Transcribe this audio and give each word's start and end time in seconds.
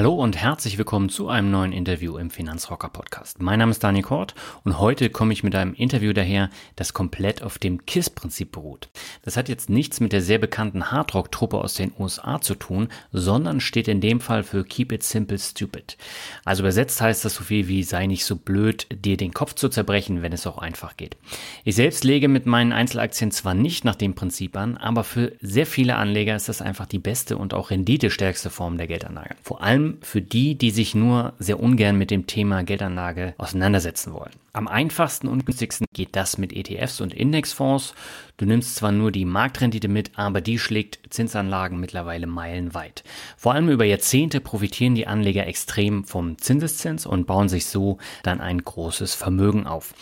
Hallo 0.00 0.14
und 0.14 0.34
herzlich 0.34 0.78
willkommen 0.78 1.10
zu 1.10 1.28
einem 1.28 1.50
neuen 1.50 1.72
Interview 1.72 2.16
im 2.16 2.30
Finanzrocker 2.30 2.88
Podcast. 2.88 3.42
Mein 3.42 3.58
Name 3.58 3.70
ist 3.70 3.84
Daniel 3.84 4.02
Kort 4.02 4.34
und 4.64 4.78
heute 4.78 5.10
komme 5.10 5.34
ich 5.34 5.42
mit 5.42 5.54
einem 5.54 5.74
Interview 5.74 6.14
daher, 6.14 6.48
das 6.74 6.94
komplett 6.94 7.42
auf 7.42 7.58
dem 7.58 7.84
KISS-Prinzip 7.84 8.50
beruht. 8.50 8.88
Das 9.24 9.36
hat 9.36 9.50
jetzt 9.50 9.68
nichts 9.68 10.00
mit 10.00 10.14
der 10.14 10.22
sehr 10.22 10.38
bekannten 10.38 10.90
Hardrock-Truppe 10.90 11.58
aus 11.58 11.74
den 11.74 11.92
USA 11.98 12.40
zu 12.40 12.54
tun, 12.54 12.88
sondern 13.12 13.60
steht 13.60 13.88
in 13.88 14.00
dem 14.00 14.22
Fall 14.22 14.42
für 14.42 14.64
Keep 14.64 14.92
It 14.92 15.02
Simple 15.02 15.38
Stupid. 15.38 15.98
Also 16.46 16.62
übersetzt 16.62 16.98
heißt 17.02 17.26
das 17.26 17.34
so 17.34 17.44
viel 17.44 17.68
wie 17.68 17.82
sei 17.82 18.06
nicht 18.06 18.24
so 18.24 18.36
blöd, 18.36 18.86
dir 18.90 19.18
den 19.18 19.34
Kopf 19.34 19.52
zu 19.52 19.68
zerbrechen, 19.68 20.22
wenn 20.22 20.32
es 20.32 20.46
auch 20.46 20.56
einfach 20.56 20.96
geht. 20.96 21.18
Ich 21.62 21.74
selbst 21.74 22.04
lege 22.04 22.28
mit 22.28 22.46
meinen 22.46 22.72
Einzelaktien 22.72 23.32
zwar 23.32 23.52
nicht 23.52 23.84
nach 23.84 23.96
dem 23.96 24.14
Prinzip 24.14 24.56
an, 24.56 24.78
aber 24.78 25.04
für 25.04 25.32
sehr 25.42 25.66
viele 25.66 25.96
Anleger 25.96 26.36
ist 26.36 26.48
das 26.48 26.62
einfach 26.62 26.86
die 26.86 26.98
beste 26.98 27.36
und 27.36 27.52
auch 27.52 27.68
renditestärkste 27.68 28.48
Form 28.48 28.78
der 28.78 28.86
Geldanlage. 28.86 29.36
Vor 29.42 29.62
allem 29.62 29.89
für 30.02 30.22
die, 30.22 30.56
die 30.56 30.70
sich 30.70 30.94
nur 30.94 31.34
sehr 31.38 31.60
ungern 31.60 31.96
mit 31.96 32.10
dem 32.10 32.26
Thema 32.26 32.62
Geldanlage 32.62 33.34
auseinandersetzen 33.38 34.12
wollen. 34.12 34.32
Am 34.52 34.66
einfachsten 34.66 35.28
und 35.28 35.46
günstigsten 35.46 35.86
geht 35.92 36.16
das 36.16 36.36
mit 36.36 36.52
ETFs 36.52 37.00
und 37.00 37.14
Indexfonds. 37.14 37.94
Du 38.36 38.46
nimmst 38.46 38.76
zwar 38.76 38.90
nur 38.90 39.12
die 39.12 39.24
Marktrendite 39.24 39.86
mit, 39.88 40.12
aber 40.16 40.40
die 40.40 40.58
schlägt 40.58 40.98
Zinsanlagen 41.10 41.78
mittlerweile 41.78 42.26
meilenweit. 42.26 43.04
Vor 43.36 43.54
allem 43.54 43.68
über 43.68 43.84
Jahrzehnte 43.84 44.40
profitieren 44.40 44.94
die 44.94 45.06
Anleger 45.06 45.46
extrem 45.46 46.04
vom 46.04 46.36
Zinseszins 46.38 47.06
und 47.06 47.26
bauen 47.26 47.48
sich 47.48 47.66
so 47.66 47.98
dann 48.22 48.40
ein 48.40 48.62
großes 48.64 49.14
Vermögen 49.14 49.66
auf. 49.66 49.94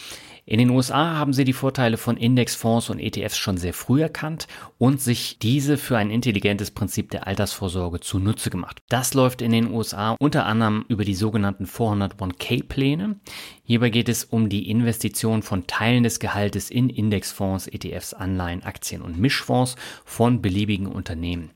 In 0.49 0.59
den 0.59 0.71
USA 0.71 1.15
haben 1.15 1.35
sie 1.35 1.45
die 1.45 1.53
Vorteile 1.53 1.99
von 1.99 2.17
Indexfonds 2.17 2.89
und 2.89 3.01
ETFs 3.01 3.37
schon 3.37 3.59
sehr 3.59 3.75
früh 3.75 4.01
erkannt 4.01 4.49
und 4.79 4.99
sich 4.99 5.39
diese 5.39 5.77
für 5.77 5.99
ein 5.99 6.11
intelligentes 6.11 6.71
Prinzip 6.71 7.11
der 7.11 7.27
Altersvorsorge 7.27 8.01
zunutze 8.01 8.49
gemacht. 8.49 8.83
Das 8.89 9.13
läuft 9.13 9.43
in 9.43 9.53
den 9.53 9.71
USA 9.71 10.17
unter 10.19 10.47
anderem 10.47 10.87
über 10.89 11.05
die 11.05 11.15
sogenannten 11.15 11.67
401k-Pläne. 11.67 13.17
Hierbei 13.63 13.91
geht 13.91 14.09
es 14.09 14.25
um 14.25 14.49
die 14.49 14.71
Investition 14.71 15.43
von 15.43 15.67
Teilen 15.67 16.03
des 16.03 16.19
Gehaltes 16.19 16.71
in 16.71 16.89
Indexfonds, 16.89 17.67
ETFs, 17.67 18.15
Anleihen, 18.15 18.63
Aktien 18.63 19.03
und 19.03 19.19
Mischfonds 19.19 19.77
von 20.07 20.41
beliebigen 20.41 20.87
Unternehmen. 20.87 21.51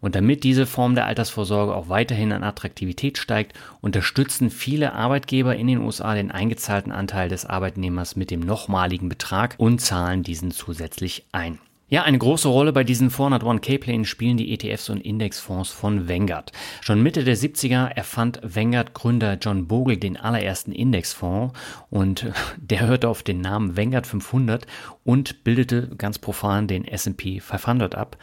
Und 0.00 0.14
damit 0.14 0.44
diese 0.44 0.66
Form 0.66 0.94
der 0.94 1.06
Altersvorsorge 1.06 1.74
auch 1.74 1.88
weiterhin 1.88 2.32
an 2.32 2.44
Attraktivität 2.44 3.18
steigt, 3.18 3.58
unterstützen 3.80 4.50
viele 4.50 4.92
Arbeitgeber 4.92 5.56
in 5.56 5.66
den 5.66 5.78
USA 5.78 6.14
den 6.14 6.30
eingezahlten 6.30 6.92
Anteil 6.92 7.28
des 7.28 7.44
Arbeitnehmers 7.46 8.16
mit 8.16 8.30
dem 8.30 8.40
nochmaligen 8.40 9.08
Betrag 9.08 9.54
und 9.58 9.80
zahlen 9.80 10.22
diesen 10.22 10.50
zusätzlich 10.50 11.26
ein. 11.32 11.58
Ja, 11.90 12.02
eine 12.02 12.18
große 12.18 12.48
Rolle 12.48 12.74
bei 12.74 12.84
diesen 12.84 13.10
401k-Plänen 13.10 14.04
spielen 14.04 14.36
die 14.36 14.52
ETFs 14.52 14.90
und 14.90 15.00
Indexfonds 15.00 15.70
von 15.70 16.06
Vanguard. 16.06 16.52
Schon 16.82 17.02
Mitte 17.02 17.24
der 17.24 17.34
70er 17.34 17.86
erfand 17.86 18.40
Vanguard-Gründer 18.42 19.38
John 19.40 19.66
Bogle 19.66 19.96
den 19.96 20.18
allerersten 20.18 20.72
Indexfonds 20.72 21.58
und 21.88 22.26
der 22.58 22.86
hörte 22.86 23.08
auf 23.08 23.22
den 23.22 23.40
Namen 23.40 23.78
Vanguard 23.78 24.06
500 24.06 24.66
und 25.02 25.44
bildete 25.44 25.88
ganz 25.96 26.18
profan 26.18 26.68
den 26.68 26.84
S&P 26.84 27.40
500 27.40 27.94
ab. 27.94 28.18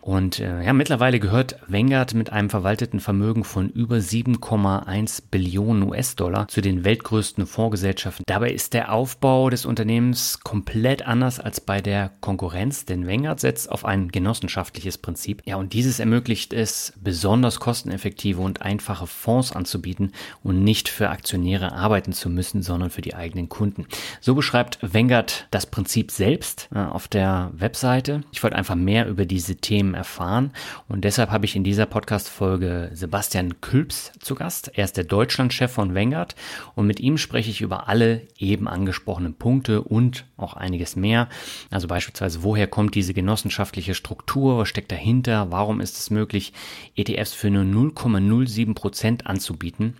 Und 0.00 0.40
äh, 0.40 0.64
ja, 0.64 0.72
mittlerweile 0.72 1.20
gehört 1.20 1.56
Vanguard 1.68 2.14
mit 2.14 2.30
einem 2.30 2.50
verwalteten 2.50 3.00
Vermögen 3.00 3.44
von 3.44 3.68
über 3.68 3.96
7,1 3.96 5.22
Billionen 5.30 5.82
US-Dollar 5.82 6.48
zu 6.48 6.60
den 6.60 6.84
weltgrößten 6.84 7.46
Fondsgesellschaften. 7.46 8.24
Dabei 8.26 8.50
ist 8.50 8.72
der 8.72 8.92
Aufbau 8.92 9.50
des 9.50 9.66
Unternehmens 9.66 10.40
komplett 10.40 11.06
anders 11.06 11.38
als 11.38 11.60
bei 11.60 11.80
der 11.80 12.10
Konkurrenz, 12.20 12.86
denn 12.86 13.06
Vanguard 13.06 13.40
setzt 13.40 13.70
auf 13.70 13.84
ein 13.84 14.08
genossenschaftliches 14.08 14.98
Prinzip. 14.98 15.42
Ja, 15.44 15.56
und 15.56 15.72
dieses 15.74 16.00
ermöglicht 16.00 16.52
es, 16.52 16.92
besonders 17.00 17.60
kosteneffektive 17.60 18.40
und 18.40 18.62
einfache 18.62 19.06
Fonds 19.06 19.52
anzubieten 19.52 20.12
und 20.42 20.64
nicht 20.64 20.88
für 20.88 21.10
Aktionäre 21.10 21.72
arbeiten 21.72 22.12
zu 22.12 22.30
müssen, 22.30 22.62
sondern 22.62 22.90
für 22.90 23.02
die 23.02 23.14
eigenen 23.14 23.48
Kunden. 23.48 23.86
So 24.20 24.34
beschreibt 24.34 24.78
Vanguard 24.80 25.46
das 25.50 25.66
Prinzip 25.66 26.10
selbst 26.10 26.68
äh, 26.74 26.78
auf 26.78 27.08
der 27.08 27.50
Webseite. 27.54 28.22
Ich 28.32 28.42
wollte 28.42 28.56
einfach 28.56 28.74
mehr 28.74 29.06
über 29.06 29.26
diese 29.26 29.56
Themen 29.56 29.89
Themen 29.90 29.94
erfahren. 29.94 30.52
Und 30.88 31.04
deshalb 31.04 31.30
habe 31.30 31.44
ich 31.44 31.56
in 31.56 31.64
dieser 31.64 31.86
Podcast-Folge 31.86 32.90
Sebastian 32.92 33.60
Külps 33.60 34.12
zu 34.20 34.34
Gast. 34.34 34.70
Er 34.74 34.84
ist 34.84 34.96
der 34.96 35.04
Deutschlandchef 35.04 35.70
von 35.70 35.94
Vanguard 35.94 36.34
und 36.74 36.86
mit 36.86 37.00
ihm 37.00 37.18
spreche 37.18 37.50
ich 37.50 37.60
über 37.60 37.88
alle 37.88 38.22
eben 38.38 38.68
angesprochenen 38.68 39.34
Punkte 39.34 39.82
und 39.82 40.24
auch 40.36 40.54
einiges 40.54 40.96
mehr. 40.96 41.28
Also 41.70 41.88
beispielsweise, 41.88 42.42
woher 42.42 42.66
kommt 42.66 42.94
diese 42.94 43.14
genossenschaftliche 43.14 43.94
Struktur? 43.94 44.58
Was 44.58 44.68
steckt 44.68 44.92
dahinter? 44.92 45.50
Warum 45.50 45.80
ist 45.80 45.98
es 45.98 46.10
möglich, 46.10 46.52
ETFs 46.96 47.32
für 47.32 47.50
nur 47.50 47.64
0,07 47.64 48.74
Prozent 48.74 49.26
anzubieten? 49.26 49.96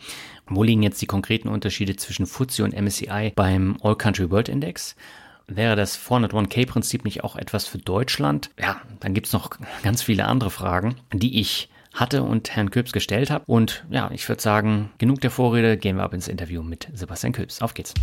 Wo 0.46 0.62
liegen 0.64 0.82
jetzt 0.82 1.00
die 1.00 1.06
konkreten 1.06 1.48
Unterschiede 1.48 1.96
zwischen 1.96 2.26
FTSE 2.26 2.64
und 2.64 2.74
MSCI 2.74 3.32
beim 3.36 3.76
All 3.82 3.96
Country 3.96 4.30
World 4.30 4.48
Index? 4.48 4.96
Wäre 5.52 5.74
das 5.74 5.98
401k-Prinzip 5.98 7.04
nicht 7.04 7.24
auch 7.24 7.34
etwas 7.34 7.66
für 7.66 7.78
Deutschland? 7.78 8.50
Ja, 8.60 8.80
dann 9.00 9.14
gibt's 9.14 9.32
noch 9.32 9.50
ganz 9.82 10.00
viele 10.00 10.26
andere 10.26 10.50
Fragen, 10.50 10.94
die 11.12 11.40
ich 11.40 11.68
hatte 11.92 12.22
und 12.22 12.54
Herrn 12.54 12.70
Köps 12.70 12.92
gestellt 12.92 13.32
habe. 13.32 13.44
Und 13.46 13.84
ja, 13.90 14.10
ich 14.12 14.28
würde 14.28 14.40
sagen, 14.40 14.90
genug 14.98 15.20
der 15.22 15.32
Vorrede, 15.32 15.76
gehen 15.76 15.96
wir 15.96 16.04
ab 16.04 16.14
ins 16.14 16.28
Interview 16.28 16.62
mit 16.62 16.86
Sebastian 16.94 17.32
Köps. 17.32 17.62
Auf 17.62 17.74
geht's. 17.74 17.94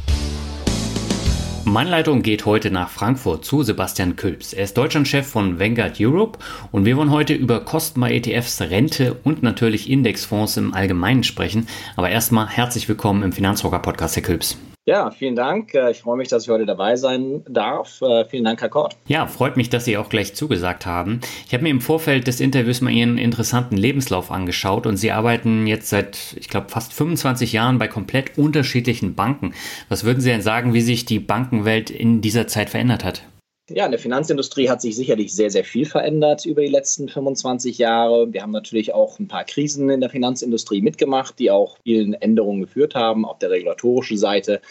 Meine 1.64 1.90
Leitung 1.90 2.22
geht 2.22 2.46
heute 2.46 2.70
nach 2.70 2.90
Frankfurt 2.90 3.46
zu 3.46 3.64
Sebastian 3.64 4.18
Külps. 4.18 4.52
Er 4.52 4.66
ist 4.66 4.78
Deutschlandchef 4.78 5.26
von 5.26 5.58
Vanguard 5.58 6.02
Europe 6.02 6.40
und 6.74 6.84
wir 6.84 6.98
wollen 6.98 7.12
heute 7.12 7.34
über 7.34 7.62
Kostenbar 7.62 8.12
ETFs, 8.12 8.60
Rente 8.60 9.16
und 9.24 9.42
natürlich 9.42 9.90
Indexfonds 9.90 10.58
im 10.58 10.74
Allgemeinen 10.74 11.24
sprechen. 11.24 11.68
Aber 11.96 12.10
erstmal 12.10 12.48
herzlich 12.48 12.90
willkommen 12.90 13.24
im 13.24 13.32
Finanzrocker 13.32 13.80
Podcast, 13.80 14.18
Herr 14.18 14.24
Külps. 14.24 14.58
Ja, 14.88 15.12
vielen 15.12 15.36
Dank. 15.36 15.74
Äh, 15.74 15.92
ich 15.92 16.00
freue 16.00 16.16
mich, 16.16 16.30
dass 16.30 16.44
ich 16.44 16.50
heute 16.50 16.66
dabei 16.66 16.96
sein 16.96 17.44
darf. 17.46 18.02
Äh, 18.02 18.24
vielen 18.24 18.46
Dank, 18.46 18.62
Herr 18.62 18.70
Kort. 18.70 18.96
Ja, 19.08 19.28
freut 19.28 19.58
mich, 19.58 19.70
dass 19.70 19.84
Sie 19.84 19.98
auch 19.98 20.08
gleich 20.08 20.34
zugesagt 20.34 20.86
haben. 20.86 21.20
Ich 21.46 21.54
habe 21.54 21.64
mir 21.64 21.72
im 21.72 21.82
Vorfeld 21.82 22.26
des 22.26 22.40
Interviews 22.40 22.80
mal 22.80 22.94
Ihren 22.94 23.18
interessanten 23.18 23.76
Lebenslauf 23.76 24.32
angeschaut 24.32 24.88
und 24.88 24.96
Sie 24.96 25.12
arbeiten 25.12 25.68
jetzt 25.68 25.90
seit, 25.90 26.38
ich 26.40 26.48
glaube, 26.48 26.70
fast 26.70 26.94
25 26.94 27.52
Jahren 27.52 27.80
bei 27.80 27.90
komplett 27.90 28.38
unterschiedlichen 28.38 29.14
Banken. 29.14 29.54
Was 29.90 30.06
würden 30.06 30.22
Sie 30.22 30.30
denn 30.30 30.42
sagen, 30.42 30.74
wie 30.74 30.80
sich 30.80 31.04
die 31.04 31.20
Bankenwelt 31.20 31.90
in 31.90 32.22
dieser 32.22 32.48
Zeit 32.48 32.70
verändert 32.70 33.04
hat? 33.04 33.24
Ja, 33.70 33.84
in 33.84 33.92
der 33.92 34.00
Finanzindustrie 34.00 34.70
hat 34.70 34.82
sich 34.82 34.96
sicherlich 34.96 35.36
sehr, 35.36 35.52
sehr 35.52 35.66
viel 35.66 35.86
verändert 35.86 36.46
über 36.46 36.62
die 36.62 36.70
letzten 36.70 37.10
25 37.10 37.78
Jahre. 37.78 38.32
Wir 38.32 38.42
haben 38.42 38.52
natürlich 38.52 38.94
auch 38.94 39.20
ein 39.20 39.28
paar 39.28 39.44
Krisen 39.44 39.90
in 39.90 40.00
der 40.00 40.10
Finanzindustrie 40.10 40.82
mitgemacht, 40.82 41.38
die 41.38 41.52
auch 41.52 41.78
vielen 41.84 42.14
Änderungen 42.14 42.62
geführt 42.62 42.96
haben 42.96 43.26
auf 43.26 43.40
der 43.40 43.52
regulatorischen 43.52 44.18
Seite. 44.18 44.62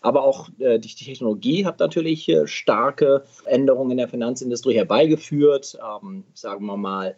Aber 0.00 0.22
auch 0.22 0.48
äh, 0.60 0.78
die 0.78 0.94
Technologie 0.94 1.66
hat 1.66 1.80
natürlich 1.80 2.28
äh, 2.28 2.46
starke 2.46 3.24
Änderungen 3.46 3.90
in 3.90 3.96
der 3.96 4.08
Finanzindustrie 4.08 4.74
herbeigeführt. 4.74 5.76
Ähm, 5.82 6.22
sagen 6.34 6.66
wir 6.66 6.76
mal, 6.76 7.16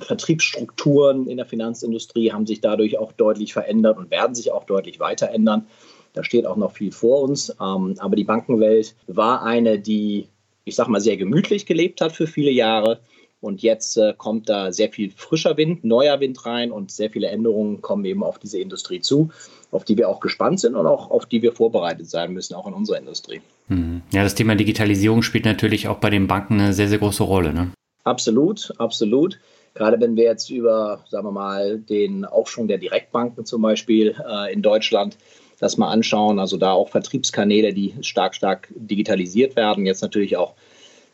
Vertriebsstrukturen 0.00 1.26
in 1.26 1.38
der 1.38 1.46
Finanzindustrie 1.46 2.32
haben 2.32 2.44
sich 2.44 2.60
dadurch 2.60 2.98
auch 2.98 3.12
deutlich 3.12 3.54
verändert 3.54 3.96
und 3.96 4.10
werden 4.10 4.34
sich 4.34 4.52
auch 4.52 4.64
deutlich 4.64 5.00
weiter 5.00 5.30
ändern. 5.30 5.68
Da 6.12 6.22
steht 6.22 6.44
auch 6.44 6.56
noch 6.56 6.72
viel 6.72 6.92
vor 6.92 7.22
uns. 7.22 7.48
Ähm, 7.58 7.94
aber 7.98 8.16
die 8.16 8.24
Bankenwelt 8.24 8.94
war 9.06 9.42
eine, 9.42 9.78
die 9.78 10.28
ich 10.66 10.74
sag 10.74 10.88
mal, 10.88 11.00
sehr 11.00 11.16
gemütlich 11.16 11.64
gelebt 11.64 12.02
hat 12.02 12.12
für 12.12 12.26
viele 12.26 12.50
Jahre. 12.50 13.00
Und 13.40 13.62
jetzt 13.62 13.96
äh, 13.96 14.14
kommt 14.16 14.48
da 14.48 14.72
sehr 14.72 14.90
viel 14.90 15.12
frischer 15.12 15.56
Wind, 15.56 15.84
neuer 15.84 16.20
Wind 16.20 16.44
rein 16.44 16.72
und 16.72 16.90
sehr 16.90 17.10
viele 17.10 17.28
Änderungen 17.28 17.80
kommen 17.80 18.04
eben 18.04 18.24
auf 18.24 18.38
diese 18.38 18.58
Industrie 18.58 19.00
zu. 19.00 19.30
auf 19.70 19.84
die 19.84 19.96
wir 19.96 20.08
auch 20.08 20.20
gespannt 20.20 20.58
sind 20.60 20.74
und 20.74 20.86
auch 20.86 21.10
auf 21.10 21.26
die 21.26 21.42
wir 21.42 21.52
vorbereitet 21.52 22.08
sein 22.08 22.32
müssen, 22.32 22.54
auch 22.54 22.66
in 22.66 22.72
unserer 22.72 22.98
Industrie. 22.98 23.40
Mhm. 23.68 24.02
Ja, 24.12 24.22
das 24.22 24.34
Thema 24.34 24.54
Digitalisierung 24.54 25.22
spielt 25.22 25.44
natürlich 25.44 25.86
auch 25.88 25.98
bei 25.98 26.10
den 26.10 26.26
Banken 26.26 26.60
eine 26.60 26.72
sehr, 26.72 26.88
sehr 26.88 26.98
große 26.98 27.22
Rolle. 27.22 27.52
Ne? 27.52 27.72
Absolut, 28.04 28.72
absolut. 28.78 29.38
Gerade 29.74 30.00
wenn 30.00 30.16
wir 30.16 30.24
jetzt 30.24 30.50
über, 30.50 31.04
sagen 31.10 31.26
wir 31.26 31.32
mal, 31.32 31.78
den 31.78 32.24
Aufschwung 32.24 32.66
der 32.68 32.78
Direktbanken 32.78 33.44
zum 33.44 33.60
Beispiel 33.60 34.16
äh, 34.26 34.52
in 34.52 34.62
Deutschland 34.62 35.18
das 35.58 35.76
mal 35.76 35.88
anschauen, 35.88 36.38
also 36.38 36.56
da 36.56 36.72
auch 36.72 36.88
Vertriebskanäle, 36.90 37.72
die 37.72 37.94
stark, 38.02 38.34
stark 38.34 38.68
digitalisiert 38.74 39.56
werden, 39.56 39.86
jetzt 39.86 40.02
natürlich 40.02 40.36
auch 40.36 40.54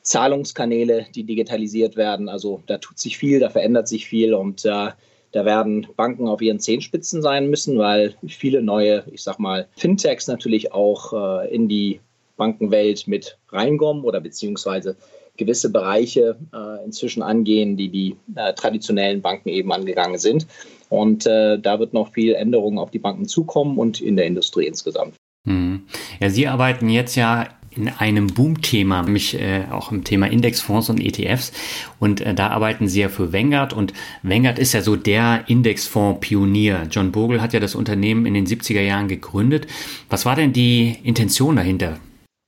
Zahlungskanäle, 0.03 1.07
die 1.15 1.25
digitalisiert 1.25 1.97
werden. 1.97 2.29
Also 2.29 2.63
da 2.67 2.79
tut 2.79 2.99
sich 2.99 3.17
viel, 3.19 3.39
da 3.41 3.51
verändert 3.51 3.89
sich 3.89 4.07
viel 4.07 4.35
und 4.35 4.65
äh, 4.65 4.89
da 5.33 5.45
werden 5.47 5.87
Banken 5.97 6.29
auf 6.29 6.43
ihren 6.43 6.61
Zehenspitzen 6.61 7.23
sein 7.23 7.49
müssen, 7.49 7.79
weil 7.79 8.15
viele 8.27 8.63
neue, 8.63 9.05
ich 9.11 9.23
sag 9.23 9.39
mal, 9.39 9.67
Fintechs 9.77 10.27
natürlich 10.27 10.73
auch 10.73 11.13
äh, 11.43 11.55
in 11.55 11.69
die 11.69 12.01
Bankenwelt 12.37 13.07
mit 13.07 13.39
reinkommen 13.51 14.05
oder 14.05 14.21
beziehungsweise 14.21 14.97
gewisse 15.37 15.71
Bereiche 15.71 16.37
äh, 16.53 16.85
inzwischen 16.85 17.23
angehen, 17.23 17.77
die 17.77 17.89
die 17.89 18.17
äh, 18.35 18.53
traditionellen 18.53 19.23
Banken 19.23 19.49
eben 19.49 19.73
angegangen 19.73 20.19
sind. 20.19 20.47
Und 20.93 21.25
äh, 21.25 21.59
da 21.59 21.79
wird 21.79 21.95
noch 21.95 22.13
viel 22.13 22.35
Änderungen 22.35 22.79
auf 22.79 22.91
die 22.91 22.99
Banken 22.99 23.27
zukommen 23.27 23.79
und 23.79 24.03
in 24.03 24.15
der 24.15 24.27
Industrie 24.27 24.67
insgesamt. 24.67 25.15
Hm. 25.47 25.85
Ja, 26.21 26.29
Sie 26.29 26.47
arbeiten 26.47 26.91
jetzt 26.91 27.15
ja 27.15 27.49
in 27.71 27.89
einem 27.89 28.27
Boom-Thema, 28.27 29.01
nämlich 29.01 29.41
äh, 29.41 29.63
auch 29.71 29.91
im 29.91 30.05
Thema 30.05 30.27
Indexfonds 30.27 30.91
und 30.91 31.01
ETFs. 31.01 31.53
Und 31.99 32.21
äh, 32.21 32.35
da 32.35 32.49
arbeiten 32.49 32.89
Sie 32.89 33.01
ja 33.01 33.09
für 33.09 33.33
Vanguard 33.33 33.73
und 33.73 33.95
Vanguard 34.23 34.59
ist 34.59 34.75
ja 34.75 34.83
so 34.83 34.95
der 34.97 35.45
Indexfonds-Pionier. 35.47 36.89
John 36.91 37.11
Bogle 37.11 37.41
hat 37.41 37.55
ja 37.55 37.61
das 37.61 37.75
Unternehmen 37.75 38.27
in 38.27 38.35
den 38.35 38.47
70er 38.47 38.83
Jahren 38.83 39.09
gegründet. 39.09 39.69
Was 40.11 40.27
war 40.27 40.37
denn 40.37 40.53
die 40.53 40.99
Intention 41.05 41.57
dahinter? 41.57 42.01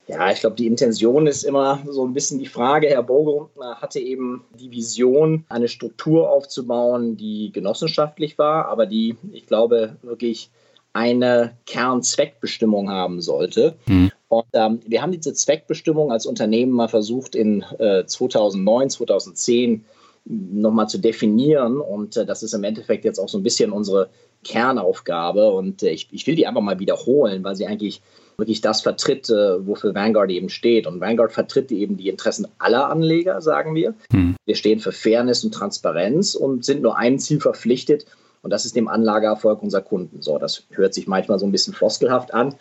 Ja, 0.07 0.31
ich 0.31 0.41
glaube, 0.41 0.57
die 0.57 0.67
Intention 0.67 1.27
ist 1.27 1.45
immer 1.45 1.81
so 1.89 2.07
ein 2.07 2.13
bisschen 2.13 2.39
die 2.39 2.47
Frage. 2.47 2.89
Herr 2.89 3.03
Boge 3.03 3.49
hatte 3.77 4.01
eben 4.01 4.45
die 4.59 4.71
Vision, 4.71 5.45
eine 5.49 5.69
Struktur 5.69 6.31
aufzubauen, 6.31 7.17
die 7.17 7.53
genossenschaftlich 7.53 8.37
war, 8.37 8.67
aber 8.67 8.85
die, 8.87 9.17
ich 9.33 9.47
glaube, 9.47 9.97
wirklich 10.03 10.51
eine 10.93 11.57
Kernzweckbestimmung 11.67 12.91
haben 12.91 13.21
sollte. 13.21 13.77
Mhm. 13.87 14.13
Und 14.29 14.47
ähm, 14.53 14.81
wir 14.87 15.01
haben 15.01 15.13
diese 15.13 15.33
Zweckbestimmung 15.33 16.13
als 16.13 16.27
Unternehmen 16.27 16.73
mal 16.73 16.89
versucht 16.89 17.35
in 17.35 17.63
äh, 17.79 18.05
2009, 18.05 18.91
2010 18.91 19.85
nochmal 20.25 20.89
zu 20.89 20.99
definieren. 20.99 21.81
Und 21.81 22.17
äh, 22.17 22.27
das 22.27 22.43
ist 22.43 22.53
im 22.53 22.65
Endeffekt 22.65 23.05
jetzt 23.05 23.19
auch 23.19 23.29
so 23.29 23.39
ein 23.39 23.43
bisschen 23.43 23.73
unsere 23.73 24.09
Kernaufgabe. 24.45 25.51
Und 25.53 25.83
äh, 25.83 25.91
ich, 25.91 26.09
ich 26.13 26.27
will 26.27 26.37
die 26.37 26.47
einfach 26.47 26.63
mal 26.63 26.79
wiederholen, 26.79 27.43
weil 27.43 27.57
sie 27.57 27.67
eigentlich 27.67 28.01
wirklich 28.37 28.61
das 28.61 28.83
vertritt, 28.83 29.31
äh, 29.31 29.67
wofür 29.67 29.95
Vanguard 29.95 30.31
eben 30.31 30.49
steht. 30.49 30.87
Und 30.87 31.01
Vanguard 31.01 31.33
vertritt 31.33 31.71
eben 31.73 31.97
die 31.97 32.09
Interessen 32.09 32.47
aller 32.59 32.89
Anleger, 32.91 33.41
sagen 33.41 33.75
wir. 33.75 33.95
Hm. 34.11 34.37
Wir 34.45 34.55
stehen 34.55 34.81
für 34.81 34.93
Fairness 34.93 35.45
und 35.45 35.53
Transparenz 35.53 36.35
und 36.35 36.65
sind 36.65 36.83
nur 36.83 36.99
einem 36.99 37.19
Ziel 37.19 37.41
verpflichtet. 37.41 38.07
Und 38.43 38.51
das 38.51 38.65
ist 38.67 38.77
dem 38.77 38.89
Anlageerfolg 38.89 39.63
unserer 39.63 39.83
Kunden. 39.83 40.21
So, 40.21 40.39
das 40.39 40.65
hört 40.71 40.95
sich 40.95 41.07
manchmal 41.07 41.39
so 41.39 41.47
ein 41.47 41.53
bisschen 41.53 41.73
floskelhaft 41.73 42.35
an. 42.35 42.55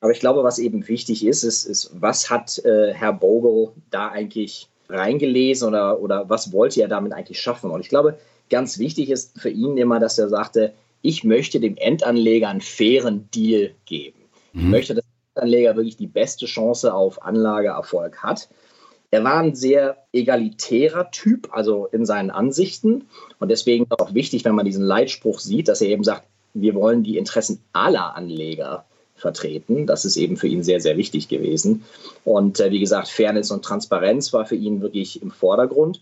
Aber 0.00 0.12
ich 0.12 0.20
glaube, 0.20 0.44
was 0.44 0.58
eben 0.58 0.86
wichtig 0.88 1.24
ist, 1.24 1.42
ist, 1.44 1.64
ist 1.64 1.90
was 1.94 2.30
hat 2.30 2.58
äh, 2.64 2.92
Herr 2.92 3.12
Bogle 3.12 3.72
da 3.90 4.08
eigentlich 4.08 4.68
reingelesen 4.88 5.68
oder, 5.68 6.00
oder 6.00 6.28
was 6.28 6.52
wollte 6.52 6.80
er 6.82 6.88
damit 6.88 7.12
eigentlich 7.12 7.40
schaffen? 7.40 7.70
Und 7.70 7.80
ich 7.80 7.88
glaube, 7.88 8.18
ganz 8.50 8.78
wichtig 8.78 9.10
ist 9.10 9.38
für 9.38 9.50
ihn 9.50 9.76
immer, 9.76 10.00
dass 10.00 10.18
er 10.18 10.28
sagte, 10.28 10.72
ich 11.02 11.24
möchte 11.24 11.60
dem 11.60 11.76
Endanleger 11.76 12.48
einen 12.48 12.60
fairen 12.60 13.30
Deal 13.30 13.70
geben. 13.86 14.18
Mhm. 14.52 14.60
Ich 14.60 14.66
möchte, 14.66 14.94
dass 14.94 15.04
Anleger 15.34 15.76
wirklich 15.76 15.96
die 15.96 16.06
beste 16.06 16.46
Chance 16.46 16.92
auf 16.92 17.22
Anlageerfolg 17.22 18.22
hat. 18.22 18.48
Er 19.10 19.24
war 19.24 19.38
ein 19.38 19.54
sehr 19.54 20.04
egalitärer 20.12 21.10
Typ, 21.10 21.48
also 21.52 21.86
in 21.86 22.06
seinen 22.06 22.30
Ansichten. 22.30 23.08
Und 23.38 23.50
deswegen 23.50 23.86
auch 23.90 24.14
wichtig, 24.14 24.44
wenn 24.44 24.54
man 24.54 24.66
diesen 24.66 24.84
Leitspruch 24.84 25.40
sieht, 25.40 25.68
dass 25.68 25.80
er 25.80 25.88
eben 25.88 26.04
sagt, 26.04 26.24
wir 26.54 26.74
wollen 26.74 27.02
die 27.02 27.16
Interessen 27.16 27.60
aller 27.72 28.16
Anleger 28.16 28.84
vertreten. 29.14 29.86
Das 29.86 30.04
ist 30.04 30.16
eben 30.16 30.36
für 30.36 30.48
ihn 30.48 30.62
sehr, 30.62 30.80
sehr 30.80 30.96
wichtig 30.96 31.28
gewesen. 31.28 31.84
Und 32.24 32.60
äh, 32.60 32.70
wie 32.70 32.80
gesagt, 32.80 33.08
Fairness 33.08 33.50
und 33.50 33.64
Transparenz 33.64 34.32
war 34.32 34.46
für 34.46 34.56
ihn 34.56 34.80
wirklich 34.80 35.22
im 35.22 35.30
Vordergrund. 35.30 36.00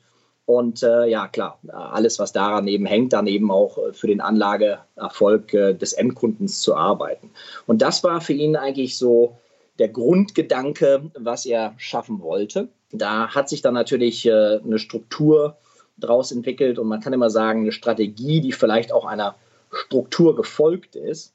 Und 0.48 0.82
äh, 0.82 1.04
ja, 1.04 1.28
klar, 1.28 1.58
alles, 1.68 2.18
was 2.18 2.32
daran 2.32 2.68
eben 2.68 2.86
hängt, 2.86 3.12
dann 3.12 3.26
eben 3.26 3.50
auch 3.50 3.76
äh, 3.76 3.92
für 3.92 4.06
den 4.06 4.22
Anlageerfolg 4.22 5.52
äh, 5.52 5.74
des 5.74 5.92
Endkundens 5.92 6.62
zu 6.62 6.74
arbeiten. 6.74 7.28
Und 7.66 7.82
das 7.82 8.02
war 8.02 8.22
für 8.22 8.32
ihn 8.32 8.56
eigentlich 8.56 8.96
so 8.96 9.36
der 9.78 9.90
Grundgedanke, 9.90 11.02
was 11.18 11.44
er 11.44 11.74
schaffen 11.76 12.22
wollte. 12.22 12.68
Da 12.92 13.28
hat 13.28 13.50
sich 13.50 13.60
dann 13.60 13.74
natürlich 13.74 14.24
äh, 14.24 14.58
eine 14.64 14.78
Struktur 14.78 15.58
daraus 15.98 16.32
entwickelt 16.32 16.78
und 16.78 16.88
man 16.88 17.00
kann 17.00 17.12
immer 17.12 17.28
sagen, 17.28 17.60
eine 17.60 17.72
Strategie, 17.72 18.40
die 18.40 18.52
vielleicht 18.52 18.90
auch 18.90 19.04
einer 19.04 19.34
Struktur 19.70 20.34
gefolgt 20.34 20.96
ist. 20.96 21.34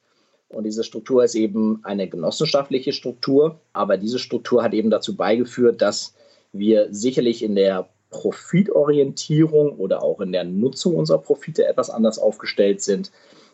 Und 0.49 0.63
diese 0.63 0.83
Struktur 0.83 1.23
ist 1.23 1.35
eben 1.35 1.81
eine 1.83 2.07
genossenschaftliche 2.07 2.93
Struktur, 2.93 3.59
aber 3.73 3.97
diese 3.97 4.17
Struktur 4.17 4.63
hat 4.63 4.73
eben 4.73 4.89
dazu 4.89 5.15
beigeführt, 5.15 5.83
dass 5.83 6.15
wir 6.51 6.87
sicherlich 6.89 7.43
in 7.43 7.53
der 7.53 7.87
Profitorientierung 8.13 9.75
oder 9.77 10.03
auch 10.03 10.21
in 10.21 10.31
der 10.31 10.45
Nutzung 10.45 10.95
unserer 10.95 11.17
Profite 11.17 11.67
etwas 11.67 11.89
anders 11.89 12.19
aufgestellt 12.19 12.81
sind 12.81 13.11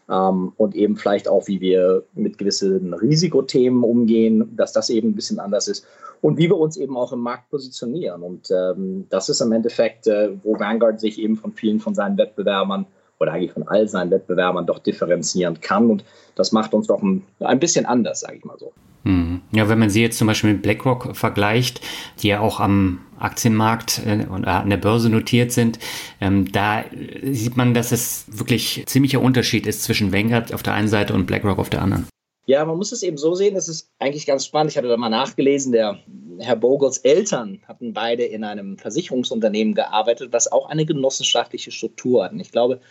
ähm, 0.09 0.51
und 0.57 0.75
eben 0.75 0.97
vielleicht 0.97 1.27
auch, 1.27 1.47
wie 1.47 1.61
wir 1.61 2.03
mit 2.13 2.37
gewissen 2.37 2.93
Risikothemen 2.93 3.83
umgehen, 3.83 4.55
dass 4.55 4.73
das 4.73 4.89
eben 4.89 5.09
ein 5.09 5.15
bisschen 5.15 5.39
anders 5.39 5.67
ist 5.67 5.85
und 6.21 6.37
wie 6.37 6.49
wir 6.49 6.57
uns 6.57 6.77
eben 6.77 6.97
auch 6.97 7.13
im 7.13 7.19
Markt 7.19 7.49
positionieren. 7.49 8.21
Und 8.21 8.51
ähm, 8.51 9.07
das 9.09 9.29
ist 9.29 9.41
im 9.41 9.51
Endeffekt, 9.51 10.07
äh, 10.07 10.31
wo 10.43 10.59
Vanguard 10.59 10.99
sich 10.99 11.19
eben 11.19 11.37
von 11.37 11.53
vielen 11.53 11.79
von 11.79 11.95
seinen 11.95 12.17
Wettbewerbern 12.17 12.85
oder 13.19 13.33
eigentlich 13.33 13.51
von 13.51 13.67
all 13.67 13.87
seinen 13.87 14.11
Wettbewerbern 14.11 14.65
doch 14.65 14.79
differenzieren 14.79 15.59
kann. 15.61 15.89
Und 15.89 16.03
das 16.35 16.51
macht 16.51 16.73
uns 16.73 16.87
doch 16.87 17.01
ein, 17.01 17.23
ein 17.39 17.59
bisschen 17.59 17.85
anders, 17.85 18.21
sage 18.21 18.37
ich 18.37 18.45
mal 18.45 18.57
so. 18.57 18.71
Hm. 19.03 19.41
Ja, 19.51 19.69
wenn 19.69 19.79
man 19.79 19.89
sie 19.89 20.01
jetzt 20.01 20.17
zum 20.17 20.27
Beispiel 20.27 20.53
mit 20.53 20.61
BlackRock 20.61 21.15
vergleicht, 21.15 21.81
die 22.21 22.27
ja 22.27 22.39
auch 22.41 22.59
am 22.59 22.99
Aktienmarkt 23.17 24.01
äh, 24.05 24.25
und 24.29 24.43
äh, 24.43 24.49
an 24.49 24.69
der 24.69 24.77
Börse 24.77 25.09
notiert 25.09 25.51
sind, 25.51 25.79
ähm, 26.19 26.51
da 26.51 26.83
sieht 27.23 27.55
man, 27.55 27.73
dass 27.73 27.91
es 27.91 28.25
wirklich 28.27 28.83
ziemlicher 28.87 29.21
Unterschied 29.21 29.67
ist 29.67 29.83
zwischen 29.83 30.11
Vanguard 30.11 30.53
auf 30.53 30.63
der 30.63 30.73
einen 30.73 30.87
Seite 30.87 31.13
und 31.13 31.27
BlackRock 31.27 31.59
auf 31.59 31.69
der 31.69 31.81
anderen. 31.81 32.07
Ja, 32.49 32.65
man 32.65 32.77
muss 32.77 32.91
es 32.91 33.03
eben 33.03 33.19
so 33.19 33.35
sehen, 33.35 33.53
das 33.53 33.69
ist 33.69 33.91
eigentlich 33.99 34.25
ganz 34.25 34.43
spannend. 34.43 34.71
Ich 34.71 34.77
hatte 34.79 34.87
da 34.87 34.97
mal 34.97 35.09
nachgelesen, 35.09 35.71
der 35.71 35.99
Herr 36.39 36.55
Bogels 36.55 36.97
Eltern 36.97 37.61
hatten 37.67 37.93
beide 37.93 38.23
in 38.23 38.43
einem 38.43 38.75
Versicherungsunternehmen 38.79 39.75
gearbeitet, 39.75 40.33
was 40.33 40.51
auch 40.51 40.67
eine 40.67 40.83
genossenschaftliche 40.83 41.69
Struktur 41.69 42.23
hat. 42.23 42.31
Und 42.31 42.39
ich 42.39 42.51
glaube, 42.51 42.81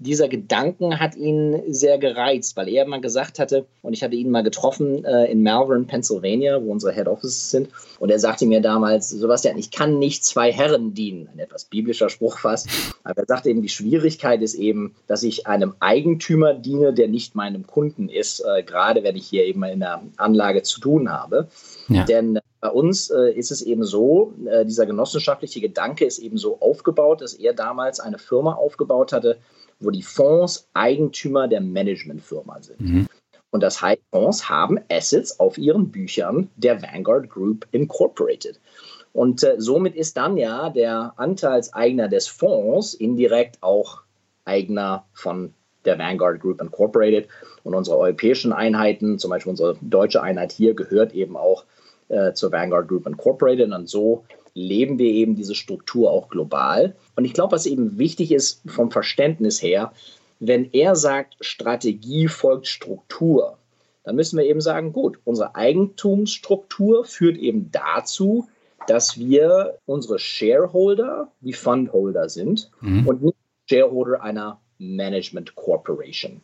dieser 0.00 0.28
Gedanken 0.28 0.98
hat 0.98 1.14
ihn 1.14 1.62
sehr 1.68 1.98
gereizt, 1.98 2.56
weil 2.56 2.68
er 2.68 2.86
mal 2.86 3.02
gesagt 3.02 3.38
hatte, 3.38 3.66
und 3.82 3.92
ich 3.92 4.02
hatte 4.02 4.16
ihn 4.16 4.30
mal 4.30 4.42
getroffen 4.42 5.04
äh, 5.04 5.30
in 5.30 5.42
Malvern, 5.42 5.86
Pennsylvania, 5.86 6.60
wo 6.62 6.72
unsere 6.72 6.92
Head 6.92 7.06
Offices 7.06 7.50
sind, 7.50 7.68
und 7.98 8.10
er 8.10 8.18
sagte 8.18 8.46
mir 8.46 8.62
damals, 8.62 9.10
Sebastian, 9.10 9.58
ich 9.58 9.70
kann 9.70 9.98
nicht 9.98 10.24
zwei 10.24 10.50
Herren 10.52 10.94
dienen, 10.94 11.28
ein 11.32 11.38
etwas 11.38 11.66
biblischer 11.66 12.08
Spruch 12.08 12.38
fast, 12.38 12.68
aber 13.04 13.20
er 13.20 13.26
sagte 13.26 13.50
eben, 13.50 13.60
die 13.60 13.68
Schwierigkeit 13.68 14.40
ist 14.40 14.54
eben, 14.54 14.94
dass 15.06 15.22
ich 15.22 15.46
einem 15.46 15.74
Eigentümer 15.80 16.54
diene, 16.54 16.94
der 16.94 17.08
nicht 17.08 17.34
meinem 17.34 17.66
Kunden 17.66 18.08
ist, 18.08 18.40
äh, 18.40 18.62
gerade 18.62 19.04
wenn 19.04 19.16
ich 19.16 19.26
hier 19.26 19.44
eben 19.44 19.62
in 19.64 19.80
der 19.80 20.00
Anlage 20.16 20.62
zu 20.62 20.80
tun 20.80 21.12
habe. 21.12 21.48
Ja. 21.88 22.04
Denn 22.04 22.38
bei 22.60 22.70
uns 22.70 23.10
äh, 23.10 23.32
ist 23.32 23.50
es 23.50 23.62
eben 23.62 23.84
so, 23.84 24.34
äh, 24.46 24.64
dieser 24.64 24.86
genossenschaftliche 24.86 25.60
Gedanke 25.60 26.04
ist 26.04 26.18
eben 26.18 26.36
so 26.36 26.58
aufgebaut, 26.60 27.22
dass 27.22 27.34
er 27.34 27.54
damals 27.54 28.00
eine 28.00 28.18
Firma 28.18 28.54
aufgebaut 28.54 29.12
hatte, 29.12 29.38
wo 29.80 29.90
die 29.90 30.02
Fonds 30.02 30.68
Eigentümer 30.74 31.48
der 31.48 31.60
Managementfirma 31.60 32.62
sind. 32.62 32.80
Mhm. 32.80 33.06
Und 33.50 33.62
das 33.62 33.82
heißt, 33.82 34.00
Fonds 34.12 34.48
haben 34.48 34.78
Assets 34.90 35.40
auf 35.40 35.58
ihren 35.58 35.90
Büchern 35.90 36.48
der 36.56 36.80
Vanguard 36.82 37.28
Group 37.28 37.66
Incorporated. 37.72 38.60
Und 39.12 39.42
äh, 39.42 39.56
somit 39.58 39.96
ist 39.96 40.16
dann 40.16 40.36
ja 40.36 40.70
der 40.70 41.14
Anteilseigner 41.16 42.08
des 42.08 42.28
Fonds 42.28 42.94
indirekt 42.94 43.58
auch 43.60 44.02
Eigner 44.44 45.04
von 45.12 45.52
der 45.84 45.98
Vanguard 45.98 46.40
Group 46.40 46.60
Incorporated. 46.60 47.28
Und 47.64 47.74
unsere 47.74 47.98
europäischen 47.98 48.52
Einheiten, 48.52 49.18
zum 49.18 49.30
Beispiel 49.30 49.50
unsere 49.50 49.76
deutsche 49.80 50.22
Einheit 50.22 50.52
hier, 50.52 50.74
gehört 50.74 51.12
eben 51.12 51.36
auch 51.36 51.64
äh, 52.08 52.32
zur 52.34 52.52
Vanguard 52.52 52.88
Group 52.88 53.06
Incorporated. 53.06 53.72
Und 53.72 53.88
so 53.88 54.24
leben 54.54 54.98
wir 54.98 55.10
eben 55.10 55.36
diese 55.36 55.54
Struktur 55.54 56.10
auch 56.10 56.28
global. 56.28 56.96
Und 57.16 57.24
ich 57.24 57.34
glaube, 57.34 57.52
was 57.52 57.66
eben 57.66 57.98
wichtig 57.98 58.32
ist 58.32 58.62
vom 58.66 58.90
Verständnis 58.90 59.62
her, 59.62 59.92
wenn 60.38 60.70
er 60.72 60.96
sagt, 60.96 61.36
Strategie 61.40 62.28
folgt 62.28 62.66
Struktur, 62.66 63.58
dann 64.04 64.16
müssen 64.16 64.38
wir 64.38 64.46
eben 64.46 64.60
sagen, 64.60 64.92
gut, 64.92 65.18
unsere 65.24 65.54
Eigentumsstruktur 65.54 67.04
führt 67.04 67.36
eben 67.36 67.70
dazu, 67.70 68.48
dass 68.86 69.18
wir 69.18 69.78
unsere 69.86 70.18
Shareholder 70.18 71.30
die 71.40 71.52
Fundholder 71.52 72.28
sind 72.28 72.70
mhm. 72.80 73.06
und 73.06 73.22
nicht 73.22 73.36
Shareholder 73.68 74.22
einer 74.22 74.60
Management 74.78 75.54
Corporation. 75.54 76.42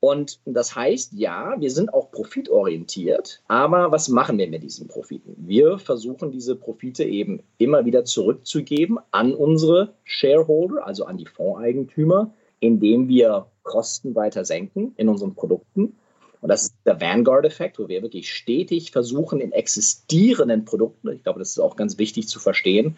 Und 0.00 0.38
das 0.44 0.76
heißt, 0.76 1.12
ja, 1.14 1.56
wir 1.58 1.70
sind 1.72 1.92
auch 1.92 2.12
profitorientiert, 2.12 3.42
aber 3.48 3.90
was 3.90 4.08
machen 4.08 4.38
wir 4.38 4.48
mit 4.48 4.62
diesen 4.62 4.86
Profiten? 4.86 5.34
Wir 5.38 5.78
versuchen 5.78 6.30
diese 6.30 6.54
Profite 6.54 7.04
eben 7.04 7.42
immer 7.58 7.84
wieder 7.84 8.04
zurückzugeben 8.04 8.98
an 9.10 9.34
unsere 9.34 9.94
Shareholder, 10.04 10.86
also 10.86 11.04
an 11.04 11.16
die 11.16 11.26
Fondseigentümer, 11.26 12.32
indem 12.60 13.08
wir 13.08 13.46
Kosten 13.64 14.14
weiter 14.14 14.44
senken 14.44 14.94
in 14.96 15.08
unseren 15.08 15.34
Produkten. 15.34 15.96
Und 16.40 16.48
das 16.48 16.62
ist 16.62 16.74
der 16.86 17.00
Vanguard-Effekt, 17.00 17.80
wo 17.80 17.88
wir 17.88 18.02
wirklich 18.02 18.32
stetig 18.32 18.92
versuchen, 18.92 19.40
in 19.40 19.50
existierenden 19.50 20.64
Produkten, 20.64 21.08
ich 21.10 21.24
glaube, 21.24 21.40
das 21.40 21.50
ist 21.50 21.58
auch 21.58 21.74
ganz 21.74 21.98
wichtig 21.98 22.28
zu 22.28 22.38
verstehen, 22.38 22.96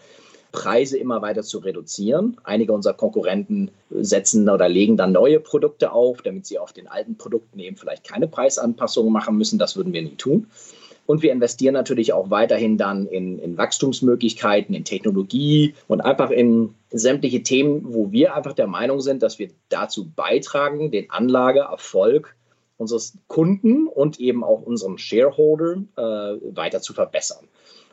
Preise 0.51 0.97
immer 0.97 1.21
weiter 1.21 1.43
zu 1.43 1.59
reduzieren. 1.59 2.37
Einige 2.43 2.73
unserer 2.73 2.93
Konkurrenten 2.93 3.71
setzen 3.89 4.49
oder 4.49 4.67
legen 4.69 4.97
dann 4.97 5.11
neue 5.11 5.39
Produkte 5.39 5.91
auf, 5.91 6.21
damit 6.21 6.45
sie 6.45 6.59
auf 6.59 6.73
den 6.73 6.87
alten 6.87 7.17
Produkten 7.17 7.59
eben 7.59 7.77
vielleicht 7.77 8.03
keine 8.03 8.27
Preisanpassungen 8.27 9.11
machen 9.11 9.37
müssen. 9.37 9.59
Das 9.59 9.75
würden 9.75 9.93
wir 9.93 10.01
nie 10.01 10.15
tun. 10.15 10.47
Und 11.05 11.23
wir 11.23 11.31
investieren 11.31 11.73
natürlich 11.73 12.13
auch 12.13 12.29
weiterhin 12.29 12.77
dann 12.77 13.05
in, 13.07 13.39
in, 13.39 13.57
Wachstumsmöglichkeiten, 13.57 14.73
in 14.73 14.85
Technologie 14.85 15.73
und 15.87 16.01
einfach 16.01 16.29
in 16.29 16.75
sämtliche 16.91 17.43
Themen, 17.43 17.93
wo 17.93 18.11
wir 18.11 18.35
einfach 18.35 18.53
der 18.53 18.67
Meinung 18.67 19.01
sind, 19.01 19.23
dass 19.23 19.39
wir 19.39 19.49
dazu 19.69 20.09
beitragen, 20.09 20.91
den 20.91 21.09
Anlageerfolg 21.09 22.35
unseres 22.77 23.17
Kunden 23.27 23.87
und 23.87 24.19
eben 24.19 24.43
auch 24.43 24.61
unserem 24.61 24.97
Shareholder 24.97 25.83
äh, 25.97 26.55
weiter 26.55 26.81
zu 26.81 26.93
verbessern. 26.93 27.47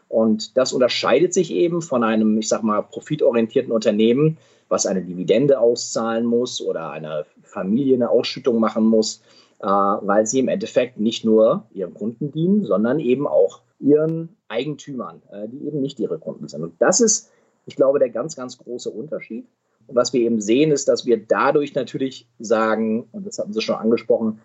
Und 0.08 0.56
das 0.56 0.72
unterscheidet 0.72 1.34
sich 1.34 1.52
eben 1.52 1.82
von 1.82 2.02
einem, 2.02 2.38
ich 2.38 2.48
sag 2.48 2.62
mal, 2.62 2.82
profitorientierten 2.82 3.72
Unternehmen, 3.72 4.38
was 4.68 4.86
eine 4.86 5.02
Dividende 5.02 5.60
auszahlen 5.60 6.24
muss 6.24 6.60
oder 6.60 6.90
einer 6.90 7.26
Familie 7.42 7.94
eine 7.94 8.10
Ausschüttung 8.10 8.58
machen 8.58 8.86
muss, 8.86 9.22
äh, 9.60 9.66
weil 9.66 10.26
sie 10.26 10.40
im 10.40 10.48
Endeffekt 10.48 10.98
nicht 10.98 11.24
nur 11.24 11.64
ihren 11.72 11.94
Kunden 11.94 12.32
dienen, 12.32 12.64
sondern 12.64 13.00
eben 13.00 13.26
auch 13.26 13.60
ihren 13.80 14.36
Eigentümern, 14.48 15.22
äh, 15.30 15.48
die 15.48 15.66
eben 15.66 15.80
nicht 15.80 16.00
ihre 16.00 16.18
Kunden 16.18 16.48
sind. 16.48 16.62
Und 16.62 16.74
das 16.78 17.00
ist, 17.00 17.30
ich 17.66 17.76
glaube, 17.76 17.98
der 17.98 18.10
ganz, 18.10 18.36
ganz 18.36 18.58
große 18.58 18.90
Unterschied. 18.90 19.46
Und 19.86 19.94
was 19.94 20.12
wir 20.12 20.20
eben 20.20 20.40
sehen, 20.40 20.70
ist, 20.70 20.88
dass 20.88 21.06
wir 21.06 21.18
dadurch 21.18 21.74
natürlich 21.74 22.28
sagen, 22.38 23.08
und 23.12 23.26
das 23.26 23.38
hatten 23.38 23.52
Sie 23.52 23.62
schon 23.62 23.76
angesprochen, 23.76 24.40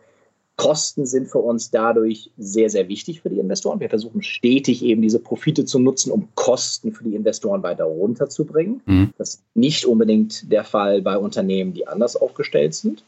Kosten 0.56 1.06
sind 1.06 1.28
für 1.28 1.40
uns 1.40 1.72
dadurch 1.72 2.30
sehr, 2.38 2.70
sehr 2.70 2.88
wichtig 2.88 3.22
für 3.22 3.30
die 3.30 3.40
Investoren. 3.40 3.80
Wir 3.80 3.90
versuchen 3.90 4.22
stetig 4.22 4.84
eben 4.84 5.02
diese 5.02 5.20
Profite 5.20 5.66
zu 5.66 5.80
nutzen, 5.80 6.12
um 6.12 6.28
Kosten 6.36 6.92
für 6.92 7.04
die 7.04 7.16
Investoren 7.16 7.64
weiter 7.64 7.86
runterzubringen. 7.86 8.82
Mhm. 8.86 9.14
Das 9.18 9.30
ist 9.30 9.44
nicht 9.56 9.86
unbedingt 9.86 10.52
der 10.52 10.64
Fall 10.64 11.02
bei 11.02 11.18
Unternehmen, 11.18 11.74
die 11.74 11.88
anders 11.88 12.16
aufgestellt 12.16 12.76
sind. 12.76 13.04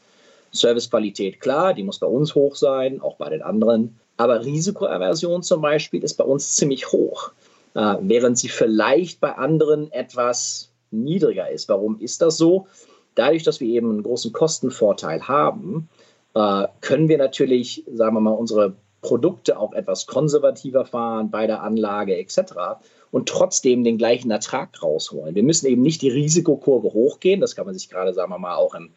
Servicequalität, 0.52 1.40
klar, 1.40 1.74
die 1.74 1.84
muss 1.84 2.00
bei 2.00 2.08
uns 2.08 2.34
hoch 2.34 2.56
sein, 2.56 3.02
auch 3.02 3.18
bei 3.18 3.30
den 3.30 3.44
anderen. 3.44 4.00
Aber 4.18 4.44
Risikoaversion 4.44 5.44
zum 5.44 5.62
Beispiel 5.62 6.04
ist 6.04 6.16
bei 6.16 6.24
uns 6.24 6.56
ziemlich 6.56 6.92
hoch, 6.92 7.32
äh, 7.76 7.96
während 8.02 8.40
sie 8.40 8.50
vielleicht 8.50 9.20
bei 9.20 9.34
anderen 9.36 9.92
etwas 9.92 10.70
niedriger 10.90 11.50
ist. 11.50 11.70
Warum 11.70 12.00
ist 12.00 12.22
das 12.22 12.38
so? 12.38 12.68
Dadurch, 13.14 13.44
dass 13.44 13.60
wir 13.60 13.68
eben 13.68 13.92
einen 13.92 14.04
großen 14.04 14.34
Kostenvorteil 14.34 15.28
haben, 15.28 15.90
äh, 16.36 16.68
können 16.82 17.10
wir 17.10 17.18
natürlich, 17.18 17.84
sagen 17.92 18.16
wir 18.16 18.22
mal, 18.22 18.32
unsere 18.32 18.76
Produkte 19.02 19.60
auch 19.60 19.74
etwas 19.74 20.08
konservativer 20.08 20.86
fahren 20.86 21.30
bei 21.32 21.48
der 21.48 21.62
Anlage 21.62 22.18
etc. 22.18 22.80
und 23.12 23.30
trotzdem 23.30 23.84
den 23.84 23.98
gleichen 23.98 24.32
Ertrag 24.32 24.82
rausholen. 24.82 25.36
Wir 25.36 25.44
müssen 25.44 25.68
eben 25.68 25.82
nicht 25.82 26.02
die 26.02 26.10
Risikokurve 26.10 26.92
hochgehen, 26.92 27.40
das 27.40 27.56
kann 27.56 27.66
man 27.66 27.76
sich 27.76 27.90
gerade, 27.90 28.14
sagen 28.14 28.32
wir 28.32 28.40
mal, 28.40 28.56
auch 28.56 28.76
im, 28.76 28.90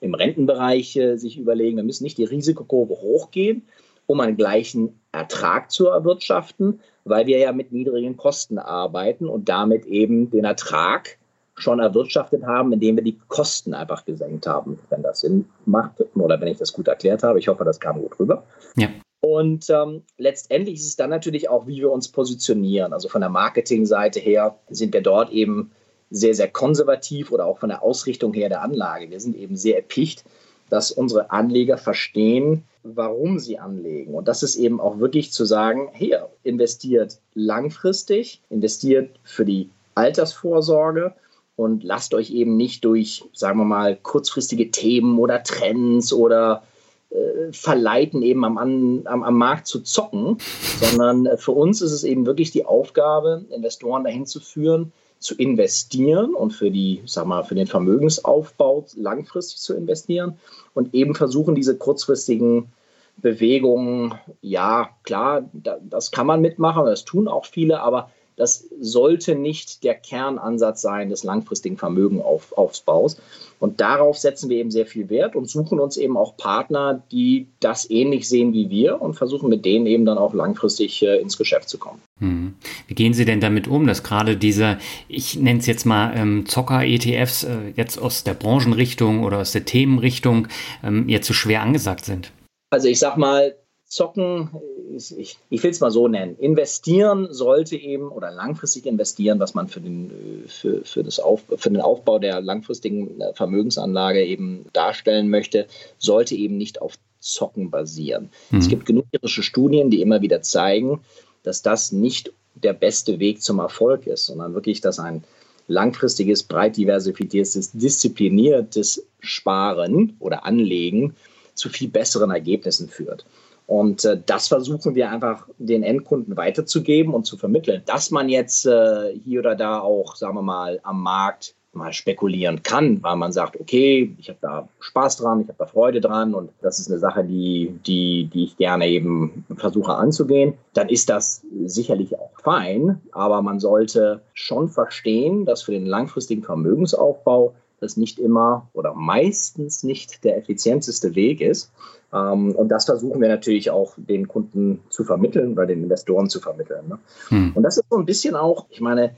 im 0.00 0.14
Rentenbereich 0.14 0.96
äh, 0.96 1.16
sich 1.16 1.38
überlegen. 1.38 1.76
Wir 1.76 1.84
müssen 1.84 2.04
nicht 2.04 2.18
die 2.18 2.24
Risikokurve 2.24 2.94
hochgehen, 2.94 3.62
um 4.06 4.20
einen 4.20 4.36
gleichen 4.36 5.00
Ertrag 5.12 5.70
zu 5.70 5.86
erwirtschaften, 5.88 6.80
weil 7.04 7.26
wir 7.26 7.38
ja 7.38 7.52
mit 7.52 7.72
niedrigen 7.72 8.16
Kosten 8.16 8.58
arbeiten 8.58 9.26
und 9.26 9.48
damit 9.48 9.86
eben 9.86 10.30
den 10.30 10.44
Ertrag 10.44 11.18
schon 11.56 11.80
erwirtschaftet 11.80 12.44
haben, 12.44 12.72
indem 12.72 12.96
wir 12.96 13.04
die 13.04 13.18
Kosten 13.28 13.74
einfach 13.74 14.04
gesenkt 14.04 14.46
haben, 14.46 14.78
wenn 14.90 15.02
das 15.02 15.20
Sinn 15.20 15.46
macht 15.66 16.04
oder 16.14 16.40
wenn 16.40 16.48
ich 16.48 16.58
das 16.58 16.72
gut 16.72 16.88
erklärt 16.88 17.22
habe. 17.22 17.38
Ich 17.38 17.48
hoffe, 17.48 17.64
das 17.64 17.80
kam 17.80 18.00
gut 18.00 18.18
rüber. 18.18 18.44
Ja. 18.76 18.88
Und 19.20 19.70
ähm, 19.70 20.02
letztendlich 20.18 20.74
ist 20.74 20.86
es 20.86 20.96
dann 20.96 21.10
natürlich 21.10 21.48
auch, 21.48 21.66
wie 21.66 21.80
wir 21.80 21.90
uns 21.90 22.08
positionieren. 22.08 22.92
Also 22.92 23.08
von 23.08 23.22
der 23.22 23.30
Marketingseite 23.30 24.20
her 24.20 24.58
sind 24.68 24.92
wir 24.92 25.00
dort 25.00 25.30
eben 25.30 25.70
sehr, 26.10 26.34
sehr 26.34 26.48
konservativ 26.48 27.32
oder 27.32 27.46
auch 27.46 27.58
von 27.58 27.70
der 27.70 27.82
Ausrichtung 27.82 28.34
her 28.34 28.48
der 28.48 28.62
Anlage. 28.62 29.10
Wir 29.10 29.20
sind 29.20 29.34
eben 29.36 29.56
sehr 29.56 29.76
erpicht, 29.76 30.24
dass 30.68 30.90
unsere 30.90 31.30
Anleger 31.30 31.78
verstehen, 31.78 32.64
warum 32.82 33.38
sie 33.38 33.58
anlegen. 33.58 34.14
Und 34.14 34.28
das 34.28 34.42
ist 34.42 34.56
eben 34.56 34.80
auch 34.80 34.98
wirklich 34.98 35.32
zu 35.32 35.44
sagen, 35.44 35.88
hier, 35.94 36.28
investiert 36.42 37.18
langfristig, 37.34 38.42
investiert 38.50 39.10
für 39.22 39.44
die 39.44 39.70
Altersvorsorge 39.94 41.14
und 41.56 41.84
lasst 41.84 42.14
euch 42.14 42.30
eben 42.30 42.56
nicht 42.56 42.84
durch, 42.84 43.24
sagen 43.32 43.58
wir 43.58 43.64
mal, 43.64 43.96
kurzfristige 43.96 44.70
Themen 44.70 45.18
oder 45.18 45.42
Trends 45.42 46.12
oder 46.12 46.64
äh, 47.10 47.52
verleiten, 47.52 48.22
eben 48.22 48.44
am, 48.44 48.58
am, 48.58 49.06
am 49.06 49.38
Markt 49.38 49.66
zu 49.66 49.80
zocken, 49.80 50.38
sondern 50.80 51.26
äh, 51.26 51.36
für 51.36 51.52
uns 51.52 51.80
ist 51.80 51.92
es 51.92 52.04
eben 52.04 52.26
wirklich 52.26 52.50
die 52.50 52.66
Aufgabe, 52.66 53.44
Investoren 53.50 54.04
dahin 54.04 54.26
zu 54.26 54.40
führen, 54.40 54.92
zu 55.20 55.36
investieren 55.36 56.34
und 56.34 56.52
für 56.52 56.70
die, 56.70 57.02
sag 57.06 57.26
mal, 57.26 57.44
für 57.44 57.54
den 57.54 57.66
Vermögensaufbau 57.66 58.84
langfristig 58.96 59.58
zu 59.58 59.74
investieren 59.74 60.38
und 60.74 60.92
eben 60.92 61.14
versuchen, 61.14 61.54
diese 61.54 61.78
kurzfristigen 61.78 62.72
Bewegungen, 63.16 64.14
ja, 64.42 64.90
klar, 65.04 65.48
das 65.52 66.10
kann 66.10 66.26
man 66.26 66.40
mitmachen, 66.40 66.84
das 66.84 67.04
tun 67.04 67.28
auch 67.28 67.46
viele, 67.46 67.80
aber 67.80 68.10
das 68.36 68.68
sollte 68.80 69.34
nicht 69.34 69.84
der 69.84 69.94
Kernansatz 69.94 70.82
sein 70.82 71.08
des 71.08 71.24
langfristigen 71.24 71.76
Vermögenaufbaus. 71.76 73.16
Und 73.60 73.80
darauf 73.80 74.18
setzen 74.18 74.50
wir 74.50 74.58
eben 74.58 74.70
sehr 74.70 74.86
viel 74.86 75.08
Wert 75.08 75.36
und 75.36 75.48
suchen 75.48 75.80
uns 75.80 75.96
eben 75.96 76.16
auch 76.16 76.36
Partner, 76.36 77.02
die 77.12 77.46
das 77.60 77.88
ähnlich 77.88 78.28
sehen 78.28 78.52
wie 78.52 78.68
wir 78.68 79.00
und 79.00 79.14
versuchen 79.14 79.48
mit 79.48 79.64
denen 79.64 79.86
eben 79.86 80.04
dann 80.04 80.18
auch 80.18 80.34
langfristig 80.34 81.02
äh, 81.02 81.18
ins 81.20 81.38
Geschäft 81.38 81.68
zu 81.68 81.78
kommen. 81.78 82.02
Hm. 82.20 82.54
Wie 82.88 82.94
gehen 82.94 83.14
Sie 83.14 83.24
denn 83.24 83.40
damit 83.40 83.68
um, 83.68 83.86
dass 83.86 84.02
gerade 84.02 84.36
diese, 84.36 84.78
ich 85.08 85.36
nenne 85.36 85.60
es 85.60 85.66
jetzt 85.66 85.86
mal 85.86 86.12
ähm, 86.16 86.46
Zocker-ETFs, 86.46 87.44
äh, 87.44 87.72
jetzt 87.76 87.96
aus 87.98 88.24
der 88.24 88.34
Branchenrichtung 88.34 89.22
oder 89.24 89.38
aus 89.38 89.52
der 89.52 89.64
Themenrichtung 89.64 90.48
ähm, 90.82 91.08
jetzt 91.08 91.26
so 91.26 91.32
schwer 91.32 91.62
angesagt 91.62 92.04
sind? 92.04 92.32
Also 92.70 92.88
ich 92.88 92.98
sag 92.98 93.16
mal, 93.16 93.54
zocken, 93.86 94.50
ich, 94.96 95.38
ich 95.50 95.62
will 95.62 95.70
es 95.70 95.80
mal 95.80 95.90
so 95.90 96.08
nennen, 96.08 96.36
investieren 96.38 97.28
sollte 97.30 97.76
eben 97.76 98.08
oder 98.08 98.30
langfristig 98.30 98.86
investieren, 98.86 99.38
was 99.40 99.54
man 99.54 99.68
für 99.68 99.80
den, 99.80 100.44
für, 100.46 100.84
für, 100.84 101.02
das 101.02 101.20
Auf, 101.20 101.42
für 101.56 101.70
den 101.70 101.80
Aufbau 101.80 102.18
der 102.18 102.40
langfristigen 102.40 103.20
äh, 103.20 103.34
Vermögensanlage 103.34 104.24
eben 104.24 104.66
darstellen 104.72 105.28
möchte, 105.28 105.66
sollte 105.98 106.34
eben 106.34 106.56
nicht 106.56 106.82
auf 106.82 106.94
Zocken 107.20 107.70
basieren. 107.70 108.30
Mhm. 108.50 108.58
Es 108.58 108.68
gibt 108.68 108.86
genug 108.86 109.06
irische 109.12 109.42
Studien, 109.42 109.90
die 109.90 110.02
immer 110.02 110.20
wieder 110.20 110.42
zeigen, 110.42 111.00
dass 111.42 111.62
das 111.62 111.92
nicht 111.92 112.32
der 112.54 112.72
beste 112.72 113.18
Weg 113.18 113.42
zum 113.42 113.58
Erfolg 113.58 114.06
ist, 114.06 114.26
sondern 114.26 114.54
wirklich, 114.54 114.80
dass 114.80 114.98
ein 114.98 115.24
langfristiges, 115.66 116.42
breit 116.42 116.76
diversifiziertes, 116.76 117.72
diszipliniertes 117.72 119.06
Sparen 119.20 120.16
oder 120.20 120.44
Anlegen 120.44 121.14
zu 121.54 121.68
viel 121.68 121.88
besseren 121.88 122.30
Ergebnissen 122.30 122.88
führt. 122.88 123.24
Und 123.66 124.04
äh, 124.04 124.20
das 124.26 124.48
versuchen 124.48 124.94
wir 124.94 125.10
einfach 125.10 125.46
den 125.58 125.82
Endkunden 125.82 126.36
weiterzugeben 126.36 127.14
und 127.14 127.24
zu 127.24 127.36
vermitteln. 127.36 127.82
Dass 127.86 128.10
man 128.10 128.28
jetzt 128.28 128.66
äh, 128.66 129.18
hier 129.24 129.40
oder 129.40 129.54
da 129.54 129.80
auch, 129.80 130.16
sagen 130.16 130.36
wir 130.36 130.42
mal, 130.42 130.80
am 130.82 131.02
Markt 131.02 131.54
mal 131.74 131.92
spekulieren 131.92 132.62
kann, 132.62 133.02
weil 133.02 133.16
man 133.16 133.32
sagt, 133.32 133.58
okay, 133.60 134.14
ich 134.18 134.28
habe 134.28 134.38
da 134.40 134.68
Spaß 134.80 135.16
dran, 135.16 135.40
ich 135.40 135.48
habe 135.48 135.58
da 135.58 135.66
Freude 135.66 136.00
dran 136.00 136.34
und 136.34 136.50
das 136.62 136.78
ist 136.78 136.88
eine 136.88 136.98
Sache, 136.98 137.24
die, 137.24 137.78
die, 137.86 138.30
die 138.32 138.44
ich 138.44 138.56
gerne 138.56 138.86
eben 138.88 139.44
versuche 139.56 139.94
anzugehen, 139.94 140.54
dann 140.74 140.88
ist 140.88 141.08
das 141.08 141.42
sicherlich 141.64 142.16
auch 142.18 142.30
fein, 142.42 143.00
aber 143.12 143.42
man 143.42 143.60
sollte 143.60 144.20
schon 144.34 144.68
verstehen, 144.68 145.44
dass 145.44 145.62
für 145.62 145.72
den 145.72 145.86
langfristigen 145.86 146.42
Vermögensaufbau 146.42 147.54
das 147.84 147.96
nicht 147.96 148.18
immer 148.18 148.68
oder 148.72 148.94
meistens 148.94 149.82
nicht 149.82 150.24
der 150.24 150.36
effizienteste 150.36 151.14
Weg 151.14 151.40
ist. 151.40 151.70
Ähm, 152.12 152.52
und 152.52 152.68
das 152.68 152.86
versuchen 152.86 153.20
wir 153.20 153.28
natürlich 153.28 153.70
auch 153.70 153.94
den 153.96 154.28
Kunden 154.28 154.80
zu 154.88 155.04
vermitteln 155.04 155.52
oder 155.52 155.66
den 155.66 155.82
Investoren 155.82 156.28
zu 156.28 156.40
vermitteln. 156.40 156.88
Ne? 156.88 156.98
Hm. 157.28 157.52
Und 157.54 157.62
das 157.62 157.76
ist 157.76 157.84
so 157.90 157.98
ein 157.98 158.06
bisschen 158.06 158.36
auch, 158.36 158.66
ich 158.70 158.80
meine, 158.80 159.14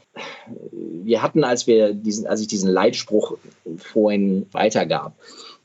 wir 0.71 1.23
hatten, 1.23 1.45
als 1.45 1.67
wir 1.67 1.93
diesen, 1.93 2.27
als 2.27 2.41
ich 2.41 2.49
diesen 2.49 2.71
Leitspruch 2.71 3.37
vorhin 3.79 4.47
weitergab, 4.53 5.15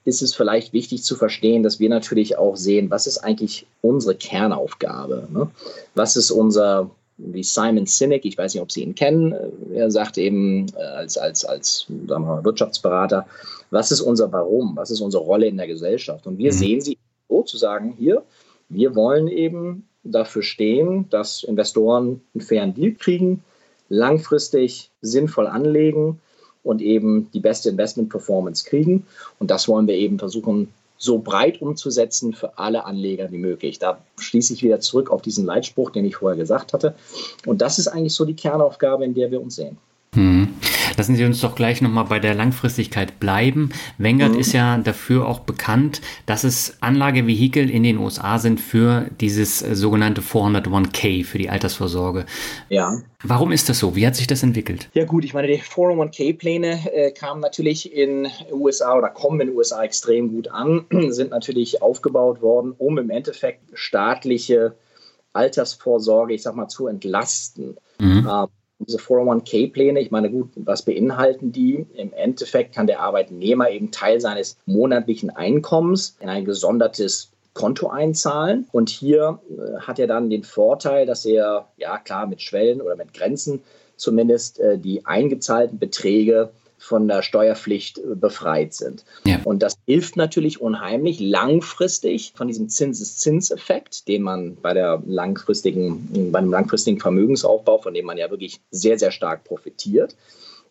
ist 0.03 0.22
es 0.22 0.34
vielleicht 0.34 0.74
wichtig 0.74 1.03
zu 1.03 1.15
verstehen, 1.15 1.63
dass 1.63 1.79
wir 1.79 1.89
natürlich 1.89 2.38
auch 2.38 2.58
sehen, 2.58 2.89
was 2.89 3.08
ist 3.08 3.20
eigentlich 3.20 3.67
unsere 3.81 4.15
Kernaufgabe? 4.15 5.27
Ne? 5.31 5.50
Was 5.93 6.15
ist 6.15 6.31
unser 6.31 6.89
wie 7.24 7.44
Simon 7.44 7.86
Sinek, 7.86 8.25
ich 8.25 8.38
weiß 8.38 8.54
nicht, 8.54 8.63
ob 8.63 8.72
Sie 8.72 8.84
ihn 8.84 8.96
kennen, 8.96 9.36
er 9.74 9.92
sagt 9.92 10.18
eben 10.18 10.68
äh, 10.75 10.82
als, 10.82 11.18
als, 11.18 11.46
als 11.46 11.86
sagen 12.08 12.08
wir 12.08 12.36
mal, 12.36 12.44
Wirtschaftsberater, 12.44 13.28
was 13.70 13.92
ist 13.92 14.01
unser 14.01 14.32
Warum, 14.32 14.75
was 14.75 14.92
ist 14.92 15.01
unsere 15.01 15.24
Rolle 15.24 15.48
in 15.48 15.58
der 15.58 15.68
Gesellschaft? 15.68 16.28
Und 16.28 16.38
wir 16.38 16.51
mhm. 16.51 16.58
sehen 16.58 16.82
sie 16.82 16.98
so 17.30 17.44
zu 17.44 17.58
sagen, 17.58 17.94
hier, 17.98 18.24
wir 18.70 18.96
wollen 18.96 19.28
eben 19.28 19.88
dafür 20.04 20.44
stehen, 20.44 21.10
dass 21.10 21.44
Investoren 21.44 22.22
einen 22.34 22.42
fairen 22.42 22.74
Deal 22.74 22.94
kriegen, 22.94 23.44
langfristig 23.90 24.90
sinnvoll 25.01 25.48
anlegen 25.48 26.20
und 26.63 26.82
eben 26.82 27.30
die 27.34 27.40
beste 27.40 27.70
Investment-Performance 27.70 28.66
kriegen. 28.66 29.06
Und 29.40 29.51
das 29.51 29.68
wollen 29.68 29.88
wir 29.88 29.96
eben 29.96 30.20
versuchen, 30.20 30.70
so 31.01 31.17
breit 31.17 31.62
umzusetzen 31.63 32.31
für 32.31 32.60
alle 32.60 32.86
Anleger 32.86 33.31
wie 33.31 33.39
möglich. 33.39 33.79
Da 33.79 34.03
schließe 34.20 34.53
ich 34.53 34.62
wieder 34.62 34.79
zurück 34.79 35.10
auf 35.10 35.24
diesen 35.24 35.46
Leitspruch, 35.46 35.89
den 35.89 36.05
ich 36.05 36.17
vorher 36.17 36.38
gesagt 36.38 36.74
hatte. 36.74 36.93
Und 37.48 37.62
das 37.62 37.79
ist 37.79 37.88
eigentlich 37.88 38.13
so 38.13 38.24
die 38.24 38.36
Kernaufgabe, 38.36 39.03
in 39.03 39.15
der 39.15 39.31
wir 39.31 39.41
uns 39.41 39.55
sehen. 39.55 39.77
Hm. 40.13 40.50
Lassen 40.98 41.16
Sie 41.16 41.26
uns 41.26 41.42
doch 41.42 41.56
gleich 41.56 41.82
nochmal 41.82 42.06
bei 42.06 42.20
der 42.20 42.34
Langfristigkeit 42.34 43.20
bleiben. 43.20 43.72
Vanguard 43.98 44.34
mhm. 44.34 44.40
ist 44.40 44.54
ja 44.54 44.78
dafür 44.78 45.28
auch 45.28 45.40
bekannt, 45.40 46.02
dass 46.26 46.44
es 46.44 46.78
Anlagevehikel 46.82 47.70
in 47.70 47.84
den 47.84 47.98
USA 47.98 48.40
sind 48.40 48.60
für 48.60 49.06
dieses 49.20 49.60
sogenannte 49.60 50.22
401k, 50.22 51.26
für 51.26 51.38
die 51.38 51.50
Altersvorsorge. 51.50 52.26
Ja. 52.70 53.02
Warum 53.24 53.52
ist 53.52 53.70
das 53.70 53.80
so? 53.80 53.96
Wie 53.96 54.06
hat 54.06 54.16
sich 54.16 54.28
das 54.28 54.44
entwickelt? 54.44 54.90
Ja 54.94 55.06
gut, 55.06 55.24
ich 55.24 55.34
meine, 55.34 55.48
die 55.48 55.62
401k-Pläne 55.62 56.94
äh, 56.94 57.12
kamen 57.12 57.42
natürlich 57.42 57.94
in 57.94 58.24
den 58.24 58.32
USA 58.52 58.98
oder 58.98 59.10
kommen 59.10 59.40
in 59.42 59.48
den 59.48 59.56
USA 59.56 59.84
extrem 59.84 60.32
gut 60.32 60.48
an, 60.50 60.86
sind 61.10 61.32
natürlich 61.32 61.82
aufgebaut 61.82 62.42
worden, 62.42 62.74
um 62.78 62.98
im 62.98 63.10
Endeffekt 63.10 63.62
staatliche 63.74 64.76
Altersvorsorge, 65.34 66.34
ich 66.34 66.44
sag 66.44 66.56
mal, 66.56 66.68
zu 66.68 66.88
entlasten. 66.88 67.78
Mhm. 68.00 68.28
Ähm, 68.30 68.48
diese 68.86 68.98
401k-Pläne, 68.98 70.00
ich 70.00 70.12
meine, 70.12 70.30
gut, 70.30 70.50
was 70.56 70.84
beinhalten 70.84 71.52
die? 71.52 71.86
Im 71.96 72.14
Endeffekt 72.14 72.76
kann 72.76 72.88
der 72.88 73.02
Arbeitnehmer 73.02 73.70
eben 73.70 73.92
Teil 73.92 74.20
seines 74.22 74.58
monatlichen 74.66 75.30
Einkommens 75.30 76.18
in 76.20 76.30
ein 76.30 76.46
gesondertes 76.46 77.32
Konto 77.54 77.90
einzahlen. 77.90 78.68
Und 78.72 78.90
hier 78.90 79.40
äh, 79.50 79.80
hat 79.82 80.00
er 80.00 80.08
dann 80.08 80.30
den 80.30 80.44
Vorteil, 80.44 81.06
dass 81.06 81.26
er, 81.26 81.68
ja 81.78 81.98
klar, 81.98 82.28
mit 82.28 82.42
Schwellen 82.42 82.82
oder 82.82 82.96
mit 82.96 83.14
Grenzen 83.14 83.62
zumindest 83.98 84.60
äh, 84.60 84.78
die 84.78 85.06
eingezahlten 85.06 85.78
Beträge 85.78 86.50
von 86.82 87.08
der 87.08 87.22
Steuerpflicht 87.22 88.00
äh, 88.00 88.16
befreit 88.16 88.74
sind. 88.74 89.06
Ja. 89.24 89.40
Und 89.44 89.62
das 89.62 89.78
hilft 89.86 90.18
natürlich 90.18 90.60
unheimlich 90.60 91.20
langfristig 91.20 92.34
von 92.36 92.48
diesem 92.48 92.70
Zinseszinseffekt, 92.70 94.08
den 94.08 94.24
man 94.24 94.56
bei 94.56 94.74
der 94.74 95.02
langfristigen, 95.06 96.32
beim 96.32 96.50
langfristigen 96.50 97.00
Vermögensaufbau, 97.00 97.78
von 97.78 97.94
dem 97.94 98.06
man 98.06 98.18
ja 98.18 98.32
wirklich 98.32 98.60
sehr, 98.72 98.98
sehr 98.98 99.12
stark 99.12 99.44
profitiert, 99.44 100.16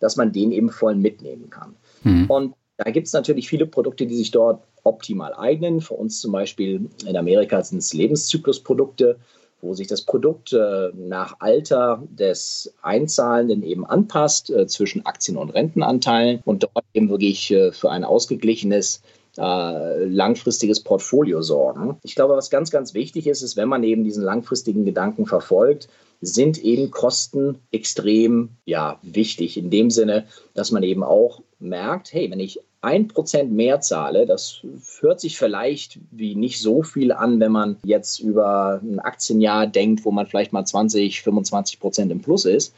dass 0.01 0.17
man 0.17 0.33
den 0.33 0.51
eben 0.51 0.71
voll 0.71 0.97
mitnehmen 0.97 1.49
kann. 1.49 1.77
Mhm. 2.03 2.27
Und 2.27 2.55
da 2.77 2.91
gibt 2.91 3.07
es 3.07 3.13
natürlich 3.13 3.49
viele 3.49 3.67
Produkte, 3.67 4.07
die 4.07 4.17
sich 4.17 4.33
dort 4.33 4.63
optimal 4.83 5.33
eignen. 5.35 5.81
Für 5.81 5.95
uns 5.95 6.21
zum 6.21 6.33
Beispiel 6.33 6.91
in 7.07 7.17
Amerika 7.17 7.63
sind 7.63 7.79
es 7.79 7.95
Lebenszyklusprodukte 7.95 9.17
wo 9.61 9.75
sich 9.75 9.87
das 9.87 10.03
Produkt 10.03 10.53
äh, 10.53 10.91
nach 10.95 11.37
Alter 11.41 12.03
des 12.11 12.73
Einzahlenden 12.83 13.63
eben 13.63 13.85
anpasst 13.85 14.51
äh, 14.51 14.67
zwischen 14.67 15.07
Aktien- 15.07 15.37
und 15.37 15.51
Rentenanteilen 15.51 16.41
und 16.45 16.63
dort 16.63 16.85
eben 16.95 17.11
wirklich 17.11 17.51
äh, 17.51 17.73
für 17.73 17.91
ein 17.91 18.05
ausgeglichenes 18.05 19.03
äh, 19.39 20.05
langfristiges 20.05 20.81
Portfolio 20.81 21.43
sorgen. 21.43 21.99
Ich 22.03 22.15
glaube, 22.15 22.37
was 22.37 22.51
ganz, 22.51 22.71
ganz 22.71 22.95
wichtig 22.95 23.27
ist, 23.27 23.43
ist, 23.43 23.57
wenn 23.57 23.69
man 23.69 23.85
eben 23.85 24.05
diesen 24.05 24.25
langfristigen 24.25 24.85
Gedanken 24.85 25.27
verfolgt, 25.27 25.89
sind 26.21 26.59
eben 26.59 26.91
Kosten 26.91 27.59
extrem 27.71 28.51
ja, 28.65 28.99
wichtig. 29.03 29.57
In 29.57 29.71
dem 29.71 29.91
Sinne, 29.91 30.27
dass 30.55 30.71
man 30.71 30.83
eben 30.83 31.03
auch 31.03 31.43
merkt, 31.59 32.13
hey, 32.13 32.31
wenn 32.31 32.41
ich 32.41 32.61
ein 32.83 33.09
Prozent 33.09 33.53
mehr 33.53 33.81
zahle, 33.81 34.27
das 34.27 34.63
hört 35.01 35.21
sich 35.21 35.37
vielleicht 35.37 35.99
wie 36.11 36.35
nicht 36.35 36.61
so 36.61 36.83
viel 36.83 37.13
an, 37.13 37.39
wenn 37.39 37.53
man 37.53 37.77
jetzt 37.85 38.21
über 38.21 38.81
ein 38.83 39.01
Aktienjahr 39.01 39.67
denkt, 39.67 40.05
wo 40.05 40.11
man 40.11 40.27
vielleicht 40.27 40.53
mal 40.53 40.65
20, 40.65 41.23
25 41.23 41.79
Prozent 41.79 42.11
im 42.11 42.23
Plus 42.23 42.47
ist. 42.47 42.75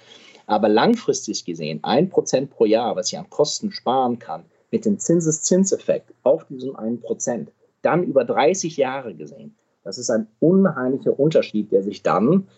Aber 0.46 0.68
langfristig 0.68 1.44
gesehen, 1.44 1.78
ein 1.82 2.08
Prozent 2.08 2.50
pro 2.50 2.64
Jahr, 2.64 2.96
was 2.96 3.12
ich 3.12 3.18
an 3.18 3.30
Kosten 3.30 3.70
sparen 3.70 4.18
kann, 4.18 4.44
mit 4.72 4.84
dem 4.84 4.98
Zinseszinseffekt 4.98 6.12
auf 6.24 6.46
diesem 6.48 6.74
einen 6.74 7.00
Prozent, 7.00 7.52
dann 7.82 8.02
über 8.02 8.24
30 8.24 8.76
Jahre 8.76 9.14
gesehen, 9.14 9.54
das 9.84 9.98
ist 9.98 10.10
ein 10.10 10.26
unheimlicher 10.40 11.18
Unterschied, 11.18 11.70
der 11.70 11.82
sich 11.82 12.02
dann 12.02 12.48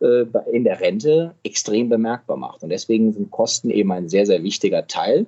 äh, 0.00 0.24
in 0.50 0.64
der 0.64 0.80
Rente 0.80 1.34
extrem 1.42 1.88
bemerkbar 1.88 2.36
macht. 2.36 2.62
Und 2.62 2.70
deswegen 2.70 3.12
sind 3.12 3.30
Kosten 3.30 3.70
eben 3.70 3.90
ein 3.92 4.08
sehr, 4.08 4.26
sehr 4.26 4.42
wichtiger 4.42 4.86
Teil 4.86 5.26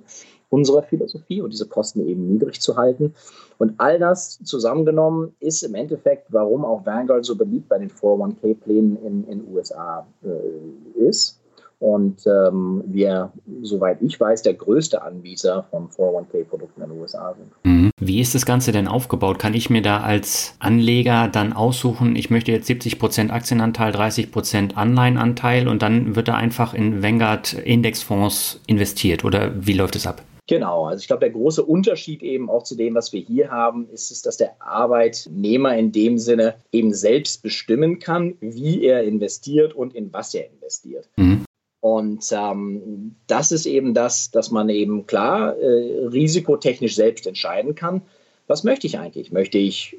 unserer 0.55 0.83
Philosophie 0.83 1.41
und 1.41 1.51
diese 1.51 1.67
Kosten 1.67 2.07
eben 2.07 2.31
niedrig 2.31 2.61
zu 2.61 2.77
halten. 2.77 3.13
Und 3.57 3.73
all 3.77 3.99
das 3.99 4.39
zusammengenommen 4.43 5.35
ist 5.39 5.63
im 5.63 5.75
Endeffekt, 5.75 6.31
warum 6.31 6.63
auch 6.63 6.85
Vanguard 6.85 7.25
so 7.25 7.35
beliebt 7.35 7.67
bei 7.67 7.77
den 7.77 7.89
401k-Plänen 7.89 8.97
in 9.05 9.25
den 9.25 9.53
USA 9.53 10.07
äh, 10.23 11.07
ist. 11.07 11.41
Und 11.79 12.25
ähm, 12.25 12.83
wir, 12.87 13.31
soweit 13.61 14.01
ich 14.01 14.17
weiß, 14.17 14.43
der 14.43 14.53
größte 14.53 15.01
Anbieter 15.01 15.65
von 15.69 15.89
401k-Produkten 15.89 16.81
in 16.81 16.89
den 16.89 16.99
USA 16.99 17.35
sind. 17.37 17.51
Mhm. 17.63 17.91
Wie 17.99 18.21
ist 18.21 18.33
das 18.33 18.45
Ganze 18.45 18.71
denn 18.71 18.87
aufgebaut? 18.87 19.39
Kann 19.39 19.53
ich 19.53 19.69
mir 19.69 19.81
da 19.81 20.01
als 20.01 20.55
Anleger 20.59 21.27
dann 21.27 21.53
aussuchen, 21.53 22.15
ich 22.15 22.29
möchte 22.29 22.51
jetzt 22.51 22.69
70% 22.69 23.29
Aktienanteil, 23.29 23.93
30% 23.93 24.75
Anleihenanteil 24.75 25.67
und 25.67 25.81
dann 25.81 26.15
wird 26.15 26.29
da 26.29 26.35
einfach 26.35 26.73
in 26.73 27.03
Vanguard 27.03 27.53
Indexfonds 27.53 28.61
investiert 28.67 29.25
oder 29.25 29.51
wie 29.55 29.73
läuft 29.73 29.95
es 29.95 30.07
ab? 30.07 30.21
Genau, 30.47 30.85
also 30.85 31.01
ich 31.01 31.07
glaube, 31.07 31.21
der 31.21 31.31
große 31.31 31.63
Unterschied 31.63 32.21
eben 32.21 32.49
auch 32.49 32.63
zu 32.63 32.75
dem, 32.75 32.93
was 32.93 33.11
wir 33.13 33.21
hier 33.21 33.49
haben, 33.49 33.89
ist 33.89 34.11
es, 34.11 34.21
dass 34.21 34.37
der 34.37 34.61
Arbeitnehmer 34.61 35.75
in 35.75 35.91
dem 35.91 36.19
Sinne 36.19 36.55
eben 36.71 36.93
selbst 36.93 37.41
bestimmen 37.41 37.97
kann, 37.97 38.35
wie 38.41 38.83
er 38.83 39.03
investiert 39.03 39.73
und 39.73 39.95
in 39.95 40.13
was 40.13 40.35
er 40.35 40.47
investiert. 40.51 41.09
Mhm. 41.15 41.45
Und 41.79 42.31
ähm, 42.31 43.15
das 43.27 43.51
ist 43.51 43.65
eben 43.65 43.93
das, 43.93 44.29
dass 44.31 44.51
man 44.51 44.69
eben 44.69 45.07
klar 45.07 45.57
äh, 45.57 46.05
risikotechnisch 46.07 46.95
selbst 46.95 47.25
entscheiden 47.25 47.73
kann. 47.73 48.01
Was 48.47 48.63
möchte 48.63 48.85
ich 48.85 48.99
eigentlich? 48.99 49.31
Möchte 49.31 49.57
ich 49.57 49.97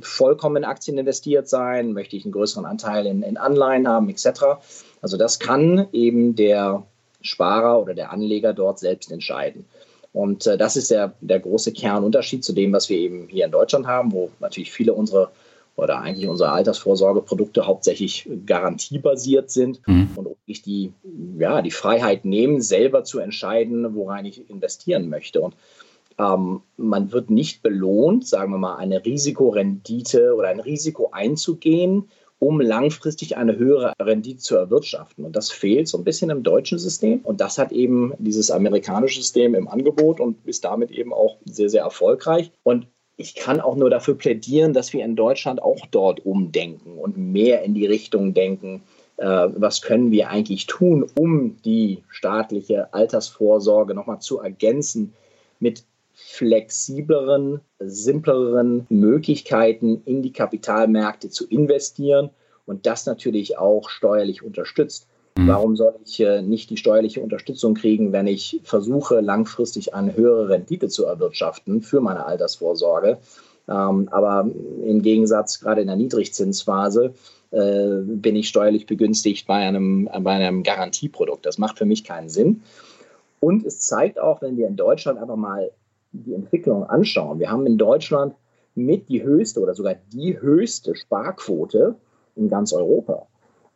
vollkommen 0.00 0.56
in 0.56 0.64
Aktien 0.64 0.98
investiert 0.98 1.48
sein? 1.48 1.92
Möchte 1.94 2.16
ich 2.16 2.24
einen 2.24 2.32
größeren 2.32 2.66
Anteil 2.66 3.06
in, 3.06 3.22
in 3.22 3.38
Anleihen 3.38 3.88
haben, 3.88 4.10
etc.? 4.10 4.28
Also 5.00 5.16
das 5.16 5.38
kann 5.38 5.88
eben 5.92 6.36
der 6.36 6.86
Sparer 7.20 7.80
oder 7.80 7.94
der 7.94 8.12
Anleger 8.12 8.52
dort 8.52 8.78
selbst 8.78 9.10
entscheiden. 9.12 9.64
Und 10.12 10.46
äh, 10.46 10.58
das 10.58 10.76
ist 10.76 10.90
der, 10.90 11.14
der 11.20 11.40
große 11.40 11.72
Kernunterschied 11.72 12.44
zu 12.44 12.52
dem, 12.52 12.72
was 12.72 12.88
wir 12.88 12.98
eben 12.98 13.28
hier 13.28 13.44
in 13.44 13.52
Deutschland 13.52 13.86
haben, 13.86 14.12
wo 14.12 14.30
natürlich 14.40 14.72
viele 14.72 14.92
unserer 14.92 15.30
oder 15.76 16.00
eigentlich 16.00 16.28
unsere 16.28 16.50
Altersvorsorgeprodukte 16.50 17.66
hauptsächlich 17.66 18.28
garantiebasiert 18.44 19.50
sind 19.50 19.80
mhm. 19.86 20.10
und 20.16 20.28
ich 20.44 20.62
die, 20.62 20.92
ja, 21.38 21.62
die 21.62 21.70
Freiheit 21.70 22.24
nehmen, 22.24 22.60
selber 22.60 23.04
zu 23.04 23.18
entscheiden, 23.18 23.94
worein 23.94 24.26
ich 24.26 24.50
investieren 24.50 25.08
möchte. 25.08 25.40
Und 25.40 25.54
ähm, 26.18 26.60
man 26.76 27.12
wird 27.12 27.30
nicht 27.30 27.62
belohnt, 27.62 28.26
sagen 28.26 28.52
wir 28.52 28.58
mal, 28.58 28.76
eine 28.76 29.04
Risikorendite 29.04 30.34
oder 30.34 30.48
ein 30.48 30.60
Risiko 30.60 31.10
einzugehen, 31.12 32.10
um 32.40 32.60
langfristig 32.60 33.36
eine 33.36 33.56
höhere 33.56 33.92
Rendite 34.00 34.38
zu 34.40 34.56
erwirtschaften. 34.56 35.24
Und 35.24 35.36
das 35.36 35.50
fehlt 35.50 35.86
so 35.86 35.98
ein 35.98 36.04
bisschen 36.04 36.30
im 36.30 36.42
deutschen 36.42 36.78
System. 36.78 37.20
Und 37.20 37.40
das 37.40 37.58
hat 37.58 37.70
eben 37.70 38.14
dieses 38.18 38.50
amerikanische 38.50 39.20
System 39.20 39.54
im 39.54 39.68
Angebot 39.68 40.20
und 40.20 40.38
ist 40.46 40.64
damit 40.64 40.90
eben 40.90 41.12
auch 41.12 41.36
sehr, 41.44 41.68
sehr 41.68 41.82
erfolgreich. 41.82 42.50
Und 42.62 42.86
ich 43.18 43.34
kann 43.34 43.60
auch 43.60 43.76
nur 43.76 43.90
dafür 43.90 44.14
plädieren, 44.14 44.72
dass 44.72 44.94
wir 44.94 45.04
in 45.04 45.16
Deutschland 45.16 45.62
auch 45.62 45.84
dort 45.90 46.24
umdenken 46.24 46.96
und 46.98 47.18
mehr 47.18 47.62
in 47.62 47.74
die 47.74 47.86
Richtung 47.86 48.32
denken, 48.32 48.82
äh, 49.18 49.26
was 49.26 49.82
können 49.82 50.10
wir 50.10 50.30
eigentlich 50.30 50.66
tun, 50.66 51.04
um 51.18 51.58
die 51.62 52.02
staatliche 52.08 52.94
Altersvorsorge 52.94 53.94
nochmal 53.94 54.20
zu 54.20 54.38
ergänzen 54.38 55.12
mit 55.58 55.84
flexibleren, 56.26 57.60
simpleren 57.78 58.86
Möglichkeiten 58.88 60.02
in 60.04 60.22
die 60.22 60.32
Kapitalmärkte 60.32 61.30
zu 61.30 61.46
investieren 61.48 62.30
und 62.66 62.86
das 62.86 63.06
natürlich 63.06 63.58
auch 63.58 63.88
steuerlich 63.88 64.42
unterstützt. 64.42 65.06
Mhm. 65.36 65.48
Warum 65.48 65.76
soll 65.76 65.94
ich 66.04 66.20
äh, 66.20 66.42
nicht 66.42 66.70
die 66.70 66.76
steuerliche 66.76 67.20
Unterstützung 67.20 67.74
kriegen, 67.74 68.12
wenn 68.12 68.26
ich 68.26 68.60
versuche, 68.64 69.20
langfristig 69.20 69.94
eine 69.94 70.16
höhere 70.16 70.48
Rendite 70.48 70.88
zu 70.88 71.04
erwirtschaften 71.04 71.82
für 71.82 72.00
meine 72.00 72.26
Altersvorsorge? 72.26 73.18
Ähm, 73.68 74.08
aber 74.10 74.48
im 74.84 75.02
Gegensatz, 75.02 75.60
gerade 75.60 75.80
in 75.80 75.86
der 75.86 75.96
Niedrigzinsphase, 75.96 77.14
äh, 77.50 77.96
bin 78.02 78.36
ich 78.36 78.48
steuerlich 78.48 78.86
begünstigt 78.86 79.46
bei 79.46 79.56
einem, 79.56 80.08
bei 80.20 80.32
einem 80.32 80.62
Garantieprodukt. 80.62 81.46
Das 81.46 81.58
macht 81.58 81.78
für 81.78 81.86
mich 81.86 82.04
keinen 82.04 82.28
Sinn. 82.28 82.62
Und 83.40 83.64
es 83.64 83.80
zeigt 83.80 84.20
auch, 84.20 84.42
wenn 84.42 84.56
wir 84.56 84.68
in 84.68 84.76
Deutschland 84.76 85.18
einfach 85.18 85.36
mal 85.36 85.70
die 86.12 86.34
Entwicklung 86.34 86.84
anschauen. 86.84 87.38
Wir 87.38 87.50
haben 87.50 87.66
in 87.66 87.78
Deutschland 87.78 88.34
mit 88.74 89.08
die 89.08 89.22
höchste 89.22 89.60
oder 89.60 89.74
sogar 89.74 89.94
die 90.12 90.38
höchste 90.40 90.94
Sparquote 90.94 91.96
in 92.36 92.48
ganz 92.48 92.72
Europa. 92.72 93.26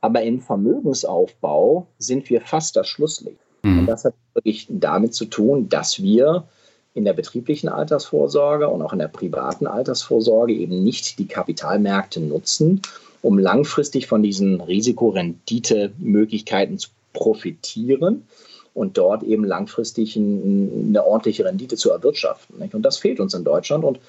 Aber 0.01 0.23
im 0.23 0.41
Vermögensaufbau 0.41 1.89
sind 1.99 2.31
wir 2.31 2.41
fast 2.41 2.77
das 2.77 2.87
Schlusslicht. 2.89 3.41
Mhm. 3.63 3.81
Und 3.81 3.87
das 3.87 4.05
hat 4.05 4.15
wirklich 4.35 4.69
damit 4.69 5.15
zu 5.15 5.25
tun, 5.27 5.69
dass 5.69 6.03
wir 6.03 6.45
in 6.93 7.05
der 7.05 7.13
betrieblichen 7.13 7.69
Altersvorsorge 7.69 8.69
und 8.69 8.83
auch 8.83 8.93
in 8.93 8.99
der 9.01 9.09
privaten 9.09 9.67
Altersvorsorge 9.67 10.55
eben 10.55 10.85
nicht 10.85 11.19
die 11.19 11.27
Kapitalmärkte 11.27 12.21
nutzen, 12.21 12.83
um 13.21 13.37
langfristig 13.39 14.07
von 14.07 14.23
diesen 14.23 14.61
Risikorendite-Möglichkeiten 14.61 16.79
zu 16.79 16.91
profitieren 17.13 18.29
und 18.75 18.99
dort 18.99 19.23
eben 19.23 19.45
langfristig 19.45 20.17
eine 20.17 21.05
ordentliche 21.07 21.45
Rendite 21.45 21.77
zu 21.77 21.91
erwirtschaften. 21.91 22.69
Und 22.73 22.83
das 22.83 22.99
fehlt 22.99 23.21
uns 23.21 23.33
in 23.35 23.45
Deutschland 23.45 23.85
und 23.85 24.01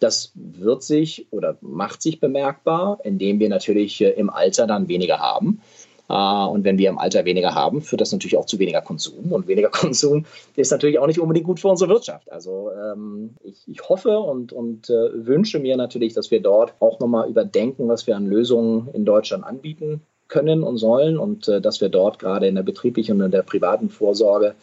das 0.00 0.32
wird 0.34 0.82
sich 0.82 1.26
oder 1.30 1.56
macht 1.60 2.02
sich 2.02 2.20
bemerkbar, 2.20 2.98
indem 3.04 3.38
wir 3.38 3.48
natürlich 3.48 4.00
äh, 4.00 4.10
im 4.10 4.28
Alter 4.28 4.66
dann 4.66 4.88
weniger 4.88 5.18
haben. 5.18 5.60
Äh, 6.08 6.14
und 6.14 6.64
wenn 6.64 6.78
wir 6.78 6.88
im 6.90 6.98
Alter 6.98 7.24
weniger 7.24 7.54
haben, 7.54 7.80
führt 7.80 8.00
das 8.00 8.12
natürlich 8.12 8.36
auch 8.36 8.46
zu 8.46 8.58
weniger 8.58 8.80
Konsum. 8.80 9.32
Und 9.32 9.46
weniger 9.46 9.68
Konsum 9.70 10.24
ist 10.56 10.72
natürlich 10.72 10.98
auch 10.98 11.06
nicht 11.06 11.20
unbedingt 11.20 11.46
gut 11.46 11.60
für 11.60 11.68
unsere 11.68 11.90
Wirtschaft. 11.90 12.30
Also 12.32 12.70
ähm, 12.72 13.36
ich, 13.42 13.88
hoffe 13.88 14.18
und, 14.18 14.52
und 14.52 14.90
äh, 14.90 15.26
wünsche 15.26 15.58
mir 15.58 15.76
natürlich, 15.76 16.12
dass 16.12 16.30
wir 16.30 16.40
dort 16.40 16.74
auch 16.80 16.98
nochmal 16.98 17.28
überdenken, 17.28 17.88
was 17.88 18.06
wir 18.06 18.16
an 18.16 18.26
Lösungen 18.26 18.88
in 18.92 19.04
Deutschland 19.04 19.44
anbieten 19.44 20.02
können 20.34 20.64
und 20.64 20.78
sollen 20.78 21.16
und 21.16 21.46
äh, 21.48 21.60
dass 21.60 21.80
wir 21.80 21.88
dort 21.88 22.18
gerade 22.18 22.48
in 22.48 22.56
der 22.56 22.64
betrieblichen 22.64 23.18
und 23.18 23.26
in 23.26 23.30
der 23.30 23.42
privaten 23.42 23.88
Vorsorge 23.88 24.54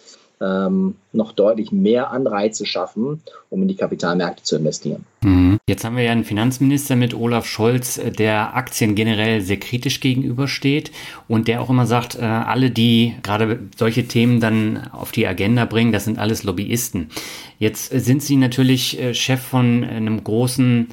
ähm, 0.41 0.95
noch 1.13 1.31
deutlich 1.31 1.71
mehr 1.71 2.11
Anreize 2.11 2.65
schaffen, 2.65 3.21
um 3.49 3.61
in 3.61 3.67
die 3.67 3.75
Kapitalmärkte 3.75 4.43
zu 4.43 4.57
investieren. 4.57 5.05
Mhm. 5.21 5.59
Jetzt 5.69 5.85
haben 5.85 5.95
wir 5.95 6.03
ja 6.03 6.11
einen 6.11 6.23
Finanzminister 6.23 6.95
mit 6.95 7.13
Olaf 7.13 7.45
Scholz, 7.45 7.97
äh, 7.97 8.11
der 8.11 8.55
Aktien 8.55 8.95
generell 8.95 9.41
sehr 9.41 9.59
kritisch 9.59 9.99
gegenübersteht 9.99 10.91
und 11.27 11.47
der 11.47 11.61
auch 11.61 11.69
immer 11.69 11.85
sagt, 11.85 12.15
äh, 12.15 12.23
alle, 12.23 12.71
die 12.71 13.15
gerade 13.23 13.59
solche 13.77 14.07
Themen 14.07 14.39
dann 14.39 14.89
auf 14.91 15.11
die 15.11 15.27
Agenda 15.27 15.65
bringen, 15.65 15.91
das 15.91 16.05
sind 16.05 16.19
alles 16.19 16.43
Lobbyisten. 16.43 17.09
Jetzt 17.59 17.91
sind 17.91 18.23
Sie 18.23 18.35
natürlich 18.35 18.99
äh, 18.99 19.13
Chef 19.13 19.41
von 19.41 19.83
einem 19.83 20.23
großen 20.23 20.87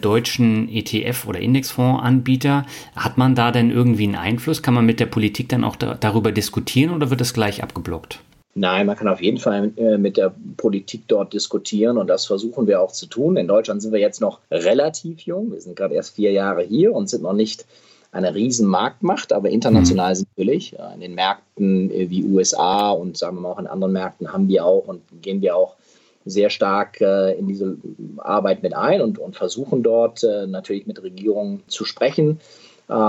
deutschen 0.00 0.68
ETF- 0.68 1.26
oder 1.26 1.40
Indexfondsanbieter. 1.40 2.66
Hat 2.94 3.18
man 3.18 3.34
da 3.34 3.50
denn 3.50 3.70
irgendwie 3.70 4.04
einen 4.04 4.16
Einfluss? 4.16 4.62
Kann 4.62 4.74
man 4.74 4.86
mit 4.86 5.00
der 5.00 5.06
Politik 5.06 5.48
dann 5.48 5.64
auch 5.64 5.76
da, 5.76 5.94
darüber 5.94 6.32
diskutieren 6.32 6.94
oder 6.94 7.10
wird 7.10 7.20
das 7.20 7.34
gleich 7.34 7.62
abgeblockt? 7.62 8.20
Nein, 8.58 8.86
man 8.86 8.96
kann 8.96 9.08
auf 9.08 9.20
jeden 9.20 9.36
Fall 9.36 9.70
äh, 9.76 9.98
mit 9.98 10.16
der 10.16 10.34
Politik 10.56 11.02
dort 11.08 11.34
diskutieren 11.34 11.98
und 11.98 12.06
das 12.06 12.24
versuchen 12.24 12.66
wir 12.66 12.80
auch 12.80 12.90
zu 12.90 13.04
tun. 13.04 13.36
In 13.36 13.46
Deutschland 13.46 13.82
sind 13.82 13.92
wir 13.92 14.00
jetzt 14.00 14.22
noch 14.22 14.40
relativ 14.50 15.20
jung. 15.20 15.52
Wir 15.52 15.60
sind 15.60 15.76
gerade 15.76 15.94
erst 15.94 16.14
vier 16.16 16.32
Jahre 16.32 16.62
hier 16.62 16.94
und 16.94 17.10
sind 17.10 17.22
noch 17.22 17.34
nicht 17.34 17.66
eine 18.12 18.34
riesen 18.34 18.66
Marktmacht, 18.66 19.34
aber 19.34 19.50
international 19.50 20.14
mhm. 20.14 20.24
natürlich. 20.30 20.74
In 20.94 21.00
den 21.00 21.14
Märkten 21.14 21.90
äh, 21.90 22.08
wie 22.08 22.24
USA 22.24 22.90
und 22.92 23.18
sagen 23.18 23.36
wir 23.36 23.42
mal 23.42 23.50
auch 23.50 23.58
in 23.58 23.66
anderen 23.66 23.92
Märkten 23.92 24.32
haben 24.32 24.48
wir 24.48 24.64
auch 24.64 24.88
und 24.88 25.02
gehen 25.20 25.42
wir 25.42 25.54
auch 25.54 25.76
sehr 26.26 26.50
stark 26.50 27.00
äh, 27.00 27.32
in 27.38 27.46
diese 27.46 27.78
Arbeit 28.18 28.62
mit 28.62 28.74
ein 28.74 29.00
und, 29.00 29.18
und 29.18 29.36
versuchen 29.36 29.82
dort 29.82 30.22
natürlich 30.46 30.86
mit 30.86 31.02
Regierungen 31.02 31.62
zu 31.68 31.84
sprechen, 31.84 32.40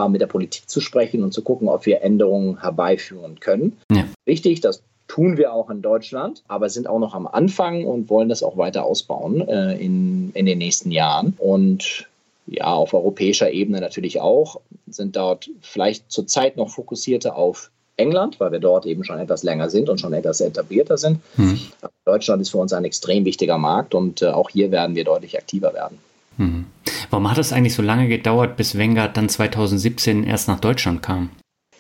mit 0.10 0.22
der 0.22 0.28
Politik 0.28 0.70
zu 0.70 0.82
sprechen 0.82 1.24
und 1.24 1.34
zu 1.34 1.42
gucken, 1.42 1.70
ob 1.70 1.86
wir 1.86 2.02
Änderungen 2.02 2.62
herbeiführen 2.62 3.40
können. 3.40 3.78
Ja. 3.92 4.06
Wichtig, 4.26 4.62
dass 4.62 4.82
tun 5.08 5.38
wir 5.38 5.54
auch 5.54 5.70
in 5.70 5.82
Deutschland, 5.82 6.44
aber 6.48 6.70
sind 6.70 6.88
auch 6.88 7.00
noch 7.00 7.16
am 7.16 7.28
Anfang 7.28 7.86
und 7.86 8.10
wollen 8.10 8.30
das 8.30 8.44
auch 8.44 8.58
weiter 8.58 8.84
ausbauen 8.84 9.48
äh, 9.48 9.78
in, 9.78 10.32
in 10.34 10.46
den 10.46 10.58
nächsten 10.58 10.92
Jahren. 10.92 11.34
Und 11.38 12.08
ja, 12.46 12.66
auf 12.66 12.94
europäischer 12.94 13.52
Ebene 13.52 13.82
natürlich 13.82 14.22
auch, 14.22 14.62
sind 14.88 15.16
dort 15.16 15.50
vielleicht 15.62 16.12
zurzeit 16.12 16.58
noch 16.58 16.70
fokussierter 16.70 17.36
auf 17.36 17.72
England, 17.98 18.40
weil 18.40 18.52
wir 18.52 18.60
dort 18.60 18.86
eben 18.86 19.04
schon 19.04 19.20
etwas 19.20 19.44
länger 19.44 19.70
sind 19.70 19.90
und 19.90 20.00
schon 20.00 20.14
etwas 20.14 20.40
etablierter 20.40 20.98
sind. 20.98 21.20
Mhm. 21.36 21.60
Deutschland 22.06 22.42
ist 22.42 22.50
für 22.50 22.60
uns 22.60 22.72
ein 22.74 22.86
extrem 22.86 23.26
wichtiger 23.26 23.58
Markt 23.58 23.94
und 23.94 24.22
äh, 24.22 24.28
auch 24.28 24.50
hier 24.50 24.72
werden 24.72 24.96
wir 24.96 25.04
deutlich 25.04 25.38
aktiver 25.38 25.74
werden. 25.74 25.98
Mhm. 26.38 26.66
Warum 27.10 27.30
hat 27.30 27.38
es 27.38 27.52
eigentlich 27.52 27.74
so 27.74 27.82
lange 27.82 28.08
gedauert, 28.08 28.56
bis 28.56 28.78
Wenger 28.78 29.08
dann 29.08 29.30
2017 29.30 30.24
erst 30.24 30.48
nach 30.48 30.60
Deutschland 30.60 31.02
kam? 31.02 31.30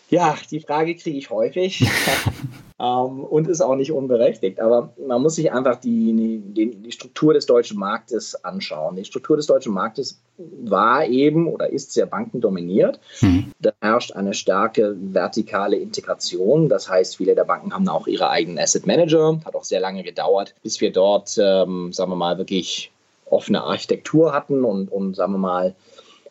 Ja, 0.09 0.37
die 0.49 0.61
Frage 0.61 0.95
kriege 0.95 1.17
ich 1.17 1.29
häufig 1.29 1.85
ähm, 2.79 3.23
und 3.23 3.47
ist 3.49 3.59
auch 3.59 3.75
nicht 3.75 3.91
unberechtigt. 3.91 4.61
Aber 4.61 4.93
man 5.05 5.21
muss 5.21 5.35
sich 5.35 5.51
einfach 5.51 5.75
die, 5.75 6.41
die, 6.53 6.75
die, 6.75 6.91
Struktur 6.91 7.33
des 7.33 7.45
deutschen 7.45 7.77
Marktes 7.77 8.41
anschauen. 8.45 8.95
Die 8.95 9.03
Struktur 9.03 9.35
des 9.35 9.47
deutschen 9.47 9.73
Marktes 9.73 10.21
war 10.37 11.05
eben 11.05 11.47
oder 11.47 11.69
ist 11.69 11.91
sehr 11.91 12.05
bankendominiert. 12.05 13.01
Mhm. 13.19 13.51
Da 13.59 13.71
herrscht 13.81 14.13
eine 14.13 14.33
starke 14.33 14.95
vertikale 14.97 15.75
Integration. 15.75 16.69
Das 16.69 16.89
heißt, 16.89 17.17
viele 17.17 17.35
der 17.35 17.43
Banken 17.43 17.73
haben 17.73 17.87
auch 17.89 18.07
ihre 18.07 18.29
eigenen 18.29 18.59
Asset 18.59 18.87
Manager. 18.87 19.41
Hat 19.43 19.55
auch 19.55 19.65
sehr 19.65 19.81
lange 19.81 20.03
gedauert, 20.03 20.55
bis 20.63 20.79
wir 20.79 20.93
dort, 20.93 21.37
ähm, 21.37 21.91
sagen 21.91 22.11
wir 22.11 22.15
mal, 22.15 22.37
wirklich 22.37 22.91
offene 23.29 23.61
Architektur 23.61 24.31
hatten 24.31 24.63
und, 24.63 24.89
und 24.89 25.15
sagen 25.15 25.33
wir 25.33 25.37
mal, 25.37 25.75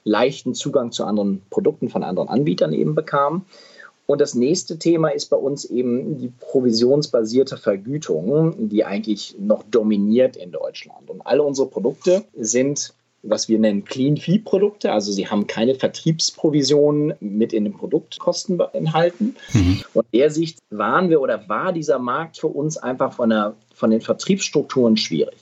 leichten 0.07 0.55
Zugang 0.55 0.93
zu 0.93 1.05
anderen 1.05 1.43
Produkten 1.51 1.89
von 1.89 2.03
anderen 2.03 2.29
Anbietern 2.29 2.73
eben 2.73 2.95
bekamen. 2.95 3.45
Und 4.07 4.21
das 4.21 4.35
nächste 4.35 4.79
Thema 4.79 5.09
ist 5.09 5.31
bei 5.31 5.37
uns 5.37 5.65
eben 5.65 6.19
die 6.19 6.29
provisionsbasierte 6.29 7.57
Vergütung, 7.57 8.69
die 8.69 8.85
eigentlich 8.85 9.35
noch 9.39 9.65
dominiert 9.65 10.37
in 10.37 10.53
Deutschland. 10.53 11.11
Und 11.11 11.27
alle 11.27 11.43
unsere 11.43 11.67
Produkte 11.67 12.25
sind 12.37 12.95
was 13.29 13.49
wir 13.49 13.59
nennen 13.59 13.85
Clean 13.85 14.17
Fee 14.17 14.39
Produkte. 14.39 14.93
Also 14.93 15.13
sie 15.13 15.29
haben 15.29 15.47
keine 15.47 15.75
Vertriebsprovisionen 15.75 17.15
mit 17.21 17.53
in 17.53 17.65
den 17.65 17.73
Produktkosten 17.73 18.61
enthalten. 18.73 19.37
Mhm. 19.53 19.83
Und 19.95 20.07
der 20.13 20.31
Sicht 20.31 20.59
waren 20.71 21.11
wir 21.11 21.21
oder 21.21 21.49
war 21.49 21.73
dieser 21.73 21.99
Markt 21.99 22.39
für 22.39 22.49
uns 22.49 22.77
einfach 22.77 23.13
von, 23.13 23.31
der, 23.31 23.55
von 23.75 23.91
den 23.91 24.01
Vertriebsstrukturen 24.01 24.97
schwierig. 24.97 25.37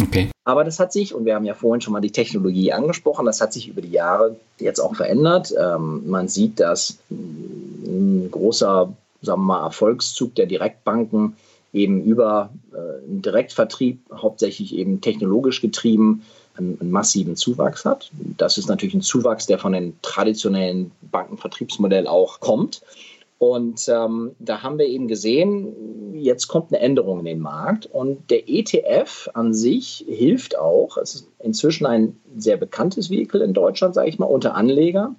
Okay. 0.00 0.30
Aber 0.44 0.64
das 0.64 0.78
hat 0.80 0.92
sich, 0.92 1.14
und 1.14 1.24
wir 1.24 1.34
haben 1.34 1.44
ja 1.44 1.54
vorhin 1.54 1.80
schon 1.80 1.92
mal 1.92 2.00
die 2.00 2.10
Technologie 2.10 2.72
angesprochen, 2.72 3.26
das 3.26 3.40
hat 3.40 3.52
sich 3.52 3.68
über 3.68 3.80
die 3.80 3.90
Jahre 3.90 4.36
jetzt 4.58 4.80
auch 4.80 4.94
verändert. 4.94 5.52
Ähm, 5.58 6.08
man 6.08 6.28
sieht, 6.28 6.58
dass 6.60 6.98
ein 7.10 8.28
großer, 8.30 8.92
sagen 9.22 9.40
wir 9.40 9.44
mal, 9.44 9.64
Erfolgszug 9.64 10.34
der 10.34 10.46
Direktbanken 10.46 11.36
eben 11.72 12.02
über 12.02 12.50
äh, 12.72 13.06
einen 13.08 13.22
Direktvertrieb, 13.22 14.00
hauptsächlich 14.12 14.74
eben 14.74 15.00
technologisch 15.00 15.60
getrieben, 15.60 16.22
einen, 16.56 16.78
einen, 16.80 16.90
massiven 16.90 17.36
Zuwachs 17.36 17.84
hat. 17.84 18.10
Das 18.36 18.58
ist 18.58 18.68
natürlich 18.68 18.94
ein 18.94 19.00
Zuwachs, 19.00 19.46
der 19.46 19.58
von 19.58 19.72
den 19.72 19.96
traditionellen 20.02 20.90
Bankenvertriebsmodell 21.10 22.06
auch 22.06 22.40
kommt. 22.40 22.82
Und 23.42 23.88
ähm, 23.88 24.36
da 24.38 24.62
haben 24.62 24.78
wir 24.78 24.86
eben 24.86 25.08
gesehen, 25.08 26.14
jetzt 26.14 26.46
kommt 26.46 26.72
eine 26.72 26.80
Änderung 26.80 27.18
in 27.18 27.24
den 27.24 27.40
Markt 27.40 27.86
und 27.86 28.30
der 28.30 28.48
ETF 28.48 29.30
an 29.34 29.52
sich 29.52 30.04
hilft 30.06 30.56
auch. 30.56 30.96
Es 30.96 31.16
ist 31.16 31.28
inzwischen 31.40 31.84
ein 31.84 32.20
sehr 32.36 32.56
bekanntes 32.56 33.10
Vehikel 33.10 33.40
in 33.40 33.52
Deutschland, 33.52 33.96
sage 33.96 34.08
ich 34.08 34.20
mal, 34.20 34.26
unter 34.26 34.54
Anlegern. 34.54 35.16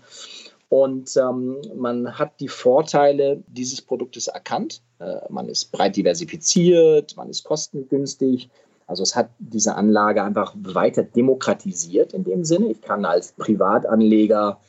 Und 0.70 1.18
ähm, 1.18 1.58
man 1.76 2.18
hat 2.18 2.40
die 2.40 2.48
Vorteile 2.48 3.44
dieses 3.48 3.82
Produktes 3.82 4.30
erkannt. 4.30 4.82
Äh, 5.00 5.18
man 5.28 5.50
ist 5.50 5.74
breit 5.74 5.98
diversifiziert, 5.98 7.18
man 7.18 7.30
ist 7.30 7.44
kostengünstig. 7.44 8.50
Also 8.88 9.04
es 9.04 9.18
hat 9.18 9.32
diese 9.40 9.76
Anlage 9.76 10.24
einfach 10.24 10.54
weiter 10.56 11.04
demokratisiert 11.04 12.14
in 12.14 12.24
dem 12.24 12.46
Sinne. 12.46 12.68
Ich 12.68 12.80
kann 12.80 13.04
als 13.04 13.34
Privatanleger 13.34 14.62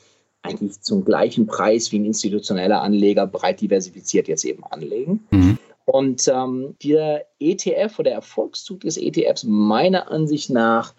eigentlich 0.45 0.81
zum 0.81 1.05
gleichen 1.05 1.47
Preis 1.47 1.91
wie 1.91 1.99
ein 1.99 2.05
institutioneller 2.05 2.83
Anleger 2.83 3.27
breit 3.27 3.61
diversifiziert 3.61 4.29
jetzt 4.29 4.45
eben 4.45 4.63
anlegen. 4.65 5.27
Mhm. 5.31 5.59
Und 5.87 6.29
ähm, 6.29 6.77
der 6.83 7.27
ETF 7.41 7.99
oder 7.99 8.11
der 8.11 8.15
Erfolgszug 8.15 8.81
des 8.81 8.97
ETFs 8.97 9.45
meiner 9.45 10.11
Ansicht 10.11 10.51
nach 10.51 10.95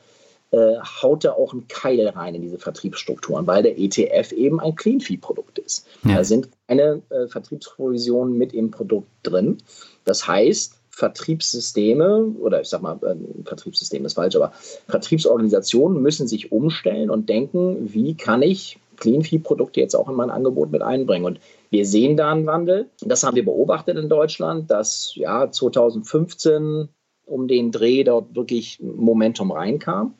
äh, 0.51 0.75
haut 1.01 1.23
da 1.23 1.34
auch 1.34 1.53
einen 1.53 1.67
Keil 1.67 2.08
rein 2.10 2.36
in 2.36 2.41
diese 2.41 2.60
Vertriebsstrukturen, 2.60 3.47
weil 3.47 3.63
der 3.63 3.79
ETF 3.79 4.31
eben 4.31 4.60
ein 4.60 4.75
Clean-Fee-Produkt 4.75 5.60
ist. 5.60 5.88
Ja. 6.03 6.17
Da 6.17 6.23
sind 6.23 6.49
keine 6.67 7.01
äh, 7.10 7.27
Vertriebsprovisionen 7.27 8.38
mit 8.38 8.53
im 8.53 8.71
Produkt 8.71 9.10
drin. 9.23 9.58
Das 10.03 10.27
heißt, 10.27 10.75
Vertriebssysteme 10.91 12.34
oder 12.39 12.62
ich 12.62 12.69
sag 12.69 12.81
mal, 12.81 12.97
äh, 13.03 13.43
Vertriebssystem 13.43 14.05
ist 14.05 14.13
falsch, 14.13 14.36
aber 14.36 14.53
Vertriebsorganisationen 14.88 16.01
müssen 16.01 16.27
sich 16.27 16.51
umstellen 16.51 17.10
und 17.10 17.27
denken, 17.27 17.93
wie 17.93 18.15
kann 18.15 18.41
ich 18.41 18.79
Clean-Fee-Produkte 18.97 19.79
jetzt 19.79 19.95
auch 19.95 20.10
in 20.10 20.15
mein 20.15 20.29
Angebot 20.29 20.71
mit 20.71 20.81
einbringen. 20.81 21.25
Und 21.25 21.39
wir 21.69 21.86
sehen 21.86 22.17
da 22.17 22.31
einen 22.31 22.45
Wandel. 22.45 22.89
Das 23.01 23.23
haben 23.23 23.36
wir 23.36 23.45
beobachtet 23.45 23.97
in 23.97 24.10
Deutschland, 24.10 24.71
dass 24.71 25.13
ja 25.15 25.49
2015 25.49 26.89
um 27.25 27.47
den 27.47 27.71
Dreh 27.71 28.03
dort 28.03 28.36
wirklich 28.36 28.79
Momentum 28.81 29.51
reinkam. 29.51 30.13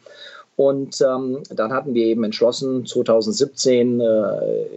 Und 0.56 1.02
ähm, 1.02 1.44
dann 1.50 1.74
hatten 1.74 1.94
wir 1.94 2.06
eben 2.06 2.24
entschlossen, 2.24 2.86
2017 2.86 4.00
äh, 4.00 4.06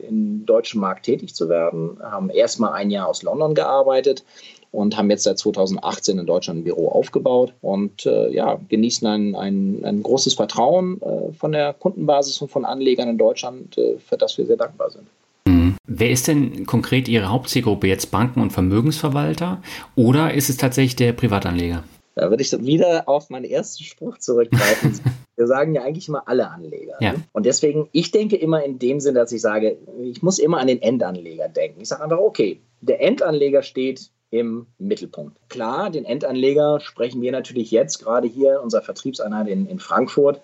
im 0.09 0.45
deutschen 0.45 0.81
Markt 0.81 1.05
tätig 1.05 1.35
zu 1.37 1.49
werden, 1.49 1.99
haben 2.03 2.31
erstmal 2.31 2.73
ein 2.73 2.91
Jahr 2.91 3.07
aus 3.07 3.23
London 3.23 3.55
gearbeitet 3.55 4.25
und 4.71 4.97
haben 4.97 5.11
jetzt 5.11 5.25
seit 5.25 5.39
2018 5.39 6.19
in 6.19 6.27
Deutschland 6.27 6.61
ein 6.61 6.65
Büro 6.65 6.89
aufgebaut 6.89 7.55
und 7.61 8.07
äh, 8.07 8.31
ja, 8.31 8.59
genießen 8.69 9.07
ein, 9.07 9.35
ein, 9.35 9.85
ein 9.85 10.03
großes 10.03 10.35
Vertrauen 10.35 11.01
äh, 11.03 11.33
von 11.33 11.53
der 11.53 11.73
Kundenbasis 11.75 12.41
und 12.43 12.51
von 12.51 12.65
Anlegern 12.65 13.09
in 13.09 13.19
Deutschland, 13.19 13.77
äh, 13.79 13.97
für 13.99 14.17
das 14.17 14.37
wir 14.39 14.47
sehr 14.47 14.57
dankbar 14.57 14.91
sind. 14.91 15.07
Mhm. 15.47 15.77
Wer 15.87 16.11
ist 16.11 16.29
denn 16.29 16.67
konkret 16.67 17.09
Ihre 17.09 17.31
Hauptzielgruppe? 17.31 17.87
Jetzt 17.87 18.11
Banken 18.11 18.41
und 18.41 18.53
Vermögensverwalter 18.53 19.63
oder 19.97 20.35
ist 20.35 20.51
es 20.51 20.57
tatsächlich 20.57 20.97
der 20.97 21.13
Privatanleger? 21.13 21.85
Da 22.19 22.31
würde 22.31 22.43
ich 22.43 22.53
wieder 22.67 23.09
auf 23.09 23.31
meinen 23.31 23.45
ersten 23.45 23.85
Spruch 23.85 24.19
zurückgreifen. 24.19 24.99
Wir 25.37 25.47
sagen 25.47 25.73
ja 25.75 25.83
eigentlich 25.83 26.09
immer 26.09 26.27
alle 26.27 26.51
Anleger. 26.51 26.97
Ja. 27.01 27.13
Ne? 27.13 27.23
Und 27.33 27.47
deswegen, 27.47 27.89
ich 27.93 28.11
denke 28.11 28.35
immer 28.35 28.65
in 28.65 28.81
dem 28.81 28.99
Sinne, 28.99 29.21
dass 29.21 29.31
ich 29.31 29.41
sage, 29.41 29.79
ich 30.03 30.21
muss 30.21 30.41
immer 30.41 30.59
an 30.59 30.67
den 30.67 30.83
Endanleger 30.83 31.49
denken. 31.49 31.81
Ich 31.81 31.89
sage 31.89 32.03
einfach, 32.03 32.19
okay, 32.19 32.61
der 32.81 33.01
Endanleger 33.01 33.63
steht 33.63 34.11
im 34.31 34.67
Mittelpunkt. 34.79 35.37
Klar, 35.49 35.91
den 35.91 36.05
Endanleger 36.05 36.81
sprechen 36.81 37.23
wir 37.23 37.33
natürlich 37.33 37.71
jetzt 37.71 37.99
gerade 37.99 38.29
hier 38.29 38.57
in 38.57 38.59
unserer 38.59 38.83
Vertriebseinheit 38.83 39.49
in, 39.49 39.67
in 39.67 39.79
Frankfurt 39.79 40.41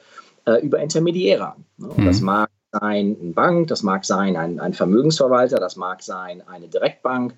äh, 0.47 0.61
über 0.65 0.79
Intermediäre 0.79 1.53
an. 1.53 1.65
Ne? 1.77 1.91
Mhm. 1.97 2.07
Das 2.07 2.21
mag 2.21 2.51
sein 2.73 3.17
eine 3.21 3.33
Bank, 3.33 3.69
das 3.69 3.83
mag 3.83 4.05
sein 4.05 4.37
ein, 4.37 4.59
ein 4.59 4.73
Vermögensverwalter, 4.73 5.59
das 5.59 5.77
mag 5.77 6.03
sein 6.03 6.43
eine 6.47 6.69
Direktbank. 6.69 7.35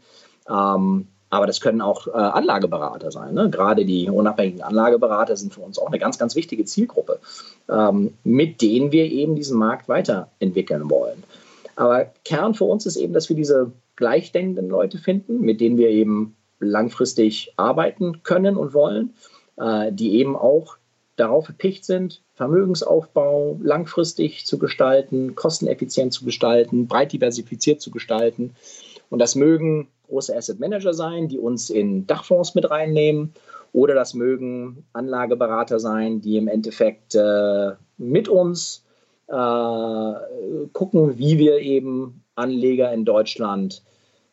Ähm, 0.48 1.08
aber 1.28 1.46
das 1.46 1.60
können 1.60 1.80
auch 1.80 2.06
äh, 2.06 2.12
Anlageberater 2.12 3.10
sein. 3.10 3.34
Ne? 3.34 3.50
Gerade 3.50 3.84
die 3.84 4.08
unabhängigen 4.08 4.62
Anlageberater 4.62 5.36
sind 5.36 5.52
für 5.52 5.60
uns 5.60 5.78
auch 5.78 5.88
eine 5.88 5.98
ganz, 5.98 6.18
ganz 6.18 6.36
wichtige 6.36 6.64
Zielgruppe, 6.64 7.18
ähm, 7.68 8.14
mit 8.22 8.62
denen 8.62 8.92
wir 8.92 9.04
eben 9.04 9.34
diesen 9.34 9.58
Markt 9.58 9.88
weiterentwickeln 9.88 10.88
wollen. 10.88 11.24
Aber 11.74 12.06
Kern 12.24 12.54
für 12.54 12.64
uns 12.64 12.86
ist 12.86 12.96
eben, 12.96 13.12
dass 13.12 13.28
wir 13.28 13.36
diese 13.36 13.72
gleichdenkenden 13.96 14.68
Leute 14.68 14.98
finden, 14.98 15.40
mit 15.40 15.60
denen 15.60 15.78
wir 15.78 15.88
eben 15.88 16.36
langfristig 16.60 17.52
arbeiten 17.56 18.22
können 18.22 18.56
und 18.56 18.74
wollen, 18.74 19.14
äh, 19.56 19.92
die 19.92 20.18
eben 20.18 20.36
auch 20.36 20.76
darauf 21.16 21.46
gepicht 21.46 21.84
sind, 21.84 22.22
Vermögensaufbau 22.34 23.58
langfristig 23.62 24.46
zu 24.46 24.58
gestalten, 24.58 25.34
kosteneffizient 25.34 26.12
zu 26.12 26.24
gestalten, 26.24 26.86
breit 26.86 27.12
diversifiziert 27.12 27.80
zu 27.80 27.90
gestalten. 27.90 28.54
Und 29.08 29.18
das 29.18 29.34
mögen 29.34 29.88
große 30.08 30.36
Asset 30.36 30.60
Manager 30.60 30.92
sein, 30.92 31.28
die 31.28 31.38
uns 31.38 31.70
in 31.70 32.06
Dachfonds 32.06 32.54
mit 32.54 32.70
reinnehmen. 32.70 33.32
Oder 33.72 33.94
das 33.94 34.14
mögen 34.14 34.84
Anlageberater 34.92 35.80
sein, 35.80 36.20
die 36.20 36.36
im 36.36 36.48
Endeffekt 36.48 37.14
äh, 37.14 37.72
mit 37.98 38.28
uns 38.28 38.84
äh, 39.28 40.12
gucken, 40.72 41.18
wie 41.18 41.38
wir 41.38 41.58
eben 41.58 42.22
Anleger 42.36 42.92
in 42.92 43.04
Deutschland 43.04 43.82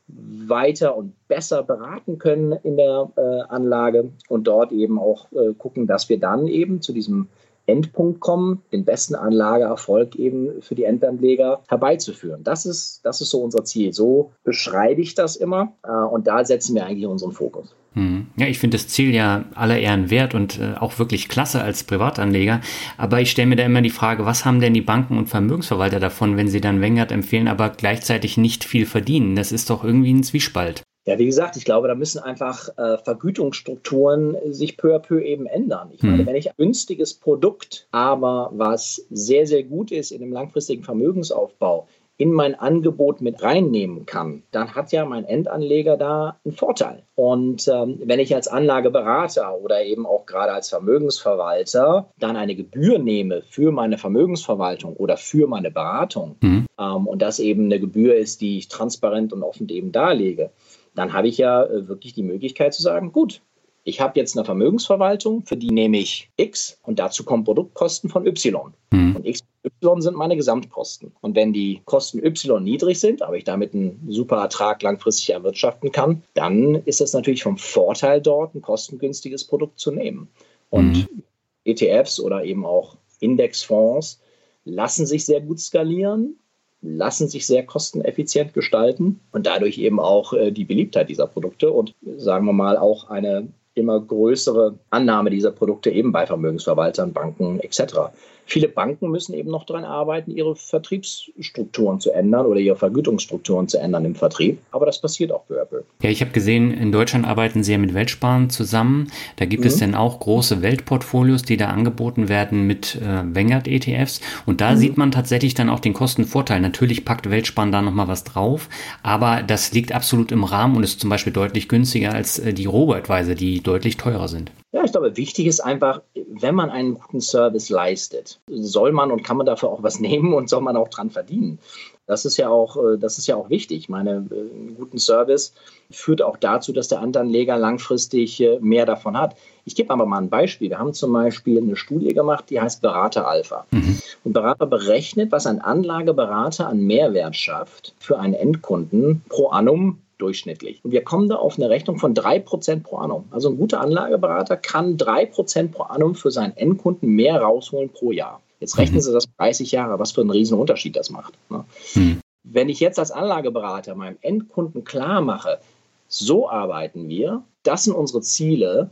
weiter 0.08 0.96
und 0.96 1.13
besser 1.28 1.63
beraten 1.63 2.18
können 2.20 2.52
in 2.63 2.78
der 2.78 3.12
äh, 3.16 3.42
Anlage 3.50 4.12
und 4.30 4.46
dort 4.46 4.72
eben 4.72 5.00
auch 5.00 5.32
äh, 5.32 5.54
gucken, 5.54 5.88
dass 5.88 6.10
wir 6.10 6.20
dann 6.20 6.48
eben 6.48 6.82
zu 6.82 6.94
diesem 6.94 7.30
Endpunkt 7.65 8.19
kommen, 8.19 8.62
den 8.71 8.86
besten 8.86 9.15
Anlageerfolg 9.15 10.15
eben 10.15 10.62
für 10.62 10.76
die 10.76 10.84
Endanleger 10.84 11.62
herbeizuführen. 11.67 12.43
Das 12.43 12.65
ist, 12.65 13.02
das 13.04 13.21
ist 13.21 13.30
so 13.30 13.41
unser 13.41 13.63
Ziel. 13.63 13.93
So 13.93 14.32
beschreibe 14.43 15.02
ich 15.02 15.15
das 15.15 15.36
immer 15.36 15.73
äh, 15.84 15.91
und 15.91 16.28
da 16.28 16.43
setzen 16.43 16.76
wir 16.76 16.86
eigentlich 16.86 17.08
unseren 17.08 17.32
Fokus. 17.32 17.76
Hm. 17.93 18.28
Ja, 18.38 18.47
ich 18.47 18.58
finde 18.60 18.78
das 18.78 18.88
Ziel 18.88 19.13
ja 19.13 19.45
aller 19.54 19.78
Ehren 19.78 20.10
wert 20.10 20.34
und 20.34 20.60
äh, 20.60 20.73
auch 20.80 20.97
wirklich 20.97 21.30
klasse 21.30 21.62
als 21.62 21.84
Privatanleger. 21.84 22.60
Aber 22.97 23.21
ich 23.21 23.30
stelle 23.32 23.47
mir 23.47 23.56
da 23.56 23.63
immer 23.63 23.82
die 23.82 23.91
Frage, 23.91 24.26
was 24.26 24.45
haben 24.45 24.60
denn 24.60 24.73
die 24.73 24.82
Banken 24.82 25.17
und 25.17 25.28
Vermögensverwalter 25.28 25.99
davon, 25.99 26.36
wenn 26.36 26.47
sie 26.47 26.62
dann 26.62 26.82
Wengert 26.82 27.12
empfehlen, 27.12 27.47
aber 27.47 27.69
gleichzeitig 27.69 28.38
nicht 28.38 28.63
viel 28.63 28.86
verdienen? 28.86 29.36
Das 29.36 29.52
ist 29.52 29.69
doch 29.69 29.84
irgendwie 29.84 30.13
ein 30.13 30.23
Zwiespalt. 30.23 30.82
Ja, 31.06 31.20
wie 31.20 31.26
gesagt, 31.26 31.58
ich 31.58 31.66
glaube, 31.66 31.89
da 31.89 31.96
müssen 31.96 32.20
einfach 32.20 32.70
äh, 32.78 32.98
Vergütungsstrukturen 32.98 34.38
sich 34.54 34.78
peu 34.78 34.96
à 34.96 35.00
peu 35.00 35.22
eben 35.22 35.48
ändern. 35.48 35.89
Ich 35.94 36.02
meine, 36.02 36.20
hm. 36.20 36.26
wenn 36.26 36.36
ich 36.36 36.50
ein 36.50 36.56
günstiges 36.58 37.13
Produkt, 37.13 37.88
aber 37.92 38.52
was 38.54 39.06
sehr, 39.10 39.46
sehr 39.46 39.63
gut 39.63 39.92
ist 39.92 40.12
in 40.12 40.22
dem 40.22 40.32
langfristigen 40.32 40.84
Vermögensaufbau, 40.84 41.88
in 42.18 42.32
mein 42.32 42.56
Angebot 42.56 43.22
mit 43.22 43.42
reinnehmen 43.42 44.06
kann, 44.06 44.44
dann 44.52 44.76
hat 44.76 44.92
ja 44.92 45.04
mein 45.04 45.26
Endanleger 45.26 45.98
da 45.98 46.38
einen 46.46 46.56
Vorteil. 46.56 47.04
Und 47.16 47.68
ähm, 47.68 48.00
wenn 48.06 48.20
ich 48.20 48.34
als 48.36 48.48
Anlageberater 48.48 49.60
oder 49.60 49.84
eben 49.84 50.06
auch 50.06 50.26
gerade 50.26 50.54
als 50.54 50.70
Vermögensverwalter 50.70 52.10
dann 52.20 52.38
eine 52.38 52.56
Gebühr 52.56 53.00
nehme 53.00 53.42
für 53.50 53.72
meine 53.72 53.98
Vermögensverwaltung 53.98 54.96
oder 54.96 55.18
für 55.18 55.48
meine 55.48 55.72
Beratung 55.72 56.38
mhm. 56.42 56.66
ähm, 56.80 57.08
und 57.08 57.22
das 57.22 57.39
eben 57.39 57.66
eine 57.66 57.80
Gebühr 57.80 58.16
ist, 58.16 58.42
die 58.42 58.58
ich 58.60 58.68
transparent 58.68 59.34
und 59.34 59.42
offen 59.42 59.68
eben 59.70 59.92
darlege, 59.92 60.52
dann 60.95 61.13
habe 61.13 61.27
ich 61.27 61.38
ja 61.38 61.63
äh, 61.63 61.88
wirklich 61.88 62.13
die 62.13 62.23
Möglichkeit 62.23 62.73
zu 62.73 62.82
sagen, 62.82 63.12
gut, 63.12 63.41
ich 63.86 63.99
habe 63.99 64.17
jetzt 64.19 64.38
eine 64.38 64.45
Vermögensverwaltung, 64.45 65.43
für 65.45 65.58
die 65.58 65.71
nehme 65.71 65.97
ich 65.97 66.29
X 66.38 66.79
und 66.84 66.99
dazu 66.99 67.23
kommen 67.23 67.43
Produktkosten 67.43 68.10
von 68.10 68.25
Y. 68.25 68.73
Mhm. 68.91 69.15
Und 69.17 69.25
X 69.25 69.41
und 69.63 69.73
Y 69.84 70.01
sind 70.01 70.15
meine 70.15 70.38
Gesamtkosten. 70.38 71.12
Und 71.19 71.36
wenn 71.36 71.51
die 71.51 71.82
Kosten 71.86 72.23
Y 72.23 72.63
niedrig 72.63 72.99
sind, 72.99 73.21
aber 73.21 73.36
ich 73.36 73.43
damit 73.43 73.73
einen 73.73 74.08
super 74.10 74.38
Ertrag 74.38 74.82
langfristig 74.82 75.32
erwirtschaften 75.32 75.91
kann, 75.91 76.23
dann 76.34 76.75
ist 76.86 77.01
es 77.01 77.13
natürlich 77.13 77.43
vom 77.43 77.58
Vorteil 77.58 78.21
dort, 78.21 78.56
ein 78.56 78.62
kostengünstiges 78.62 79.43
Produkt 79.43 79.79
zu 79.79 79.91
nehmen. 79.91 80.29
Und 80.69 81.10
mhm. 81.12 81.23
ETFs 81.65 82.19
oder 82.19 82.43
eben 82.45 82.65
auch 82.65 82.95
Indexfonds 83.19 84.21
lassen 84.65 85.06
sich 85.06 85.25
sehr 85.25 85.41
gut 85.41 85.60
skalieren, 85.60 86.38
lassen 86.84 87.30
sich 87.30 87.48
sehr 87.48 87.65
kosteneffizient 87.65 88.54
gestalten 88.54 89.19
und 89.32 89.48
dadurch 89.48 89.78
eben 89.78 90.00
auch 90.00 90.34
äh, 90.34 90.52
die 90.52 90.65
Beliebtheit 90.65 91.10
dieser 91.10 91.28
Produkte 91.28 91.72
und 91.72 91.96
sagen 92.17 92.46
wir 92.46 92.54
mal 92.54 92.78
auch 92.78 93.10
eine 93.10 93.48
immer 93.74 94.00
größere 94.00 94.76
Annahme 94.91 95.30
dieser 95.30 95.52
Produkte 95.52 95.89
eben 95.89 96.12
bei 96.12 96.28
Vermögensverwaltern, 96.28 97.13
Banken 97.13 97.60
etc. 97.60 98.12
Viele 98.45 98.67
Banken 98.67 99.10
müssen 99.10 99.34
eben 99.34 99.49
noch 99.49 99.65
daran 99.65 99.86
arbeiten, 99.86 100.32
ihre 100.32 100.56
Vertriebsstrukturen 100.56 101.99
zu 101.99 102.12
ändern 102.12 102.45
oder 102.45 102.60
ihre 102.60 102.75
Vergütungsstrukturen 102.75 103.67
zu 103.67 103.77
ändern 103.77 104.06
im 104.06 104.15
Vertrieb. 104.15 104.60
Aber 104.71 104.86
das 104.86 104.99
passiert 104.99 105.32
auch 105.32 105.45
peu 105.47 105.62
à 105.62 105.65
peu. 105.65 105.82
Ja, 106.01 106.10
ich 106.10 106.21
habe 106.21 106.32
gesehen, 106.32 106.71
in 106.71 106.91
Deutschland 106.91 107.25
arbeiten 107.25 107.63
Sie 107.63 107.71
ja 107.71 107.77
mit 107.77 107.93
Weltsparen 107.93 108.49
zusammen. 108.49 109.12
Da 109.38 109.45
gibt 109.45 109.63
mhm. 109.63 109.67
es 109.67 109.77
denn 109.77 109.95
auch 109.95 110.19
große 110.19 110.62
Weltportfolios, 110.62 111.43
die 111.43 111.58
da 111.58 111.69
angeboten 111.69 112.29
werden 112.29 112.67
mit 112.67 112.95
äh, 112.95 113.23
Vanguard-ETFs. 113.36 114.21
Und 114.45 114.62
da 114.62 114.71
mhm. 114.71 114.77
sieht 114.77 114.97
man 114.97 115.12
tatsächlich 115.12 115.53
dann 115.53 115.69
auch 115.69 115.79
den 115.79 115.93
Kostenvorteil. 115.93 116.60
Natürlich 116.60 117.06
packt 117.06 117.29
Weltsparen 117.29 117.71
da 117.71 117.82
nochmal 117.82 118.08
was 118.08 118.23
drauf, 118.23 118.69
aber 119.01 119.41
das 119.43 119.71
liegt 119.71 119.93
absolut 119.93 120.32
im 120.32 120.43
Rahmen 120.43 120.75
und 120.75 120.84
ist 120.84 120.99
zum 120.99 121.10
Beispiel 121.10 121.34
deutlich 121.34 121.69
günstiger 121.69 122.13
als 122.13 122.39
äh, 122.39 122.53
die 122.53 122.65
Robo-Advisor, 122.65 123.36
die 123.36 123.62
deutlich 123.62 123.97
teurer 123.97 124.27
sind. 124.27 124.51
Ja, 124.73 124.83
ich 124.83 124.91
glaube, 124.91 125.15
wichtig 125.17 125.45
ist 125.45 125.59
einfach, 125.59 126.01
wenn 126.15 126.55
man 126.55 126.71
einen 126.71 126.95
guten 126.95 127.21
Service 127.21 127.69
leistet, 127.69 128.39
soll 128.49 128.91
man 128.91 129.12
und 129.12 129.23
kann 129.23 129.38
man 129.38 129.45
dafür 129.45 129.69
auch 129.69 129.83
was 129.83 129.99
nehmen 130.01 130.33
und 130.33 130.49
soll 130.49 130.62
man 130.62 130.75
auch 130.75 130.89
dran 130.89 131.12
verdienen. 131.12 131.59
Das 132.05 132.25
ist 132.25 132.38
ja 132.38 132.49
auch, 132.49 132.75
äh, 132.75 132.97
das 132.97 133.17
ist 133.17 133.27
ja 133.27 133.36
auch 133.36 133.49
wichtig. 133.49 133.77
Ich 133.77 133.89
meine, 133.89 134.27
äh, 134.31 134.36
einen 134.36 134.75
guten 134.75 134.97
Service 134.97 135.53
führt 135.91 136.21
auch 136.21 136.38
dazu, 136.38 136.73
dass 136.73 136.88
der 136.88 137.01
Anleger 137.01 137.55
langfristig 137.57 138.41
äh, 138.41 138.59
mehr 138.59 138.86
davon 138.86 139.17
hat. 139.17 139.38
Ich 139.63 139.75
gebe 139.75 139.91
aber 139.91 140.05
mal 140.05 140.17
ein 140.17 140.29
Beispiel. 140.29 140.69
Wir 140.69 140.79
haben 140.79 140.93
zum 140.93 141.13
Beispiel 141.13 141.59
eine 141.59 141.75
Studie 141.75 142.13
gemacht, 142.13 142.49
die 142.49 142.59
heißt 142.59 142.81
Berater 142.81 143.27
Alpha. 143.27 143.65
Mhm. 143.71 143.99
Und 144.23 144.33
Berater 144.33 144.65
berechnet, 144.65 145.31
was 145.31 145.45
ein 145.45 145.62
Anlageberater 145.62 146.67
an 146.67 146.79
Mehrwert 146.79 147.36
schafft 147.36 147.93
für 147.99 148.19
einen 148.19 148.33
Endkunden 148.33 149.23
pro 149.29 149.47
annum 149.49 149.99
durchschnittlich. 150.17 150.84
Und 150.84 150.91
wir 150.91 151.04
kommen 151.04 151.30
da 151.30 151.36
auf 151.36 151.58
eine 151.58 151.69
Rechnung 151.69 151.97
von 151.97 152.13
3% 152.13 152.84
pro 152.84 152.97
annum. 152.97 153.26
Also 153.32 153.49
ein 153.49 153.58
guter 153.58 153.82
Anlageberater 153.82 154.58
kann 154.58 154.97
3% 154.97 155.69
pro 155.71 155.84
annum 155.84 156.15
für 156.15 156.32
seinen 156.32 156.56
Endkunden 156.56 157.10
mehr 157.10 157.41
rausholen 157.41 157.89
pro 157.89 158.12
Jahr. 158.12 158.41
Jetzt 158.60 158.78
rechnen 158.78 158.97
mhm. 158.97 159.02
Sie 159.02 159.12
das 159.12 159.26
30 159.38 159.71
Jahre, 159.71 159.99
was 159.99 160.12
für 160.12 160.21
einen 160.21 160.30
riesen 160.30 160.58
Unterschied 160.58 160.95
das 160.95 161.10
macht. 161.10 161.34
Ne? 161.49 161.65
Mhm. 161.95 162.19
Wenn 162.43 162.69
ich 162.69 162.80
jetzt 162.80 162.99
als 162.99 163.12
Anlageberater 163.12 163.95
meinem 163.95 164.17
Endkunden 164.21 164.84
klar 164.84 165.21
mache, 165.21 165.60
so 166.08 166.49
arbeiten 166.49 167.10
wir, 167.10 167.43
das 167.63 167.86
sind 167.86 167.93
unsere 167.93 168.21
Ziele, 168.21 168.89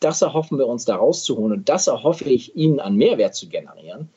das 0.00 0.22
erhoffen 0.22 0.58
wir 0.58 0.66
uns 0.66 0.84
da 0.84 0.96
rauszuholen 0.96 1.52
und 1.52 1.68
das 1.68 1.86
erhoffe 1.86 2.24
ich 2.24 2.56
Ihnen 2.56 2.80
an 2.80 2.96
Mehrwert 2.96 3.34
zu 3.34 3.48
generieren, 3.48 4.08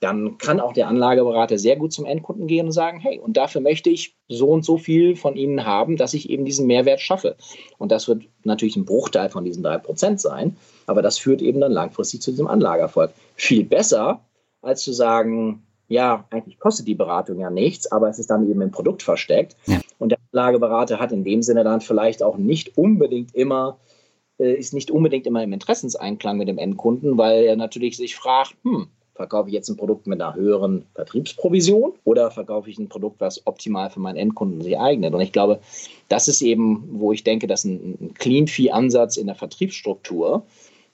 dann 0.00 0.36
kann 0.38 0.60
auch 0.60 0.72
der 0.72 0.88
Anlageberater 0.88 1.58
sehr 1.58 1.76
gut 1.76 1.92
zum 1.92 2.04
Endkunden 2.04 2.46
gehen 2.46 2.66
und 2.66 2.72
sagen, 2.72 3.00
hey, 3.00 3.18
und 3.18 3.36
dafür 3.36 3.60
möchte 3.60 3.88
ich 3.88 4.14
so 4.28 4.48
und 4.48 4.64
so 4.64 4.76
viel 4.76 5.16
von 5.16 5.36
Ihnen 5.36 5.64
haben, 5.64 5.96
dass 5.96 6.12
ich 6.12 6.28
eben 6.28 6.44
diesen 6.44 6.66
Mehrwert 6.66 7.00
schaffe. 7.00 7.36
Und 7.78 7.92
das 7.92 8.06
wird 8.06 8.24
natürlich 8.44 8.76
ein 8.76 8.84
Bruchteil 8.84 9.30
von 9.30 9.44
diesen 9.44 9.62
drei 9.62 9.78
Prozent 9.78 10.20
sein, 10.20 10.56
aber 10.86 11.00
das 11.00 11.18
führt 11.18 11.40
eben 11.40 11.60
dann 11.60 11.72
langfristig 11.72 12.20
zu 12.20 12.30
diesem 12.30 12.46
Anlageerfolg. 12.46 13.12
Viel 13.36 13.64
besser, 13.64 14.20
als 14.60 14.82
zu 14.82 14.92
sagen, 14.92 15.62
ja, 15.88 16.26
eigentlich 16.30 16.58
kostet 16.58 16.86
die 16.88 16.94
Beratung 16.94 17.38
ja 17.38 17.48
nichts, 17.48 17.90
aber 17.90 18.08
es 18.08 18.18
ist 18.18 18.28
dann 18.28 18.50
eben 18.50 18.60
im 18.60 18.72
Produkt 18.72 19.02
versteckt. 19.02 19.56
Ja. 19.66 19.80
Und 19.98 20.10
der 20.10 20.18
Anlageberater 20.32 20.98
hat 20.98 21.12
in 21.12 21.24
dem 21.24 21.42
Sinne 21.42 21.64
dann 21.64 21.80
vielleicht 21.80 22.22
auch 22.22 22.36
nicht 22.36 22.76
unbedingt 22.76 23.34
immer 23.34 23.78
äh, 24.38 24.54
ist 24.54 24.74
nicht 24.74 24.90
unbedingt 24.90 25.26
immer 25.26 25.42
im 25.42 25.52
Interessenseinklang 25.52 26.36
mit 26.36 26.48
dem 26.48 26.58
Endkunden, 26.58 27.16
weil 27.16 27.44
er 27.44 27.56
natürlich 27.56 27.96
sich 27.96 28.16
fragt, 28.16 28.54
hm, 28.62 28.88
Verkaufe 29.16 29.48
ich 29.48 29.54
jetzt 29.54 29.68
ein 29.68 29.76
Produkt 29.76 30.06
mit 30.06 30.20
einer 30.20 30.34
höheren 30.34 30.84
Vertriebsprovision 30.94 31.94
oder 32.04 32.30
verkaufe 32.30 32.70
ich 32.70 32.78
ein 32.78 32.88
Produkt, 32.88 33.20
was 33.20 33.46
optimal 33.46 33.90
für 33.90 34.00
meinen 34.00 34.16
Endkunden 34.16 34.60
sich 34.60 34.78
eignet? 34.78 35.14
Und 35.14 35.20
ich 35.20 35.32
glaube, 35.32 35.60
das 36.08 36.28
ist 36.28 36.42
eben, 36.42 36.86
wo 36.92 37.12
ich 37.12 37.24
denke, 37.24 37.46
dass 37.46 37.64
ein, 37.64 37.96
ein 38.00 38.14
Clean-Fee-Ansatz 38.14 39.16
in 39.16 39.26
der 39.26 39.34
Vertriebsstruktur 39.34 40.44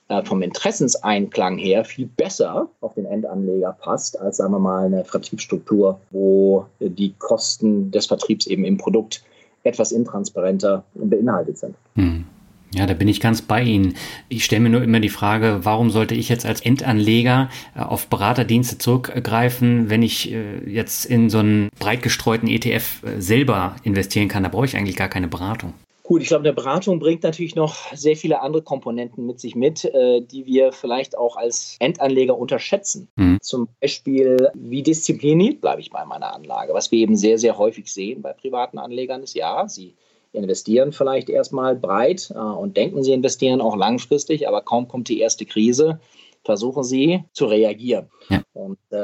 äh, 0.07 0.23
vom 0.23 0.41
Interessenseinklang 0.41 1.57
her 1.57 1.85
viel 1.85 2.07
besser 2.07 2.69
auf 2.81 2.93
den 2.93 3.05
Endanleger 3.05 3.75
passt, 3.79 4.19
als 4.19 4.37
sagen 4.37 4.53
wir 4.53 4.59
mal 4.59 4.85
eine 4.85 5.03
Vertriebsstruktur, 5.03 5.99
wo 6.11 6.65
die 6.79 7.13
Kosten 7.19 7.91
des 7.91 8.05
Vertriebs 8.05 8.47
eben 8.47 8.63
im 8.63 8.77
Produkt 8.77 9.23
etwas 9.63 9.91
intransparenter 9.91 10.83
beinhaltet 10.93 11.57
sind. 11.57 11.75
Hm. 11.95 12.25
Ja, 12.73 12.87
da 12.87 12.93
bin 12.95 13.07
ich 13.07 13.21
ganz 13.21 13.41
bei 13.41 13.61
Ihnen. 13.61 13.95
Ich 14.29 14.45
stelle 14.45 14.61
mir 14.61 14.69
nur 14.69 14.81
immer 14.81 14.99
die 14.99 15.09
Frage, 15.09 15.59
warum 15.61 15.91
sollte 15.91 16.15
ich 16.15 16.29
jetzt 16.29 16.45
als 16.45 16.61
Endanleger 16.61 17.49
äh, 17.75 17.81
auf 17.81 18.07
Beraterdienste 18.07 18.79
zurückgreifen, 18.79 19.89
wenn 19.89 20.01
ich 20.01 20.31
äh, 20.31 20.67
jetzt 20.67 21.05
in 21.05 21.29
so 21.29 21.39
einen 21.39 21.69
breit 21.79 22.01
gestreuten 22.01 22.47
ETF 22.47 23.03
äh, 23.03 23.21
selber 23.21 23.75
investieren 23.83 24.27
kann? 24.27 24.43
Da 24.43 24.49
brauche 24.49 24.65
ich 24.65 24.75
eigentlich 24.75 24.95
gar 24.95 25.09
keine 25.09 25.27
Beratung. 25.27 25.73
Gut, 26.01 26.21
ich 26.21 26.27
glaube, 26.27 26.43
eine 26.43 26.53
Beratung 26.53 26.99
bringt 26.99 27.23
natürlich 27.23 27.55
noch 27.55 27.93
sehr 27.93 28.17
viele 28.17 28.41
andere 28.41 28.61
Komponenten 28.61 29.25
mit 29.25 29.39
sich 29.39 29.55
mit, 29.55 29.85
die 29.85 30.45
wir 30.45 30.73
vielleicht 30.73 31.17
auch 31.17 31.37
als 31.37 31.77
Endanleger 31.79 32.37
unterschätzen. 32.37 33.07
Mhm. 33.15 33.37
Zum 33.41 33.69
Beispiel, 33.79 34.49
wie 34.53 34.83
diszipliniert 34.83 35.61
bleibe 35.61 35.79
ich 35.79 35.91
bei 35.91 36.03
meiner 36.03 36.35
Anlage? 36.35 36.73
Was 36.73 36.91
wir 36.91 36.99
eben 36.99 37.15
sehr, 37.15 37.39
sehr 37.39 37.57
häufig 37.57 37.91
sehen 37.91 38.21
bei 38.21 38.33
privaten 38.33 38.79
Anlegern 38.79 39.23
ist, 39.23 39.33
ja, 39.33 39.65
sie 39.69 39.95
investieren 40.33 40.91
vielleicht 40.91 41.29
erstmal 41.29 41.75
breit 41.75 42.31
äh, 42.35 42.37
und 42.37 42.75
denken, 42.75 43.03
sie 43.03 43.13
investieren 43.13 43.61
auch 43.61 43.75
langfristig, 43.75 44.47
aber 44.47 44.61
kaum 44.61 44.87
kommt 44.87 45.07
die 45.07 45.19
erste 45.19 45.45
Krise, 45.45 45.99
versuchen 46.43 46.83
sie 46.83 47.23
zu 47.31 47.45
reagieren. 47.45 48.09
Ja. 48.29 48.41
Und 48.53 48.77
äh, 48.89 48.97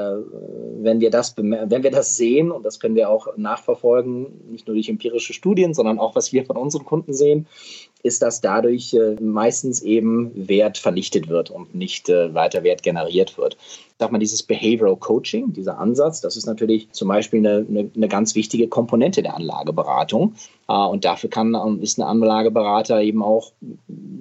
wenn, 0.82 1.00
wir 1.00 1.10
das 1.10 1.36
wenn 1.38 1.84
wir 1.84 1.92
das 1.92 2.18
sehen, 2.18 2.52
und 2.52 2.64
das 2.64 2.80
können 2.80 2.96
wir 2.96 3.10
auch 3.10 3.38
nachverfolgen, 3.38 4.52
nicht 4.52 4.68
nur 4.68 4.76
durch 4.76 4.90
empirische 4.90 5.34
Studien, 5.34 5.74
sondern 5.74 6.00
auch 6.00 6.16
was 6.16 6.34
wir 6.34 6.46
von 6.46 6.58
unseren 6.58 6.86
Kunden 6.86 7.14
sehen, 7.14 7.48
ist, 8.04 8.22
dass 8.22 8.42
dadurch 8.42 8.94
äh, 8.94 9.16
meistens 9.22 9.82
eben 9.82 10.32
Wert 10.48 10.78
vernichtet 10.78 11.28
wird 11.28 11.50
und 11.50 11.76
nicht 11.76 12.10
äh, 12.10 12.34
weiter 12.34 12.64
Wert 12.64 12.84
generiert 12.84 13.38
wird. 13.38 13.58
Sag 13.98 14.12
mal, 14.12 14.20
dieses 14.20 14.44
Behavioral 14.44 14.96
Coaching, 14.96 15.52
dieser 15.52 15.78
Ansatz, 15.78 16.22
das 16.22 16.38
ist 16.38 16.46
natürlich 16.46 16.90
zum 16.92 17.10
Beispiel 17.10 17.40
eine, 17.40 17.66
eine, 17.68 17.92
eine 17.94 18.08
ganz 18.08 18.36
wichtige 18.36 18.70
Komponente 18.70 19.22
der 19.22 19.36
Anlageberatung. 19.36 20.36
Äh, 20.70 20.74
und 20.74 21.04
dafür 21.04 21.30
kann, 21.30 21.82
ist 21.82 21.98
ein 22.00 22.04
Anlageberater 22.04 23.02
eben 23.02 23.22
auch 23.22 23.52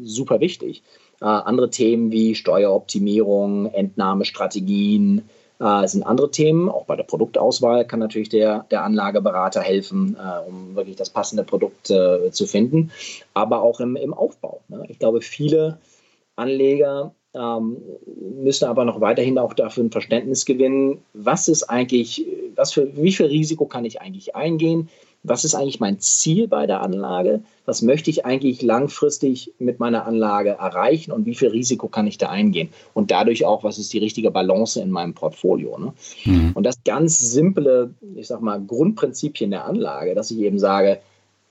super 0.02 0.40
wichtig. 0.40 0.82
Andere 1.20 1.68
Themen 1.68 2.12
wie 2.12 2.36
Steueroptimierung, 2.36 3.66
Entnahmestrategien, 3.66 5.22
äh, 5.60 5.86
sind 5.86 6.04
andere 6.04 6.30
Themen. 6.30 6.68
Auch 6.68 6.84
bei 6.84 6.96
der 6.96 7.04
Produktauswahl 7.04 7.84
kann 7.86 8.00
natürlich 8.00 8.28
der, 8.28 8.66
der 8.70 8.84
Anlageberater 8.84 9.60
helfen, 9.60 10.16
äh, 10.16 10.48
um 10.48 10.74
wirklich 10.74 10.96
das 10.96 11.10
passende 11.10 11.44
Produkt 11.44 11.90
äh, 11.90 12.30
zu 12.30 12.46
finden. 12.46 12.90
Aber 13.34 13.62
auch 13.62 13.80
im, 13.80 13.96
im 13.96 14.14
Aufbau. 14.14 14.60
Ne? 14.68 14.84
Ich 14.88 14.98
glaube, 14.98 15.20
viele 15.20 15.78
Anleger 16.36 17.12
ähm, 17.34 17.76
müssen 18.42 18.64
aber 18.66 18.84
noch 18.84 19.00
weiterhin 19.00 19.38
auch 19.38 19.54
dafür 19.54 19.84
ein 19.84 19.90
Verständnis 19.90 20.44
gewinnen, 20.44 21.02
was 21.12 21.48
ist 21.48 21.64
eigentlich, 21.64 22.24
was 22.54 22.72
für, 22.72 22.96
wie 22.96 23.12
viel 23.12 23.26
Risiko 23.26 23.66
kann 23.66 23.84
ich 23.84 24.00
eigentlich 24.00 24.34
eingehen? 24.34 24.88
Was 25.22 25.44
ist 25.44 25.54
eigentlich 25.54 25.80
mein 25.80 25.98
Ziel 25.98 26.48
bei 26.48 26.66
der 26.66 26.80
Anlage? 26.80 27.42
Was 27.66 27.82
möchte 27.82 28.08
ich 28.08 28.24
eigentlich 28.24 28.62
langfristig 28.62 29.52
mit 29.58 29.80
meiner 29.80 30.06
Anlage 30.06 30.50
erreichen 30.50 31.12
und 31.12 31.26
wie 31.26 31.34
viel 31.34 31.48
Risiko 31.48 31.88
kann 31.88 32.06
ich 32.06 32.18
da 32.18 32.28
eingehen? 32.28 32.70
Und 32.94 33.10
dadurch 33.10 33.44
auch, 33.44 33.64
was 33.64 33.78
ist 33.78 33.92
die 33.92 33.98
richtige 33.98 34.30
Balance 34.30 34.80
in 34.80 34.90
meinem 34.90 35.14
Portfolio? 35.14 35.76
Ne? 35.78 35.92
Mhm. 36.24 36.52
Und 36.54 36.64
das 36.64 36.82
ganz 36.84 37.18
simple, 37.18 37.94
ich 38.14 38.28
sag 38.28 38.40
mal, 38.40 38.60
Grundprinzipien 38.60 39.50
der 39.50 39.64
Anlage, 39.64 40.14
dass 40.14 40.30
ich 40.30 40.38
eben 40.38 40.58
sage, 40.58 41.00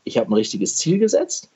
ich 0.03 0.17
habe 0.17 0.31
ein 0.31 0.33
richtiges 0.33 0.77
Ziel 0.77 0.99
gesetzt, 0.99 1.49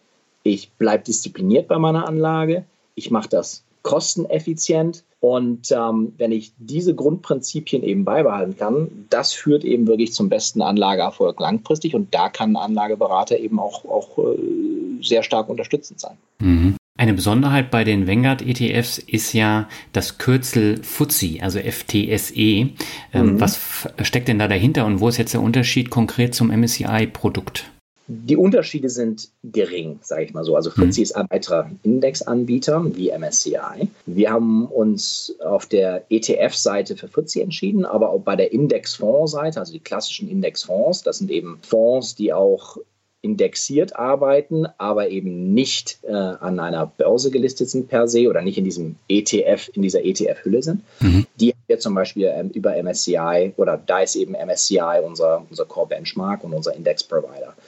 ich 0.43 0.71
bleibe 0.71 1.04
diszipliniert 1.04 1.67
bei 1.67 1.78
meiner 1.78 2.08
Anlage, 2.08 2.65
ich 2.95 3.10
mache 3.10 3.30
das 3.30 3.63
kosteneffizient. 3.81 5.03
Und 5.19 5.71
ähm, 5.71 6.13
wenn 6.17 6.31
ich 6.31 6.53
diese 6.57 6.95
Grundprinzipien 6.95 7.83
eben 7.83 8.05
beibehalten 8.05 8.57
kann, 8.57 9.05
das 9.09 9.33
führt 9.33 9.63
eben 9.63 9.87
wirklich 9.87 10.13
zum 10.13 10.29
besten 10.29 10.61
Anlageerfolg 10.61 11.39
langfristig. 11.39 11.93
Und 11.93 12.13
da 12.13 12.29
kann 12.29 12.53
ein 12.53 12.63
Anlageberater 12.63 13.37
eben 13.37 13.59
auch, 13.59 13.85
auch 13.85 14.17
äh, 14.17 15.03
sehr 15.03 15.21
stark 15.21 15.49
unterstützend 15.49 15.99
sein. 15.99 16.17
Mhm. 16.39 16.75
Eine 16.97 17.13
Besonderheit 17.13 17.71
bei 17.71 17.83
den 17.83 18.07
Vanguard 18.07 18.43
ETFs 18.43 18.99
ist 18.99 19.33
ja 19.33 19.67
das 19.91 20.17
Kürzel 20.17 20.83
FTSE, 20.83 21.41
also 21.41 21.59
FTSE. 21.59 22.35
Ähm, 22.35 22.73
mhm. 23.13 23.39
Was 23.39 23.87
steckt 24.03 24.27
denn 24.27 24.39
da 24.39 24.47
dahinter 24.47 24.85
und 24.85 24.99
wo 24.99 25.07
ist 25.07 25.17
jetzt 25.17 25.33
der 25.33 25.41
Unterschied 25.41 25.89
konkret 25.89 26.35
zum 26.35 26.49
MSCI-Produkt? 26.49 27.71
Die 28.13 28.36
Unterschiede 28.36 28.89
sind 28.89 29.30
gering, 29.41 30.00
sage 30.02 30.26
ich 30.26 30.34
mal 30.34 30.43
so. 30.43 30.58
Also 30.58 30.69
mhm. 30.76 30.89
ist 30.89 31.15
ein 31.15 31.28
weiterer 31.30 31.71
Indexanbieter 31.84 32.84
wie 32.93 33.10
MSCI. 33.10 33.88
Wir 34.06 34.32
haben 34.32 34.65
uns 34.65 35.34
auf 35.39 35.65
der 35.65 36.04
ETF-Seite 36.10 36.97
für 36.97 37.08
FTSE 37.08 37.41
entschieden, 37.41 37.86
aber 37.86 38.10
auch 38.10 38.19
bei 38.19 38.36
der 38.36 38.52
Indexfonds-Seite, 38.52 39.62
also 39.62 39.71
die 39.71 39.80
klassischen 39.80 40.30
Indexfonds, 40.30 41.04
das 41.04 41.19
sind 41.19 41.32
eben 41.32 41.60
Fonds, 41.62 42.13
die 42.15 42.34
auch 42.34 42.78
indexiert 43.21 43.95
arbeiten, 43.95 44.67
aber 44.78 45.10
eben 45.10 45.54
nicht 45.54 46.00
äh, 46.04 46.12
an 46.12 46.60
einer 46.60 46.88
Börse 46.88 47.30
gelistet 47.30 47.69
sind 47.69 47.88
per 47.88 48.08
se 48.08 48.28
oder 48.28 48.41
nicht 48.41 48.58
in 48.58 48.65
diesem 48.65 48.95
ETF, 49.08 49.69
in 49.74 49.84
dieser 49.84 50.04
ETF-Hülle 50.04 50.63
sind. 50.63 50.82
Mhm. 51.00 51.28
Die 51.39 51.52
haben 51.52 51.63
wir 51.67 51.80
zum 51.80 51.93
Beispiel 51.93 52.32
ähm, 52.34 52.50
über 52.50 52.76
MSCI 52.82 53.54
oder 53.58 53.78
da 53.78 54.00
ist 54.00 54.15
eben 54.15 54.34
MSCI 54.34 55.02
unser, 55.04 55.45
unser 55.50 55.65
Core-Benchmark 55.65 56.43
und 56.43 56.54
unser 56.54 56.76
Index-Provider. 56.76 57.54
Ich 57.58 57.61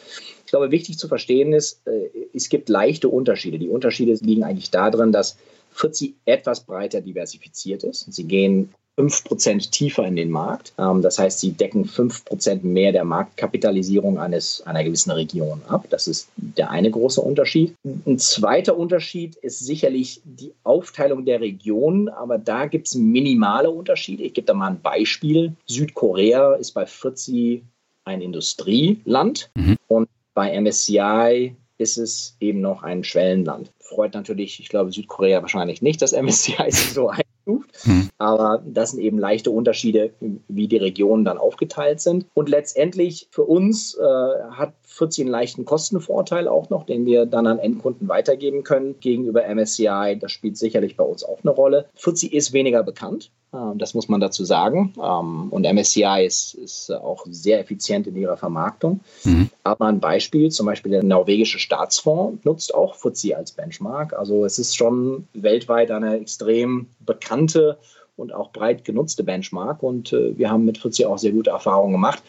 glaube, 0.54 0.70
wichtig 0.70 1.00
zu 1.00 1.08
verstehen 1.08 1.52
ist, 1.52 1.82
äh, 1.88 2.10
es 2.32 2.48
gibt 2.48 2.70
leichte 2.70 3.10
Unterschiede. 3.10 3.58
Die 3.58 3.70
Unterschiede 3.70 4.14
liegen 4.24 4.44
eigentlich 4.44 4.70
darin, 4.70 5.12
dass 5.12 5.36
FTSE 5.72 6.14
etwas 6.26 6.60
breiter 6.60 7.02
diversifiziert 7.02 7.84
ist. 7.84 8.14
Sie 8.14 8.26
gehen 8.26 8.70
5% 8.96 9.72
tiefer 9.72 10.06
in 10.06 10.16
den 10.16 10.30
Markt. 10.30 10.74
Ähm, 10.78 11.02
das 11.02 11.18
heißt, 11.18 11.40
sie 11.40 11.54
decken 11.54 11.86
5% 11.86 12.64
mehr 12.64 12.92
der 12.92 13.04
Marktkapitalisierung 13.04 14.20
eines, 14.20 14.62
einer 14.68 14.84
gewissen 14.84 15.10
Region 15.10 15.64
ab. 15.68 15.88
Das 15.90 16.08
ist 16.08 16.30
der 16.36 16.70
eine 16.70 16.92
große 16.92 17.20
Unterschied. 17.20 17.74
Ein 18.06 18.20
zweiter 18.20 18.78
Unterschied 18.78 19.36
ist 19.38 19.58
sicherlich 19.58 20.22
die 20.24 20.54
Aufteilung 20.64 21.26
der 21.26 21.42
Regionen, 21.42 22.10
aber 22.10 22.38
da 22.38 22.68
gibt 22.68 22.88
es 22.88 22.94
minimale 22.94 23.72
Unterschiede. 23.72 24.22
Ich 24.22 24.36
gebe 24.36 24.46
da 24.46 24.54
mal 24.54 24.68
ein 24.68 24.82
Beispiel. 24.82 25.54
Südkorea 25.66 26.54
ist 26.54 26.74
bei 26.74 26.86
40 26.86 27.64
ein 28.06 28.22
Industrieland 28.22 29.50
mhm. 29.56 29.78
und 29.88 30.10
bei 30.34 30.60
MSCI 30.60 31.56
ist 31.78 31.98
es 31.98 32.36
eben 32.40 32.62
noch 32.62 32.84
ein 32.84 33.04
Schwellenland. 33.04 33.72
Freut 33.80 34.14
natürlich, 34.14 34.60
ich 34.60 34.70
glaube, 34.70 34.92
Südkorea 34.92 35.42
wahrscheinlich 35.42 35.82
nicht, 35.82 36.02
dass 36.02 36.14
MSCI 36.14 36.72
sich 36.72 36.94
so 36.94 37.10
ein 37.10 37.24
Mhm. 37.46 38.10
Aber 38.18 38.62
das 38.66 38.92
sind 38.92 39.02
eben 39.02 39.20
leichte 39.20 39.52
Unterschiede, 39.52 40.14
wie 40.48 40.68
die 40.68 40.78
Regionen 40.78 41.26
dann 41.26 41.38
aufgeteilt 41.38 42.00
sind. 42.00 42.26
Und 42.34 42.50
letztendlich 42.50 43.28
für 43.32 43.44
uns 43.44 43.96
äh, 43.96 44.04
hat 44.52 44.74
14 44.94 45.26
einen 45.26 45.32
leichten 45.32 45.66
Kostenvorteil 45.66 46.48
auch 46.48 46.70
noch, 46.70 46.86
den 46.86 47.06
wir 47.06 47.26
dann 47.26 47.48
an 47.48 47.58
Endkunden 47.58 48.08
weitergeben 48.08 48.64
können 48.64 48.96
gegenüber 49.00 49.44
MSCI. 49.44 50.18
Das 50.20 50.32
spielt 50.32 50.58
sicherlich 50.58 50.96
bei 50.96 51.04
uns 51.04 51.24
auch 51.24 51.40
eine 51.44 51.52
Rolle. 51.52 51.86
40 51.96 52.32
ist 52.34 52.54
weniger 52.54 52.84
bekannt. 52.84 53.32
Ähm, 53.54 53.80
das 53.80 53.96
muss 53.96 54.08
man 54.08 54.22
dazu 54.22 54.46
sagen. 54.46 54.94
Ähm, 55.04 55.48
und 55.50 55.64
MSCI 55.64 56.24
ist, 56.26 56.54
ist 56.54 56.92
auch 56.92 57.26
sehr 57.28 57.60
effizient 57.60 58.06
in 58.06 58.16
ihrer 58.16 58.38
Vermarktung. 58.38 59.00
Mhm. 59.24 59.50
Aber 59.64 59.88
ein 59.88 60.00
Beispiel, 60.00 60.52
zum 60.52 60.68
Beispiel 60.68 60.92
der 60.92 61.04
norwegische 61.04 61.58
Staatsfonds 61.58 62.46
nutzt 62.46 62.76
auch 62.76 62.96
FTSE 62.96 63.36
als 63.36 63.52
Benchmark. 63.52 64.14
Also 64.14 64.46
es 64.46 64.60
ist 64.60 64.76
schon 64.76 65.28
weltweit 65.34 65.90
eine 65.90 66.20
extrem 66.20 66.88
bekannte 67.00 67.80
und 68.16 68.32
auch 68.32 68.52
breit 68.52 68.86
genutzte 68.86 69.24
Benchmark. 69.24 69.82
Und 69.82 70.14
äh, 70.14 70.38
wir 70.38 70.52
haben 70.52 70.66
mit 70.66 70.78
FTSE 70.78 71.10
auch 71.10 71.18
sehr 71.18 71.32
gute 71.32 71.50
Erfahrungen 71.50 71.94
gemacht 71.94 72.22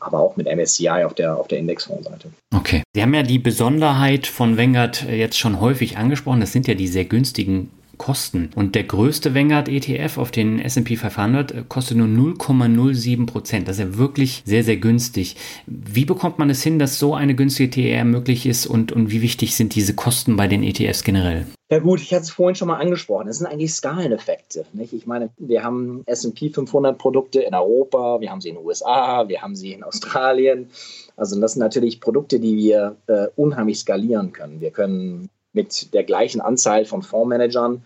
aber 0.00 0.20
auch 0.20 0.36
mit 0.36 0.46
MSCI 0.46 1.04
auf 1.04 1.14
der, 1.14 1.36
auf 1.36 1.48
der 1.48 1.58
Indexfondsseite. 1.58 2.30
Okay. 2.54 2.82
Sie 2.94 3.02
haben 3.02 3.14
ja 3.14 3.22
die 3.22 3.38
Besonderheit 3.38 4.26
von 4.26 4.56
Vanguard 4.56 5.04
jetzt 5.04 5.38
schon 5.38 5.60
häufig 5.60 5.96
angesprochen. 5.96 6.40
Das 6.40 6.52
sind 6.52 6.66
ja 6.66 6.74
die 6.74 6.88
sehr 6.88 7.04
günstigen 7.04 7.70
Kosten. 7.98 8.50
Und 8.54 8.74
der 8.74 8.84
größte 8.84 9.34
Vanguard 9.34 9.68
ETF 9.68 10.18
auf 10.18 10.30
den 10.30 10.60
S&P 10.60 10.96
500 10.96 11.52
äh, 11.52 11.64
kostet 11.68 11.96
nur 11.96 12.06
0,07 12.06 13.26
Prozent. 13.26 13.68
Das 13.68 13.78
ist 13.78 13.84
ja 13.84 13.98
wirklich 13.98 14.42
sehr, 14.44 14.64
sehr 14.64 14.76
günstig. 14.76 15.36
Wie 15.66 16.04
bekommt 16.04 16.38
man 16.38 16.50
es 16.50 16.62
hin, 16.62 16.78
dass 16.78 16.98
so 16.98 17.14
eine 17.14 17.34
günstige 17.34 17.70
TR 17.70 18.04
möglich 18.04 18.46
ist 18.46 18.66
und, 18.66 18.92
und 18.92 19.10
wie 19.10 19.22
wichtig 19.22 19.56
sind 19.56 19.74
diese 19.74 19.94
Kosten 19.94 20.36
bei 20.36 20.48
den 20.48 20.62
ETFs 20.62 21.04
generell? 21.04 21.46
Ja 21.68 21.80
gut, 21.80 22.00
ich 22.00 22.12
hatte 22.12 22.22
es 22.22 22.30
vorhin 22.30 22.54
schon 22.54 22.68
mal 22.68 22.78
angesprochen. 22.78 23.26
Das 23.26 23.38
sind 23.38 23.48
eigentlich 23.48 23.74
Skaleneffekte. 23.74 24.66
Nicht? 24.72 24.92
Ich 24.92 25.06
meine, 25.06 25.30
wir 25.36 25.64
haben 25.64 26.04
S&P 26.06 26.50
500 26.50 26.96
Produkte 26.96 27.40
in 27.40 27.54
Europa, 27.54 28.20
wir 28.20 28.30
haben 28.30 28.40
sie 28.40 28.50
in 28.50 28.54
den 28.54 28.64
USA, 28.64 29.26
wir 29.26 29.42
haben 29.42 29.56
sie 29.56 29.72
in 29.72 29.82
Australien. 29.82 30.70
Also 31.16 31.40
das 31.40 31.54
sind 31.54 31.60
natürlich 31.60 32.00
Produkte, 32.00 32.38
die 32.38 32.56
wir 32.56 32.96
äh, 33.08 33.26
unheimlich 33.34 33.80
skalieren 33.80 34.32
können. 34.32 34.60
Wir 34.60 34.70
können 34.70 35.28
mit 35.56 35.92
der 35.92 36.04
gleichen 36.04 36.40
Anzahl 36.40 36.84
von 36.84 37.02
Fondsmanagern 37.02 37.82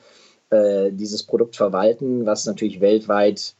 äh, 0.50 0.90
dieses 0.90 1.22
Produkt 1.22 1.56
verwalten, 1.56 2.26
was 2.26 2.44
natürlich 2.44 2.80
weltweit 2.80 3.54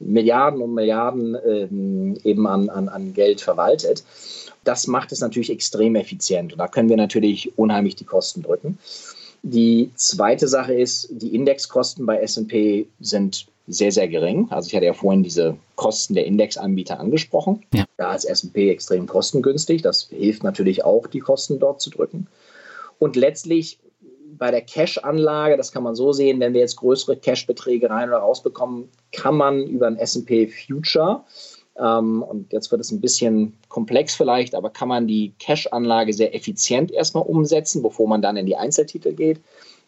Milliarden 0.00 0.60
und 0.60 0.74
Milliarden 0.74 1.36
ähm, 1.46 2.18
eben 2.24 2.46
an, 2.46 2.68
an, 2.68 2.88
an 2.88 3.14
Geld 3.14 3.40
verwaltet. 3.40 4.02
Das 4.64 4.86
macht 4.86 5.12
es 5.12 5.20
natürlich 5.20 5.50
extrem 5.50 5.94
effizient 5.94 6.52
und 6.52 6.58
da 6.58 6.68
können 6.68 6.88
wir 6.88 6.96
natürlich 6.96 7.56
unheimlich 7.56 7.96
die 7.96 8.04
Kosten 8.04 8.42
drücken. 8.42 8.78
Die 9.42 9.90
zweite 9.94 10.48
Sache 10.48 10.74
ist, 10.74 11.08
die 11.10 11.34
Indexkosten 11.34 12.04
bei 12.04 12.20
SP 12.20 12.84
sind 13.00 13.46
sehr, 13.68 13.92
sehr 13.92 14.08
gering. 14.08 14.48
Also 14.50 14.66
ich 14.66 14.74
hatte 14.74 14.86
ja 14.86 14.92
vorhin 14.92 15.22
diese 15.22 15.56
Kosten 15.76 16.14
der 16.14 16.26
Indexanbieter 16.26 16.98
angesprochen. 16.98 17.64
Ja. 17.72 17.84
Da 17.96 18.14
ist 18.14 18.24
SP 18.26 18.68
extrem 18.68 19.06
kostengünstig. 19.06 19.82
Das 19.82 20.08
hilft 20.10 20.42
natürlich 20.42 20.84
auch, 20.84 21.06
die 21.06 21.20
Kosten 21.20 21.58
dort 21.58 21.80
zu 21.80 21.90
drücken. 21.90 22.26
Und 23.00 23.16
letztlich 23.16 23.80
bei 24.38 24.52
der 24.52 24.60
Cash-Anlage, 24.60 25.56
das 25.56 25.72
kann 25.72 25.82
man 25.82 25.96
so 25.96 26.12
sehen, 26.12 26.38
wenn 26.38 26.52
wir 26.52 26.60
jetzt 26.60 26.76
größere 26.76 27.16
Cash-Beträge 27.16 27.90
rein 27.90 28.08
oder 28.08 28.18
rausbekommen, 28.18 28.88
kann 29.10 29.36
man 29.36 29.66
über 29.66 29.88
ein 29.88 29.98
SP 29.98 30.46
Future, 30.46 31.24
ähm, 31.80 32.22
und 32.22 32.52
jetzt 32.52 32.70
wird 32.70 32.80
es 32.80 32.92
ein 32.92 33.00
bisschen 33.00 33.54
komplex 33.68 34.14
vielleicht, 34.14 34.54
aber 34.54 34.70
kann 34.70 34.88
man 34.88 35.06
die 35.06 35.32
Cash-Anlage 35.38 36.12
sehr 36.12 36.34
effizient 36.34 36.92
erstmal 36.92 37.24
umsetzen, 37.24 37.82
bevor 37.82 38.06
man 38.06 38.22
dann 38.22 38.36
in 38.36 38.46
die 38.46 38.56
Einzeltitel 38.56 39.14
geht. 39.14 39.40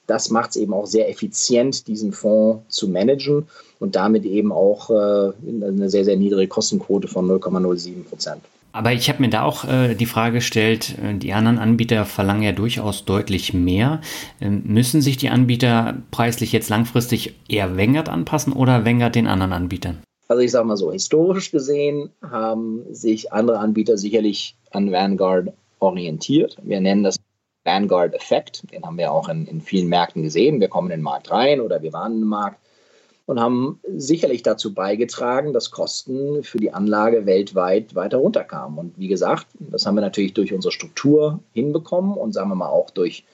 Das 0.06 0.30
macht 0.30 0.50
es 0.50 0.56
eben 0.56 0.74
auch 0.74 0.86
sehr 0.86 1.08
effizient, 1.08 1.86
diesen 1.86 2.12
Fonds 2.12 2.62
zu 2.68 2.88
managen 2.88 3.46
und 3.78 3.96
damit 3.96 4.24
eben 4.24 4.52
auch 4.52 4.90
äh, 4.90 5.32
eine 5.46 5.88
sehr, 5.88 6.04
sehr 6.04 6.16
niedrige 6.16 6.48
Kostenquote 6.48 7.08
von 7.08 7.28
0,07 7.28 8.04
Prozent. 8.04 8.42
Aber 8.72 8.92
ich 8.92 9.08
habe 9.08 9.20
mir 9.20 9.28
da 9.28 9.42
auch 9.42 9.64
äh, 9.64 9.94
die 9.94 10.06
Frage 10.06 10.36
gestellt, 10.36 10.96
äh, 10.98 11.14
die 11.14 11.34
anderen 11.34 11.58
Anbieter 11.58 12.06
verlangen 12.06 12.42
ja 12.42 12.52
durchaus 12.52 13.04
deutlich 13.04 13.52
mehr. 13.52 14.00
Ähm, 14.40 14.62
müssen 14.64 15.02
sich 15.02 15.18
die 15.18 15.28
Anbieter 15.28 15.98
preislich 16.10 16.52
jetzt 16.52 16.70
langfristig 16.70 17.34
eher 17.48 17.76
Vanguard 17.76 18.08
anpassen 18.08 18.52
oder 18.52 18.86
Vanguard 18.86 19.14
den 19.14 19.26
anderen 19.26 19.52
Anbietern? 19.52 20.02
Also 20.28 20.42
ich 20.42 20.50
sage 20.50 20.66
mal 20.66 20.78
so, 20.78 20.90
historisch 20.90 21.50
gesehen 21.50 22.10
haben 22.22 22.82
sich 22.90 23.32
andere 23.32 23.58
Anbieter 23.58 23.98
sicherlich 23.98 24.56
an 24.70 24.90
Vanguard 24.90 25.52
orientiert. 25.78 26.56
Wir 26.62 26.80
nennen 26.80 27.02
das 27.02 27.16
Vanguard-Effekt. 27.64 28.72
Den 28.72 28.84
haben 28.84 28.98
wir 28.98 29.12
auch 29.12 29.28
in, 29.28 29.46
in 29.46 29.60
vielen 29.60 29.88
Märkten 29.88 30.22
gesehen. 30.22 30.60
Wir 30.60 30.68
kommen 30.68 30.90
in 30.90 30.98
den 30.98 31.04
Markt 31.04 31.30
rein 31.30 31.60
oder 31.60 31.82
wir 31.82 31.92
waren 31.92 32.22
im 32.22 32.28
Markt 32.28 32.58
und 33.26 33.40
haben 33.40 33.80
sicherlich 33.96 34.42
dazu 34.42 34.74
beigetragen, 34.74 35.52
dass 35.52 35.70
Kosten 35.70 36.42
für 36.42 36.58
die 36.58 36.72
Anlage 36.72 37.24
weltweit 37.24 37.94
weiter 37.94 38.18
runterkamen. 38.18 38.78
Und 38.78 38.98
wie 38.98 39.08
gesagt, 39.08 39.46
das 39.58 39.86
haben 39.86 39.94
wir 39.94 40.00
natürlich 40.00 40.34
durch 40.34 40.52
unsere 40.52 40.72
Struktur 40.72 41.40
hinbekommen 41.52 42.16
und 42.16 42.32
sagen 42.32 42.50
wir 42.50 42.56
mal 42.56 42.68
auch 42.68 42.90
durch 42.90 43.24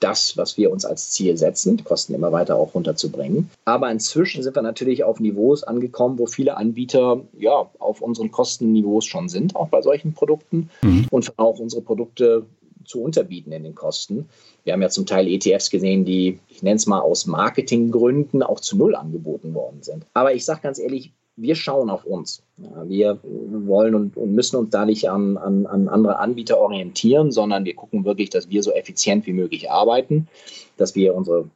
das, 0.00 0.36
was 0.36 0.58
wir 0.58 0.70
uns 0.70 0.84
als 0.84 1.10
Ziel 1.10 1.36
setzen, 1.36 1.76
die 1.76 1.84
Kosten 1.84 2.14
immer 2.14 2.32
weiter 2.32 2.56
auch 2.56 2.74
runterzubringen. 2.74 3.50
Aber 3.64 3.90
inzwischen 3.90 4.42
sind 4.42 4.56
wir 4.56 4.62
natürlich 4.62 5.04
auf 5.04 5.20
Niveaus 5.20 5.62
angekommen, 5.62 6.18
wo 6.18 6.26
viele 6.26 6.56
Anbieter 6.56 7.22
ja 7.38 7.70
auf 7.78 8.02
unseren 8.02 8.30
Kostenniveaus 8.30 9.06
schon 9.06 9.28
sind, 9.28 9.56
auch 9.56 9.68
bei 9.68 9.80
solchen 9.82 10.12
Produkten 10.12 10.68
mhm. 10.82 11.06
und 11.10 11.38
auch 11.38 11.58
unsere 11.58 11.80
Produkte 11.80 12.44
zu 12.84 13.02
unterbieten 13.02 13.52
in 13.52 13.64
den 13.64 13.74
Kosten. 13.74 14.28
Wir 14.64 14.72
haben 14.72 14.82
ja 14.82 14.88
zum 14.88 15.06
Teil 15.06 15.28
ETFs 15.28 15.70
gesehen, 15.70 16.04
die, 16.04 16.38
ich 16.48 16.62
nenne 16.62 16.76
es 16.76 16.86
mal 16.86 17.00
aus 17.00 17.26
Marketinggründen, 17.26 18.42
auch 18.42 18.60
zu 18.60 18.76
Null 18.76 18.94
angeboten 18.94 19.54
worden 19.54 19.82
sind. 19.82 20.06
Aber 20.14 20.34
ich 20.34 20.44
sage 20.44 20.60
ganz 20.62 20.78
ehrlich, 20.78 21.12
wir 21.36 21.56
schauen 21.56 21.90
auf 21.90 22.04
uns. 22.04 22.42
Wir 22.56 23.18
wollen 23.22 23.94
und, 23.94 24.16
und 24.16 24.34
müssen 24.34 24.56
uns 24.56 24.70
da 24.70 24.84
nicht 24.84 25.10
an, 25.10 25.36
an, 25.36 25.66
an, 25.66 25.88
andere 25.88 26.18
Anbieter 26.18 26.58
orientieren, 26.58 27.32
sondern 27.32 27.64
wir 27.64 27.74
gucken 27.74 28.04
wirklich, 28.04 28.30
dass 28.30 28.50
wir 28.50 28.62
so 28.62 28.70
effizient 28.72 29.26
wie 29.26 29.32
möglich 29.32 29.70
arbeiten, 29.70 30.28
dass 30.76 30.94
wir 30.94 31.14
unsere 31.14 31.48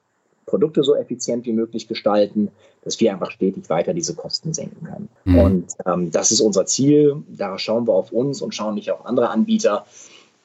Produkte 0.47 0.83
so 0.83 0.97
effizient 0.97 1.47
wie 1.47 1.53
möglich 1.53 1.87
gestalten, 1.87 2.51
dass 2.83 2.99
wir 3.01 3.13
einfach 3.13 3.31
stetig 3.31 3.69
weiter 3.69 3.95
diese 3.95 4.15
Kosten 4.15 4.53
senken 4.53 4.87
können. 4.87 5.09
Mhm. 5.25 5.39
Und 5.39 5.73
ähm, 5.87 6.11
das 6.11 6.33
ist 6.33 6.41
unser 6.41 6.67
Ziel. 6.67 7.23
Da 7.29 7.59
schauen 7.59 7.87
wir 7.87 7.93
auf 7.93 8.13
uns 8.13 8.43
und 8.43 8.55
schauen 8.55 8.75
nicht 8.75 8.91
auf 8.91 9.07
andere 9.07 9.29
Anbieter. 9.29 9.87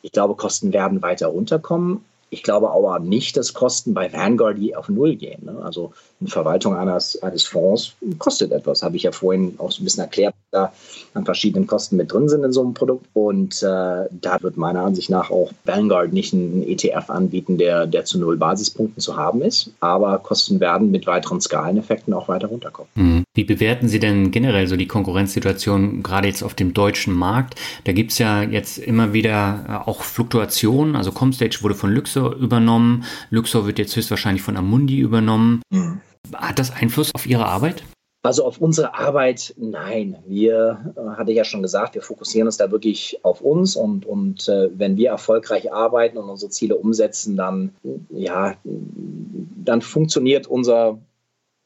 Ich 0.04 0.12
glaube, 0.12 0.36
Kosten 0.36 0.74
werden 0.74 1.02
weiter 1.02 1.28
runterkommen. 1.28 2.04
Ich 2.34 2.44
glaube 2.44 2.72
aber 2.72 3.00
nicht, 3.00 3.38
dass 3.38 3.54
Kosten 3.54 3.94
bei 3.94 4.12
Vanguard 4.12 4.58
auf 4.76 4.90
Null 4.90 5.16
gehen. 5.16 5.46
Ne? 5.46 5.60
Also 5.64 5.94
eine 6.20 6.30
Verwaltung 6.30 6.76
eines, 6.76 7.22
eines 7.22 7.44
Fonds 7.44 7.94
kostet 8.18 8.52
etwas, 8.52 8.82
habe 8.82 8.96
ich 8.96 9.04
ja 9.04 9.12
vorhin 9.12 9.56
auch 9.60 9.72
so 9.72 9.82
ein 9.82 9.84
bisschen 9.84 10.04
erklärt, 10.04 10.34
da 10.52 10.74
an 11.14 11.26
verschiedenen 11.26 11.68
Kosten 11.68 11.98
mit 11.98 12.12
drin 12.12 12.30
sind 12.30 12.44
in 12.44 12.52
so 12.52 12.62
einem 12.62 12.74
Produkt. 12.74 13.06
Und 13.14 13.62
äh, 13.62 13.66
da 13.66 14.38
wird 14.42 14.58
meiner 14.58 14.82
Ansicht 14.82 15.10
nach 15.10 15.30
auch 15.30 15.52
Vanguard 15.66 16.12
nicht 16.12 16.34
einen 16.34 16.64
ETF 16.64 17.10
anbieten, 17.10 17.58
der, 17.58 17.86
der 17.86 18.06
zu 18.06 18.20
null 18.20 18.38
Basispunkten 18.38 19.02
zu 19.02 19.16
haben 19.16 19.42
ist. 19.42 19.72
Aber 19.80 20.18
Kosten 20.20 20.60
werden 20.60 20.92
mit 20.92 21.06
weiteren 21.06 21.40
Skaleneffekten 21.40 22.14
auch 22.14 22.28
weiter 22.28 22.48
runterkommen. 22.48 22.90
Mhm. 22.96 23.24
Wie 23.36 23.44
bewerten 23.44 23.88
Sie 23.88 24.00
denn 24.00 24.32
generell 24.32 24.68
so 24.68 24.76
die 24.76 24.88
Konkurrenzsituation 24.88 26.04
gerade 26.04 26.28
jetzt 26.28 26.44
auf 26.44 26.54
dem 26.54 26.74
deutschen 26.74 27.14
Markt? 27.14 27.56
Da 27.84 27.92
gibt 27.92 28.12
es 28.12 28.20
ja 28.20 28.44
jetzt 28.44 28.78
immer 28.78 29.14
wieder 29.14 29.66
äh, 29.68 29.90
auch 29.90 30.04
Fluktuationen. 30.04 30.96
Also 30.96 31.12
Comstage 31.12 31.60
wurde 31.62 31.76
von 31.76 31.92
Luxor 31.92 32.23
übernommen. 32.32 33.04
Luxor 33.30 33.66
wird 33.66 33.80
jetzt 33.80 33.96
höchstwahrscheinlich 33.96 34.42
von 34.42 34.58
Amundi 34.58 35.00
übernommen. 35.00 35.62
Mhm. 35.70 36.02
Hat 36.34 36.60
das 36.60 36.72
Einfluss 36.72 37.14
auf 37.14 37.26
Ihre 37.26 37.46
Arbeit? 37.46 37.84
Also 38.26 38.46
auf 38.46 38.60
unsere 38.60 38.96
Arbeit, 38.96 39.54
nein. 39.58 40.18
Wir, 40.26 40.94
äh, 40.96 41.18
hatte 41.18 41.32
ich 41.32 41.38
ja 41.38 41.44
schon 41.44 41.62
gesagt, 41.62 41.96
wir 41.96 42.02
fokussieren 42.02 42.48
uns 42.48 42.56
da 42.56 42.72
wirklich 42.72 43.20
auf 43.24 43.42
uns 43.42 43.76
und, 43.76 44.06
und 44.06 44.48
äh, 44.48 44.70
wenn 44.74 44.96
wir 44.96 45.10
erfolgreich 45.10 45.74
arbeiten 45.74 46.18
und 46.18 46.30
unsere 46.30 46.50
Ziele 46.50 46.78
umsetzen, 46.78 47.36
dann, 47.36 47.76
ja, 48.10 48.56
dann 48.64 49.82
funktioniert 49.82 50.48
unser, 50.48 51.00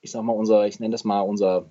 ich 0.01 0.10
sag 0.10 0.24
mal, 0.24 0.34
unser, 0.34 0.66
ich 0.66 0.80
nenne 0.80 0.93
das 0.93 1.03
mal 1.03 1.22
unser, 1.22 1.66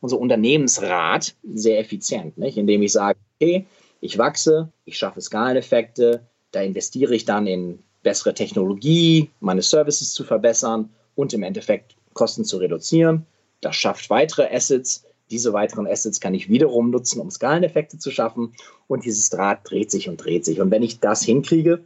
unser 0.00 0.18
Unternehmensrat 0.18 1.34
sehr 1.52 1.78
effizient, 1.78 2.38
nicht? 2.38 2.56
indem 2.56 2.80
ich 2.80 2.92
sage, 2.92 3.18
okay, 3.34 3.66
ich 4.00 4.16
wachse, 4.16 4.72
ich 4.86 4.96
schaffe 4.96 5.20
Skaleneffekte, 5.20 6.26
da 6.52 6.62
investiere 6.62 7.14
ich 7.14 7.26
dann 7.26 7.46
in 7.46 7.80
bessere 8.06 8.34
Technologie, 8.34 9.30
meine 9.40 9.62
Services 9.62 10.12
zu 10.12 10.22
verbessern 10.22 10.90
und 11.16 11.34
im 11.34 11.42
Endeffekt 11.42 11.96
Kosten 12.14 12.44
zu 12.44 12.58
reduzieren. 12.58 13.26
Das 13.60 13.74
schafft 13.74 14.10
weitere 14.10 14.46
Assets. 14.54 15.04
Diese 15.28 15.52
weiteren 15.52 15.88
Assets 15.88 16.20
kann 16.20 16.32
ich 16.32 16.48
wiederum 16.48 16.90
nutzen, 16.90 17.20
um 17.20 17.32
Skaleneffekte 17.32 17.98
zu 17.98 18.12
schaffen. 18.12 18.52
Und 18.86 19.04
dieses 19.04 19.28
Draht 19.28 19.68
dreht 19.68 19.90
sich 19.90 20.08
und 20.08 20.24
dreht 20.24 20.44
sich. 20.44 20.60
Und 20.60 20.70
wenn 20.70 20.84
ich 20.84 21.00
das 21.00 21.22
hinkriege, 21.22 21.80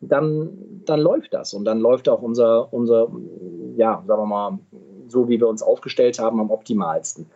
dann, 0.00 0.82
dann 0.86 0.98
läuft 0.98 1.34
das. 1.34 1.54
Und 1.54 1.64
dann 1.66 1.78
läuft 1.78 2.08
auch 2.08 2.20
unser, 2.20 2.72
unser, 2.72 3.06
ja, 3.76 4.02
sagen 4.08 4.22
wir 4.22 4.26
mal, 4.26 4.58
so 5.06 5.28
wie 5.28 5.38
wir 5.38 5.46
uns 5.46 5.62
aufgestellt 5.62 6.18
haben, 6.18 6.40
am 6.40 6.50
optimalsten. 6.50 7.26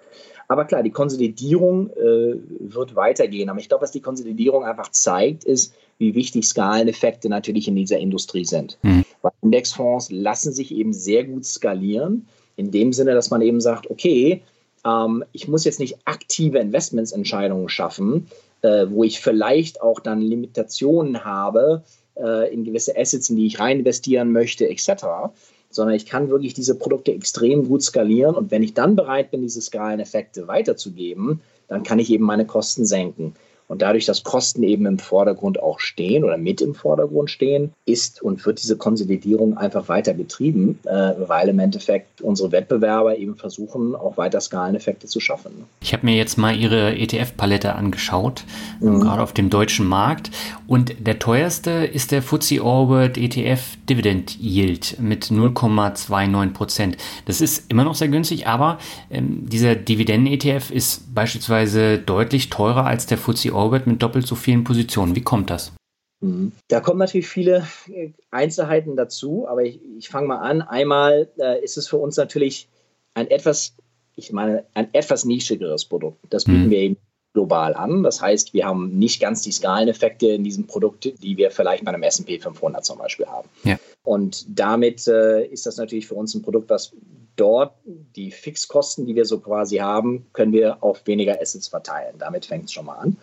Aber 0.49 0.65
klar, 0.65 0.83
die 0.83 0.91
Konsolidierung 0.91 1.91
äh, 1.91 2.37
wird 2.59 2.95
weitergehen. 2.95 3.49
Aber 3.49 3.59
ich 3.59 3.69
glaube, 3.69 3.83
was 3.83 3.93
die 3.93 4.01
Konsolidierung 4.01 4.65
einfach 4.65 4.91
zeigt, 4.91 5.45
ist, 5.45 5.75
wie 5.99 6.15
wichtig 6.15 6.47
Skaleneffekte 6.47 7.29
natürlich 7.29 7.69
in 7.69 7.77
dieser 7.77 7.99
Industrie 7.99 8.45
sind. 8.45 8.79
Mhm. 8.83 9.05
Weil 9.23 9.33
Indexfonds 9.43 10.11
lassen 10.11 10.53
sich 10.53 10.75
eben 10.75 10.93
sehr 10.93 11.25
gut 11.25 11.45
skalieren, 11.45 12.27
in 12.57 12.71
dem 12.71 12.93
Sinne, 12.93 13.15
dass 13.15 13.31
man 13.31 13.43
eben 13.43 13.61
sagt, 13.61 13.91
okay, 13.91 14.43
ähm, 14.85 15.25
ich 15.33 15.49
muss 15.49 15.65
jetzt 15.65 15.81
nicht 15.81 15.99
aktive 16.05 16.59
Investmentsentscheidungen 16.59 17.69
schaffen, 17.69 18.27
äh, 18.63 18.87
wo 18.89 19.05
ich 19.05 19.21
vielleicht 19.21 19.81
auch 19.83 20.01
dann 20.01 20.21
Limitationen 20.21 21.25
habe 21.25 21.83
äh, 22.17 22.53
in 22.53 22.65
gewisse 22.65 22.97
Assets, 22.97 23.31
in 23.31 23.37
die 23.37 23.47
ich 23.47 23.61
rein 23.61 23.81
investieren 23.81 24.33
möchte, 24.33 24.69
etc., 24.69 25.33
sondern 25.75 25.97
ich 25.97 26.07
kann 26.07 26.29
wirklich 26.31 26.55
diese 26.55 26.77
Produkte 26.77 27.13
extrem 27.13 27.69
gut 27.69 27.83
skalieren 27.83 28.35
und 28.35 28.51
wenn 28.51 28.63
ich 28.63 28.75
dann 28.75 28.97
bereit 28.97 29.31
bin, 29.31 29.43
diese 29.43 29.61
Skaleneffekte 29.61 30.47
weiterzugeben, 30.47 31.41
dann 31.69 31.83
kann 31.83 31.99
ich 31.99 32.11
eben 32.11 32.25
meine 32.25 32.47
Kosten 32.47 32.85
senken. 32.85 33.35
Und 33.67 33.81
dadurch, 33.81 34.05
dass 34.05 34.23
Kosten 34.23 34.63
eben 34.63 34.85
im 34.87 34.99
Vordergrund 34.99 35.63
auch 35.63 35.81
stehen 35.81 36.23
oder 36.23 36.37
mit 36.37 36.61
im 36.61 36.75
Vordergrund 36.75 37.31
stehen, 37.31 37.73
ist 37.87 38.23
und 38.23 38.45
wird 38.45 38.63
diese 38.63 38.77
Konsolidierung 38.77 39.57
einfach 39.57 39.89
weiter 39.89 40.13
betrieben, 40.13 40.79
äh, 40.85 41.13
weil 41.27 41.49
im 41.49 41.59
Endeffekt 41.59 42.21
unsere 42.21 42.53
Wettbewerber 42.53 43.17
eben 43.17 43.37
versuchen, 43.37 43.95
auch 43.95 44.17
weiter 44.17 44.41
Skaleneffekte 44.41 45.07
zu 45.07 45.19
schaffen. 45.19 45.65
Ich 45.81 45.93
habe 45.95 46.05
mir 46.05 46.15
jetzt 46.15 46.37
mal 46.37 46.55
Ihre 46.55 46.95
ETF-Palette 46.97 47.75
angeschaut, 47.75 48.45
mhm. 48.81 49.01
gerade 49.01 49.23
auf 49.23 49.33
dem 49.33 49.49
deutschen 49.49 49.87
Markt. 49.87 50.31
Und 50.67 50.95
der 51.07 51.19
teuerste 51.19 51.71
ist 51.71 52.13
der 52.13 52.23
FTSE 52.23 52.63
Orbit 52.63 53.17
ETF 53.17 53.77
Dividend 53.89 54.39
Yield 54.39 54.99
mit 55.01 55.27
0,29 55.27 56.53
Prozent. 56.53 56.97
Das 57.25 57.41
ist 57.41 57.71
immer 57.71 57.85
noch 57.85 57.95
sehr 57.95 58.09
günstig, 58.09 58.47
aber 58.47 58.79
ähm, 59.11 59.49
dieser 59.49 59.75
Dividenden-ETF 59.75 60.71
ist 60.71 61.15
beispielsweise 61.15 61.99
deutlich 61.99 62.51
teurer 62.51 62.85
als 62.85 63.07
der 63.07 63.19
FTSE 63.19 63.54
Orbit 63.55 63.87
mit 63.87 64.03
doppelt 64.03 64.27
so 64.27 64.35
vielen 64.35 64.65
Positionen. 64.65 65.17
Wie 65.17 65.23
kommt 65.23 65.51
das? 65.51 65.73
Mhm. 66.21 66.53
Da 66.69 66.81
kommen 66.81 66.99
natürlich 66.99 67.29
viele 67.29 67.67
äh, 67.89 68.11
Einzelheiten 68.31 68.97
dazu, 68.97 69.47
aber 69.49 69.63
ich, 69.63 69.81
ich 69.99 70.09
fange 70.09 70.29
mal 70.29 70.39
an. 70.39 70.63
Einmal 70.63 71.29
äh, 71.39 71.63
ist 71.63 71.77
es 71.77 71.89
für 71.89 71.99
uns 71.99 72.17
natürlich 72.17 72.69
ein 73.15 73.31
etwas, 73.31 73.77
ich 74.17 74.33
meine, 74.33 74.65
ein 74.75 74.89
etwas 74.93 75.25
nischigeres 75.25 75.85
Produkt. 75.85 76.19
Das 76.31 76.45
bieten 76.45 76.67
mhm. 76.67 76.71
wir 76.71 76.79
eben 76.79 76.97
global 77.35 77.75
an. 77.75 78.03
Das 78.03 78.23
heißt, 78.23 78.55
wir 78.55 78.65
haben 78.65 78.97
nicht 78.97 79.21
ganz 79.21 79.43
die 79.43 79.53
Skaleneffekte 79.53 80.29
in 80.29 80.45
diesem 80.45 80.67
Produkt, 80.67 81.05
die 81.05 81.37
wir 81.37 81.51
vielleicht 81.51 81.85
bei 81.85 81.93
einem 81.93 82.03
S&P 82.03 82.39
500 82.39 82.85
zum 82.85 82.99
Beispiel 82.99 83.27
haben. 83.27 83.49
Ja. 83.65 83.77
Und 84.05 84.47
damit 84.49 85.09
äh, 85.09 85.47
ist 85.47 85.67
das 85.67 85.79
natürlich 85.79 86.07
für 86.07 86.15
uns 86.15 86.35
ein 86.35 86.43
Produkt, 86.43 86.71
was 86.71 86.95
dort 87.37 87.75
die 87.85 88.31
Fixkosten, 88.31 89.07
die 89.07 89.17
wir 89.17 89.25
so 89.25 89.41
quasi 89.41 89.79
haben, 89.79 90.27
können 90.33 90.53
wir 90.53 90.83
auf 90.85 91.07
weniger 91.07 91.41
Assets 91.41 91.69
verteilen. 91.69 92.17
Damit 92.19 92.47
fängt 92.47 92.67
es 92.67 92.73
schon 92.73 92.87
mal 92.87 92.97
an. 92.97 93.17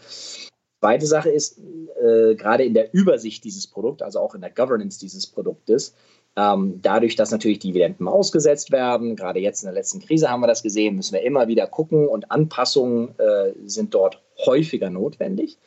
Zweite 0.82 1.06
Sache 1.06 1.30
ist, 1.30 1.60
äh, 1.60 2.34
gerade 2.36 2.66
in 2.66 2.74
der 2.74 2.94
Übersicht 2.94 3.44
dieses 3.44 3.68
Produkts, 3.68 4.02
also 4.02 4.20
auch 4.20 4.34
in 4.34 4.42
der 4.42 4.50
Governance 4.50 5.00
dieses 5.00 5.28
Produktes, 5.28 5.94
ähm, 6.36 6.80
dadurch, 6.82 7.16
dass 7.16 7.32
natürlich 7.32 7.60
Dividenden 7.60 8.08
ausgesetzt 8.08 8.72
werden, 8.72 9.16
gerade 9.16 9.40
jetzt 9.40 9.62
in 9.64 9.68
der 9.68 9.76
letzten 9.76 10.00
Krise 10.00 10.30
haben 10.30 10.42
wir 10.42 10.48
das 10.48 10.64
gesehen, 10.64 10.96
müssen 10.96 11.14
wir 11.14 11.24
immer 11.24 11.48
wieder 11.48 11.68
gucken 11.68 12.08
und 12.08 12.32
Anpassungen 12.32 13.10
äh, 13.20 13.54
sind 13.66 13.94
dort 13.94 14.22
häufiger 14.46 14.90
notwendig. 14.90 15.60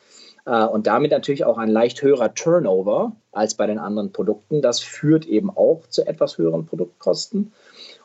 Äh, 0.47 0.65
und 0.65 0.87
damit 0.87 1.11
natürlich 1.11 1.45
auch 1.45 1.59
ein 1.59 1.69
leicht 1.69 2.03
höherer 2.03 2.35
Turnover 2.35 3.15
als 3.37 3.55
bei 3.55 3.67
den 3.67 3.79
anderen 3.79 4.13
Produkten. 4.13 4.63
Das 4.63 4.81
führt 4.81 5.27
eben 5.27 5.51
auch 5.51 5.83
zu 5.89 6.07
etwas 6.07 6.39
höheren 6.39 6.67
Produktkosten. 6.67 7.53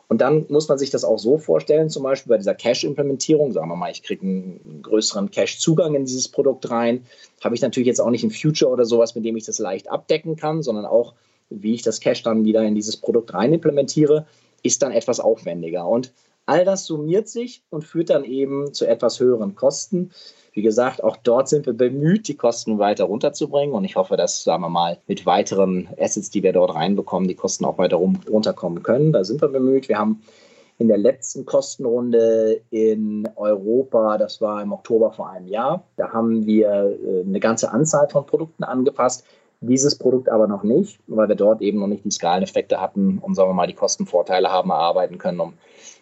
Und 0.08 0.20
dann 0.20 0.46
muss 0.48 0.68
man 0.68 0.76
sich 0.76 0.90
das 0.90 1.04
auch 1.04 1.20
so 1.20 1.38
vorstellen, 1.38 1.88
zum 1.88 2.02
Beispiel 2.02 2.30
bei 2.30 2.38
dieser 2.38 2.54
Cache-Implementierung, 2.56 3.52
sagen 3.52 3.68
wir 3.68 3.76
mal, 3.76 3.92
ich 3.92 4.02
kriege 4.02 4.22
einen 4.22 4.80
größeren 4.82 5.30
Cache-Zugang 5.30 5.94
in 5.94 6.04
dieses 6.04 6.26
Produkt 6.26 6.68
rein, 6.68 7.06
habe 7.44 7.54
ich 7.54 7.60
natürlich 7.60 7.86
jetzt 7.86 8.00
auch 8.00 8.10
nicht 8.10 8.24
ein 8.24 8.32
Future 8.32 8.72
oder 8.72 8.84
sowas, 8.84 9.14
mit 9.14 9.24
dem 9.24 9.36
ich 9.36 9.44
das 9.44 9.60
leicht 9.60 9.88
abdecken 9.88 10.34
kann, 10.34 10.62
sondern 10.62 10.84
auch, 10.84 11.14
wie 11.48 11.74
ich 11.74 11.82
das 11.82 12.00
Cache 12.00 12.24
dann 12.24 12.44
wieder 12.44 12.64
in 12.64 12.74
dieses 12.74 12.96
Produkt 12.96 13.32
rein 13.34 13.52
implementiere, 13.52 14.26
ist 14.64 14.82
dann 14.82 14.90
etwas 14.90 15.20
aufwendiger. 15.20 15.86
Und 15.86 16.12
all 16.50 16.64
das 16.64 16.84
summiert 16.84 17.28
sich 17.28 17.62
und 17.70 17.84
führt 17.84 18.10
dann 18.10 18.24
eben 18.24 18.74
zu 18.74 18.84
etwas 18.84 19.20
höheren 19.20 19.54
Kosten. 19.54 20.10
Wie 20.52 20.62
gesagt, 20.62 21.04
auch 21.04 21.16
dort 21.16 21.48
sind 21.48 21.64
wir 21.66 21.74
bemüht, 21.74 22.26
die 22.26 22.34
Kosten 22.34 22.80
weiter 22.80 23.04
runterzubringen. 23.04 23.72
Und 23.72 23.84
ich 23.84 23.94
hoffe, 23.94 24.16
dass, 24.16 24.42
sagen 24.42 24.64
wir 24.64 24.68
mal, 24.68 24.98
mit 25.06 25.26
weiteren 25.26 25.88
Assets, 25.96 26.30
die 26.30 26.42
wir 26.42 26.52
dort 26.52 26.74
reinbekommen, 26.74 27.28
die 27.28 27.36
Kosten 27.36 27.64
auch 27.64 27.78
weiter 27.78 27.98
runterkommen 27.98 28.82
können. 28.82 29.12
Da 29.12 29.22
sind 29.22 29.40
wir 29.40 29.48
bemüht. 29.48 29.88
Wir 29.88 29.98
haben 29.98 30.22
in 30.80 30.88
der 30.88 30.98
letzten 30.98 31.46
Kostenrunde 31.46 32.62
in 32.70 33.28
Europa, 33.36 34.18
das 34.18 34.40
war 34.40 34.60
im 34.60 34.72
Oktober 34.72 35.12
vor 35.12 35.28
einem 35.28 35.46
Jahr, 35.46 35.84
da 35.96 36.10
haben 36.10 36.46
wir 36.46 36.98
äh, 37.04 37.20
eine 37.20 37.38
ganze 37.38 37.70
Anzahl 37.70 38.08
von 38.08 38.24
Produkten 38.24 38.64
angepasst. 38.64 39.24
Dieses 39.60 39.98
Produkt 39.98 40.30
aber 40.30 40.46
noch 40.46 40.62
nicht, 40.62 40.98
weil 41.06 41.28
wir 41.28 41.36
dort 41.36 41.60
eben 41.60 41.80
noch 41.80 41.86
nicht 41.86 42.06
die 42.06 42.10
Skaleneffekte 42.10 42.80
hatten 42.80 43.18
und 43.18 43.34
sagen 43.34 43.50
wir 43.50 43.54
mal 43.54 43.66
die 43.66 43.74
Kostenvorteile 43.74 44.50
haben 44.50 44.70
erarbeiten 44.70 45.18
können, 45.18 45.40
um 45.40 45.52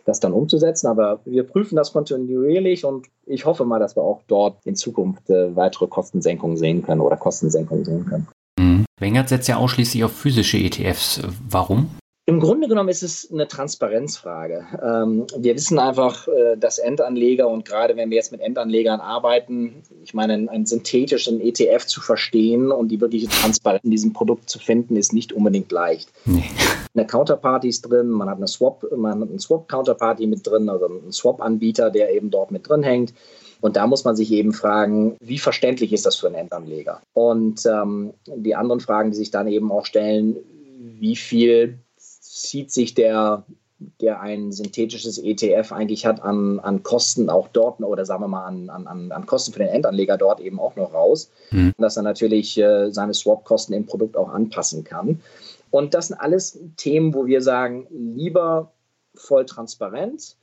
das 0.08 0.20
dann 0.20 0.32
umzusetzen. 0.32 0.86
Aber 0.86 1.20
wir 1.24 1.44
prüfen 1.44 1.76
das 1.76 1.92
kontinuierlich 1.92 2.84
und 2.84 3.06
ich 3.26 3.44
hoffe 3.44 3.64
mal, 3.64 3.78
dass 3.78 3.96
wir 3.96 4.02
auch 4.02 4.22
dort 4.26 4.64
in 4.64 4.74
Zukunft 4.74 5.28
äh, 5.30 5.54
weitere 5.54 5.86
Kostensenkungen 5.86 6.56
sehen 6.56 6.82
können 6.82 7.00
oder 7.00 7.16
Kostensenkungen 7.16 7.84
sehen 7.84 8.06
können. 8.06 8.26
Mhm. 8.58 8.84
Wengert 8.98 9.28
setzt 9.28 9.48
ja 9.48 9.56
ausschließlich 9.56 10.02
auf 10.04 10.12
physische 10.12 10.58
ETFs. 10.58 11.22
Warum? 11.48 11.90
Im 12.28 12.40
Grunde 12.40 12.68
genommen 12.68 12.90
ist 12.90 13.02
es 13.02 13.32
eine 13.32 13.48
Transparenzfrage. 13.48 14.66
Ähm, 14.82 15.26
wir 15.38 15.54
wissen 15.54 15.78
einfach, 15.78 16.28
äh, 16.28 16.58
dass 16.58 16.76
Endanleger 16.76 17.48
und 17.48 17.64
gerade 17.64 17.96
wenn 17.96 18.10
wir 18.10 18.16
jetzt 18.16 18.32
mit 18.32 18.42
Endanlegern 18.42 19.00
arbeiten, 19.00 19.82
ich 20.04 20.12
meine, 20.12 20.34
einen 20.34 20.66
synthetischen 20.66 21.40
ETF 21.40 21.86
zu 21.86 22.02
verstehen 22.02 22.70
und 22.70 22.88
die 22.88 23.00
wirkliche 23.00 23.28
Transparenz 23.28 23.82
in 23.82 23.92
diesem 23.92 24.12
Produkt 24.12 24.50
zu 24.50 24.58
finden, 24.58 24.96
ist 24.96 25.14
nicht 25.14 25.32
unbedingt 25.32 25.72
leicht. 25.72 26.12
Nee. 26.26 26.44
Eine 26.94 27.06
Counterparty 27.06 27.68
ist 27.68 27.90
drin, 27.90 28.08
man 28.10 28.28
hat 28.28 28.36
eine 28.36 28.46
Swap, 28.46 28.84
man 28.94 29.22
hat 29.22 29.30
einen 29.30 29.38
Swap-Counterparty 29.38 30.26
mit 30.26 30.46
drin, 30.46 30.68
also 30.68 30.84
einen 30.84 31.10
Swap-Anbieter, 31.10 31.90
der 31.90 32.12
eben 32.12 32.30
dort 32.30 32.50
mit 32.50 32.68
drin 32.68 32.82
hängt. 32.82 33.14
Und 33.62 33.76
da 33.76 33.86
muss 33.86 34.04
man 34.04 34.16
sich 34.16 34.32
eben 34.32 34.52
fragen, 34.52 35.16
wie 35.20 35.38
verständlich 35.38 35.94
ist 35.94 36.04
das 36.04 36.16
für 36.16 36.26
einen 36.26 36.36
Endanleger? 36.36 37.00
Und 37.14 37.64
ähm, 37.64 38.12
die 38.26 38.54
anderen 38.54 38.80
Fragen, 38.80 39.12
die 39.12 39.16
sich 39.16 39.30
dann 39.30 39.48
eben 39.48 39.72
auch 39.72 39.86
stellen, 39.86 40.36
wie 41.00 41.16
viel 41.16 41.78
zieht 42.42 42.72
sich 42.72 42.94
der, 42.94 43.44
der 44.00 44.20
ein 44.20 44.52
synthetisches 44.52 45.18
ETF 45.18 45.72
eigentlich 45.72 46.06
hat, 46.06 46.22
an, 46.22 46.58
an 46.60 46.82
Kosten 46.82 47.30
auch 47.30 47.48
dort 47.48 47.80
oder 47.80 48.04
sagen 48.04 48.22
wir 48.22 48.28
mal 48.28 48.46
an, 48.46 48.70
an, 48.70 49.12
an 49.12 49.26
Kosten 49.26 49.52
für 49.52 49.60
den 49.60 49.68
Endanleger 49.68 50.16
dort 50.16 50.40
eben 50.40 50.58
auch 50.58 50.76
noch 50.76 50.92
raus, 50.92 51.30
mhm. 51.50 51.72
dass 51.78 51.96
er 51.96 52.02
natürlich 52.02 52.58
äh, 52.58 52.90
seine 52.90 53.14
Swap-Kosten 53.14 53.72
im 53.72 53.86
Produkt 53.86 54.16
auch 54.16 54.28
anpassen 54.28 54.84
kann. 54.84 55.20
Und 55.70 55.94
das 55.94 56.08
sind 56.08 56.18
alles 56.18 56.58
Themen, 56.76 57.14
wo 57.14 57.26
wir 57.26 57.42
sagen, 57.42 57.86
lieber 57.90 58.72
voll 59.14 59.44
transparent. 59.44 60.36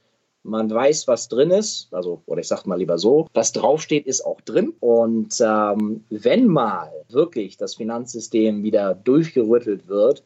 Man 0.44 0.70
weiß, 0.70 1.08
was 1.08 1.28
drin 1.28 1.50
ist, 1.50 1.88
also, 1.92 2.22
oder 2.28 2.40
ich 2.40 2.48
sage 2.48 2.70
mal 2.70 2.78
lieber 2.78 3.00
so, 3.00 3.28
was 3.34 3.52
draufsteht, 3.52 4.06
ist 4.06 4.24
auch 4.24 4.40
drin. 4.42 4.74
Und 4.80 5.42
ähm, 5.42 6.04
wenn 6.12 6.46
mal 6.46 6.92
wirklich 7.10 7.58
das 7.58 7.76
Finanzsystem 7.76 8.62
wieder 8.62 8.94
durchgerüttelt 8.94 9.88
wird, 9.88 10.24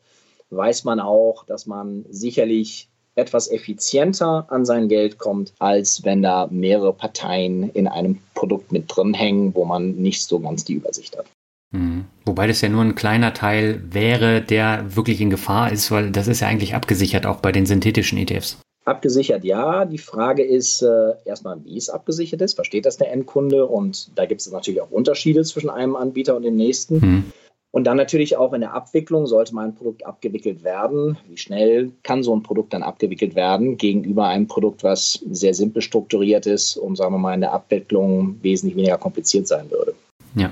weiß 0.49 0.83
man 0.83 0.99
auch, 0.99 1.45
dass 1.45 1.65
man 1.65 2.05
sicherlich 2.09 2.89
etwas 3.15 3.51
effizienter 3.51 4.47
an 4.49 4.65
sein 4.65 4.87
Geld 4.87 5.17
kommt, 5.17 5.53
als 5.59 6.03
wenn 6.03 6.21
da 6.21 6.47
mehrere 6.49 6.93
Parteien 6.93 7.69
in 7.71 7.87
einem 7.87 8.19
Produkt 8.33 8.71
mit 8.71 8.85
drin 8.87 9.13
hängen, 9.13 9.53
wo 9.55 9.65
man 9.65 9.95
nicht 9.95 10.23
so 10.23 10.39
ganz 10.39 10.63
die 10.63 10.73
Übersicht 10.73 11.17
hat. 11.17 11.25
Mhm. 11.71 12.05
Wobei 12.25 12.47
das 12.47 12.61
ja 12.61 12.69
nur 12.69 12.81
ein 12.81 12.95
kleiner 12.95 13.33
Teil 13.33 13.83
wäre, 13.91 14.41
der 14.41 14.95
wirklich 14.95 15.21
in 15.21 15.29
Gefahr 15.29 15.71
ist, 15.71 15.91
weil 15.91 16.11
das 16.11 16.27
ist 16.27 16.39
ja 16.39 16.47
eigentlich 16.47 16.75
abgesichert, 16.75 17.25
auch 17.25 17.37
bei 17.37 17.51
den 17.51 17.65
synthetischen 17.65 18.17
ETFs. 18.17 18.57
Abgesichert 18.85 19.43
ja. 19.43 19.85
Die 19.85 19.99
Frage 19.99 20.43
ist 20.43 20.81
äh, 20.81 21.11
erstmal, 21.25 21.63
wie 21.63 21.77
es 21.77 21.89
abgesichert 21.89 22.41
ist. 22.41 22.55
Versteht 22.55 22.85
das 22.85 22.97
der 22.97 23.11
Endkunde? 23.11 23.67
Und 23.67 24.17
da 24.17 24.25
gibt 24.25 24.41
es 24.41 24.51
natürlich 24.51 24.81
auch 24.81 24.89
Unterschiede 24.89 25.43
zwischen 25.43 25.69
einem 25.69 25.95
Anbieter 25.95 26.35
und 26.35 26.43
dem 26.43 26.55
nächsten. 26.55 26.95
Mhm. 26.95 27.23
Und 27.72 27.84
dann 27.84 27.97
natürlich 27.97 28.36
auch 28.36 28.53
in 28.53 28.61
der 28.61 28.74
Abwicklung 28.74 29.28
sollte 29.28 29.53
mal 29.53 29.65
ein 29.65 29.76
Produkt 29.76 30.05
abgewickelt 30.05 30.63
werden. 30.63 31.17
Wie 31.28 31.38
schnell 31.38 31.91
kann 32.01 32.24
so 32.24 32.36
ein 32.36 32.41
Produkt 32.41 32.74
dann 32.74 32.82
abgewickelt 32.82 33.36
werden 33.36 33.78
gegenüber 33.78 34.28
einem 34.28 34.47
Produkt, 34.47 34.84
was 34.84 35.24
sehr 35.30 35.53
simpel 35.53 35.82
strukturiert 35.82 36.47
ist 36.47 36.78
und 36.78 36.95
sagen 36.95 37.13
wir 37.13 37.20
mal 37.20 37.36
in 37.36 37.41
der 37.41 37.53
Abwicklung 37.53 38.38
wesentlich 38.41 38.76
weniger 38.76 38.97
kompliziert 38.97 39.47
sein 39.47 39.70
würde. 39.70 39.93
Ja, 40.36 40.51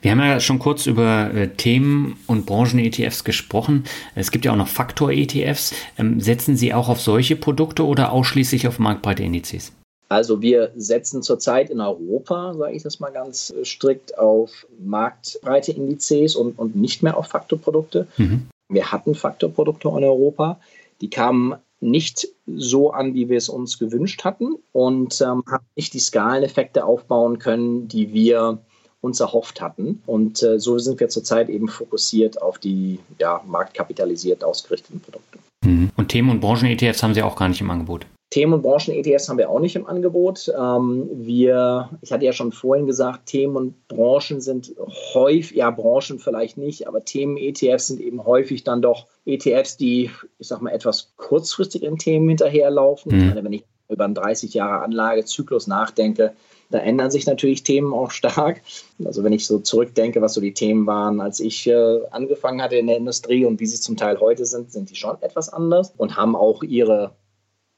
wir 0.00 0.10
haben 0.10 0.20
ja 0.20 0.40
schon 0.40 0.58
kurz 0.58 0.86
über 0.86 1.32
äh, 1.34 1.48
Themen 1.48 2.18
und 2.26 2.46
Branchen-ETFs 2.46 3.24
gesprochen. 3.24 3.84
Es 4.14 4.30
gibt 4.30 4.44
ja 4.44 4.52
auch 4.52 4.56
noch 4.56 4.68
Faktor-ETFs. 4.68 5.74
Ähm, 5.98 6.20
setzen 6.20 6.56
Sie 6.56 6.72
auch 6.72 6.88
auf 6.88 7.00
solche 7.00 7.36
Produkte 7.36 7.84
oder 7.84 8.12
ausschließlich 8.12 8.66
auf 8.68 8.78
marktbreite 8.78 9.22
Indizes? 9.22 9.72
Also 10.12 10.42
wir 10.42 10.72
setzen 10.76 11.22
zurzeit 11.22 11.70
in 11.70 11.80
Europa, 11.80 12.52
sage 12.52 12.74
ich 12.74 12.82
das 12.82 13.00
mal 13.00 13.10
ganz 13.10 13.50
äh, 13.50 13.64
strikt, 13.64 14.18
auf 14.18 14.66
marktbreite 14.78 15.72
Indizes 15.72 16.36
und, 16.36 16.58
und 16.58 16.76
nicht 16.76 17.02
mehr 17.02 17.16
auf 17.16 17.28
Faktorprodukte. 17.28 18.06
Mhm. 18.18 18.48
Wir 18.68 18.92
hatten 18.92 19.14
Faktorprodukte 19.14 19.88
in 19.88 20.04
Europa, 20.04 20.60
die 21.00 21.08
kamen 21.08 21.54
nicht 21.80 22.28
so 22.46 22.92
an, 22.92 23.14
wie 23.14 23.30
wir 23.30 23.38
es 23.38 23.48
uns 23.48 23.78
gewünscht 23.78 24.22
hatten 24.22 24.54
und 24.72 25.18
ähm, 25.22 25.42
haben 25.50 25.64
nicht 25.76 25.94
die 25.94 25.98
Skaleneffekte 25.98 26.84
aufbauen 26.84 27.38
können, 27.38 27.88
die 27.88 28.12
wir 28.12 28.58
uns 29.00 29.18
erhofft 29.18 29.62
hatten. 29.62 30.02
Und 30.04 30.42
äh, 30.42 30.60
so 30.60 30.78
sind 30.78 31.00
wir 31.00 31.08
zurzeit 31.08 31.48
eben 31.48 31.68
fokussiert 31.68 32.40
auf 32.40 32.58
die 32.58 33.00
ja, 33.18 33.42
marktkapitalisiert 33.46 34.44
ausgerichteten 34.44 35.00
Produkte. 35.00 35.38
Mhm. 35.64 35.90
Und 35.96 36.08
Themen- 36.08 36.30
und 36.30 36.40
Branchen-ETFs 36.40 37.02
haben 37.02 37.14
Sie 37.14 37.22
auch 37.22 37.34
gar 37.34 37.48
nicht 37.48 37.62
im 37.62 37.70
Angebot? 37.70 38.06
Themen- 38.32 38.54
und 38.54 38.62
Branchen-ETFs 38.62 39.28
haben 39.28 39.36
wir 39.36 39.50
auch 39.50 39.60
nicht 39.60 39.76
im 39.76 39.86
Angebot. 39.86 40.50
Ähm, 40.58 41.10
wir, 41.12 41.90
ich 42.00 42.12
hatte 42.12 42.24
ja 42.24 42.32
schon 42.32 42.50
vorhin 42.50 42.86
gesagt, 42.86 43.26
Themen 43.26 43.56
und 43.56 43.88
Branchen 43.88 44.40
sind 44.40 44.74
häufig, 45.12 45.54
ja, 45.54 45.70
Branchen 45.70 46.18
vielleicht 46.18 46.56
nicht, 46.56 46.88
aber 46.88 47.04
Themen-ETFs 47.04 47.88
sind 47.88 48.00
eben 48.00 48.24
häufig 48.24 48.64
dann 48.64 48.80
doch 48.80 49.06
ETFs, 49.26 49.76
die, 49.76 50.10
ich 50.38 50.48
sag 50.48 50.62
mal, 50.62 50.70
etwas 50.70 51.12
kurzfristig 51.18 51.82
in 51.82 51.98
Themen 51.98 52.26
hinterherlaufen. 52.30 53.12
Mhm. 53.12 53.18
Ich 53.18 53.28
meine, 53.28 53.44
wenn 53.44 53.52
ich 53.52 53.64
über 53.90 54.06
einen 54.06 54.14
30 54.14 54.54
Jahre 54.54 54.82
Anlagezyklus 54.82 55.66
nachdenke, 55.66 56.32
da 56.70 56.78
ändern 56.78 57.10
sich 57.10 57.26
natürlich 57.26 57.64
Themen 57.64 57.92
auch 57.92 58.10
stark. 58.10 58.62
Also 59.04 59.24
wenn 59.24 59.34
ich 59.34 59.46
so 59.46 59.58
zurückdenke, 59.58 60.22
was 60.22 60.32
so 60.32 60.40
die 60.40 60.54
Themen 60.54 60.86
waren, 60.86 61.20
als 61.20 61.38
ich 61.38 61.66
äh, 61.66 62.00
angefangen 62.10 62.62
hatte 62.62 62.76
in 62.76 62.86
der 62.86 62.96
Industrie 62.96 63.44
und 63.44 63.60
wie 63.60 63.66
sie 63.66 63.78
zum 63.78 63.98
Teil 63.98 64.18
heute 64.20 64.46
sind, 64.46 64.72
sind 64.72 64.88
die 64.88 64.96
schon 64.96 65.20
etwas 65.20 65.50
anders 65.50 65.92
und 65.98 66.16
haben 66.16 66.34
auch 66.34 66.62
ihre 66.62 67.12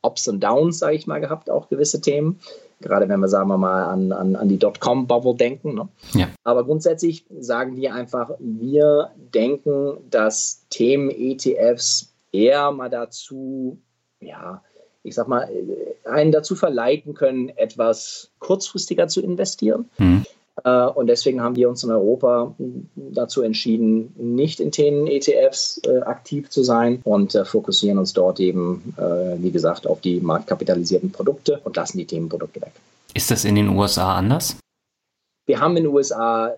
Ups 0.05 0.29
und 0.29 0.41
Downs, 0.41 0.79
sage 0.79 0.97
ich 0.97 1.07
mal, 1.07 1.21
gehabt, 1.21 1.51
auch 1.51 1.69
gewisse 1.69 2.01
Themen. 2.01 2.39
Gerade 2.81 3.09
wenn 3.09 3.21
wir, 3.21 3.29
sagen 3.29 3.49
wir 3.49 3.57
mal, 3.57 3.85
an, 3.85 4.13
an, 4.13 4.37
an 4.37 4.49
die 4.49 4.59
Dotcom-Bubble 4.59 5.35
denken. 5.37 5.75
Ne? 5.75 5.89
Ja. 6.13 6.29
Aber 6.45 6.65
grundsätzlich 6.65 7.25
sagen 7.41 7.77
wir 7.77 7.95
einfach, 7.95 8.33
wir 8.39 9.11
denken, 9.17 9.99
dass 10.11 10.67
Themen-ETFs 10.71 12.13
eher 12.33 12.73
mal 12.73 12.91
dazu, 12.91 13.79
ja, 14.21 14.63
ich 15.03 15.15
sag 15.15 15.29
mal, 15.29 15.49
einen 16.05 16.33
dazu 16.33 16.57
verleiten 16.57 17.15
können, 17.15 17.51
etwas 17.51 18.31
kurzfristiger 18.39 19.07
zu 19.07 19.23
investieren. 19.23 19.89
Mhm. 19.99 20.25
Äh, 20.63 20.87
und 20.87 21.09
deswegen 21.09 21.43
haben 21.43 21.57
wir 21.57 21.69
uns 21.69 21.83
in 21.83 21.91
Europa 21.91 22.55
dazu 22.95 23.43
entschieden, 23.43 24.15
nicht 24.17 24.61
in 24.61 24.71
Themen-ETFs 24.71 25.81
äh, 25.85 26.01
aktiv 26.01 26.51
zu 26.51 26.63
sein 26.63 27.01
und 27.05 27.35
äh, 27.35 27.45
fokussieren 27.45 27.99
uns 27.99 28.13
dort 28.13 28.41
eben, 28.41 28.95
wie 29.39 29.51
gesagt, 29.51 29.87
auf 29.87 30.01
die 30.01 30.21
marktkapitalisierten 30.21 31.11
Produkte 31.11 31.61
und 31.65 31.77
lassen 31.77 31.99
die 31.99 32.07
Themenprodukte 32.07 32.61
weg. 32.61 32.73
Ist 33.15 33.31
das 33.31 33.45
in 33.45 33.55
den 33.55 33.69
USA 33.69 34.15
anders? 34.15 34.57
Wir 35.47 35.61
haben 35.61 35.77
in 35.77 35.85
den 35.85 35.93
USA 35.93 36.55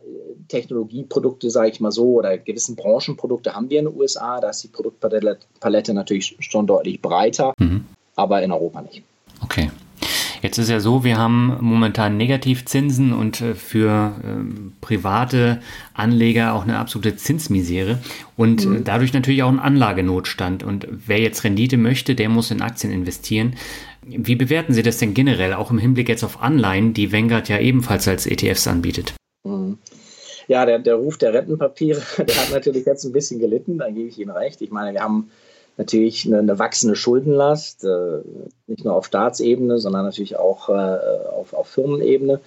Technologieprodukte, 0.48 1.50
sage 1.50 1.70
ich 1.70 1.80
mal 1.80 1.90
so, 1.90 2.14
oder 2.14 2.38
gewissen 2.38 2.76
Branchenprodukte 2.76 3.54
haben 3.54 3.68
wir 3.68 3.80
in 3.80 3.86
den 3.86 3.96
USA. 3.96 4.40
Da 4.40 4.50
ist 4.50 4.62
die 4.62 4.68
Produktpalette 4.68 5.94
natürlich 5.94 6.36
schon 6.40 6.66
deutlich 6.66 7.02
breiter, 7.02 7.52
mhm. 7.58 7.86
aber 8.14 8.42
in 8.42 8.52
Europa 8.52 8.82
nicht. 8.82 9.02
Okay. 9.42 9.70
Jetzt 10.42 10.58
ist 10.58 10.70
ja 10.70 10.80
so, 10.80 11.04
wir 11.04 11.16
haben 11.16 11.56
momentan 11.60 12.16
Negativzinsen 12.16 13.12
und 13.12 13.40
äh, 13.40 13.54
für 13.54 14.14
äh, 14.22 14.70
private 14.80 15.60
Anleger 15.94 16.54
auch 16.54 16.62
eine 16.62 16.78
absolute 16.78 17.16
Zinsmisere 17.16 17.98
und 18.36 18.64
äh, 18.64 18.68
mhm. 18.68 18.84
dadurch 18.84 19.12
natürlich 19.12 19.42
auch 19.42 19.50
ein 19.50 19.58
Anlagenotstand. 19.58 20.62
Und 20.62 20.86
wer 20.90 21.18
jetzt 21.18 21.44
Rendite 21.44 21.76
möchte, 21.76 22.14
der 22.14 22.28
muss 22.28 22.50
in 22.50 22.62
Aktien 22.62 22.92
investieren. 22.92 23.56
Wie 24.04 24.36
bewerten 24.36 24.72
Sie 24.72 24.82
das 24.82 24.98
denn 24.98 25.14
generell, 25.14 25.54
auch 25.54 25.70
im 25.70 25.78
Hinblick 25.78 26.08
jetzt 26.08 26.22
auf 26.22 26.42
Anleihen, 26.42 26.94
die 26.94 27.12
Vanguard 27.12 27.48
ja 27.48 27.58
ebenfalls 27.58 28.06
als 28.06 28.26
ETFs 28.26 28.66
anbietet? 28.66 29.14
Mhm. 29.44 29.78
Ja, 30.48 30.64
der, 30.64 30.78
der 30.78 30.94
Ruf 30.94 31.18
der 31.18 31.32
Rentenpapiere, 31.32 32.00
der 32.18 32.36
hat 32.36 32.52
natürlich 32.52 32.86
jetzt 32.86 33.04
ein 33.04 33.12
bisschen 33.12 33.40
gelitten, 33.40 33.78
da 33.78 33.90
gebe 33.90 34.08
ich 34.08 34.18
Ihnen 34.18 34.30
recht. 34.30 34.60
Ich 34.60 34.70
meine, 34.70 34.92
wir 34.92 35.02
haben 35.02 35.30
natürlich 35.76 36.26
eine, 36.26 36.38
eine 36.38 36.58
wachsende 36.58 36.96
Schuldenlast, 36.96 37.84
äh, 37.84 38.20
nicht 38.66 38.84
nur 38.84 38.94
auf 38.94 39.06
Staatsebene, 39.06 39.78
sondern 39.78 40.04
natürlich 40.04 40.36
auch 40.36 40.68
äh, 40.68 40.72
auf, 40.72 41.52
auf 41.52 41.68
Firmenebene. 41.68 42.40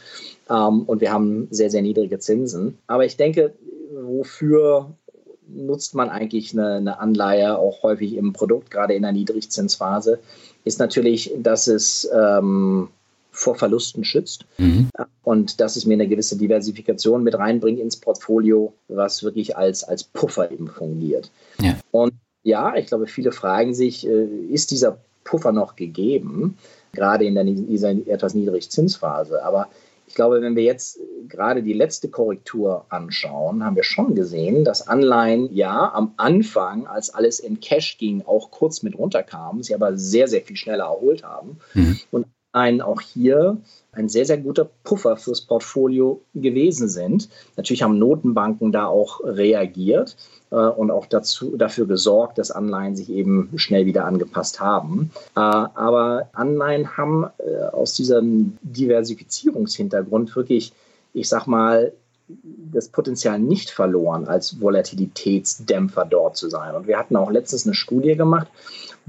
Ähm, 0.50 0.84
und 0.84 1.02
wir 1.02 1.12
haben 1.12 1.48
sehr, 1.52 1.70
sehr 1.70 1.82
niedrige 1.82 2.20
Zinsen. 2.20 2.78
Aber 2.88 3.06
ich 3.06 3.18
denke, 3.18 3.54
wofür 3.92 4.92
nutzt 5.48 5.96
man 5.96 6.10
eigentlich 6.10 6.54
eine, 6.54 6.76
eine 6.76 7.00
Anleihe 7.00 7.58
auch 7.58 7.84
häufig 7.84 8.16
im 8.16 8.34
Produkt, 8.34 8.72
gerade 8.72 8.94
in 8.94 9.02
der 9.02 9.12
Niedrigzinsphase, 9.12 10.20
ist 10.64 10.80
natürlich, 10.80 11.32
dass 11.38 11.68
es 11.68 12.10
ähm, 12.14 12.90
vor 13.32 13.56
Verlusten 13.56 14.04
schützt 14.04 14.46
mhm. 14.58 14.90
und 15.24 15.60
dass 15.62 15.76
es 15.76 15.86
mir 15.86 15.94
eine 15.94 16.08
gewisse 16.08 16.38
Diversifikation 16.38 17.24
mit 17.24 17.38
reinbringt 17.38 17.80
ins 17.80 17.98
Portfolio, 17.98 18.74
was 18.88 19.24
wirklich 19.24 19.56
als, 19.56 19.84
als 19.84 20.04
Puffer 20.04 20.52
eben 20.52 20.68
fungiert. 20.68 21.32
Ja. 21.62 21.78
Und 21.92 22.14
ja, 22.44 22.76
ich 22.76 22.88
glaube, 22.88 23.08
viele 23.08 23.32
fragen 23.32 23.74
sich, 23.74 24.08
äh, 24.08 24.26
ist 24.50 24.72
dieser 24.72 25.00
Puffer 25.24 25.52
noch 25.52 25.76
gegeben, 25.76 26.58
gerade 26.94 27.26
in 27.26 27.68
dieser 27.68 27.92
etwas 27.92 28.34
niedrigen 28.34 28.70
Zinsphase? 28.70 29.44
Aber 29.44 29.68
ich 30.08 30.16
glaube, 30.16 30.42
wenn 30.42 30.56
wir 30.56 30.64
jetzt 30.64 31.00
gerade 31.28 31.62
die 31.62 31.74
letzte 31.74 32.10
Korrektur 32.10 32.86
anschauen, 32.90 33.64
haben 33.64 33.76
wir 33.76 33.84
schon 33.84 34.16
gesehen, 34.16 34.66
dass 34.66 34.88
Anleihen 34.88 35.54
ja 35.54 35.92
am 35.94 36.14
Anfang, 36.18 36.88
als 36.88 37.14
alles 37.14 37.40
in 37.40 37.60
Cash 37.60 38.00
ging, 38.00 38.24
auch 38.26 38.50
kurz 38.50 38.82
mit 38.82 38.98
runterkamen, 38.98 39.62
sie 39.62 39.76
aber 39.76 39.96
sehr, 39.98 40.28
sehr 40.28 40.42
viel 40.42 40.56
schneller 40.56 40.86
erholt 40.86 41.24
haben. 41.24 41.60
Mhm. 41.76 42.00
Und 42.10 42.26
Anleihen 42.52 42.82
auch 42.82 43.02
hier 43.02 43.58
ein 43.92 44.10
sehr, 44.10 44.26
sehr 44.26 44.40
guter 44.40 44.68
Puffer 44.84 45.18
fürs 45.18 45.42
Portfolio 45.42 46.22
gewesen 46.34 46.90
sind. 46.90 47.30
Natürlich 47.56 47.84
haben 47.84 48.00
Notenbanken 48.00 48.72
da 48.72 48.88
auch 48.88 49.20
reagiert 49.24 50.18
äh, 50.52 50.56
und 50.56 50.92
auch 50.92 51.06
dazu, 51.06 51.56
dafür 51.58 51.88
gesorgt, 51.88 52.38
dass 52.38 52.52
Anleihen 52.52 52.96
sich 52.96 53.10
eben 53.10 53.52
schnell 53.56 53.86
wieder 53.86 54.06
angepasst 54.06 54.60
haben. 54.60 55.12
Äh, 55.36 55.40
aber 55.40 56.30
Anleihen 56.34 56.98
haben 56.98 57.28
äh, 57.38 57.66
aus 57.72 57.94
diesem 57.94 58.58
Diversifizierungshintergrund 58.62 60.36
wirklich, 60.36 60.74
ich 61.14 61.30
sag 61.30 61.48
mal, 61.48 61.94
das 62.72 62.90
Potenzial 62.90 63.40
nicht 63.40 63.72
verloren, 63.72 64.28
als 64.28 64.62
Volatilitätsdämpfer 64.62 66.06
dort 66.06 66.38
zu 66.38 66.50
sein. 66.50 66.76
Und 66.76 66.88
wir 66.88 67.00
hatten 67.00 67.16
auch 67.16 67.32
letztens 67.32 67.66
eine 67.66 67.74
Studie 67.74 68.16
gemacht, 68.16 68.48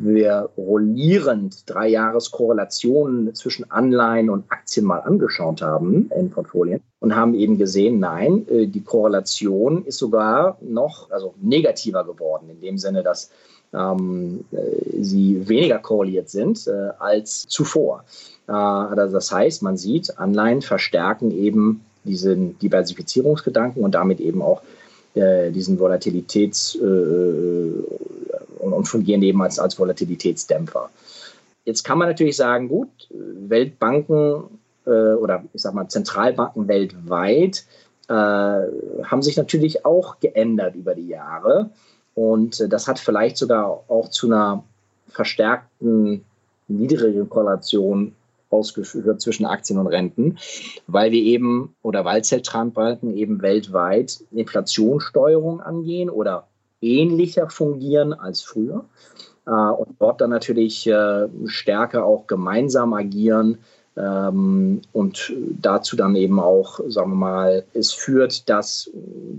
wir 0.03 0.51
rollierend 0.57 1.69
drei 1.69 1.89
Jahreskorrelationen 1.89 3.35
zwischen 3.35 3.71
Anleihen 3.71 4.31
und 4.31 4.45
Aktien 4.51 4.87
mal 4.87 5.01
angeschaut 5.01 5.63
haben 5.63 6.11
in 6.17 6.31
Portfolien 6.31 6.81
und 7.01 7.15
haben 7.15 7.35
eben 7.35 7.59
gesehen, 7.59 7.99
nein, 8.01 8.47
äh, 8.49 8.67
die 8.67 8.83
Korrelation 8.83 9.85
ist 9.85 9.99
sogar 9.99 10.59
noch 10.61 11.11
also 11.11 11.35
negativer 11.41 12.05
geworden, 12.05 12.51
in 12.51 12.61
dem 12.61 12.79
Sinne, 12.79 13.03
dass 13.03 13.31
ähm, 13.73 14.45
äh, 14.53 15.03
sie 15.03 15.49
weniger 15.49 15.79
korreliert 15.79 16.29
sind 16.29 16.67
äh, 16.67 16.91
als 16.99 17.47
zuvor. 17.49 18.05
Äh, 18.49 18.53
also 18.53 19.15
das 19.15 19.31
heißt, 19.31 19.63
man 19.63 19.77
sieht, 19.77 20.19
Anleihen 20.19 20.63
verstärken 20.63 21.31
eben 21.31 21.85
diesen 22.05 22.59
Diversifizierungsgedanken 22.59 23.85
und 23.85 23.95
damit 23.95 24.21
eben 24.21 24.43
auch 24.43 24.63
äh, 25.15 25.51
diesen 25.51 25.79
Volatilitäts- 25.79 26.77
äh, 26.77 28.00
und, 28.61 28.73
und, 28.73 28.85
fungieren 28.87 29.23
eben 29.23 29.43
als, 29.43 29.59
als 29.59 29.79
Volatilitätsdämpfer. 29.79 30.91
Jetzt 31.65 31.85
kann 31.85 31.99
man 31.99 32.09
natürlich 32.09 32.37
sagen, 32.37 32.69
gut, 32.69 32.89
Weltbanken 33.11 34.45
äh, 34.87 34.91
oder 34.91 35.45
ich 35.53 35.63
sag 35.63 35.75
mal 35.75 35.89
Zentralbanken 35.89 36.69
weltweit 36.69 37.65
äh, 38.09 38.13
haben 38.13 39.23
sich 39.23 39.37
natürlich 39.37 39.85
auch 39.85 40.19
geändert 40.21 40.75
über 40.75 40.95
die 40.95 41.09
Jahre. 41.09 41.71
Und 42.15 42.61
äh, 42.61 42.69
das 42.69 42.89
hat 42.89 42.99
vielleicht 42.99 43.37
sogar 43.37 43.85
auch 43.89 44.09
zu 44.09 44.27
einer 44.27 44.65
verstärkten 45.09 46.25
niedrigeren 46.69 47.29
Korrelation 47.29 48.15
ausgeführt 48.51 49.21
zwischen 49.21 49.47
Aktien 49.47 49.79
und 49.79 49.87
Renten, 49.87 50.39
weil 50.87 51.13
wir 51.13 51.23
eben 51.23 51.75
oder 51.83 52.05
weil 52.05 52.25
Zentralbanken 52.25 53.17
eben 53.17 53.43
weltweit 53.43 54.21
Inflationssteuerung 54.33 55.61
angehen 55.61 56.11
oder 56.11 56.49
ähnlicher 56.81 57.51
fungieren 57.51 58.13
als 58.13 58.43
früher 58.43 58.85
äh, 59.47 59.51
und 59.51 59.97
dort 59.99 60.21
dann 60.21 60.31
natürlich 60.31 60.87
äh, 60.87 61.29
stärker 61.47 62.05
auch 62.05 62.27
gemeinsam 62.27 62.93
agieren 62.95 63.59
ähm, 63.97 64.81
und 64.93 65.33
dazu 65.61 65.97
dann 65.97 66.15
eben 66.17 66.41
auch, 66.41 66.81
sagen 66.89 67.11
wir 67.11 67.17
mal, 67.17 67.65
es 67.75 67.93
führt, 67.93 68.49
dass 68.49 68.91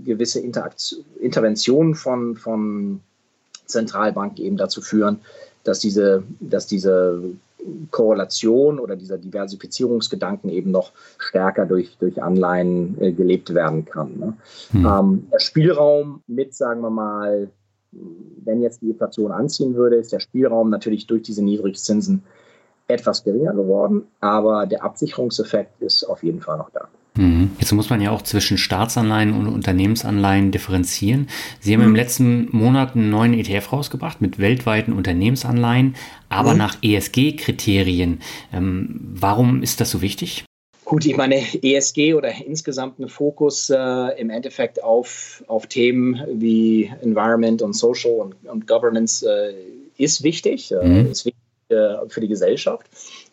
gewisse 0.04 0.40
Interaktion, 0.40 1.04
Interventionen 1.20 1.94
von, 1.94 2.36
von 2.36 3.00
Zentralbanken 3.66 4.44
eben 4.44 4.56
dazu 4.56 4.80
führen, 4.80 5.20
dass 5.64 5.80
diese, 5.80 6.22
dass 6.40 6.66
diese 6.66 7.22
Korrelation 7.90 8.78
oder 8.78 8.96
dieser 8.96 9.18
Diversifizierungsgedanken 9.18 10.50
eben 10.50 10.70
noch 10.70 10.92
stärker 11.18 11.66
durch, 11.66 11.96
durch 11.98 12.22
Anleihen 12.22 13.00
äh, 13.00 13.12
gelebt 13.12 13.54
werden 13.54 13.84
kann. 13.84 14.18
Ne? 14.18 14.36
Hm. 14.72 14.86
Ähm, 14.86 15.26
der 15.32 15.38
Spielraum 15.38 16.22
mit, 16.26 16.54
sagen 16.54 16.80
wir 16.80 16.90
mal, 16.90 17.50
wenn 17.92 18.62
jetzt 18.62 18.82
die 18.82 18.90
Inflation 18.90 19.32
anziehen 19.32 19.74
würde, 19.74 19.96
ist 19.96 20.12
der 20.12 20.20
Spielraum 20.20 20.70
natürlich 20.70 21.06
durch 21.06 21.22
diese 21.22 21.44
Niedrigzinsen 21.44 22.22
etwas 22.88 23.22
geringer 23.22 23.54
geworden, 23.54 24.06
aber 24.20 24.66
der 24.66 24.82
Absicherungseffekt 24.82 25.80
ist 25.80 26.04
auf 26.04 26.22
jeden 26.22 26.40
Fall 26.40 26.58
noch 26.58 26.70
da. 26.70 26.88
Mhm. 27.14 27.50
Jetzt 27.58 27.72
muss 27.72 27.90
man 27.90 28.00
ja 28.00 28.10
auch 28.10 28.22
zwischen 28.22 28.56
Staatsanleihen 28.56 29.34
und 29.34 29.46
Unternehmensanleihen 29.46 30.50
differenzieren. 30.50 31.28
Sie 31.60 31.74
haben 31.74 31.82
mhm. 31.82 31.88
im 31.88 31.96
letzten 31.96 32.48
Monat 32.56 32.94
einen 32.94 33.10
neuen 33.10 33.34
ETF 33.34 33.72
rausgebracht 33.72 34.20
mit 34.20 34.38
weltweiten 34.38 34.92
Unternehmensanleihen, 34.92 35.96
aber 36.28 36.52
mhm. 36.52 36.58
nach 36.58 36.76
ESG-Kriterien. 36.82 38.20
Ähm, 38.52 39.00
warum 39.14 39.62
ist 39.62 39.80
das 39.80 39.90
so 39.90 40.00
wichtig? 40.00 40.44
Gut, 40.84 41.06
ich 41.06 41.16
meine, 41.16 41.36
ESG 41.62 42.14
oder 42.14 42.32
insgesamt 42.44 42.98
ein 42.98 43.08
Fokus 43.08 43.70
äh, 43.70 44.20
im 44.20 44.30
Endeffekt 44.30 44.82
auf, 44.82 45.42
auf 45.46 45.66
Themen 45.66 46.22
wie 46.34 46.90
Environment 47.02 47.62
und 47.62 47.74
Social 47.74 48.12
und, 48.12 48.34
und 48.46 48.66
Governance 48.66 49.24
äh, 49.26 49.54
ist 49.96 50.22
wichtig, 50.22 50.72
äh, 50.72 50.84
mhm. 50.84 51.10
ist 51.10 51.24
wichtig 51.24 51.40
äh, 51.70 52.08
für 52.08 52.20
die 52.20 52.28
Gesellschaft. 52.28 52.86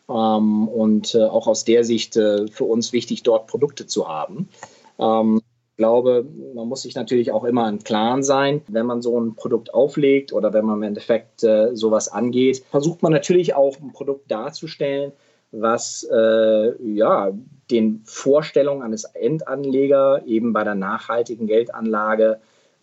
Ähm, 0.09 0.67
und 0.67 1.13
äh, 1.15 1.23
auch 1.23 1.47
aus 1.47 1.65
der 1.65 1.83
Sicht 1.83 2.17
äh, 2.17 2.47
für 2.47 2.63
uns 2.63 2.93
wichtig, 2.93 3.23
dort 3.23 3.47
Produkte 3.47 3.85
zu 3.85 4.07
haben. 4.07 4.49
Ähm, 4.97 5.41
ich 5.71 5.77
glaube, 5.77 6.25
man 6.55 6.67
muss 6.67 6.81
sich 6.81 6.95
natürlich 6.95 7.31
auch 7.31 7.45
immer 7.45 7.69
im 7.69 7.79
Klaren 7.79 8.21
sein, 8.21 8.61
wenn 8.67 8.85
man 8.85 9.01
so 9.01 9.17
ein 9.17 9.35
Produkt 9.35 9.73
auflegt 9.73 10.33
oder 10.33 10.51
wenn 10.51 10.65
man 10.65 10.77
im 10.77 10.83
Endeffekt 10.83 11.43
äh, 11.43 11.73
sowas 11.73 12.09
angeht, 12.09 12.65
versucht 12.69 13.01
man 13.01 13.13
natürlich 13.13 13.53
auch 13.53 13.79
ein 13.79 13.93
Produkt 13.93 14.29
darzustellen, 14.29 15.13
was 15.51 16.07
äh, 16.11 16.83
ja, 16.83 17.31
den 17.71 18.01
Vorstellungen 18.03 18.81
eines 18.81 19.05
Endanleger 19.05 20.23
eben 20.25 20.53
bei 20.53 20.63
der 20.63 20.75
nachhaltigen 20.75 21.47
Geldanlage 21.47 22.39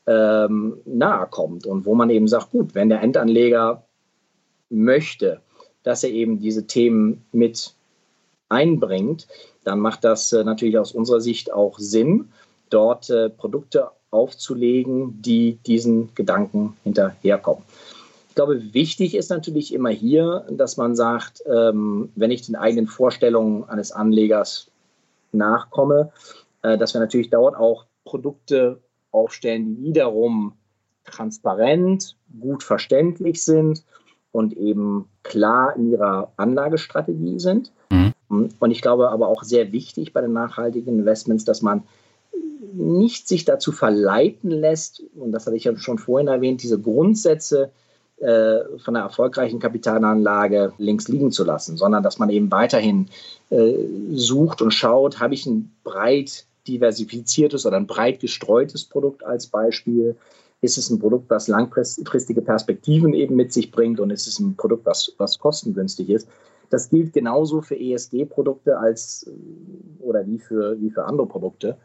ähm, 0.06 0.78
nahe 0.84 1.26
kommt 1.26 1.66
und 1.66 1.84
wo 1.84 1.94
man 1.94 2.10
eben 2.10 2.28
sagt, 2.28 2.50
gut, 2.50 2.74
wenn 2.74 2.88
der 2.88 3.02
Endanleger 3.02 3.84
möchte, 4.70 5.42
dass 5.86 6.02
er 6.02 6.10
eben 6.10 6.40
diese 6.40 6.66
Themen 6.66 7.24
mit 7.30 7.72
einbringt, 8.48 9.28
dann 9.62 9.78
macht 9.78 10.02
das 10.02 10.32
äh, 10.32 10.42
natürlich 10.42 10.78
aus 10.78 10.90
unserer 10.90 11.20
Sicht 11.20 11.52
auch 11.52 11.78
Sinn, 11.78 12.28
dort 12.70 13.08
äh, 13.08 13.30
Produkte 13.30 13.90
aufzulegen, 14.10 15.22
die 15.22 15.58
diesen 15.64 16.12
Gedanken 16.16 16.76
hinterherkommen. 16.82 17.62
Ich 18.28 18.34
glaube, 18.34 18.74
wichtig 18.74 19.14
ist 19.14 19.30
natürlich 19.30 19.72
immer 19.72 19.90
hier, 19.90 20.44
dass 20.50 20.76
man 20.76 20.96
sagt, 20.96 21.44
ähm, 21.46 22.10
wenn 22.16 22.32
ich 22.32 22.42
den 22.42 22.56
eigenen 22.56 22.88
Vorstellungen 22.88 23.62
eines 23.68 23.92
Anlegers 23.92 24.66
nachkomme, 25.30 26.10
äh, 26.62 26.76
dass 26.76 26.94
wir 26.94 27.00
natürlich 27.00 27.30
dort 27.30 27.54
auch 27.54 27.86
Produkte 28.04 28.80
aufstellen, 29.12 29.76
die 29.76 29.82
wiederum 29.84 30.54
transparent, 31.04 32.16
gut 32.40 32.64
verständlich 32.64 33.44
sind 33.44 33.84
und 34.36 34.54
eben 34.54 35.06
klar 35.22 35.74
in 35.76 35.90
ihrer 35.90 36.30
Anlagestrategie 36.36 37.40
sind. 37.40 37.72
Mhm. 37.90 38.12
Und 38.28 38.70
ich 38.70 38.82
glaube 38.82 39.08
aber 39.08 39.28
auch 39.28 39.42
sehr 39.42 39.72
wichtig 39.72 40.12
bei 40.12 40.20
den 40.20 40.34
nachhaltigen 40.34 40.98
Investments, 40.98 41.46
dass 41.46 41.62
man 41.62 41.84
nicht 42.74 43.28
sich 43.28 43.46
dazu 43.46 43.72
verleiten 43.72 44.50
lässt, 44.50 45.02
und 45.14 45.32
das 45.32 45.46
hatte 45.46 45.56
ich 45.56 45.64
ja 45.64 45.74
schon 45.78 45.96
vorhin 45.96 46.28
erwähnt, 46.28 46.62
diese 46.62 46.78
Grundsätze 46.78 47.70
äh, 48.18 48.58
von 48.78 48.94
einer 48.94 49.06
erfolgreichen 49.06 49.58
Kapitalanlage 49.58 50.74
links 50.76 51.08
liegen 51.08 51.32
zu 51.32 51.44
lassen, 51.44 51.78
sondern 51.78 52.02
dass 52.02 52.18
man 52.18 52.28
eben 52.28 52.50
weiterhin 52.50 53.08
äh, 53.48 53.72
sucht 54.12 54.60
und 54.60 54.72
schaut, 54.72 55.18
habe 55.18 55.32
ich 55.32 55.46
ein 55.46 55.72
breit 55.82 56.44
diversifiziertes 56.68 57.64
oder 57.64 57.78
ein 57.78 57.86
breit 57.86 58.20
gestreutes 58.20 58.84
Produkt 58.84 59.24
als 59.24 59.46
Beispiel, 59.46 60.16
ist 60.60 60.78
es 60.78 60.90
ein 60.90 60.98
Produkt, 60.98 61.30
was 61.30 61.48
langfristige 61.48 62.42
Perspektiven 62.42 63.12
eben 63.12 63.36
mit 63.36 63.52
sich 63.52 63.70
bringt 63.70 64.00
und 64.00 64.10
ist 64.10 64.26
es 64.26 64.38
ein 64.38 64.56
Produkt, 64.56 64.86
was, 64.86 65.12
was 65.18 65.38
kostengünstig 65.38 66.08
ist? 66.10 66.28
Das 66.70 66.90
gilt 66.90 67.12
genauso 67.12 67.60
für 67.60 67.78
ESG-Produkte 67.78 68.78
als 68.78 69.30
oder 70.00 70.26
wie 70.26 70.38
für, 70.38 70.80
wie 70.80 70.90
für 70.90 71.04
andere 71.04 71.26
Produkte. 71.26 71.76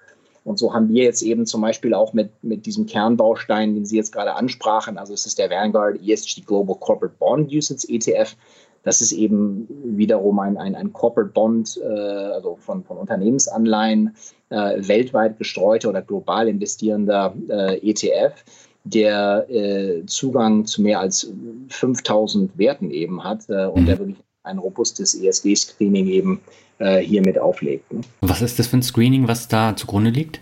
Und 0.43 0.57
so 0.57 0.73
haben 0.73 0.89
wir 0.89 1.03
jetzt 1.03 1.21
eben 1.21 1.45
zum 1.45 1.61
Beispiel 1.61 1.93
auch 1.93 2.13
mit, 2.13 2.31
mit 2.43 2.65
diesem 2.65 2.87
Kernbaustein, 2.87 3.75
den 3.75 3.85
Sie 3.85 3.97
jetzt 3.97 4.11
gerade 4.11 4.33
ansprachen, 4.33 4.97
also 4.97 5.13
es 5.13 5.27
ist 5.27 5.37
der 5.37 5.51
Vanguard 5.51 6.01
ESG 6.01 6.41
Global 6.41 6.75
Corporate 6.79 7.15
Bond 7.19 7.51
Usage 7.51 7.85
ETF. 7.89 8.35
Das 8.83 9.01
ist 9.01 9.11
eben 9.11 9.67
wiederum 9.83 10.39
ein, 10.39 10.57
ein, 10.57 10.75
ein 10.75 10.91
Corporate 10.93 11.31
Bond, 11.31 11.79
äh, 11.83 11.87
also 11.87 12.57
von, 12.59 12.83
von 12.83 12.97
Unternehmensanleihen 12.97 14.15
äh, 14.49 14.87
weltweit 14.87 15.37
gestreute 15.37 15.89
oder 15.89 16.01
global 16.01 16.47
investierender 16.47 17.33
äh, 17.49 17.89
ETF, 17.89 18.43
der 18.83 19.45
äh, 19.49 20.05
Zugang 20.05 20.65
zu 20.65 20.81
mehr 20.81 20.99
als 20.99 21.31
5000 21.69 22.57
Werten 22.57 22.91
eben 22.91 23.23
hat 23.23 23.47
äh, 23.49 23.65
und 23.65 23.85
der 23.85 23.95
mhm. 23.95 23.99
wirklich 23.99 24.17
ein 24.43 24.57
robustes 24.57 25.13
ESG-Screening 25.13 26.07
eben 26.07 26.41
äh, 26.79 26.99
hiermit 26.99 27.37
auflegt. 27.37 27.93
Ne? 27.93 28.01
Was 28.21 28.41
ist 28.41 28.57
das 28.57 28.67
für 28.67 28.77
ein 28.77 28.83
Screening, 28.83 29.27
was 29.27 29.47
da 29.47 29.75
zugrunde 29.75 30.09
liegt? 30.09 30.41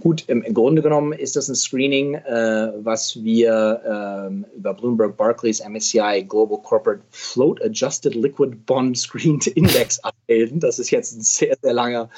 Gut, 0.00 0.24
im, 0.28 0.42
Grunde 0.54 0.80
genommen 0.80 1.12
ist 1.12 1.34
das 1.34 1.48
ein 1.48 1.56
Screening, 1.56 2.14
äh, 2.14 2.72
was 2.84 3.20
wir 3.24 4.30
äh, 4.32 4.56
über 4.56 4.72
Bloomberg 4.72 5.16
Barclays 5.16 5.60
MSCI 5.60 6.24
Global 6.28 6.58
Corporate 6.62 7.02
Float 7.10 7.60
Adjusted 7.62 8.14
Liquid 8.14 8.54
Bond 8.64 8.96
Screened 8.96 9.46
Index 9.56 9.98
abbilden. 10.04 10.60
Das 10.60 10.78
ist 10.78 10.92
jetzt 10.92 11.16
ein 11.16 11.22
sehr, 11.22 11.56
sehr 11.60 11.72
langer 11.72 12.08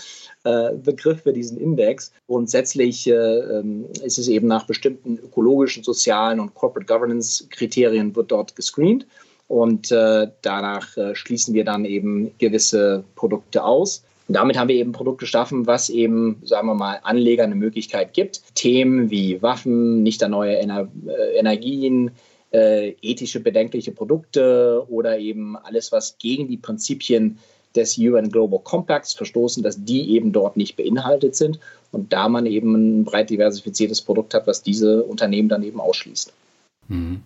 äh, 0.45 0.74
Begriff 0.74 1.22
für 1.22 1.33
diesen 1.33 1.57
Index. 1.57 2.12
Grundsätzlich 2.26 3.07
äh, 3.07 3.12
ähm, 3.14 3.87
ist 4.05 4.18
es 4.18 4.28
eben 4.28 4.47
nach 4.47 4.66
bestimmten 4.66 5.16
ökologischen, 5.16 5.83
sozialen 5.83 6.39
und 6.39 6.53
Corporate 6.55 6.87
Governance 6.87 7.47
Kriterien 7.49 8.14
wird 8.14 8.31
dort 8.31 8.55
gescreent. 8.57 9.07
Und 9.49 9.91
äh, 9.91 10.28
danach 10.43 10.97
äh, 10.99 11.14
schließen 11.14 11.55
wir 11.55 11.64
dann 11.64 11.87
eben 11.87 12.31
gewisse 12.37 13.05
Produkte 13.16 13.64
aus. 13.64 14.05
Und 14.31 14.35
damit 14.35 14.57
haben 14.57 14.68
wir 14.68 14.76
eben 14.76 14.91
ein 14.91 14.93
Produkt 14.93 15.18
geschaffen, 15.18 15.66
was 15.66 15.91
eben, 15.91 16.41
sagen 16.45 16.68
wir 16.68 16.76
mal, 16.76 17.01
Anleger 17.03 17.43
eine 17.43 17.57
Möglichkeit 17.57 18.14
gibt, 18.14 18.43
Themen 18.55 19.11
wie 19.11 19.43
Waffen, 19.43 20.05
nicht 20.05 20.22
neue 20.28 20.57
Ener 20.57 20.87
äh, 21.09 21.37
Energien, 21.37 22.12
äh, 22.53 22.91
ethische 23.03 23.41
bedenkliche 23.41 23.91
Produkte 23.91 24.87
oder 24.89 25.18
eben 25.18 25.57
alles, 25.57 25.91
was 25.91 26.16
gegen 26.18 26.47
die 26.47 26.59
Prinzipien 26.59 27.41
des 27.74 27.99
UN 27.99 28.31
Global 28.31 28.61
Compacts 28.62 29.14
verstoßen, 29.14 29.64
dass 29.64 29.85
die 29.85 30.14
eben 30.14 30.31
dort 30.31 30.57
nicht 30.57 30.76
beinhaltet 30.76 31.35
sind 31.35 31.59
und 31.91 32.12
da 32.12 32.28
man 32.28 32.47
eben 32.47 33.01
ein 33.01 33.05
breit 33.05 33.31
diversifiziertes 33.31 34.01
Produkt 34.01 34.33
hat, 34.35 34.47
was 34.47 34.62
diese 34.62 35.03
Unternehmen 35.03 35.49
dann 35.49 35.64
eben 35.64 35.81
ausschließt. 35.81 36.33
Mhm. 36.87 37.22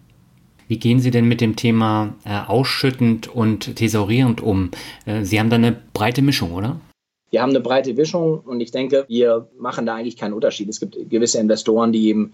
Wie 0.68 0.78
gehen 0.78 1.00
Sie 1.00 1.10
denn 1.10 1.28
mit 1.28 1.42
dem 1.42 1.56
Thema 1.56 2.14
äh, 2.24 2.38
ausschüttend 2.38 3.28
und 3.28 3.76
thesaurierend 3.76 4.40
um? 4.40 4.70
Äh, 5.04 5.22
Sie 5.24 5.38
haben 5.38 5.50
da 5.50 5.56
eine 5.56 5.76
breite 5.92 6.22
Mischung, 6.22 6.52
oder? 6.52 6.80
Wir 7.34 7.42
haben 7.42 7.50
eine 7.50 7.58
breite 7.58 7.94
Mischung 7.94 8.42
und 8.46 8.60
ich 8.60 8.70
denke, 8.70 9.06
wir 9.08 9.48
machen 9.58 9.86
da 9.86 9.96
eigentlich 9.96 10.16
keinen 10.16 10.34
Unterschied. 10.34 10.68
Es 10.68 10.78
gibt 10.78 11.10
gewisse 11.10 11.40
Investoren, 11.40 11.90
die 11.90 12.06
eben 12.06 12.32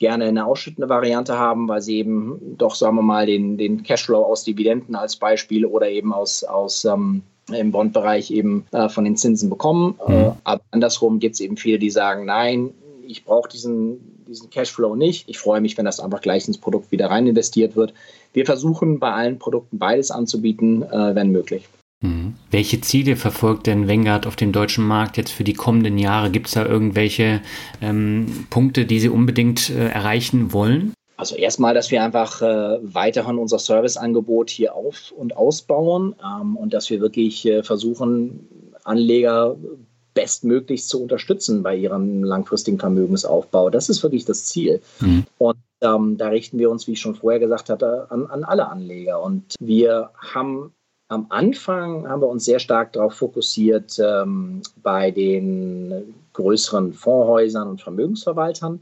gerne 0.00 0.24
eine 0.24 0.44
ausschüttende 0.44 0.88
Variante 0.88 1.38
haben, 1.38 1.68
weil 1.68 1.80
sie 1.80 1.98
eben 1.98 2.56
doch, 2.58 2.74
sagen 2.74 2.96
wir 2.96 3.02
mal, 3.02 3.26
den, 3.26 3.58
den 3.58 3.84
Cashflow 3.84 4.24
aus 4.24 4.42
Dividenden 4.42 4.96
als 4.96 5.14
Beispiel 5.14 5.64
oder 5.64 5.88
eben 5.88 6.12
aus, 6.12 6.42
aus 6.42 6.84
ähm, 6.84 7.22
im 7.52 7.70
Bondbereich 7.70 8.32
eben 8.32 8.66
äh, 8.72 8.88
von 8.88 9.04
den 9.04 9.16
Zinsen 9.16 9.50
bekommen. 9.50 9.94
Mhm. 10.04 10.14
Äh, 10.14 10.30
aber 10.42 10.62
andersrum 10.72 11.20
gibt 11.20 11.34
es 11.34 11.40
eben 11.40 11.56
viele, 11.56 11.78
die 11.78 11.90
sagen, 11.90 12.24
nein, 12.24 12.74
ich 13.06 13.24
brauche 13.24 13.48
diesen, 13.48 14.24
diesen 14.26 14.50
Cashflow 14.50 14.96
nicht. 14.96 15.28
Ich 15.28 15.38
freue 15.38 15.60
mich, 15.60 15.78
wenn 15.78 15.84
das 15.84 16.00
einfach 16.00 16.22
gleich 16.22 16.48
ins 16.48 16.58
Produkt 16.58 16.90
wieder 16.90 17.08
rein 17.08 17.28
investiert 17.28 17.76
wird. 17.76 17.94
Wir 18.32 18.46
versuchen 18.46 18.98
bei 18.98 19.12
allen 19.12 19.38
Produkten 19.38 19.78
beides 19.78 20.10
anzubieten, 20.10 20.82
äh, 20.82 21.14
wenn 21.14 21.30
möglich. 21.30 21.68
Mhm. 22.02 22.34
Welche 22.50 22.80
Ziele 22.80 23.16
verfolgt 23.16 23.66
denn 23.66 23.88
Vanguard 23.88 24.26
auf 24.26 24.36
dem 24.36 24.52
deutschen 24.52 24.86
Markt 24.86 25.16
jetzt 25.16 25.32
für 25.32 25.44
die 25.44 25.54
kommenden 25.54 25.98
Jahre? 25.98 26.30
Gibt 26.30 26.46
es 26.46 26.54
da 26.54 26.64
irgendwelche 26.64 27.42
ähm, 27.82 28.46
Punkte, 28.48 28.86
die 28.86 29.00
Sie 29.00 29.08
unbedingt 29.08 29.70
äh, 29.70 29.88
erreichen 29.88 30.52
wollen? 30.52 30.94
Also 31.16 31.36
erstmal, 31.36 31.74
dass 31.74 31.90
wir 31.90 32.02
einfach 32.02 32.40
äh, 32.40 32.78
weiterhin 32.82 33.36
unser 33.36 33.58
Serviceangebot 33.58 34.48
hier 34.48 34.74
auf- 34.74 35.12
und 35.12 35.36
ausbauen 35.36 36.14
ähm, 36.24 36.56
und 36.56 36.72
dass 36.72 36.88
wir 36.88 37.00
wirklich 37.02 37.44
äh, 37.44 37.62
versuchen, 37.62 38.48
Anleger 38.84 39.56
bestmöglichst 40.14 40.88
zu 40.88 41.02
unterstützen 41.02 41.62
bei 41.62 41.76
ihrem 41.76 42.24
langfristigen 42.24 42.78
Vermögensaufbau. 42.78 43.68
Das 43.68 43.90
ist 43.90 44.02
wirklich 44.02 44.24
das 44.24 44.46
Ziel. 44.46 44.80
Mhm. 45.00 45.24
Und 45.36 45.58
ähm, 45.82 46.16
da 46.16 46.28
richten 46.28 46.58
wir 46.58 46.70
uns, 46.70 46.86
wie 46.86 46.92
ich 46.92 47.00
schon 47.00 47.14
vorher 47.14 47.38
gesagt 47.38 47.68
hatte, 47.68 48.06
an, 48.10 48.26
an 48.26 48.42
alle 48.42 48.68
Anleger. 48.68 49.22
Und 49.22 49.54
wir 49.60 50.10
haben 50.16 50.72
am 51.10 51.26
Anfang 51.28 52.08
haben 52.08 52.22
wir 52.22 52.28
uns 52.28 52.44
sehr 52.44 52.60
stark 52.60 52.92
darauf 52.92 53.14
fokussiert, 53.14 53.98
ähm, 53.98 54.62
bei 54.80 55.10
den 55.10 56.14
größeren 56.34 56.92
Fondshäusern 56.92 57.68
und 57.68 57.82
Vermögensverwaltern 57.82 58.78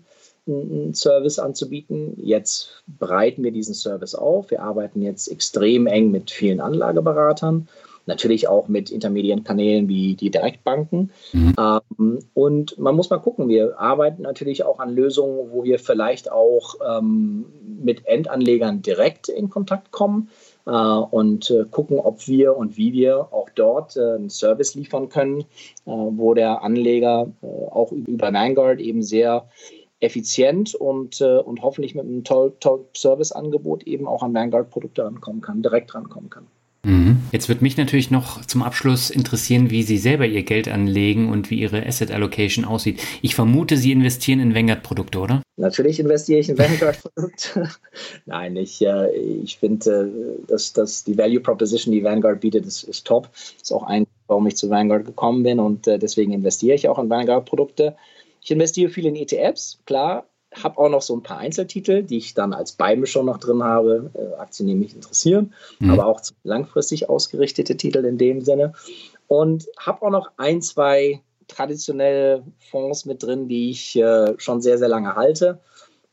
einen 0.47 0.95
Service 0.95 1.39
anzubieten. 1.39 2.13
Jetzt 2.17 2.83
breiten 2.87 3.43
wir 3.45 3.51
diesen 3.51 3.75
Service 3.75 4.15
auf. 4.15 4.51
Wir 4.51 4.63
arbeiten 4.63 5.01
jetzt 5.01 5.29
extrem 5.29 5.87
eng 5.87 6.11
mit 6.11 6.31
vielen 6.31 6.61
Anlageberatern, 6.61 7.67
natürlich 8.05 8.47
auch 8.47 8.69
mit 8.69 8.91
intermediären 8.91 9.43
Kanälen 9.43 9.89
wie 9.89 10.15
die 10.15 10.31
Direktbanken. 10.31 11.11
Mhm. 11.33 11.55
Ähm, 11.59 12.19
und 12.35 12.79
man 12.79 12.95
muss 12.95 13.09
mal 13.09 13.19
gucken, 13.19 13.49
wir 13.49 13.81
arbeiten 13.81 14.23
natürlich 14.23 14.65
auch 14.65 14.81
an 14.81 14.95
Lösungen, 14.95 15.51
wo 15.51 15.65
wir 15.65 15.79
vielleicht 15.79 16.31
auch 16.31 16.75
ähm, 16.87 17.47
mit 17.83 18.07
Endanlegern 18.07 18.83
direkt 18.83 19.31
in 19.31 19.49
Kontakt 19.49 19.93
kommen 19.93 20.29
und 20.73 21.51
äh, 21.51 21.65
gucken, 21.71 21.99
ob 21.99 22.27
wir 22.29 22.57
und 22.57 22.77
wie 22.77 22.93
wir 22.93 23.33
auch 23.33 23.49
dort 23.55 23.97
äh, 23.97 24.17
einen 24.17 24.29
Service 24.29 24.75
liefern 24.75 25.09
können, 25.09 25.45
wo 25.85 26.35
der 26.35 26.63
Anleger 26.63 27.31
auch 27.71 27.93
über 27.93 28.33
Vanguard 28.33 28.81
eben 28.81 29.03
sehr 29.03 29.49
effizient 30.01 30.75
und, 30.75 31.21
und 31.21 31.63
hoffentlich 31.63 31.95
mit 31.95 32.05
einem 32.05 32.23
toll, 32.25 32.53
toll 32.61 32.85
Serviceangebot 32.95 33.85
eben 33.85 34.07
auch 34.07 34.23
an 34.23 34.35
Vanguard-Produkte 34.35 35.05
rankommen 35.05 35.41
kann, 35.41 35.63
direkt 35.63 35.95
rankommen 35.95 36.31
kann. 36.31 36.47
Mhm. 36.89 37.19
Jetzt 37.33 37.51
wird 37.51 37.61
mich 37.61 37.77
natürlich 37.77 38.11
noch 38.11 38.45
zum 38.47 38.63
Abschluss 38.63 39.11
interessieren, 39.11 39.71
wie 39.71 39.83
Sie 39.83 39.99
selber 39.99 40.25
Ihr 40.25 40.43
Geld 40.43 40.69
anlegen 40.69 41.29
und 41.29 41.51
wie 41.51 41.61
Ihre 41.61 41.85
Asset 41.87 42.11
Allocation 42.11 42.65
aussieht. 42.65 42.99
Ich 43.21 43.35
vermute, 43.35 43.77
Sie 43.77 43.93
investieren 43.93 44.41
in 44.41 44.55
Vanguard-Produkte, 44.55 45.19
oder? 45.19 45.43
Natürlich 45.59 46.01
investiere 46.01 46.41
ich 46.41 46.49
in 46.49 46.57
Vanguard-Produkte. 46.57 47.69
Nein, 48.27 48.57
ich, 48.57 48.81
äh, 48.81 49.15
ich 49.15 49.59
finde, 49.59 50.11
äh, 50.41 50.47
dass, 50.47 50.73
dass 50.73 51.05
die 51.05 51.19
Value 51.19 51.41
Proposition, 51.41 51.93
die 51.93 52.03
Vanguard 52.03 52.41
bietet, 52.41 52.65
ist, 52.65 52.85
ist 52.85 53.07
top. 53.07 53.29
Ist 53.61 53.71
auch 53.71 53.83
ein, 53.83 54.07
warum 54.27 54.47
ich 54.47 54.57
zu 54.57 54.71
Vanguard 54.71 55.05
gekommen 55.05 55.43
bin 55.43 55.61
und 55.61 55.87
äh, 55.87 55.99
deswegen 55.99 56.33
investiere 56.33 56.75
ich 56.75 56.89
auch 56.89 56.99
in 56.99 57.11
Vanguard-Produkte. 57.11 57.97
Ich 58.43 58.51
investiere 58.51 58.91
viel 58.91 59.05
in 59.05 59.17
ETFs, 59.17 59.79
klar, 59.85 60.25
habe 60.55 60.79
auch 60.79 60.89
noch 60.89 61.03
so 61.03 61.15
ein 61.15 61.23
paar 61.23 61.39
Einzeltitel, 61.39 62.03
die 62.03 62.19
ich 62.19 62.35
dann 62.35 62.53
als 62.53 62.73
Beimischung 62.73 63.27
noch 63.27 63.39
drin 63.39 63.63
habe. 63.63 64.11
Äh, 64.15 64.41
Aktien, 64.41 64.67
die 64.67 64.75
mich 64.75 64.95
interessieren, 64.95 65.53
mhm. 65.79 65.91
aber 65.91 66.07
auch 66.07 66.21
langfristig 66.43 67.09
ausgerichtete 67.09 67.77
Titel 67.77 68.05
in 68.05 68.19
dem 68.19 68.41
Sinne. 68.41 68.73
Und 69.27 69.67
habe 69.79 70.03
auch 70.03 70.11
noch 70.11 70.31
ein, 70.37 70.63
zwei 70.63 71.21
traditionelle 71.49 72.45
Fonds 72.71 73.05
mit 73.05 73.23
drin, 73.23 73.49
die 73.49 73.71
ich 73.71 73.97
äh, 73.97 74.35
schon 74.39 74.61
sehr, 74.61 74.79
sehr 74.79 74.89
lange 74.89 75.17
halte, 75.17 75.61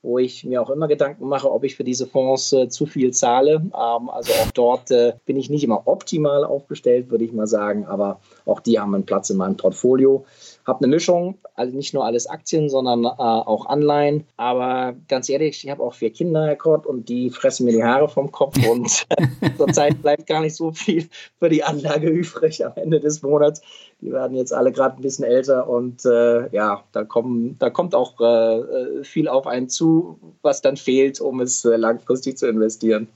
wo 0.01 0.19
ich 0.19 0.43
mir 0.43 0.61
auch 0.61 0.69
immer 0.69 0.87
Gedanken 0.87 1.27
mache, 1.27 1.51
ob 1.51 1.63
ich 1.63 1.75
für 1.75 1.83
diese 1.83 2.07
Fonds 2.07 2.53
äh, 2.53 2.69
zu 2.69 2.85
viel 2.85 3.11
zahle. 3.11 3.55
Ähm, 3.55 4.09
also 4.09 4.33
auch 4.33 4.51
dort 4.53 4.91
äh, 4.91 5.13
bin 5.25 5.37
ich 5.37 5.49
nicht 5.49 5.63
immer 5.63 5.87
optimal 5.87 6.43
aufgestellt, 6.43 7.09
würde 7.09 7.25
ich 7.25 7.33
mal 7.33 7.47
sagen, 7.47 7.85
aber 7.85 8.19
auch 8.45 8.59
die 8.59 8.79
haben 8.79 8.95
einen 8.95 9.05
Platz 9.05 9.29
in 9.29 9.37
meinem 9.37 9.57
Portfolio 9.57 10.25
habe 10.65 10.79
eine 10.79 10.87
Mischung, 10.87 11.37
also 11.53 11.75
nicht 11.75 11.93
nur 11.93 12.05
alles 12.05 12.27
Aktien, 12.27 12.69
sondern 12.69 13.05
äh, 13.05 13.07
auch 13.07 13.67
Anleihen. 13.67 14.25
Aber 14.37 14.95
ganz 15.07 15.29
ehrlich, 15.29 15.63
ich 15.63 15.69
habe 15.69 15.83
auch 15.83 15.93
vier 15.93 16.11
Kinder, 16.11 16.47
Herr 16.47 16.55
Kort, 16.55 16.85
und 16.87 17.07
die 17.07 17.29
fressen 17.29 17.65
mir 17.65 17.73
die 17.73 17.83
Haare 17.83 18.09
vom 18.09 18.31
Kopf. 18.31 18.55
Und 18.69 19.05
zurzeit 19.57 20.01
bleibt 20.01 20.27
gar 20.27 20.41
nicht 20.41 20.55
so 20.55 20.71
viel 20.71 21.07
für 21.39 21.49
die 21.49 21.63
Anlage 21.63 22.09
übrig 22.09 22.65
am 22.65 22.73
Ende 22.75 22.99
des 22.99 23.21
Monats. 23.21 23.61
Die 24.05 24.11
werden 24.11 24.37
jetzt 24.37 24.53
alle 24.53 24.71
gerade 24.71 24.97
ein 24.97 25.01
bisschen 25.01 25.25
älter 25.25 25.67
und 25.67 26.05
äh, 26.05 26.47
ja, 26.53 26.83
da, 26.91 27.03
kommen, 27.03 27.55
da 27.57 27.71
kommt 27.71 27.95
auch 27.95 28.19
äh, 28.21 29.03
viel 29.03 29.27
auf 29.27 29.47
einen 29.47 29.67
zu, 29.67 30.19
was 30.43 30.61
dann 30.61 30.77
fehlt, 30.77 31.19
um 31.19 31.39
es 31.39 31.65
äh, 31.65 31.75
langfristig 31.75 32.37
zu 32.37 32.47
investieren. 32.47 33.07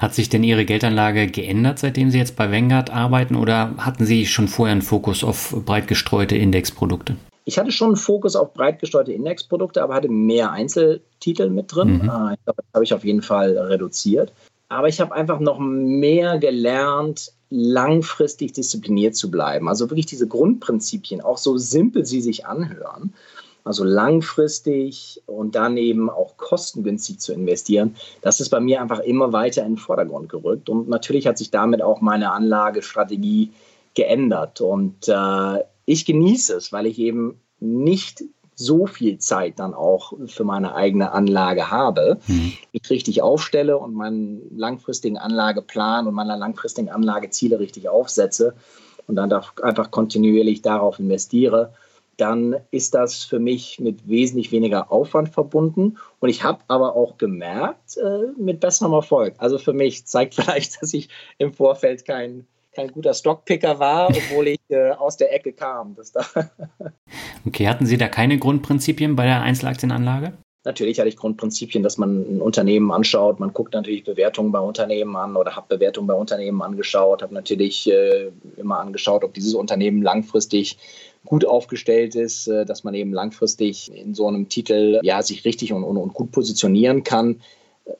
Hat 0.00 0.12
sich 0.12 0.28
denn 0.28 0.42
Ihre 0.42 0.64
Geldanlage 0.64 1.28
geändert, 1.28 1.78
seitdem 1.78 2.10
Sie 2.10 2.18
jetzt 2.18 2.34
bei 2.34 2.50
Vanguard 2.50 2.92
arbeiten 2.92 3.36
oder 3.36 3.72
hatten 3.78 4.04
Sie 4.04 4.26
schon 4.26 4.48
vorher 4.48 4.72
einen 4.72 4.82
Fokus 4.82 5.22
auf 5.22 5.54
breit 5.64 5.86
gestreute 5.86 6.36
Indexprodukte? 6.36 7.14
Ich 7.44 7.56
hatte 7.56 7.70
schon 7.70 7.88
einen 7.88 7.96
Fokus 7.96 8.34
auf 8.34 8.52
breit 8.52 8.80
gestreute 8.80 9.12
Indexprodukte, 9.12 9.80
aber 9.80 9.94
hatte 9.94 10.08
mehr 10.08 10.50
Einzeltitel 10.50 11.50
mit 11.50 11.72
drin. 11.72 12.00
Mhm. 12.02 12.10
Ah, 12.10 12.34
das 12.46 12.56
habe 12.74 12.84
ich 12.84 12.92
auf 12.94 13.04
jeden 13.04 13.22
Fall 13.22 13.56
reduziert. 13.56 14.32
Aber 14.68 14.88
ich 14.88 15.00
habe 15.00 15.14
einfach 15.14 15.38
noch 15.38 15.60
mehr 15.60 16.38
gelernt, 16.38 17.32
langfristig 17.56 18.52
diszipliniert 18.52 19.14
zu 19.14 19.30
bleiben. 19.30 19.68
Also 19.68 19.88
wirklich 19.88 20.06
diese 20.06 20.26
Grundprinzipien, 20.26 21.20
auch 21.20 21.38
so 21.38 21.56
simpel 21.56 22.04
sie 22.04 22.20
sich 22.20 22.46
anhören, 22.46 23.14
also 23.62 23.84
langfristig 23.84 25.22
und 25.26 25.54
dann 25.54 25.76
eben 25.76 26.10
auch 26.10 26.36
kostengünstig 26.36 27.20
zu 27.20 27.32
investieren, 27.32 27.94
das 28.22 28.40
ist 28.40 28.50
bei 28.50 28.58
mir 28.58 28.82
einfach 28.82 28.98
immer 28.98 29.32
weiter 29.32 29.62
in 29.62 29.74
den 29.74 29.78
Vordergrund 29.78 30.28
gerückt. 30.28 30.68
Und 30.68 30.88
natürlich 30.88 31.28
hat 31.28 31.38
sich 31.38 31.52
damit 31.52 31.80
auch 31.80 32.00
meine 32.00 32.32
Anlagestrategie 32.32 33.52
geändert. 33.94 34.60
Und 34.60 35.06
äh, 35.06 35.64
ich 35.86 36.04
genieße 36.04 36.56
es, 36.56 36.72
weil 36.72 36.86
ich 36.86 36.98
eben 36.98 37.40
nicht 37.60 38.24
so 38.54 38.86
viel 38.86 39.18
Zeit 39.18 39.58
dann 39.58 39.74
auch 39.74 40.12
für 40.26 40.44
meine 40.44 40.74
eigene 40.74 41.12
Anlage 41.12 41.70
habe, 41.70 42.18
mhm. 42.26 42.52
ich 42.72 42.90
richtig 42.90 43.22
aufstelle 43.22 43.78
und 43.78 43.94
meinen 43.94 44.56
langfristigen 44.56 45.18
Anlageplan 45.18 46.06
und 46.06 46.14
meine 46.14 46.36
langfristigen 46.36 46.88
Anlageziele 46.88 47.58
richtig 47.58 47.88
aufsetze 47.88 48.54
und 49.06 49.16
dann 49.16 49.32
einfach 49.32 49.90
kontinuierlich 49.90 50.62
darauf 50.62 50.98
investiere, 50.98 51.72
dann 52.16 52.56
ist 52.70 52.94
das 52.94 53.24
für 53.24 53.38
mich 53.38 53.80
mit 53.80 54.08
wesentlich 54.08 54.52
weniger 54.52 54.92
Aufwand 54.92 55.30
verbunden. 55.30 55.98
Und 56.20 56.28
ich 56.28 56.44
habe 56.44 56.60
aber 56.68 56.94
auch 56.94 57.18
gemerkt, 57.18 57.96
äh, 57.96 58.32
mit 58.38 58.60
besserem 58.60 58.92
Erfolg. 58.92 59.34
Also 59.38 59.58
für 59.58 59.72
mich 59.72 60.06
zeigt 60.06 60.34
vielleicht, 60.36 60.80
dass 60.80 60.94
ich 60.94 61.08
im 61.38 61.52
Vorfeld 61.52 62.04
kein, 62.04 62.46
kein 62.74 62.88
guter 62.88 63.14
Stockpicker 63.14 63.78
war, 63.78 64.08
obwohl 64.16 64.48
ich 64.48 64.60
äh, 64.68 64.90
aus 64.90 65.16
der 65.16 65.32
Ecke 65.34 65.52
kam. 65.52 65.96
okay, 67.46 67.68
hatten 67.68 67.86
Sie 67.86 67.96
da 67.96 68.08
keine 68.08 68.38
Grundprinzipien 68.38 69.16
bei 69.16 69.24
der 69.24 69.42
Einzelaktienanlage? 69.42 70.32
Natürlich 70.66 70.98
hatte 70.98 71.10
ich 71.10 71.16
Grundprinzipien, 71.16 71.82
dass 71.82 71.98
man 71.98 72.22
ein 72.22 72.40
Unternehmen 72.40 72.90
anschaut. 72.90 73.38
Man 73.38 73.52
guckt 73.52 73.74
natürlich 73.74 74.02
Bewertungen 74.02 74.50
bei 74.50 74.60
Unternehmen 74.60 75.14
an 75.14 75.36
oder 75.36 75.56
habe 75.56 75.76
Bewertungen 75.76 76.06
bei 76.06 76.14
Unternehmen 76.14 76.62
angeschaut. 76.62 77.22
Habe 77.22 77.34
natürlich 77.34 77.90
äh, 77.90 78.30
immer 78.56 78.80
angeschaut, 78.80 79.24
ob 79.24 79.34
dieses 79.34 79.54
Unternehmen 79.54 80.00
langfristig 80.02 80.78
gut 81.26 81.44
aufgestellt 81.44 82.14
ist, 82.14 82.48
äh, 82.48 82.64
dass 82.64 82.82
man 82.82 82.94
eben 82.94 83.12
langfristig 83.12 83.92
in 83.94 84.14
so 84.14 84.26
einem 84.26 84.48
Titel 84.48 85.00
ja 85.02 85.22
sich 85.22 85.44
richtig 85.44 85.74
und, 85.74 85.84
und, 85.84 85.98
und 85.98 86.14
gut 86.14 86.32
positionieren 86.32 87.04
kann 87.04 87.40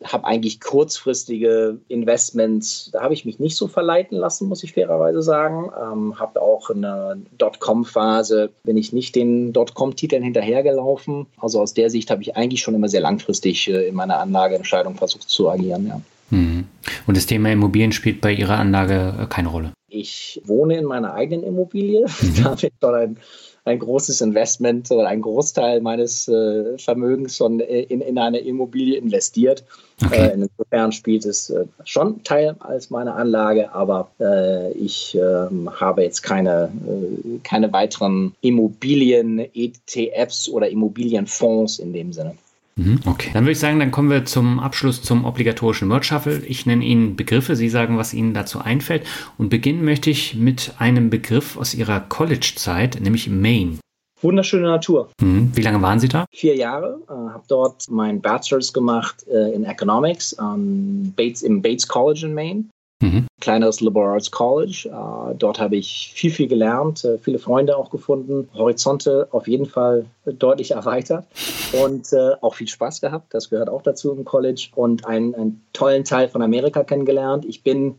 habe 0.03 0.24
eigentlich 0.24 0.61
kurzfristige 0.61 1.78
Investments, 1.89 2.91
da 2.93 3.03
habe 3.03 3.14
ich 3.14 3.24
mich 3.24 3.39
nicht 3.39 3.57
so 3.57 3.68
verleiten 3.68 4.16
lassen, 4.16 4.49
muss 4.49 4.64
ich 4.64 4.72
fairerweise 4.72 5.22
sagen. 5.22 5.70
Ähm, 5.80 6.18
habe 6.18 6.41
auch 6.41 6.70
eine 6.70 7.20
Dotcom-Phase, 7.39 8.51
bin 8.64 8.76
ich 8.76 8.93
nicht 8.93 9.14
den 9.14 9.53
Dotcom-Titeln 9.53 10.22
hinterhergelaufen. 10.22 11.26
Also 11.39 11.61
aus 11.61 11.74
der 11.74 11.91
Sicht 11.91 12.11
habe 12.11 12.22
ich 12.22 12.37
eigentlich 12.37 12.62
schon 12.62 12.74
immer 12.74 12.89
sehr 12.89 13.03
langfristig 13.03 13.68
äh, 13.68 13.89
in 13.89 13.95
meiner 13.95 14.18
Anlageentscheidung 14.20 14.97
versucht 14.97 15.28
zu 15.28 15.51
agieren. 15.51 15.87
Ja. 15.87 16.01
Mhm. 16.30 16.64
Und 17.07 17.16
das 17.16 17.26
Thema 17.26 17.51
Immobilien 17.51 17.93
spielt 17.93 18.20
bei 18.20 18.32
Ihrer 18.32 18.59
Anlage 18.59 19.14
äh, 19.20 19.26
keine 19.26 19.49
Rolle? 19.49 19.72
Ich 19.89 20.41
wohne 20.45 20.78
in 20.78 20.87
meiner 20.87 21.14
eigenen 21.14 21.45
Immobilie. 21.45 22.07
Mhm. 22.07 22.35
Da 22.43 22.45
habe 22.45 22.66
ich 22.66 22.72
schon 22.82 22.95
ein 22.95 23.16
ein 23.65 23.79
großes 23.79 24.21
Investment 24.21 24.91
oder 24.91 25.09
ein 25.09 25.23
Großteil 25.23 25.81
meines 25.81 26.29
äh, 26.29 26.77
Vermögens 26.79 27.37
schon 27.37 27.61
in, 27.61 28.03
in 28.03 28.19
eine 28.19 28.39
Immobilie 28.39 28.99
investiert. 28.99 29.65
Okay. 30.05 30.29
Äh, 30.29 30.35
insofern 30.35 30.93
spielt 30.93 31.25
es 31.25 31.51
äh, 31.51 31.65
schon 31.85 32.23
Teil 32.25 32.57
als 32.61 32.91
meine 32.91 33.15
Anlage, 33.15 33.73
aber 33.73 34.11
äh, 34.21 34.73
ich 34.73 35.15
ähm, 35.15 35.71
habe 35.81 36.03
jetzt 36.03 36.23
keine, 36.23 36.71
äh, 36.87 37.39
keine 37.43 37.73
weiteren 37.73 38.35
Immobilien-ETFs 38.43 40.51
oder 40.51 40.69
Immobilienfonds 40.69 41.79
in 41.79 41.93
dem 41.93 42.12
Sinne. 42.12 42.37
Mhm, 42.77 43.01
okay. 43.07 43.31
Dann 43.33 43.45
würde 43.45 43.53
ich 43.53 43.59
sagen, 43.59 43.79
dann 43.79 43.91
kommen 43.91 44.11
wir 44.11 44.25
zum 44.25 44.59
Abschluss 44.59 45.03
zum 45.03 45.25
obligatorischen 45.25 45.89
Word 45.89 46.05
Shuffle. 46.05 46.43
Ich 46.47 46.66
nenne 46.66 46.85
Ihnen 46.85 47.16
Begriffe, 47.16 47.57
Sie 47.57 47.68
sagen, 47.68 47.99
was 47.99 48.14
Ihnen 48.14 48.35
dazu 48.35 48.61
einfällt. 48.61 49.05
Und 49.39 49.49
beginnen 49.49 49.85
möchte 49.85 50.11
ich 50.11 50.35
mit 50.35 50.75
einem 50.79 51.11
Begriff 51.11 51.57
aus 51.57 51.75
Ihrer 51.75 52.01
College-Zeit, 52.01 53.01
nämlich 53.01 53.29
Maine. 53.29 53.79
Wunderschöne 54.20 54.66
Natur. 54.66 55.11
Mhm. 55.20 55.51
Wie 55.55 55.61
lange 55.61 55.83
waren 55.83 56.01
Sie 56.01 56.09
da? 56.09 56.25
Vier 56.33 56.57
Jahre. 56.57 57.01
Äh, 57.09 57.12
habe 57.12 57.45
dort 57.47 57.91
meinen 57.91 58.22
Bachelor's 58.22 58.72
gemacht 58.72 59.27
äh, 59.29 59.53
in 59.55 59.64
Economics 59.64 60.35
ähm, 60.41 61.12
Bates, 61.14 61.43
im 61.43 61.61
Bates 61.61 61.87
College 61.87 62.27
in 62.27 62.35
Maine. 62.35 62.64
Mhm. 63.01 63.26
Kleineres 63.40 63.80
Liberal 63.80 64.14
Arts 64.14 64.30
College. 64.30 64.88
Äh, 64.88 65.34
dort 65.36 65.61
habe 65.61 65.76
ich 65.76 66.12
viel, 66.14 66.30
viel 66.30 66.49
gelernt, 66.49 67.05
äh, 67.05 67.18
viele 67.18 67.38
Freunde 67.38 67.76
auch 67.76 67.90
gefunden, 67.90 68.49
Horizonte 68.55 69.28
auf 69.30 69.49
jeden 69.49 69.66
Fall 69.66 70.07
deutlich 70.24 70.70
erweitert 70.72 71.26
und 71.72 72.12
äh, 72.12 72.32
auch 72.40 72.55
viel 72.55 72.68
Spaß 72.68 73.01
gehabt. 73.01 73.34
Das 73.34 73.51
gehört 73.51 73.68
auch 73.68 73.82
dazu 73.82 74.12
im 74.12 74.24
College 74.24 74.68
und 74.74 75.07
einen, 75.07 75.34
einen 75.34 75.64
tollen 75.72 76.05
Teil 76.05 76.28
von 76.28 76.42
Amerika 76.42 76.84
kennengelernt. 76.84 77.45
Ich 77.45 77.62
bin 77.62 77.97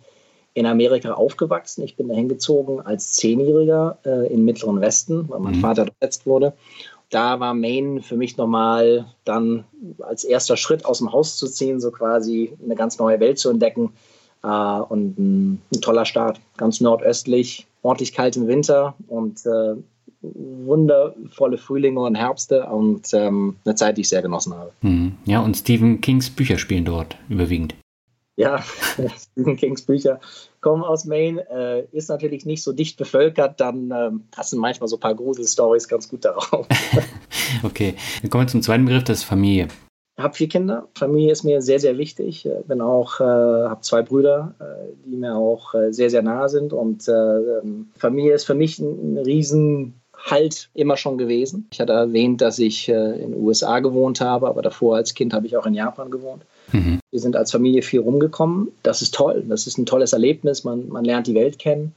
in 0.55 0.65
Amerika 0.65 1.13
aufgewachsen. 1.13 1.83
Ich 1.83 1.97
bin 1.97 2.07
dahin 2.07 2.29
gezogen 2.29 2.79
als 2.81 3.11
Zehnjähriger 3.11 3.97
äh, 4.05 4.33
im 4.33 4.45
Mittleren 4.45 4.79
Westen, 4.79 5.29
weil 5.29 5.39
mein 5.39 5.57
mhm. 5.57 5.61
Vater 5.61 5.85
verletzt 5.99 6.25
wurde. 6.25 6.53
Da 7.09 7.39
war 7.39 7.53
Maine 7.53 8.01
für 8.01 8.15
mich 8.15 8.37
nochmal 8.37 9.05
dann 9.25 9.65
als 9.99 10.23
erster 10.23 10.57
Schritt 10.57 10.85
aus 10.85 10.97
dem 10.99 11.11
Haus 11.11 11.37
zu 11.37 11.47
ziehen, 11.47 11.79
so 11.79 11.91
quasi 11.91 12.57
eine 12.63 12.75
ganz 12.75 12.97
neue 12.97 13.19
Welt 13.19 13.37
zu 13.37 13.49
entdecken 13.49 13.93
äh, 14.45 14.81
und 14.81 15.17
ein, 15.17 15.61
ein, 15.73 15.81
toller 15.81 16.05
Start. 16.05 16.39
Ganz 16.57 16.79
nordöstlich, 16.81 17.65
ordentlich 17.81 18.13
kalt 18.13 18.37
im 18.37 18.47
Winter 18.47 18.93
und 19.07 19.45
äh, 19.45 19.75
wundervolle 20.21 21.57
Frühlinge 21.57 21.99
und 21.99 22.15
Herbste 22.15 22.65
und 22.65 23.13
ähm, 23.13 23.57
eine 23.65 23.75
Zeit, 23.75 23.97
die 23.97 24.01
ich 24.01 24.09
sehr 24.09 24.21
genossen 24.21 24.53
habe. 24.55 24.71
Mhm. 24.81 25.17
Ja, 25.25 25.41
und 25.41 25.55
Stephen 25.55 26.01
Kings 26.01 26.29
Bücher 26.29 26.57
spielen 26.57 26.85
dort 26.85 27.17
überwiegend. 27.29 27.75
Ja, 28.37 28.63
Stephen 29.31 29.55
Kings 29.55 29.83
Bücher 29.83 30.19
kommen 30.61 30.83
aus 30.83 31.05
Maine, 31.05 31.45
äh, 31.49 31.85
ist 31.91 32.09
natürlich 32.09 32.45
nicht 32.45 32.63
so 32.63 32.73
dicht 32.73 32.97
bevölkert, 32.97 33.59
dann 33.59 33.91
ähm, 33.91 34.23
passen 34.31 34.59
manchmal 34.59 34.89
so 34.89 34.97
ein 34.97 34.99
paar 34.99 35.15
Gruselstories 35.15 35.87
ganz 35.87 36.09
gut 36.09 36.25
darauf. 36.25 36.67
okay, 37.63 37.95
dann 38.21 38.29
kommen 38.29 38.45
wir 38.45 38.51
zum 38.51 38.61
zweiten 38.61 38.85
Begriff, 38.85 39.03
das 39.03 39.19
ist 39.19 39.23
Familie 39.25 39.67
habe 40.17 40.33
vier 40.33 40.47
Kinder. 40.47 40.87
Familie 40.95 41.31
ist 41.31 41.43
mir 41.43 41.61
sehr, 41.61 41.79
sehr 41.79 41.97
wichtig. 41.97 42.45
Äh, 42.45 42.61
bin 42.67 42.81
auch, 42.81 43.19
äh, 43.19 43.23
habe 43.23 43.81
zwei 43.81 44.01
Brüder, 44.01 44.55
äh, 44.59 44.93
die 45.05 45.17
mir 45.17 45.35
auch 45.35 45.73
äh, 45.73 45.91
sehr, 45.91 46.09
sehr 46.09 46.21
nahe 46.21 46.49
sind. 46.49 46.73
Und 46.73 47.07
äh, 47.07 47.11
ähm, 47.11 47.89
Familie 47.97 48.33
ist 48.33 48.45
für 48.45 48.55
mich 48.55 48.79
ein, 48.79 49.15
ein 49.15 49.17
Riesenhalt 49.17 50.69
immer 50.73 50.97
schon 50.97 51.17
gewesen. 51.17 51.67
Ich 51.71 51.79
hatte 51.79 51.93
erwähnt, 51.93 52.41
dass 52.41 52.59
ich 52.59 52.87
äh, 52.87 52.93
in 52.93 53.31
den 53.31 53.43
USA 53.43 53.79
gewohnt 53.79 54.21
habe, 54.21 54.47
aber 54.47 54.61
davor 54.61 54.95
als 54.95 55.13
Kind 55.13 55.33
habe 55.33 55.47
ich 55.47 55.57
auch 55.57 55.65
in 55.65 55.73
Japan 55.73 56.09
gewohnt. 56.11 56.43
Mhm. 56.71 56.99
Wir 57.11 57.19
sind 57.19 57.35
als 57.35 57.51
Familie 57.51 57.81
viel 57.81 57.99
rumgekommen. 57.99 58.71
Das 58.83 59.01
ist 59.01 59.13
toll. 59.13 59.43
Das 59.47 59.67
ist 59.67 59.77
ein 59.77 59.85
tolles 59.85 60.13
Erlebnis. 60.13 60.63
Man, 60.63 60.87
man 60.87 61.03
lernt 61.03 61.27
die 61.27 61.35
Welt 61.35 61.59
kennen. 61.59 61.93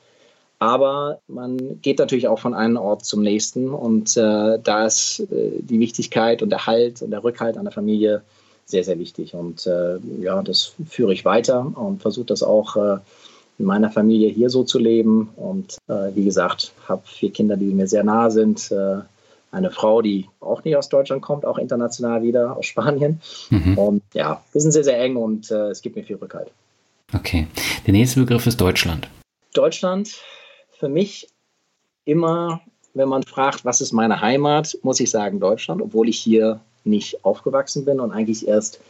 Aber 0.60 1.20
man 1.28 1.80
geht 1.82 1.98
natürlich 1.98 2.26
auch 2.26 2.40
von 2.40 2.54
einem 2.54 2.76
Ort 2.76 3.04
zum 3.04 3.22
nächsten 3.22 3.70
und 3.70 4.16
äh, 4.16 4.58
da 4.58 4.86
ist 4.86 5.20
äh, 5.30 5.50
die 5.60 5.78
Wichtigkeit 5.78 6.42
und 6.42 6.50
der 6.50 6.66
Halt 6.66 7.00
und 7.00 7.12
der 7.12 7.22
Rückhalt 7.22 7.56
an 7.56 7.64
der 7.64 7.72
Familie 7.72 8.22
sehr, 8.66 8.82
sehr 8.82 8.98
wichtig. 8.98 9.34
Und 9.34 9.66
äh, 9.66 9.98
ja, 10.20 10.42
das 10.42 10.74
führe 10.88 11.12
ich 11.12 11.24
weiter 11.24 11.72
und 11.74 12.02
versuche 12.02 12.26
das 12.26 12.42
auch 12.42 12.76
äh, 12.76 12.98
in 13.58 13.66
meiner 13.66 13.90
Familie 13.90 14.30
hier 14.30 14.50
so 14.50 14.64
zu 14.64 14.80
leben. 14.80 15.30
Und 15.36 15.78
äh, 15.86 16.14
wie 16.14 16.24
gesagt, 16.24 16.72
habe 16.88 17.02
vier 17.04 17.30
Kinder, 17.30 17.56
die 17.56 17.66
mir 17.66 17.86
sehr 17.86 18.04
nahe 18.04 18.30
sind. 18.30 18.70
Äh, 18.72 18.98
eine 19.50 19.70
Frau, 19.70 20.02
die 20.02 20.28
auch 20.40 20.62
nicht 20.64 20.76
aus 20.76 20.90
Deutschland 20.90 21.22
kommt, 21.22 21.46
auch 21.46 21.56
international 21.56 22.22
wieder 22.22 22.56
aus 22.56 22.66
Spanien. 22.66 23.22
Mhm. 23.48 23.78
Und 23.78 24.02
ja, 24.12 24.42
wir 24.52 24.60
sind 24.60 24.72
sehr, 24.72 24.84
sehr 24.84 25.00
eng 25.00 25.16
und 25.16 25.50
es 25.50 25.80
gibt 25.80 25.96
mir 25.96 26.04
viel 26.04 26.16
Rückhalt. 26.16 26.50
Okay. 27.14 27.46
Der 27.86 27.94
nächste 27.94 28.20
Begriff 28.20 28.46
ist 28.46 28.60
Deutschland. 28.60 29.08
Deutschland 29.54 30.20
für 30.78 30.88
mich 30.88 31.28
immer, 32.04 32.60
wenn 32.94 33.08
man 33.08 33.22
fragt, 33.22 33.64
was 33.64 33.80
ist 33.80 33.92
meine 33.92 34.20
Heimat, 34.20 34.78
muss 34.82 35.00
ich 35.00 35.10
sagen 35.10 35.40
Deutschland, 35.40 35.82
obwohl 35.82 36.08
ich 36.08 36.18
hier 36.18 36.60
nicht 36.84 37.24
aufgewachsen 37.24 37.84
bin 37.84 38.00
und 38.00 38.12
eigentlich 38.12 38.46
erst 38.46 38.80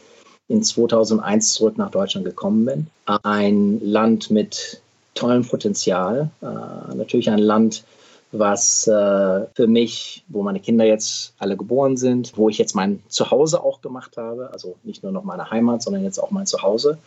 in 0.47 0.63
2001 0.63 1.53
zurück 1.53 1.77
nach 1.77 1.91
Deutschland 1.91 2.25
gekommen 2.25 2.65
bin. 2.65 2.87
Ein 3.23 3.79
Land 3.83 4.31
mit 4.31 4.81
tollem 5.15 5.45
Potenzial, 5.45 6.29
äh, 6.41 6.95
natürlich 6.95 7.29
ein 7.29 7.39
Land, 7.39 7.83
was 8.31 8.87
äh, 8.87 9.45
für 9.55 9.67
mich, 9.67 10.23
wo 10.27 10.43
meine 10.43 10.59
Kinder 10.59 10.85
jetzt 10.85 11.33
alle 11.39 11.57
geboren 11.57 11.97
sind, 11.97 12.37
wo 12.37 12.47
ich 12.47 12.59
jetzt 12.59 12.75
mein 12.75 13.01
Zuhause 13.09 13.63
auch 13.63 13.81
gemacht 13.81 14.17
habe, 14.17 14.51
also 14.53 14.75
nicht 14.83 15.01
nur 15.01 15.11
noch 15.11 15.23
meine 15.23 15.49
Heimat, 15.49 15.81
sondern 15.81 16.03
jetzt 16.03 16.19
auch 16.19 16.31
mein 16.31 16.45
Zuhause. 16.45 16.99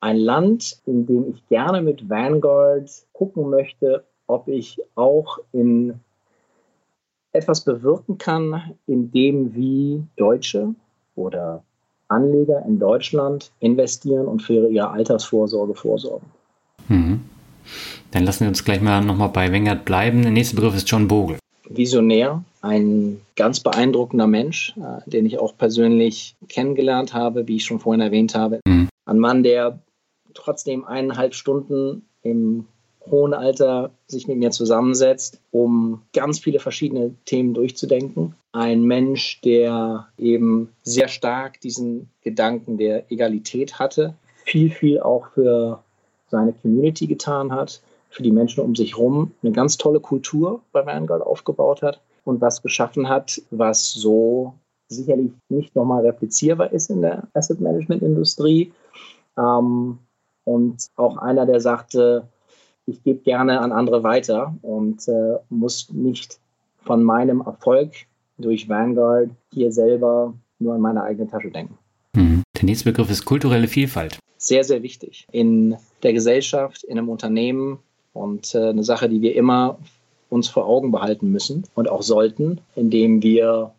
Ein 0.00 0.16
Land, 0.16 0.80
in 0.86 1.06
dem 1.06 1.30
ich 1.34 1.46
gerne 1.48 1.82
mit 1.82 2.08
Vanguard 2.08 2.90
gucken 3.12 3.50
möchte, 3.50 4.04
ob 4.26 4.46
ich 4.48 4.78
auch 4.94 5.38
in 5.52 5.94
etwas 7.32 7.64
bewirken 7.64 8.18
kann, 8.18 8.74
indem 8.86 9.54
wie 9.54 10.02
Deutsche 10.16 10.74
oder 11.14 11.62
Anleger 12.08 12.64
in 12.66 12.78
Deutschland 12.78 13.50
investieren 13.60 14.26
und 14.26 14.42
für 14.42 14.68
ihre 14.68 14.90
Altersvorsorge 14.90 15.74
vorsorgen. 15.74 16.26
Mhm. 16.88 17.20
Dann 18.12 18.24
lassen 18.24 18.40
wir 18.40 18.48
uns 18.48 18.64
gleich 18.64 18.80
mal 18.80 19.04
nochmal 19.04 19.28
bei 19.28 19.52
Wengert 19.52 19.84
bleiben. 19.84 20.22
Der 20.22 20.30
nächste 20.30 20.56
Begriff 20.56 20.74
ist 20.74 20.88
John 20.88 21.08
Bogle. 21.08 21.38
Visionär, 21.68 22.42
ein 22.62 23.20
ganz 23.36 23.60
beeindruckender 23.60 24.26
Mensch, 24.26 24.74
äh, 24.78 25.10
den 25.10 25.26
ich 25.26 25.38
auch 25.38 25.56
persönlich 25.58 26.34
kennengelernt 26.48 27.12
habe, 27.12 27.46
wie 27.46 27.56
ich 27.56 27.66
schon 27.66 27.78
vorhin 27.78 28.00
erwähnt 28.00 28.34
habe. 28.34 28.60
Mhm. 28.66 28.88
Ein 29.04 29.18
Mann, 29.18 29.42
der 29.42 29.78
trotzdem 30.34 30.84
eineinhalb 30.84 31.34
Stunden 31.34 32.06
im 32.22 32.66
hohen 33.10 33.34
Alter 33.34 33.90
sich 34.06 34.28
mit 34.28 34.38
mir 34.38 34.50
zusammensetzt, 34.50 35.40
um 35.50 36.02
ganz 36.12 36.38
viele 36.38 36.58
verschiedene 36.58 37.14
Themen 37.24 37.54
durchzudenken. 37.54 38.34
Ein 38.52 38.82
Mensch, 38.82 39.40
der 39.42 40.08
eben 40.18 40.70
sehr 40.82 41.08
stark 41.08 41.60
diesen 41.60 42.10
Gedanken 42.22 42.76
der 42.76 43.10
Egalität 43.10 43.78
hatte, 43.78 44.14
viel, 44.44 44.70
viel 44.70 45.00
auch 45.00 45.28
für 45.34 45.82
seine 46.30 46.52
Community 46.52 47.06
getan 47.06 47.52
hat, 47.52 47.80
für 48.10 48.22
die 48.22 48.32
Menschen 48.32 48.62
um 48.62 48.74
sich 48.74 48.96
herum, 48.96 49.32
eine 49.42 49.52
ganz 49.52 49.76
tolle 49.76 50.00
Kultur 50.00 50.60
bei 50.72 50.84
Vanguard 50.84 51.22
aufgebaut 51.22 51.82
hat 51.82 52.00
und 52.24 52.40
was 52.40 52.62
geschaffen 52.62 53.08
hat, 53.08 53.40
was 53.50 53.92
so 53.92 54.54
sicherlich 54.88 55.32
nicht 55.48 55.74
nochmal 55.76 56.04
replizierbar 56.04 56.72
ist 56.72 56.90
in 56.90 57.02
der 57.02 57.28
Asset 57.34 57.60
Management 57.60 58.02
Industrie. 58.02 58.72
Ähm, 59.36 59.98
und 60.48 60.88
auch 60.96 61.18
einer, 61.18 61.44
der 61.44 61.60
sagte, 61.60 62.26
ich 62.86 63.02
gebe 63.02 63.20
gerne 63.20 63.60
an 63.60 63.70
andere 63.70 64.02
weiter 64.02 64.54
und 64.62 65.06
äh, 65.06 65.36
muss 65.50 65.92
nicht 65.92 66.38
von 66.78 67.04
meinem 67.04 67.42
Erfolg 67.42 67.92
durch 68.38 68.66
Vanguard 68.66 69.28
hier 69.52 69.70
selber 69.72 70.32
nur 70.58 70.74
an 70.74 70.80
meine 70.80 71.02
eigene 71.02 71.28
Tasche 71.28 71.50
denken. 71.50 71.76
Mhm. 72.14 72.42
Der 72.56 72.64
nächste 72.64 72.86
Begriff 72.90 73.10
ist 73.10 73.26
kulturelle 73.26 73.68
Vielfalt. 73.68 74.18
Sehr, 74.38 74.64
sehr 74.64 74.82
wichtig 74.82 75.26
in 75.32 75.76
der 76.02 76.14
Gesellschaft, 76.14 76.82
in 76.84 76.96
einem 76.96 77.10
Unternehmen 77.10 77.78
und 78.14 78.54
äh, 78.54 78.70
eine 78.70 78.84
Sache, 78.84 79.10
die 79.10 79.20
wir 79.20 79.36
immer 79.36 79.78
uns 80.30 80.48
vor 80.48 80.66
Augen 80.66 80.90
behalten 80.92 81.30
müssen 81.30 81.64
und 81.74 81.90
auch 81.90 82.02
sollten, 82.02 82.62
indem 82.74 83.22
wir 83.22 83.72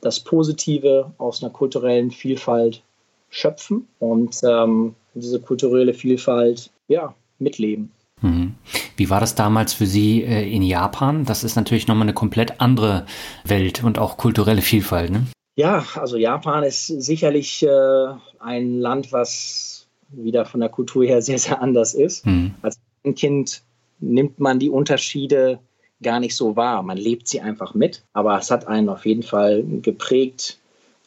das 0.00 0.18
Positive 0.18 1.12
aus 1.18 1.42
einer 1.42 1.52
kulturellen 1.52 2.10
Vielfalt 2.10 2.82
schöpfen 3.30 3.86
und 4.00 4.40
ähm, 4.42 4.96
diese 5.20 5.40
kulturelle 5.40 5.94
Vielfalt 5.94 6.70
ja, 6.88 7.14
mitleben. 7.38 7.90
Mhm. 8.22 8.54
Wie 8.96 9.10
war 9.10 9.20
das 9.20 9.34
damals 9.34 9.74
für 9.74 9.86
Sie 9.86 10.22
äh, 10.22 10.48
in 10.50 10.62
Japan? 10.62 11.24
Das 11.24 11.44
ist 11.44 11.56
natürlich 11.56 11.86
nochmal 11.86 12.04
eine 12.04 12.14
komplett 12.14 12.60
andere 12.60 13.06
Welt 13.44 13.84
und 13.84 13.98
auch 13.98 14.16
kulturelle 14.16 14.62
Vielfalt. 14.62 15.10
Ne? 15.10 15.26
Ja, 15.56 15.84
also 15.94 16.16
Japan 16.16 16.64
ist 16.64 16.86
sicherlich 16.86 17.62
äh, 17.62 18.06
ein 18.38 18.80
Land, 18.80 19.12
was 19.12 19.86
wieder 20.08 20.44
von 20.44 20.60
der 20.60 20.68
Kultur 20.68 21.04
her 21.04 21.22
sehr, 21.22 21.38
sehr 21.38 21.60
anders 21.60 21.94
ist. 21.94 22.26
Mhm. 22.26 22.54
Als 22.62 22.78
Kind 23.14 23.62
nimmt 24.00 24.40
man 24.40 24.58
die 24.58 24.70
Unterschiede 24.70 25.60
gar 26.02 26.20
nicht 26.20 26.36
so 26.36 26.56
wahr. 26.56 26.82
Man 26.82 26.96
lebt 26.96 27.28
sie 27.28 27.40
einfach 27.40 27.74
mit, 27.74 28.02
aber 28.12 28.38
es 28.38 28.50
hat 28.50 28.66
einen 28.66 28.88
auf 28.88 29.06
jeden 29.06 29.22
Fall 29.22 29.64
geprägt 29.82 30.58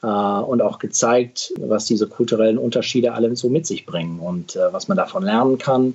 und 0.08 0.62
auch 0.62 0.80
gezeigt, 0.80 1.54
was 1.60 1.86
diese 1.86 2.08
kulturellen 2.08 2.58
Unterschiede 2.58 3.14
alle 3.14 3.36
so 3.36 3.50
mit 3.50 3.68
sich 3.68 3.86
bringen 3.86 4.20
und 4.20 4.56
äh, 4.56 4.72
was 4.72 4.88
man 4.88 4.98
davon 4.98 5.24
lernen 5.24 5.58
kann, 5.58 5.94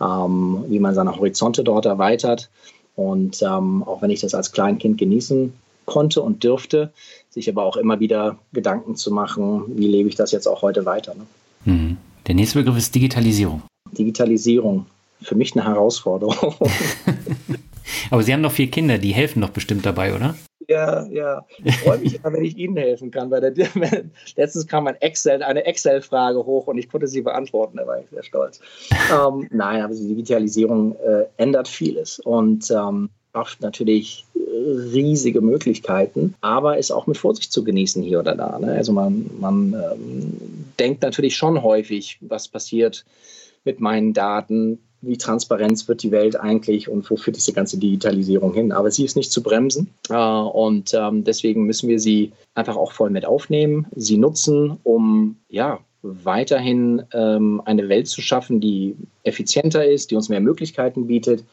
ähm, 0.00 0.64
wie 0.68 0.78
man 0.78 0.94
seine 0.94 1.16
Horizonte 1.16 1.64
dort 1.64 1.86
erweitert. 1.86 2.50
Und 2.96 3.42
ähm, 3.42 3.82
auch 3.82 4.02
wenn 4.02 4.10
ich 4.10 4.20
das 4.20 4.34
als 4.34 4.52
Kleinkind 4.52 4.98
genießen 4.98 5.52
konnte 5.86 6.20
und 6.20 6.44
dürfte, 6.44 6.92
sich 7.30 7.48
aber 7.48 7.64
auch 7.64 7.76
immer 7.76 8.00
wieder 8.00 8.38
Gedanken 8.52 8.96
zu 8.96 9.10
machen, 9.10 9.64
wie 9.68 9.86
lebe 9.86 10.08
ich 10.08 10.16
das 10.16 10.32
jetzt 10.32 10.46
auch 10.46 10.62
heute 10.62 10.84
weiter. 10.84 11.14
Ne? 11.14 11.26
Mhm. 11.64 11.96
Der 12.26 12.34
nächste 12.34 12.58
Begriff 12.58 12.76
ist 12.76 12.94
Digitalisierung. 12.94 13.62
Digitalisierung, 13.92 14.86
für 15.22 15.34
mich 15.34 15.54
eine 15.54 15.64
Herausforderung. 15.64 16.54
Aber 18.10 18.22
Sie 18.22 18.32
haben 18.32 18.40
noch 18.40 18.52
vier 18.52 18.70
Kinder, 18.70 18.98
die 18.98 19.12
helfen 19.12 19.40
doch 19.40 19.50
bestimmt 19.50 19.86
dabei, 19.86 20.14
oder? 20.14 20.34
Ja, 20.68 21.06
ja. 21.06 21.44
Ich 21.64 21.76
freue 21.78 21.98
mich 21.98 22.16
immer, 22.16 22.32
wenn 22.32 22.44
ich 22.44 22.56
Ihnen 22.56 22.76
helfen 22.76 23.10
kann. 23.10 23.30
Weil 23.30 23.52
der, 23.52 23.68
letztens 24.36 24.66
kam 24.66 24.86
ein 24.86 25.00
Excel, 25.00 25.42
eine 25.42 25.64
Excel-Frage 25.64 26.44
hoch 26.44 26.66
und 26.66 26.78
ich 26.78 26.88
konnte 26.88 27.06
sie 27.06 27.22
beantworten. 27.22 27.76
Da 27.76 27.86
war 27.86 28.00
ich 28.00 28.08
sehr 28.10 28.22
stolz. 28.22 28.60
ähm, 29.12 29.48
nein, 29.50 29.82
aber 29.82 29.94
die 29.94 30.08
Digitalisierung 30.08 30.96
äh, 30.96 31.24
ändert 31.36 31.68
vieles 31.68 32.18
und 32.20 32.70
ähm, 32.70 33.10
schafft 33.32 33.60
natürlich 33.60 34.24
riesige 34.56 35.40
Möglichkeiten, 35.40 36.34
aber 36.40 36.78
ist 36.78 36.90
auch 36.90 37.06
mit 37.06 37.18
Vorsicht 37.18 37.52
zu 37.52 37.64
genießen 37.64 38.02
hier 38.02 38.20
oder 38.20 38.34
da. 38.34 38.58
Ne? 38.58 38.72
Also 38.72 38.92
man, 38.92 39.30
man 39.38 39.74
ähm, 39.74 40.36
denkt 40.78 41.02
natürlich 41.02 41.36
schon 41.36 41.62
häufig, 41.62 42.18
was 42.22 42.48
passiert 42.48 43.04
mit 43.64 43.80
meinen 43.80 44.14
Daten, 44.14 44.78
wie 45.06 45.16
transparent 45.16 45.86
wird 45.88 46.02
die 46.02 46.10
Welt 46.10 46.38
eigentlich 46.38 46.88
und 46.88 47.08
wo 47.10 47.16
führt 47.16 47.36
diese 47.36 47.52
ganze 47.52 47.78
Digitalisierung 47.78 48.52
hin. 48.54 48.72
Aber 48.72 48.90
sie 48.90 49.04
ist 49.04 49.16
nicht 49.16 49.32
zu 49.32 49.42
bremsen 49.42 49.88
äh, 50.08 50.14
und 50.14 50.94
ähm, 50.94 51.24
deswegen 51.24 51.64
müssen 51.64 51.88
wir 51.88 52.00
sie 52.00 52.32
einfach 52.54 52.76
auch 52.76 52.92
voll 52.92 53.10
mit 53.10 53.26
aufnehmen, 53.26 53.86
sie 53.94 54.16
nutzen, 54.16 54.78
um 54.82 55.36
ja 55.48 55.78
weiterhin 56.02 57.02
ähm, 57.12 57.62
eine 57.64 57.88
Welt 57.88 58.08
zu 58.08 58.20
schaffen, 58.20 58.60
die 58.60 58.96
effizienter 59.24 59.84
ist, 59.86 60.10
die 60.10 60.16
uns 60.16 60.28
mehr 60.28 60.40
Möglichkeiten 60.40 61.06
bietet, 61.06 61.44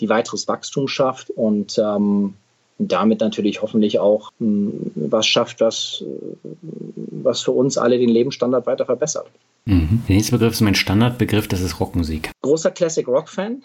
die 0.00 0.08
weiteres 0.08 0.46
Wachstum 0.46 0.88
schafft 0.88 1.30
und 1.30 1.78
ähm, 1.78 2.34
damit 2.78 3.20
natürlich 3.20 3.60
hoffentlich 3.60 3.98
auch 3.98 4.30
hm, 4.38 4.92
was 4.94 5.26
schafft, 5.26 5.60
was, 5.60 6.04
was 6.52 7.42
für 7.42 7.50
uns 7.50 7.76
alle 7.76 7.98
den 7.98 8.08
Lebensstandard 8.08 8.66
weiter 8.66 8.86
verbessert. 8.86 9.26
Mhm. 9.64 10.02
Der 10.08 10.16
nächste 10.16 10.32
Begriff 10.32 10.54
ist 10.54 10.60
mein 10.60 10.74
Standardbegriff, 10.74 11.48
das 11.48 11.60
ist 11.60 11.80
Rockmusik. 11.80 12.30
Großer 12.42 12.70
Classic 12.70 13.06
Rock-Fan, 13.06 13.62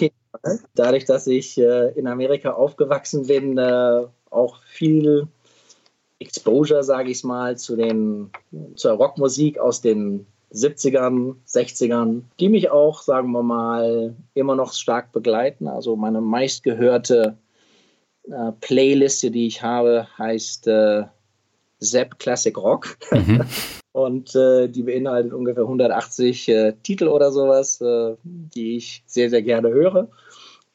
Dadurch, 0.74 1.04
dass 1.04 1.26
ich 1.26 1.58
äh, 1.58 1.92
in 1.98 2.06
Amerika 2.06 2.52
aufgewachsen 2.52 3.26
bin, 3.26 3.58
äh, 3.58 4.02
auch 4.30 4.62
viel 4.64 5.28
Exposure, 6.18 6.82
sage 6.82 7.10
ich 7.10 7.24
mal, 7.24 7.56
zu 7.56 7.76
den, 7.76 8.30
zur 8.74 8.92
Rockmusik 8.92 9.58
aus 9.58 9.80
den 9.80 10.26
70ern, 10.52 11.36
60ern, 11.46 12.22
die 12.40 12.48
mich 12.48 12.70
auch, 12.70 13.02
sagen 13.02 13.32
wir 13.32 13.42
mal, 13.42 14.14
immer 14.34 14.56
noch 14.56 14.72
stark 14.72 15.12
begleiten. 15.12 15.68
Also 15.68 15.96
meine 15.96 16.20
meistgehörte 16.20 17.38
äh, 18.24 18.52
Playliste, 18.60 19.30
die 19.30 19.46
ich 19.46 19.62
habe, 19.62 20.08
heißt 20.18 20.66
äh, 20.68 21.04
Zap 21.80 22.18
Classic 22.18 22.56
Rock. 22.56 22.96
Mhm. 23.12 23.44
Und 23.98 24.32
äh, 24.36 24.68
die 24.68 24.84
beinhaltet 24.84 25.32
ungefähr 25.32 25.64
180 25.64 26.48
äh, 26.48 26.72
Titel 26.84 27.08
oder 27.08 27.32
sowas, 27.32 27.80
äh, 27.80 28.14
die 28.22 28.76
ich 28.76 29.02
sehr, 29.06 29.28
sehr 29.28 29.42
gerne 29.42 29.70
höre. 29.70 30.06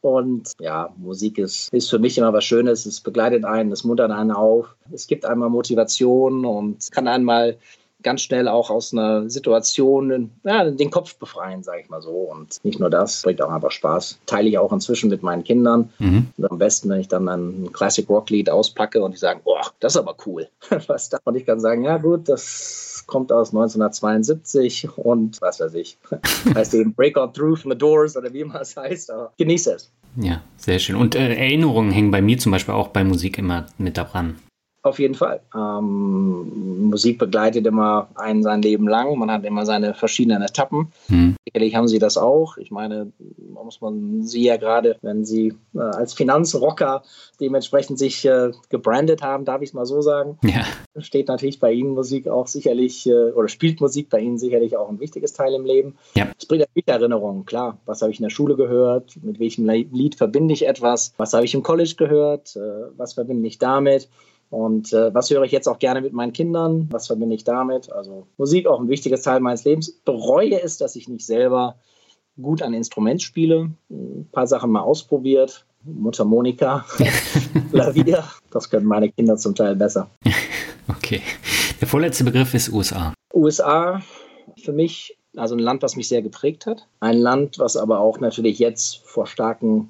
Und 0.02 0.52
ja, 0.60 0.94
Musik 0.98 1.38
ist, 1.38 1.74
ist 1.74 1.90
für 1.90 2.00
mich 2.00 2.18
immer 2.18 2.34
was 2.34 2.44
Schönes. 2.44 2.86
Es 2.86 3.00
begleitet 3.00 3.46
einen, 3.46 3.72
es 3.72 3.86
muntert 3.86 4.12
einen 4.12 4.32
auf. 4.32 4.76
Es 4.92 5.08
gibt 5.08 5.24
einmal 5.24 5.50
Motivation 5.50 6.44
und 6.44 6.92
kann 6.92 7.08
einmal 7.08 7.58
ganz 8.02 8.24
schnell 8.24 8.50
auch 8.50 8.70
aus 8.70 8.92
einer 8.92 9.30
Situation 9.30 10.30
ja, 10.44 10.70
den 10.70 10.92
Kopf 10.92 11.16
befreien, 11.16 11.64
sage 11.64 11.80
ich 11.80 11.90
mal 11.90 12.02
so. 12.02 12.12
Und 12.12 12.60
nicht 12.66 12.82
nur 12.82 12.90
das, 12.90 13.22
bringt 13.22 13.42
auch 13.42 13.52
einfach 13.52 13.72
Spaß. 13.72 14.20
Teile 14.26 14.50
ich 14.50 14.58
auch 14.58 14.74
inzwischen 14.74 15.10
mit 15.10 15.24
meinen 15.24 15.46
Kindern. 15.46 15.94
Mhm. 16.00 16.28
am 16.50 16.58
besten, 16.58 16.90
wenn 16.90 17.00
ich 17.00 17.08
dann 17.08 17.30
ein 17.30 17.72
Classic 17.72 18.10
Rock 18.10 18.30
Lied 18.32 18.50
auspacke 18.50 19.02
und 19.02 19.14
die 19.14 19.18
sagen, 19.18 19.40
boah, 19.46 19.62
das 19.80 19.96
ist 19.96 20.02
aber 20.02 20.18
cool. 20.26 20.50
Was 20.88 21.08
da? 21.08 21.20
Und 21.24 21.38
ich 21.38 21.46
kann 21.46 21.62
sagen, 21.62 21.86
ja 21.86 21.98
gut, 21.98 22.28
das 22.28 22.93
kommt 23.08 23.32
aus 23.32 23.50
1972 23.50 24.90
und 24.98 25.42
was 25.42 25.60
weiß 25.60 25.74
ich. 25.76 25.98
heißt 26.56 26.74
eben 26.74 26.94
Breakout 26.94 27.34
Through 27.34 27.58
from 27.58 27.72
the 27.72 27.78
Doors 27.78 28.16
oder 28.18 28.34
wie 28.34 28.42
immer 28.42 28.62
es 28.62 28.76
heißt. 28.76 29.12
Aber 29.12 29.34
genieße 29.38 29.74
es. 29.74 29.92
Ja, 30.16 30.44
sehr 30.58 30.80
schön. 30.80 30.96
Und 30.96 31.16
äh, 31.16 31.34
Erinnerungen 31.36 31.92
hängen 31.92 32.12
bei 32.12 32.22
mir 32.22 32.38
zum 32.38 32.52
Beispiel 32.52 32.74
auch 32.74 32.90
bei 32.90 33.04
Musik 33.04 33.38
immer 33.38 33.66
mit 33.78 33.98
daran. 33.98 34.36
Auf 34.84 35.00
jeden 35.00 35.16
Fall. 35.16 35.40
Ähm, 35.56 36.90
Musik 36.90 37.18
begleitet 37.18 37.66
immer 37.66 38.10
einen 38.16 38.44
sein 38.44 38.62
Leben 38.62 38.86
lang. 38.86 39.18
Man 39.18 39.32
hat 39.32 39.46
immer 39.46 39.66
seine 39.66 39.94
verschiedenen 39.94 40.42
Etappen. 40.42 40.92
Mhm. 41.08 41.38
Sicherlich 41.48 41.76
haben 41.76 41.88
Sie 41.88 42.00
das 42.00 42.18
auch. 42.18 42.58
Ich 42.58 42.70
meine, 42.70 43.14
muss 43.54 43.80
man 43.80 44.24
Sie 44.24 44.44
ja 44.44 44.58
gerade, 44.58 44.98
wenn 45.02 45.24
Sie 45.24 45.54
äh, 45.74 45.80
als 45.80 46.14
Finanzrocker 46.14 47.04
dementsprechend 47.40 47.98
sich 47.98 48.26
äh, 48.26 48.52
gebrandet 48.68 49.22
haben, 49.22 49.46
darf 49.46 49.62
ich 49.62 49.70
es 49.70 49.74
mal 49.74 49.86
so 49.86 50.02
sagen, 50.02 50.38
ja. 50.44 50.66
steht 51.00 51.30
natürlich 51.30 51.62
bei 51.62 51.72
Ihnen 51.72 51.94
Musik 51.94 52.28
auch 52.28 52.48
sicherlich 52.48 53.08
äh, 53.08 53.32
oder 53.32 53.48
spielt 53.48 53.80
Musik 53.80 54.10
bei 54.10 54.20
Ihnen 54.20 54.38
sicherlich 54.38 54.76
auch 54.76 54.90
ein 54.90 55.00
wichtiges 55.00 55.32
Teil 55.32 55.54
im 55.54 55.64
Leben. 55.64 55.96
Ja. 56.16 56.28
Es 56.38 56.46
bringt 56.46 56.60
natürlich 56.60 56.90
Erinnerungen, 56.90 57.46
klar. 57.46 57.78
Was 57.86 58.02
habe 58.02 58.12
ich 58.12 58.20
in 58.20 58.24
der 58.24 58.32
Schule 58.32 58.58
gehört? 58.58 59.16
Mit 59.24 59.40
welchem 59.40 59.66
Lied 59.66 60.16
verbinde 60.16 60.54
ich 60.54 60.68
etwas? 60.68 61.14
Was 61.16 61.32
habe 61.32 61.46
ich 61.46 61.54
im 61.54 61.64
College 61.64 61.96
gehört? 61.98 62.58
Äh, 62.58 62.60
was 62.98 63.14
verbinde 63.14 63.48
ich 63.48 63.60
damit? 63.60 64.10
Und 64.54 64.94
äh, 64.94 65.12
was 65.16 65.32
höre 65.32 65.42
ich 65.46 65.52
jetzt 65.52 65.68
auch 65.68 65.80
gerne 65.80 66.00
mit 66.00 66.14
meinen 66.14 66.32
Kindern? 66.32 66.88
Was 66.92 67.08
verbinde 67.08 67.34
ich 67.34 67.44
damit? 67.44 67.92
Also 67.92 68.28
Musik 68.38 68.68
auch 68.68 68.80
ein 68.80 68.88
wichtiges 68.88 69.24
Teil 69.24 69.40
meines 69.40 69.64
Lebens. 69.64 69.92
Bereue 70.06 70.62
es, 70.62 70.78
dass 70.78 70.96
ich 70.96 71.08
nicht 71.08 71.26
selber 71.26 71.76
gut 72.40 72.62
ein 72.62 72.76
Instrument 72.76 73.24
spiele. 73.24 73.72
Ein 73.90 74.30
paar 74.32 74.46
Sachen 74.46 74.70
mal 74.70 74.82
ausprobiert. 74.82 75.66
Mutter 75.84 76.24
Monika, 76.24 76.86
Klavier. 77.72 78.24
Das 78.52 78.70
können 78.70 78.86
meine 78.86 79.12
Kinder 79.12 79.38
zum 79.38 79.56
Teil 79.56 79.76
besser. 79.76 80.08
Okay. 80.88 81.22
Der 81.82 81.88
vorletzte 81.88 82.24
Begriff 82.24 82.54
ist 82.54 82.72
USA. 82.72 83.12
USA 83.34 84.04
für 84.64 84.72
mich 84.72 85.18
also 85.36 85.56
ein 85.56 85.60
Land, 85.60 85.82
was 85.82 85.96
mich 85.96 86.08
sehr 86.08 86.22
geprägt 86.22 86.68
hat. 86.68 86.86
Ein 87.00 87.18
Land, 87.18 87.58
was 87.58 87.76
aber 87.76 88.00
auch 88.00 88.20
natürlich 88.20 88.60
jetzt 88.60 88.98
vor 89.04 89.26
starken 89.26 89.90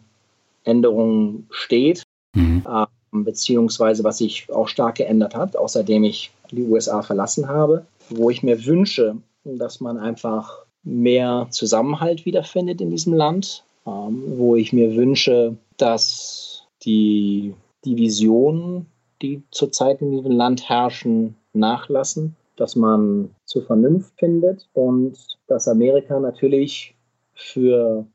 Änderungen 0.63 1.47
steht. 1.51 2.03
Mhm. 2.33 2.63
Äh, 2.65 2.85
beziehungsweise 3.13 4.03
was 4.03 4.17
sich 4.17 4.47
auch 4.51 4.67
stark 4.67 4.95
geändert 4.95 5.35
hat, 5.35 5.55
außerdem 5.55 6.03
ich 6.03 6.31
die 6.51 6.63
USA 6.63 7.01
verlassen 7.01 7.47
habe, 7.47 7.85
wo 8.09 8.29
ich 8.29 8.43
mir 8.43 8.65
wünsche, 8.65 9.15
dass 9.43 9.79
man 9.79 9.97
einfach 9.97 10.65
mehr 10.83 11.47
Zusammenhalt 11.51 12.25
wiederfindet 12.25 12.81
in 12.81 12.89
diesem 12.89 13.13
Land, 13.13 13.63
ähm, 13.85 14.23
wo 14.37 14.55
ich 14.55 14.73
mir 14.73 14.95
wünsche, 14.95 15.55
dass 15.77 16.63
die 16.83 17.53
Divisionen, 17.85 18.87
die 19.21 19.43
zurzeit 19.51 20.01
in 20.01 20.11
diesem 20.11 20.31
Land 20.31 20.67
herrschen, 20.67 21.35
nachlassen, 21.53 22.35
dass 22.55 22.75
man 22.75 23.29
zur 23.45 23.63
Vernunft 23.63 24.13
findet 24.17 24.67
und 24.73 25.17
dass 25.47 25.67
Amerika 25.67 26.19
natürlich 26.19 26.95
für, 27.33 28.05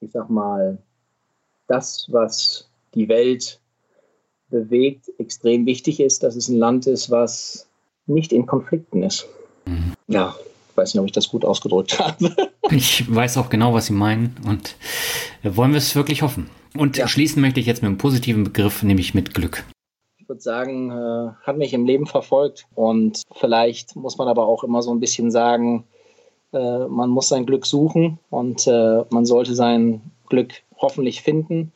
ich 0.00 0.10
sag 0.12 0.28
mal, 0.30 0.78
das, 1.66 2.06
was 2.10 2.68
die 2.94 3.08
Welt 3.08 3.60
bewegt, 4.54 5.10
extrem 5.18 5.66
wichtig 5.66 5.98
ist, 6.00 6.22
dass 6.22 6.36
es 6.36 6.48
ein 6.48 6.58
Land 6.58 6.86
ist, 6.86 7.10
was 7.10 7.66
nicht 8.06 8.32
in 8.32 8.46
Konflikten 8.46 9.02
ist. 9.02 9.26
Mhm. 9.64 9.94
Ja, 10.06 10.36
ich 10.70 10.76
weiß 10.76 10.94
nicht, 10.94 11.00
ob 11.00 11.06
ich 11.06 11.12
das 11.12 11.28
gut 11.28 11.44
ausgedrückt 11.44 11.98
habe. 11.98 12.34
Ich 12.70 13.12
weiß 13.12 13.36
auch 13.38 13.50
genau, 13.50 13.74
was 13.74 13.86
Sie 13.86 13.92
meinen 13.92 14.36
und 14.46 14.76
wollen 15.42 15.72
wir 15.72 15.78
es 15.78 15.96
wirklich 15.96 16.22
hoffen. 16.22 16.48
Und 16.76 16.96
ja. 16.96 17.08
schließen 17.08 17.42
möchte 17.42 17.60
ich 17.60 17.66
jetzt 17.66 17.82
mit 17.82 17.88
einem 17.88 17.98
positiven 17.98 18.44
Begriff, 18.44 18.82
nämlich 18.82 19.14
mit 19.14 19.34
Glück. 19.34 19.64
Ich 20.18 20.28
würde 20.28 20.40
sagen, 20.40 20.90
äh, 20.90 21.32
hat 21.42 21.58
mich 21.58 21.74
im 21.74 21.84
Leben 21.84 22.06
verfolgt 22.06 22.66
und 22.74 23.22
vielleicht 23.32 23.94
muss 23.96 24.16
man 24.16 24.28
aber 24.28 24.46
auch 24.46 24.64
immer 24.64 24.82
so 24.82 24.92
ein 24.92 25.00
bisschen 25.00 25.30
sagen, 25.30 25.84
äh, 26.52 26.86
man 26.86 27.10
muss 27.10 27.28
sein 27.28 27.44
Glück 27.44 27.66
suchen 27.66 28.18
und 28.30 28.66
äh, 28.66 29.04
man 29.10 29.26
sollte 29.26 29.54
sein 29.54 30.00
Glück 30.28 30.52
hoffentlich 30.78 31.22
finden. 31.22 31.72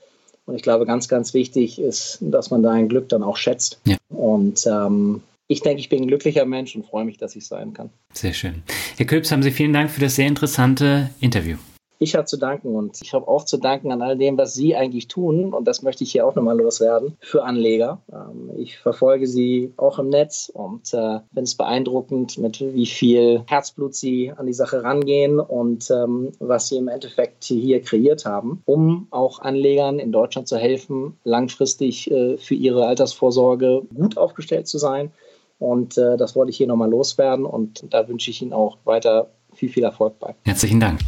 Und 0.49 0.55
ich 0.55 0.63
glaube, 0.63 0.87
ganz, 0.87 1.09
ganz 1.09 1.35
wichtig 1.35 1.79
ist, 1.79 2.19
dass 2.23 2.51
man 2.51 2.63
dein 2.63 2.89
Glück 2.89 3.11
dann 3.11 3.23
auch 3.23 3.37
schätzt. 3.37 3.81
Ja. 3.85 3.99
Und 4.09 4.67
ähm, 4.67 5.21
ich 5.47 5.61
denke, 5.61 5.81
ich 5.81 5.91
bin 5.91 6.03
ein 6.03 6.09
glücklicher 6.09 6.47
Mensch 6.47 6.75
und 6.75 6.87
freue 6.87 7.05
mich, 7.05 7.19
dass 7.19 7.37
ich 7.37 7.47
sein 7.47 7.75
kann. 7.75 7.91
Sehr 8.15 8.33
schön. 8.33 8.63
Herr 8.97 9.05
Köps, 9.05 9.31
haben 9.31 9.43
Sie 9.43 9.51
vielen 9.51 9.75
Dank 9.75 9.91
für 9.91 10.01
das 10.01 10.15
sehr 10.15 10.27
interessante 10.27 11.11
Interview. 11.21 11.59
Ich 12.01 12.15
habe 12.15 12.27
zu 12.27 12.37
danken 12.37 12.77
und 12.77 13.01
ich 13.03 13.13
habe 13.13 13.27
auch 13.27 13.45
zu 13.45 13.57
danken 13.57 13.91
an 13.91 14.03
all 14.03 14.17
dem, 14.17 14.39
was 14.39 14.55
Sie 14.55 14.77
eigentlich 14.77 15.09
tun. 15.09 15.53
Und 15.53 15.67
das 15.67 15.83
möchte 15.83 16.05
ich 16.05 16.13
hier 16.13 16.27
auch 16.27 16.35
nochmal 16.35 16.57
loswerden 16.57 17.17
für 17.21 17.43
Anleger. 17.43 18.01
Ähm, 18.13 18.51
ich 18.57 18.79
verfolge 18.79 19.27
Sie 19.27 19.73
auch 19.77 19.99
im 19.99 20.09
Netz 20.09 20.51
und 20.53 20.95
äh, 20.95 21.21
finde 21.29 21.43
es 21.43 21.57
beeindruckend, 21.57 22.39
mit 22.39 22.61
wie 22.61 22.87
viel 22.87 23.43
Herzblut 23.47 23.95
Sie 23.95 24.33
an 24.33 24.47
die 24.47 24.53
Sache 24.53 24.85
rangehen 24.85 25.41
und 25.41 25.91
ähm, 25.91 26.33
was 26.39 26.69
Sie 26.69 26.77
im 26.77 26.89
Endeffekt 26.89 27.45
hier 27.45 27.83
kreiert 27.83 28.25
haben, 28.25 28.63
um 28.65 29.09
auch 29.11 29.41
Anlegern 29.41 29.99
in 29.99 30.13
Deutschland 30.13 30.47
zu 30.47 30.57
helfen, 30.57 31.19
langfristig 31.25 32.11
äh, 32.11 32.37
für 32.39 32.55
ihre 32.55 32.87
Altersvorsorge 32.87 33.83
gut 33.93 34.17
aufgestellt 34.17 34.69
zu 34.69 34.79
sein. 34.79 35.11
Und 35.59 35.99
äh, 35.99 36.17
das 36.17 36.37
wollte 36.37 36.51
ich 36.51 36.57
hier 36.57 36.69
nochmal 36.69 36.91
loswerden 36.91 37.45
und 37.45 37.93
da 37.93 38.07
wünsche 38.07 38.31
ich 38.31 38.41
Ihnen 38.43 38.53
auch 38.53 38.79
weiter 38.85 39.31
viel, 39.53 39.69
viel 39.69 39.83
Erfolg 39.83 40.19
bei. 40.21 40.37
Herzlichen 40.45 40.79
Dank. 40.79 41.01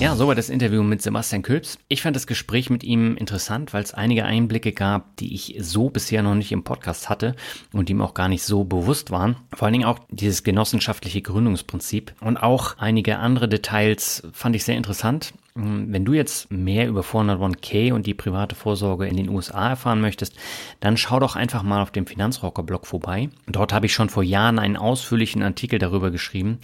Ja, 0.00 0.14
so 0.14 0.28
war 0.28 0.36
das 0.36 0.48
Interview 0.48 0.84
mit 0.84 1.02
Sebastian 1.02 1.42
Külps. 1.42 1.76
Ich 1.88 2.02
fand 2.02 2.14
das 2.14 2.28
Gespräch 2.28 2.70
mit 2.70 2.84
ihm 2.84 3.16
interessant, 3.16 3.74
weil 3.74 3.82
es 3.82 3.94
einige 3.94 4.24
Einblicke 4.24 4.70
gab, 4.70 5.16
die 5.16 5.34
ich 5.34 5.56
so 5.58 5.90
bisher 5.90 6.22
noch 6.22 6.36
nicht 6.36 6.52
im 6.52 6.62
Podcast 6.62 7.08
hatte 7.08 7.34
und 7.72 7.88
die 7.88 7.94
ihm 7.94 8.00
auch 8.00 8.14
gar 8.14 8.28
nicht 8.28 8.44
so 8.44 8.62
bewusst 8.62 9.10
waren. 9.10 9.34
Vor 9.52 9.66
allen 9.66 9.72
Dingen 9.72 9.86
auch 9.86 9.98
dieses 10.08 10.44
genossenschaftliche 10.44 11.20
Gründungsprinzip 11.20 12.14
und 12.20 12.36
auch 12.36 12.78
einige 12.78 13.18
andere 13.18 13.48
Details 13.48 14.22
fand 14.32 14.54
ich 14.54 14.62
sehr 14.62 14.76
interessant. 14.76 15.32
Hm, 15.56 15.92
wenn 15.92 16.04
du 16.04 16.12
jetzt 16.12 16.52
mehr 16.52 16.86
über 16.86 17.00
401k 17.00 17.92
und 17.92 18.06
die 18.06 18.14
private 18.14 18.54
Vorsorge 18.54 19.08
in 19.08 19.16
den 19.16 19.28
USA 19.28 19.70
erfahren 19.70 20.00
möchtest, 20.00 20.36
dann 20.78 20.96
schau 20.96 21.18
doch 21.18 21.34
einfach 21.34 21.64
mal 21.64 21.82
auf 21.82 21.90
dem 21.90 22.06
Finanzrocker-Blog 22.06 22.86
vorbei. 22.86 23.30
Dort 23.48 23.72
habe 23.72 23.86
ich 23.86 23.94
schon 23.94 24.08
vor 24.08 24.22
Jahren 24.22 24.60
einen 24.60 24.76
ausführlichen 24.76 25.42
Artikel 25.42 25.80
darüber 25.80 26.12
geschrieben 26.12 26.58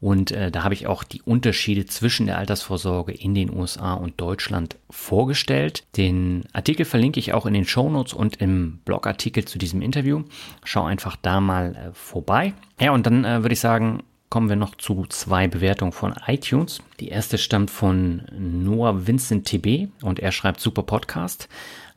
und 0.00 0.30
äh, 0.30 0.50
da 0.50 0.64
habe 0.64 0.74
ich 0.74 0.86
auch 0.86 1.04
die 1.04 1.20
Unterschiede 1.20 1.84
zwischen 1.84 2.26
der 2.26 2.38
Altersvorsorge 2.38 3.12
in 3.12 3.34
den 3.34 3.54
USA 3.54 3.92
und 3.92 4.18
Deutschland 4.18 4.76
vorgestellt. 4.88 5.84
Den 5.96 6.44
Artikel 6.52 6.86
verlinke 6.86 7.20
ich 7.20 7.34
auch 7.34 7.44
in 7.44 7.52
den 7.52 7.66
Shownotes 7.66 8.14
und 8.14 8.36
im 8.36 8.80
Blogartikel 8.86 9.44
zu 9.44 9.58
diesem 9.58 9.82
Interview. 9.82 10.22
Schau 10.64 10.84
einfach 10.84 11.16
da 11.16 11.40
mal 11.40 11.74
äh, 11.74 11.92
vorbei. 11.92 12.54
Ja, 12.80 12.92
und 12.92 13.04
dann 13.04 13.24
äh, 13.26 13.42
würde 13.42 13.52
ich 13.52 13.60
sagen, 13.60 14.02
kommen 14.30 14.48
wir 14.48 14.56
noch 14.56 14.76
zu 14.76 15.04
zwei 15.08 15.48
Bewertungen 15.48 15.92
von 15.92 16.14
iTunes. 16.26 16.80
Die 17.00 17.08
erste 17.08 17.36
stammt 17.36 17.70
von 17.70 18.22
Noah 18.32 19.06
Vincent 19.06 19.46
TB 19.46 19.88
und 20.02 20.20
er 20.20 20.32
schreibt 20.32 20.60
super 20.60 20.84
Podcast. 20.84 21.48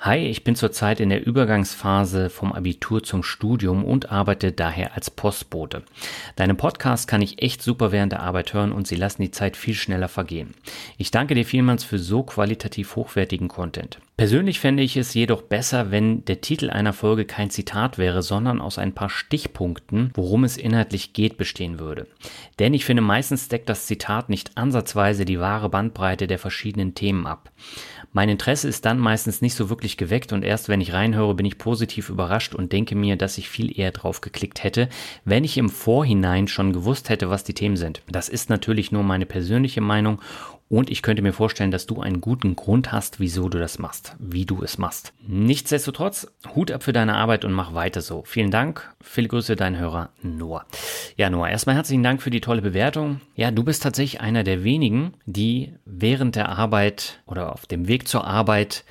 Hi, 0.06 0.18
ich 0.18 0.43
bin 0.43 0.58
zurzeit 0.58 0.99
in 0.99 1.08
der 1.08 1.26
Übergangsphase 1.26 2.30
vom 2.30 2.51
Abitur 2.51 3.04
zum 3.04 3.24
Studium 3.24 3.86
und 3.86 4.12
arbeite 4.12 4.51
daher 4.51 4.95
als 4.95 5.10
Postbote. 5.10 5.84
Deine 6.36 6.56
Podcast 6.56 7.08
kann 7.08 7.22
ich 7.22 7.41
echt 7.41 7.62
super 7.62 7.93
während 7.93 8.12
der 8.12 8.20
Arbeit 8.20 8.54
hören 8.54 8.74
und 8.74 8.86
sie 8.86 8.97
lassen 8.97 9.22
die 9.22 9.32
Zeit 9.32 9.56
viel 9.56 9.76
schneller 9.76 10.10
vergehen. 10.10 10.56
Ich 10.97 11.12
danke 11.12 11.36
dir 11.36 11.45
vielmals 11.45 11.86
für 11.86 11.99
so 11.99 12.22
qualitativ 12.22 12.97
hochwertigen 12.97 13.47
Content. 13.47 13.99
Persönlich 14.16 14.59
fände 14.59 14.84
ich 14.84 14.95
es 14.95 15.16
jedoch 15.16 15.41
besser, 15.41 15.89
wenn 15.89 16.24
der 16.26 16.39
Titel 16.39 16.70
einer 16.70 16.93
Folge 16.93 17.26
kein 17.26 17.49
Zitat 17.49 17.97
wäre, 17.97 18.22
sondern 18.22 18.61
aus 18.61 18.78
ein 18.78 18.93
paar 18.93 19.09
Stichpunkten, 19.09 20.11
worum 20.14 20.43
es 20.43 20.55
inhaltlich 20.55 21.14
geht, 21.14 21.36
bestehen 21.36 21.80
würde. 21.80 22.05
Denn 22.59 22.76
ich 22.76 22.86
finde, 22.86 23.01
meistens 23.01 23.47
deckt 23.47 23.70
das 23.70 23.88
Zitat 23.88 24.30
nicht 24.30 24.55
ansatzweise 24.55 25.26
die 25.26 25.39
wahre 25.39 25.68
Bandbreite 25.68 26.28
der 26.28 26.38
verschiedenen 26.38 26.93
Themen 26.93 27.26
ab. 27.26 27.51
Mein 28.16 28.30
Interesse 28.30 28.68
ist 28.68 28.86
dann 28.86 28.99
meistens 28.99 29.41
nicht 29.41 29.55
so 29.55 29.72
wirklich 29.72 29.97
geweckt 29.97 30.32
und 30.32 30.43
erst 30.43 30.70
wenn 30.70 30.82
ich 30.82 30.93
reinhöre, 30.93 31.34
bin 31.34 31.47
ich 31.47 31.57
positiv 31.57 32.09
überrascht 32.09 32.53
und 32.53 32.72
denke 32.72 32.95
mir, 32.95 33.16
dass 33.16 33.39
ich 33.39 33.49
viel 33.49 33.76
eher 33.76 33.91
drauf 33.91 34.22
geklickt 34.22 34.64
hätte, 34.64 34.88
wenn 35.26 35.43
ich 35.43 35.57
im 35.57 35.70
Vorhinein 35.70 36.47
schon 36.47 36.74
gewusst 36.74 37.09
hätte, 37.09 37.32
was 37.32 37.43
die 37.43 37.55
Themen 37.55 37.78
sind. 37.78 38.03
Das 38.07 38.30
ist 38.30 38.51
natürlich 38.51 38.91
nur 38.91 39.01
meine 39.01 39.26
persönliche 39.26 39.82
Meinung 39.82 40.22
und 40.74 40.89
ich 40.89 41.03
könnte 41.03 41.21
mir 41.21 41.34
vorstellen, 41.34 41.69
dass 41.69 41.86
du 41.86 42.01
einen 42.01 42.19
guten 42.19 42.55
Grund 42.55 42.91
hast, 42.91 43.19
wieso 43.19 43.47
du 43.47 43.59
das 43.59 43.78
machst, 43.78 44.15
wie 44.17 44.47
du 44.47 44.63
es 44.63 44.80
machst. 44.80 45.13
Nichtsdestotrotz, 45.28 46.34
Hut 46.55 46.71
ab 46.71 46.82
für 46.82 46.93
deine 46.93 47.13
Arbeit 47.13 47.45
und 47.45 47.53
mach 47.53 47.76
weiter 47.76 48.01
so. 48.01 48.24
Vielen 48.26 48.49
Dank. 48.49 48.91
Viele 48.99 49.28
Grüße, 49.28 49.55
dein 49.55 49.78
Hörer 49.78 50.09
Noah. 50.24 50.65
Ja, 51.15 51.30
Noah, 51.30 51.49
erstmal 51.49 51.76
herzlichen 51.76 52.01
Dank 52.01 52.24
für 52.24 52.32
die 52.32 52.41
tolle 52.41 52.63
Bewertung. 52.63 53.21
Ja, 53.36 53.51
du 53.51 53.63
bist 53.63 53.84
tatsächlich 53.84 54.19
einer 54.21 54.43
der 54.43 54.63
wenigen, 54.63 55.13
die 55.28 55.76
während 55.86 56.36
der 56.36 56.49
Arbeit 56.49 57.21
oder 57.28 57.53
auf 57.53 57.67
dem 57.67 57.88
Weg 57.88 58.07
zur 58.07 58.26
Arbeit 58.26 58.84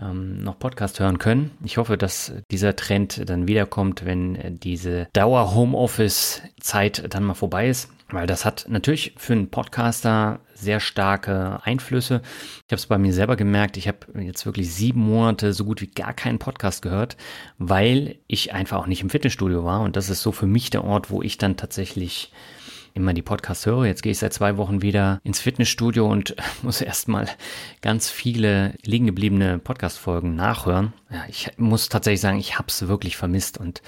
ähm, 0.00 0.38
noch 0.38 0.60
Podcast 0.60 1.00
hören 1.00 1.18
können. 1.18 1.50
Ich 1.64 1.78
hoffe, 1.78 1.96
dass 1.98 2.32
dieser 2.52 2.76
Trend 2.76 3.28
dann 3.28 3.48
wiederkommt, 3.48 4.04
wenn 4.04 4.60
diese 4.60 5.08
Dauer-Homeoffice-Zeit 5.14 7.12
dann 7.12 7.24
mal 7.24 7.34
vorbei 7.34 7.68
ist. 7.68 7.90
Weil 8.14 8.28
das 8.28 8.44
hat 8.44 8.66
natürlich 8.68 9.14
für 9.16 9.32
einen 9.32 9.50
Podcaster 9.50 10.38
sehr 10.54 10.78
starke 10.78 11.58
Einflüsse. 11.64 12.22
Ich 12.58 12.72
habe 12.72 12.76
es 12.76 12.86
bei 12.86 12.96
mir 12.96 13.12
selber 13.12 13.34
gemerkt, 13.34 13.76
ich 13.76 13.88
habe 13.88 14.06
jetzt 14.22 14.46
wirklich 14.46 14.72
sieben 14.72 15.00
Monate 15.00 15.52
so 15.52 15.64
gut 15.64 15.80
wie 15.80 15.88
gar 15.88 16.12
keinen 16.12 16.38
Podcast 16.38 16.80
gehört, 16.80 17.16
weil 17.58 18.20
ich 18.28 18.54
einfach 18.54 18.78
auch 18.78 18.86
nicht 18.86 19.02
im 19.02 19.10
Fitnessstudio 19.10 19.64
war. 19.64 19.80
Und 19.80 19.96
das 19.96 20.10
ist 20.10 20.22
so 20.22 20.30
für 20.30 20.46
mich 20.46 20.70
der 20.70 20.84
Ort, 20.84 21.10
wo 21.10 21.22
ich 21.22 21.38
dann 21.38 21.56
tatsächlich 21.56 22.30
immer 22.94 23.12
die 23.12 23.22
Podcasts 23.22 23.66
höre. 23.66 23.86
Jetzt 23.86 24.02
gehe 24.02 24.12
ich 24.12 24.18
seit 24.18 24.32
zwei 24.32 24.56
Wochen 24.56 24.80
wieder 24.80 25.20
ins 25.24 25.40
Fitnessstudio 25.40 26.06
und 26.06 26.36
muss 26.62 26.80
erstmal 26.80 27.28
ganz 27.82 28.08
viele 28.08 28.74
liegen 28.84 29.06
gebliebene 29.06 29.58
Podcast-Folgen 29.58 30.36
nachhören. 30.36 30.92
Ja, 31.10 31.24
ich 31.28 31.50
muss 31.56 31.88
tatsächlich 31.88 32.20
sagen, 32.20 32.38
ich 32.38 32.56
habe 32.56 32.68
es 32.68 32.86
wirklich 32.86 33.16
vermisst 33.16 33.58
und 33.58 33.82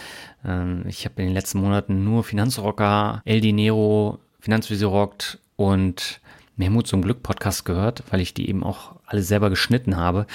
ich 0.87 1.05
habe 1.05 1.23
in 1.23 1.29
den 1.29 1.35
letzten 1.35 1.59
Monaten 1.59 2.05
nur 2.05 2.23
Finanzrocker, 2.23 3.21
El 3.25 3.41
Dinero, 3.41 4.21
Finanzvisier 4.41 4.87
rockt 4.87 5.39
und 5.57 6.21
Mehr 6.59 6.71
Mut 6.71 6.87
zum 6.87 7.03
Glück 7.03 7.23
Podcast 7.23 7.65
gehört, 7.67 8.03
weil 8.11 8.21
ich 8.21 8.33
die 8.33 8.49
eben 8.49 8.65
auch 8.65 8.95
alle 9.05 9.23
selber 9.23 9.51
geschnitten 9.51 9.97
habe. 9.97 10.27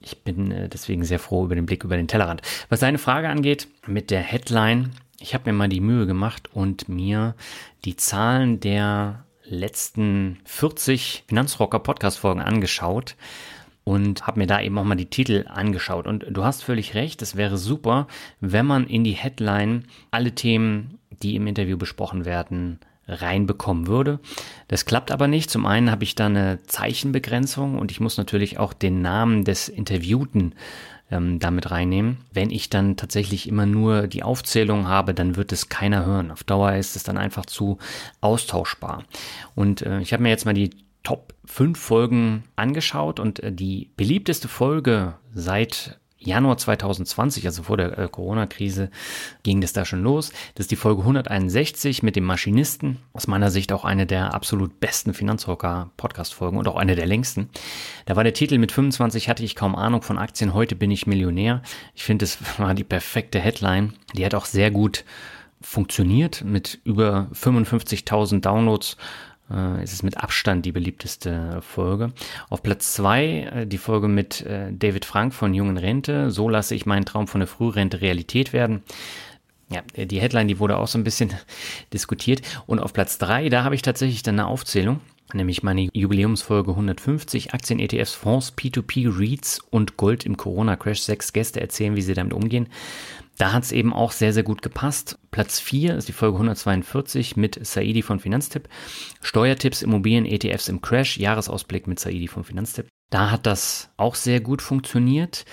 Ich 0.00 0.22
bin 0.22 0.52
äh, 0.52 0.68
deswegen 0.68 1.04
sehr 1.04 1.18
froh 1.18 1.44
über 1.44 1.56
den 1.56 1.66
Blick 1.66 1.82
über 1.82 1.96
den 1.96 2.06
Tellerrand. 2.06 2.42
Was 2.68 2.80
seine 2.80 2.98
Frage 2.98 3.28
angeht 3.28 3.66
mit 3.86 4.12
der 4.12 4.20
Headline, 4.20 4.90
ich 5.18 5.34
habe 5.34 5.50
mir 5.50 5.56
mal 5.56 5.68
die 5.68 5.80
Mühe 5.80 6.06
gemacht 6.06 6.50
und 6.52 6.88
mir 6.88 7.34
die 7.84 7.96
Zahlen 7.96 8.60
der 8.60 9.24
letzten 9.44 10.38
40 10.44 11.24
Finanzrocker 11.26 11.80
Podcast 11.80 12.18
Folgen 12.18 12.40
angeschaut 12.40 13.16
und 13.86 14.26
habe 14.26 14.40
mir 14.40 14.48
da 14.48 14.60
eben 14.60 14.76
auch 14.78 14.84
mal 14.84 14.96
die 14.96 15.08
Titel 15.08 15.44
angeschaut. 15.48 16.08
Und 16.08 16.26
du 16.28 16.44
hast 16.44 16.64
völlig 16.64 16.94
recht, 16.94 17.22
es 17.22 17.36
wäre 17.36 17.56
super, 17.56 18.08
wenn 18.40 18.66
man 18.66 18.88
in 18.88 19.04
die 19.04 19.12
Headline 19.12 19.84
alle 20.10 20.32
Themen, 20.32 20.98
die 21.22 21.36
im 21.36 21.46
Interview 21.46 21.78
besprochen 21.78 22.24
werden, 22.24 22.80
reinbekommen 23.06 23.86
würde. 23.86 24.18
Das 24.66 24.86
klappt 24.86 25.12
aber 25.12 25.28
nicht. 25.28 25.50
Zum 25.50 25.66
einen 25.66 25.92
habe 25.92 26.02
ich 26.02 26.16
da 26.16 26.26
eine 26.26 26.58
Zeichenbegrenzung 26.64 27.78
und 27.78 27.92
ich 27.92 28.00
muss 28.00 28.18
natürlich 28.18 28.58
auch 28.58 28.72
den 28.72 29.02
Namen 29.02 29.44
des 29.44 29.68
Interviewten 29.68 30.56
ähm, 31.12 31.38
damit 31.38 31.70
reinnehmen. 31.70 32.16
Wenn 32.32 32.50
ich 32.50 32.68
dann 32.68 32.96
tatsächlich 32.96 33.48
immer 33.48 33.66
nur 33.66 34.08
die 34.08 34.24
Aufzählung 34.24 34.88
habe, 34.88 35.14
dann 35.14 35.36
wird 35.36 35.52
es 35.52 35.68
keiner 35.68 36.04
hören. 36.04 36.32
Auf 36.32 36.42
Dauer 36.42 36.72
ist 36.72 36.96
es 36.96 37.04
dann 37.04 37.18
einfach 37.18 37.46
zu 37.46 37.78
austauschbar. 38.20 39.04
Und 39.54 39.82
äh, 39.82 40.00
ich 40.00 40.12
habe 40.12 40.24
mir 40.24 40.30
jetzt 40.30 40.44
mal 40.44 40.54
die 40.54 40.70
Top 41.06 41.34
5 41.44 41.78
Folgen 41.78 42.42
angeschaut 42.56 43.20
und 43.20 43.38
äh, 43.38 43.52
die 43.52 43.92
beliebteste 43.96 44.48
Folge 44.48 45.14
seit 45.32 46.00
Januar 46.18 46.58
2020, 46.58 47.46
also 47.46 47.62
vor 47.62 47.76
der 47.76 47.96
äh, 47.96 48.08
Corona-Krise, 48.08 48.90
ging 49.44 49.60
das 49.60 49.72
da 49.72 49.84
schon 49.84 50.02
los. 50.02 50.32
Das 50.56 50.64
ist 50.64 50.72
die 50.72 50.76
Folge 50.76 51.02
161 51.02 52.02
mit 52.02 52.16
dem 52.16 52.24
Maschinisten. 52.24 52.96
Aus 53.12 53.28
meiner 53.28 53.52
Sicht 53.52 53.70
auch 53.70 53.84
eine 53.84 54.04
der 54.04 54.34
absolut 54.34 54.80
besten 54.80 55.14
Finanzrocker-Podcast-Folgen 55.14 56.58
und 56.58 56.66
auch 56.66 56.74
eine 56.74 56.96
der 56.96 57.06
längsten. 57.06 57.50
Da 58.06 58.16
war 58.16 58.24
der 58.24 58.34
Titel 58.34 58.58
mit 58.58 58.72
25 58.72 59.28
hatte 59.28 59.44
ich 59.44 59.54
kaum 59.54 59.76
Ahnung 59.76 60.02
von 60.02 60.18
Aktien, 60.18 60.54
heute 60.54 60.74
bin 60.74 60.90
ich 60.90 61.06
Millionär. 61.06 61.62
Ich 61.94 62.02
finde, 62.02 62.24
es 62.24 62.38
war 62.58 62.74
die 62.74 62.82
perfekte 62.82 63.38
Headline. 63.38 63.92
Die 64.14 64.26
hat 64.26 64.34
auch 64.34 64.46
sehr 64.46 64.72
gut 64.72 65.04
funktioniert 65.60 66.42
mit 66.44 66.80
über 66.82 67.28
55.000 67.32 68.40
Downloads 68.40 68.96
äh, 69.50 69.82
ist 69.82 69.92
es 69.92 70.02
mit 70.02 70.18
Abstand 70.18 70.64
die 70.64 70.72
beliebteste 70.72 71.60
Folge. 71.62 72.12
Auf 72.48 72.62
Platz 72.62 72.94
zwei 72.94 73.50
äh, 73.52 73.66
die 73.66 73.78
Folge 73.78 74.08
mit 74.08 74.42
äh, 74.42 74.72
David 74.72 75.04
Frank 75.04 75.34
von 75.34 75.54
Jungen 75.54 75.76
Rente. 75.76 76.30
So 76.30 76.48
lasse 76.48 76.74
ich 76.74 76.86
meinen 76.86 77.04
Traum 77.04 77.28
von 77.28 77.40
der 77.40 77.48
Frührente 77.48 78.00
Realität 78.00 78.52
werden. 78.52 78.82
Ja, 79.68 79.82
die 79.96 80.20
Headline, 80.20 80.46
die 80.46 80.60
wurde 80.60 80.76
auch 80.76 80.86
so 80.86 80.96
ein 80.96 81.04
bisschen 81.04 81.32
diskutiert. 81.92 82.42
Und 82.66 82.78
auf 82.78 82.92
Platz 82.92 83.18
drei 83.18 83.48
da 83.48 83.64
habe 83.64 83.74
ich 83.74 83.82
tatsächlich 83.82 84.22
dann 84.22 84.38
eine 84.38 84.48
Aufzählung 84.48 85.00
nämlich 85.34 85.62
meine 85.62 85.88
Jubiläumsfolge 85.92 86.70
150 86.70 87.54
Aktien, 87.54 87.78
ETFs, 87.78 88.12
Fonds, 88.12 88.52
P2P, 88.56 89.18
REITs 89.18 89.60
und 89.70 89.96
Gold 89.96 90.24
im 90.24 90.36
Corona-Crash. 90.36 91.00
Sechs 91.00 91.32
Gäste 91.32 91.60
erzählen, 91.60 91.96
wie 91.96 92.02
sie 92.02 92.14
damit 92.14 92.32
umgehen. 92.32 92.68
Da 93.38 93.52
hat 93.52 93.64
es 93.64 93.72
eben 93.72 93.92
auch 93.92 94.12
sehr, 94.12 94.32
sehr 94.32 94.42
gut 94.42 94.62
gepasst. 94.62 95.18
Platz 95.30 95.60
4 95.60 95.96
ist 95.96 96.08
die 96.08 96.12
Folge 96.12 96.36
142 96.36 97.36
mit 97.36 97.64
Saidi 97.66 98.02
von 98.02 98.18
Finanztipp. 98.18 98.68
Steuertipps, 99.20 99.82
Immobilien, 99.82 100.24
ETFs 100.24 100.68
im 100.68 100.80
Crash, 100.80 101.18
Jahresausblick 101.18 101.86
mit 101.86 102.00
Saidi 102.00 102.28
von 102.28 102.44
Finanztipp. 102.44 102.88
Da 103.10 103.30
hat 103.30 103.46
das 103.46 103.90
auch 103.96 104.14
sehr 104.14 104.40
gut 104.40 104.62
funktioniert. 104.62 105.44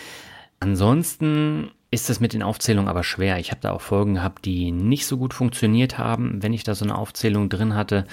Ansonsten 0.60 1.72
ist 1.91 2.10
das 2.10 2.19
mit 2.19 2.34
den 2.34 2.41
Aufzählungen 2.41 2.89
aber 2.89 3.03
schwer. 3.03 3.38
Ich 3.39 3.51
habe 3.51 3.61
da 3.61 3.72
auch 3.72 3.81
Folgen 3.81 4.15
gehabt, 4.15 4.45
die 4.45 4.72
nicht 4.72 5.05
so 5.05 5.18
gut 5.18 5.34
funktioniert 5.34 5.97
haben, 5.97 6.41
wenn 6.41 6.53
ich 6.53 6.64
da 6.64 6.73
so 6.73 6.85
eine 6.85 6.97
Aufzählung 6.97 7.49
drin 7.49 7.76
hatte. 7.76 8.05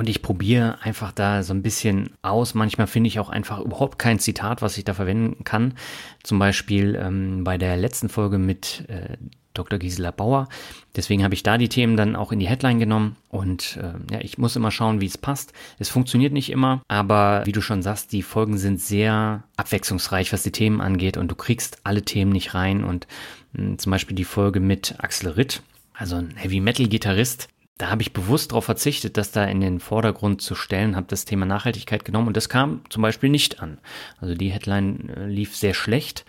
Und 0.00 0.08
ich 0.08 0.22
probiere 0.22 0.78
einfach 0.80 1.12
da 1.12 1.42
so 1.42 1.52
ein 1.52 1.60
bisschen 1.60 2.08
aus. 2.22 2.54
Manchmal 2.54 2.86
finde 2.86 3.08
ich 3.08 3.20
auch 3.20 3.28
einfach 3.28 3.60
überhaupt 3.60 3.98
kein 3.98 4.18
Zitat, 4.18 4.62
was 4.62 4.78
ich 4.78 4.84
da 4.84 4.94
verwenden 4.94 5.44
kann. 5.44 5.74
Zum 6.22 6.38
Beispiel 6.38 6.98
ähm, 6.98 7.44
bei 7.44 7.58
der 7.58 7.76
letzten 7.76 8.08
Folge 8.08 8.38
mit 8.38 8.86
äh, 8.88 9.18
Dr. 9.52 9.78
Gisela 9.78 10.10
Bauer. 10.10 10.48
Deswegen 10.96 11.22
habe 11.22 11.34
ich 11.34 11.42
da 11.42 11.58
die 11.58 11.68
Themen 11.68 11.98
dann 11.98 12.16
auch 12.16 12.32
in 12.32 12.38
die 12.38 12.48
Headline 12.48 12.78
genommen. 12.78 13.16
Und 13.28 13.76
äh, 13.76 13.92
ja, 14.10 14.22
ich 14.22 14.38
muss 14.38 14.56
immer 14.56 14.70
schauen, 14.70 15.02
wie 15.02 15.06
es 15.06 15.18
passt. 15.18 15.52
Es 15.78 15.90
funktioniert 15.90 16.32
nicht 16.32 16.48
immer, 16.48 16.80
aber 16.88 17.42
wie 17.44 17.52
du 17.52 17.60
schon 17.60 17.82
sagst, 17.82 18.12
die 18.12 18.22
Folgen 18.22 18.56
sind 18.56 18.80
sehr 18.80 19.44
abwechslungsreich, 19.58 20.32
was 20.32 20.42
die 20.42 20.50
Themen 20.50 20.80
angeht. 20.80 21.18
Und 21.18 21.30
du 21.30 21.34
kriegst 21.34 21.76
alle 21.84 22.00
Themen 22.00 22.32
nicht 22.32 22.54
rein. 22.54 22.84
Und 22.84 23.06
mh, 23.52 23.62
hm, 23.62 23.78
zum 23.78 23.90
Beispiel 23.90 24.16
die 24.16 24.24
Folge 24.24 24.60
mit 24.60 24.94
Axel 24.96 25.32
Ritt, 25.32 25.60
also 25.92 26.16
ein 26.16 26.36
Heavy 26.36 26.60
Metal 26.60 26.88
Gitarrist, 26.88 27.50
da 27.80 27.88
habe 27.88 28.02
ich 28.02 28.12
bewusst 28.12 28.52
darauf 28.52 28.66
verzichtet, 28.66 29.16
das 29.16 29.32
da 29.32 29.44
in 29.44 29.62
den 29.62 29.80
Vordergrund 29.80 30.42
zu 30.42 30.54
stellen, 30.54 30.96
habe 30.96 31.06
das 31.08 31.24
Thema 31.24 31.46
Nachhaltigkeit 31.46 32.04
genommen 32.04 32.28
und 32.28 32.36
das 32.36 32.50
kam 32.50 32.82
zum 32.90 33.00
Beispiel 33.00 33.30
nicht 33.30 33.62
an. 33.62 33.78
Also 34.20 34.34
die 34.34 34.50
Headline 34.50 35.08
äh, 35.16 35.26
lief 35.26 35.56
sehr 35.56 35.72
schlecht, 35.72 36.26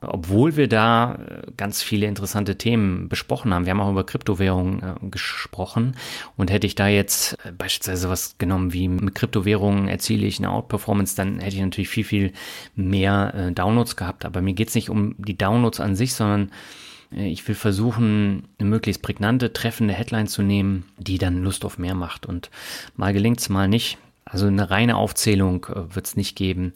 obwohl 0.00 0.54
wir 0.54 0.68
da 0.68 1.14
äh, 1.14 1.50
ganz 1.56 1.82
viele 1.82 2.06
interessante 2.06 2.56
Themen 2.58 3.08
besprochen 3.08 3.52
haben. 3.52 3.66
Wir 3.66 3.72
haben 3.72 3.80
auch 3.80 3.90
über 3.90 4.06
Kryptowährungen 4.06 4.82
äh, 4.84 5.08
gesprochen 5.10 5.96
und 6.36 6.52
hätte 6.52 6.68
ich 6.68 6.76
da 6.76 6.86
jetzt 6.86 7.38
beispielsweise 7.58 8.08
was 8.08 8.38
genommen 8.38 8.72
wie 8.72 8.86
mit 8.86 9.16
Kryptowährungen 9.16 9.88
erziele 9.88 10.28
ich 10.28 10.38
eine 10.38 10.52
Outperformance, 10.52 11.16
dann 11.16 11.40
hätte 11.40 11.56
ich 11.56 11.62
natürlich 11.62 11.88
viel, 11.88 12.04
viel 12.04 12.32
mehr 12.76 13.50
Downloads 13.50 13.96
gehabt. 13.96 14.24
Aber 14.24 14.42
mir 14.42 14.54
geht 14.54 14.68
es 14.68 14.76
nicht 14.76 14.90
um 14.90 15.16
die 15.18 15.36
Downloads 15.36 15.80
an 15.80 15.96
sich, 15.96 16.14
sondern 16.14 16.52
ich 17.16 17.46
will 17.46 17.54
versuchen, 17.54 18.48
eine 18.58 18.68
möglichst 18.68 19.02
prägnante, 19.02 19.52
treffende 19.52 19.94
Headline 19.94 20.26
zu 20.26 20.42
nehmen, 20.42 20.84
die 20.98 21.18
dann 21.18 21.42
Lust 21.42 21.64
auf 21.64 21.78
mehr 21.78 21.94
macht. 21.94 22.26
Und 22.26 22.50
mal 22.96 23.12
gelingt 23.12 23.40
es, 23.40 23.48
mal 23.48 23.68
nicht. 23.68 23.98
Also 24.24 24.46
eine 24.46 24.70
reine 24.70 24.96
Aufzählung 24.96 25.66
äh, 25.66 25.94
wird 25.94 26.06
es 26.06 26.16
nicht 26.16 26.36
geben. 26.36 26.72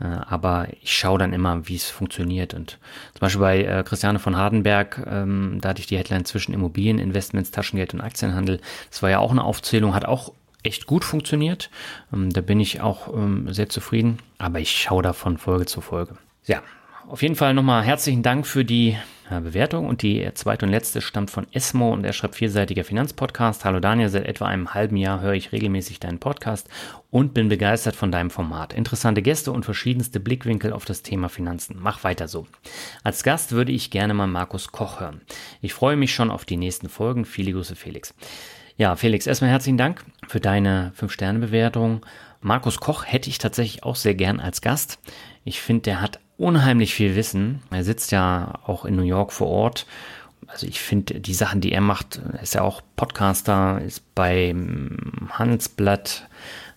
Äh, 0.00 0.04
aber 0.04 0.68
ich 0.82 0.96
schaue 0.96 1.18
dann 1.18 1.32
immer, 1.32 1.68
wie 1.68 1.76
es 1.76 1.90
funktioniert. 1.90 2.54
Und 2.54 2.78
zum 3.12 3.20
Beispiel 3.20 3.40
bei 3.40 3.82
Christiane 3.82 4.18
von 4.18 4.36
Hardenberg, 4.36 5.02
ähm, 5.06 5.58
da 5.60 5.70
hatte 5.70 5.80
ich 5.80 5.86
die 5.86 5.96
Headline 5.96 6.24
zwischen 6.24 6.54
Immobilieninvestments, 6.54 7.50
Taschengeld 7.50 7.94
und 7.94 8.00
Aktienhandel. 8.00 8.60
Das 8.90 9.02
war 9.02 9.10
ja 9.10 9.18
auch 9.18 9.30
eine 9.30 9.44
Aufzählung, 9.44 9.94
hat 9.94 10.04
auch 10.04 10.32
echt 10.62 10.86
gut 10.86 11.04
funktioniert. 11.04 11.70
Ähm, 12.12 12.30
da 12.30 12.40
bin 12.40 12.60
ich 12.60 12.80
auch 12.80 13.12
ähm, 13.14 13.52
sehr 13.52 13.68
zufrieden. 13.68 14.18
Aber 14.38 14.60
ich 14.60 14.70
schaue 14.70 15.02
da 15.02 15.12
von 15.12 15.38
Folge 15.38 15.66
zu 15.66 15.80
Folge. 15.80 16.16
Ja, 16.44 16.62
auf 17.08 17.22
jeden 17.22 17.36
Fall 17.36 17.54
nochmal 17.54 17.82
herzlichen 17.82 18.22
Dank 18.22 18.46
für 18.46 18.64
die 18.64 18.96
äh, 19.30 19.40
Bewertung 19.40 19.86
und 19.86 20.02
die 20.02 20.28
zweite 20.34 20.66
und 20.66 20.72
letzte 20.72 21.00
stammt 21.00 21.30
von 21.30 21.46
Esmo 21.52 21.92
und 21.92 22.04
er 22.04 22.12
schreibt 22.12 22.36
vielseitiger 22.36 22.84
Finanzpodcast. 22.84 23.64
Hallo 23.64 23.80
Daniel, 23.80 24.08
seit 24.08 24.26
etwa 24.26 24.46
einem 24.46 24.74
halben 24.74 24.96
Jahr 24.96 25.20
höre 25.20 25.34
ich 25.34 25.52
regelmäßig 25.52 26.00
deinen 26.00 26.18
Podcast 26.18 26.68
und 27.10 27.34
bin 27.34 27.48
begeistert 27.48 27.96
von 27.96 28.12
deinem 28.12 28.30
Format. 28.30 28.72
Interessante 28.72 29.22
Gäste 29.22 29.52
und 29.52 29.64
verschiedenste 29.64 30.20
Blickwinkel 30.20 30.72
auf 30.72 30.84
das 30.84 31.02
Thema 31.02 31.28
Finanzen. 31.28 31.76
Mach 31.80 32.04
weiter 32.04 32.28
so. 32.28 32.46
Als 33.02 33.22
Gast 33.22 33.52
würde 33.52 33.72
ich 33.72 33.90
gerne 33.90 34.14
mal 34.14 34.26
Markus 34.26 34.72
Koch 34.72 35.00
hören. 35.00 35.22
Ich 35.60 35.74
freue 35.74 35.96
mich 35.96 36.14
schon 36.14 36.30
auf 36.30 36.44
die 36.44 36.56
nächsten 36.56 36.88
Folgen. 36.88 37.24
Viele 37.24 37.52
Grüße, 37.52 37.76
Felix. 37.76 38.14
Ja, 38.76 38.96
Felix, 38.96 39.26
erstmal 39.26 39.50
herzlichen 39.50 39.76
Dank 39.76 40.04
für 40.28 40.40
deine 40.40 40.92
5-Sterne-Bewertung. 40.98 42.06
Markus 42.40 42.80
Koch 42.80 43.04
hätte 43.06 43.28
ich 43.28 43.38
tatsächlich 43.38 43.84
auch 43.84 43.96
sehr 43.96 44.14
gern 44.14 44.40
als 44.40 44.62
Gast. 44.62 44.98
Ich 45.44 45.60
finde, 45.60 45.82
der 45.82 46.00
hat 46.00 46.20
unheimlich 46.42 46.92
viel 46.92 47.14
Wissen. 47.14 47.62
Er 47.70 47.84
sitzt 47.84 48.10
ja 48.10 48.54
auch 48.66 48.84
in 48.84 48.96
New 48.96 49.02
York 49.02 49.32
vor 49.32 49.46
Ort. 49.46 49.86
Also 50.48 50.66
ich 50.66 50.80
finde 50.80 51.20
die 51.20 51.34
Sachen, 51.34 51.60
die 51.60 51.70
er 51.70 51.80
macht, 51.80 52.20
ist 52.42 52.54
ja 52.54 52.62
auch 52.62 52.82
Podcaster, 52.96 53.80
ist 53.80 54.14
beim 54.16 55.30
Handelsblatt, 55.30 56.28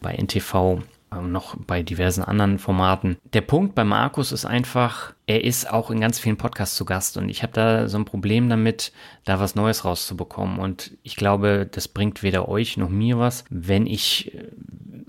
bei 0.01 0.15
NTV, 0.15 0.83
noch 1.19 1.57
bei 1.57 1.81
diversen 1.81 2.23
anderen 2.23 2.59
Formaten. 2.59 3.17
Der 3.33 3.41
Punkt 3.41 3.73
bei 3.73 3.83
Markus 3.83 4.31
ist 4.31 4.45
einfach, 4.45 5.14
er 5.27 5.43
ist 5.43 5.69
auch 5.69 5.89
in 5.89 5.99
ganz 5.99 6.19
vielen 6.19 6.37
Podcasts 6.37 6.75
zu 6.75 6.85
Gast 6.85 7.17
und 7.17 7.29
ich 7.29 7.41
habe 7.41 7.53
da 7.53 7.87
so 7.87 7.97
ein 7.97 8.05
Problem 8.05 8.47
damit, 8.47 8.91
da 9.23 9.39
was 9.39 9.55
Neues 9.55 9.83
rauszubekommen. 9.83 10.59
Und 10.59 10.91
ich 11.01 11.15
glaube, 11.15 11.67
das 11.69 11.87
bringt 11.87 12.21
weder 12.21 12.47
euch 12.47 12.77
noch 12.77 12.89
mir 12.89 13.17
was, 13.17 13.43
wenn 13.49 13.87
ich 13.87 14.35
äh, 14.35 14.51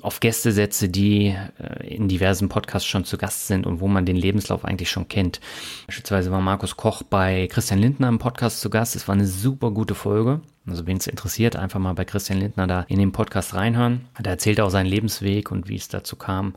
auf 0.01 0.21
Gäste 0.21 0.53
setze, 0.53 0.89
die 0.89 1.37
äh, 1.59 1.87
in 1.87 2.09
diversen 2.09 2.49
Podcasts 2.49 2.89
schon 2.89 3.05
zu 3.05 3.19
Gast 3.19 3.47
sind 3.47 3.67
und 3.67 3.81
wo 3.81 3.89
man 3.89 4.07
den 4.07 4.17
Lebenslauf 4.17 4.65
eigentlich 4.65 4.91
schon 4.91 5.09
kennt. 5.09 5.41
Beispielsweise 5.87 6.31
war 6.31 6.41
Markus 6.41 6.77
Koch 6.77 7.03
bei 7.03 7.47
Christian 7.49 7.81
Lindner 7.81 8.09
im 8.09 8.19
Podcast 8.19 8.61
zu 8.61 8.71
Gast. 8.71 8.97
Es 8.97 9.09
war 9.09 9.15
eine 9.15 9.27
super 9.27 9.71
gute 9.71 9.95
Folge. 9.95 10.41
Also 10.67 10.87
wen 10.87 10.97
es 10.97 11.07
interessiert, 11.07 11.57
einfach 11.57 11.79
mal 11.79 11.93
bei 11.93 12.05
Christian 12.05 12.41
Lindner 12.41 12.67
da 12.67 12.87
in 12.89 12.99
den 12.99 13.13
Podcast 13.13 13.55
reinhören. 13.55 14.07
Da 14.21 14.31
erzählt 14.31 14.59
er 14.59 14.65
auch 14.65 14.71
seinen 14.71 14.87
Lebensweg 14.87 15.53
und 15.53 15.69
wie 15.69 15.77
es 15.77 15.89
dazu 15.89 16.17
kam, 16.17 16.55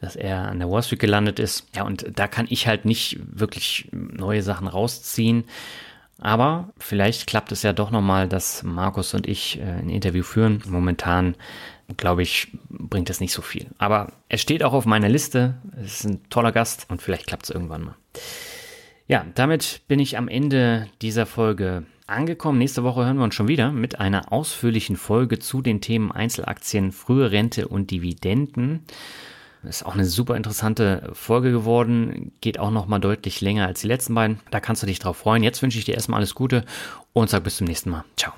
dass 0.00 0.16
er 0.16 0.48
an 0.48 0.58
der 0.58 0.70
Wall 0.70 0.82
Street 0.82 1.00
gelandet 1.00 1.38
ist. 1.38 1.66
Ja, 1.74 1.84
und 1.84 2.06
da 2.14 2.26
kann 2.26 2.46
ich 2.48 2.66
halt 2.66 2.84
nicht 2.84 3.18
wirklich 3.22 3.88
neue 3.92 4.42
Sachen 4.42 4.66
rausziehen. 4.66 5.44
Aber 6.18 6.70
vielleicht 6.78 7.26
klappt 7.26 7.50
es 7.50 7.62
ja 7.62 7.72
doch 7.72 7.90
nochmal, 7.90 8.28
dass 8.28 8.62
Markus 8.62 9.14
und 9.14 9.26
ich 9.26 9.58
äh, 9.58 9.62
ein 9.62 9.88
Interview 9.88 10.22
führen. 10.22 10.62
Momentan, 10.66 11.34
glaube 11.96 12.22
ich, 12.22 12.48
bringt 12.68 13.08
das 13.08 13.20
nicht 13.20 13.32
so 13.32 13.40
viel. 13.40 13.68
Aber 13.78 14.12
er 14.28 14.38
steht 14.38 14.62
auch 14.62 14.74
auf 14.74 14.84
meiner 14.84 15.08
Liste. 15.08 15.54
Es 15.82 16.00
ist 16.00 16.04
ein 16.04 16.28
toller 16.28 16.52
Gast 16.52 16.86
und 16.90 17.00
vielleicht 17.00 17.26
klappt 17.26 17.44
es 17.44 17.50
irgendwann 17.50 17.84
mal. 17.84 17.94
Ja, 19.06 19.24
damit 19.34 19.80
bin 19.88 19.98
ich 19.98 20.18
am 20.18 20.28
Ende 20.28 20.86
dieser 21.00 21.26
Folge 21.26 21.84
angekommen. 22.06 22.58
Nächste 22.58 22.84
Woche 22.84 23.04
hören 23.04 23.16
wir 23.16 23.24
uns 23.24 23.34
schon 23.34 23.48
wieder 23.48 23.72
mit 23.72 23.98
einer 23.98 24.32
ausführlichen 24.32 24.96
Folge 24.96 25.38
zu 25.38 25.62
den 25.62 25.80
Themen 25.80 26.12
Einzelaktien, 26.12 26.92
frühe 26.92 27.30
Rente 27.30 27.66
und 27.66 27.90
Dividenden. 27.90 28.84
Ist 29.62 29.84
auch 29.84 29.94
eine 29.94 30.06
super 30.06 30.36
interessante 30.36 31.10
Folge 31.12 31.52
geworden. 31.52 32.32
Geht 32.40 32.58
auch 32.58 32.70
nochmal 32.70 33.00
deutlich 33.00 33.40
länger 33.42 33.66
als 33.66 33.82
die 33.82 33.88
letzten 33.88 34.14
beiden. 34.14 34.40
Da 34.50 34.58
kannst 34.58 34.82
du 34.82 34.86
dich 34.86 34.98
drauf 34.98 35.18
freuen. 35.18 35.42
Jetzt 35.42 35.60
wünsche 35.60 35.78
ich 35.78 35.84
dir 35.84 35.94
erstmal 35.94 36.18
alles 36.18 36.34
Gute 36.34 36.64
und 37.12 37.28
sag 37.28 37.44
bis 37.44 37.58
zum 37.58 37.66
nächsten 37.66 37.90
Mal. 37.90 38.04
Ciao. 38.16 38.32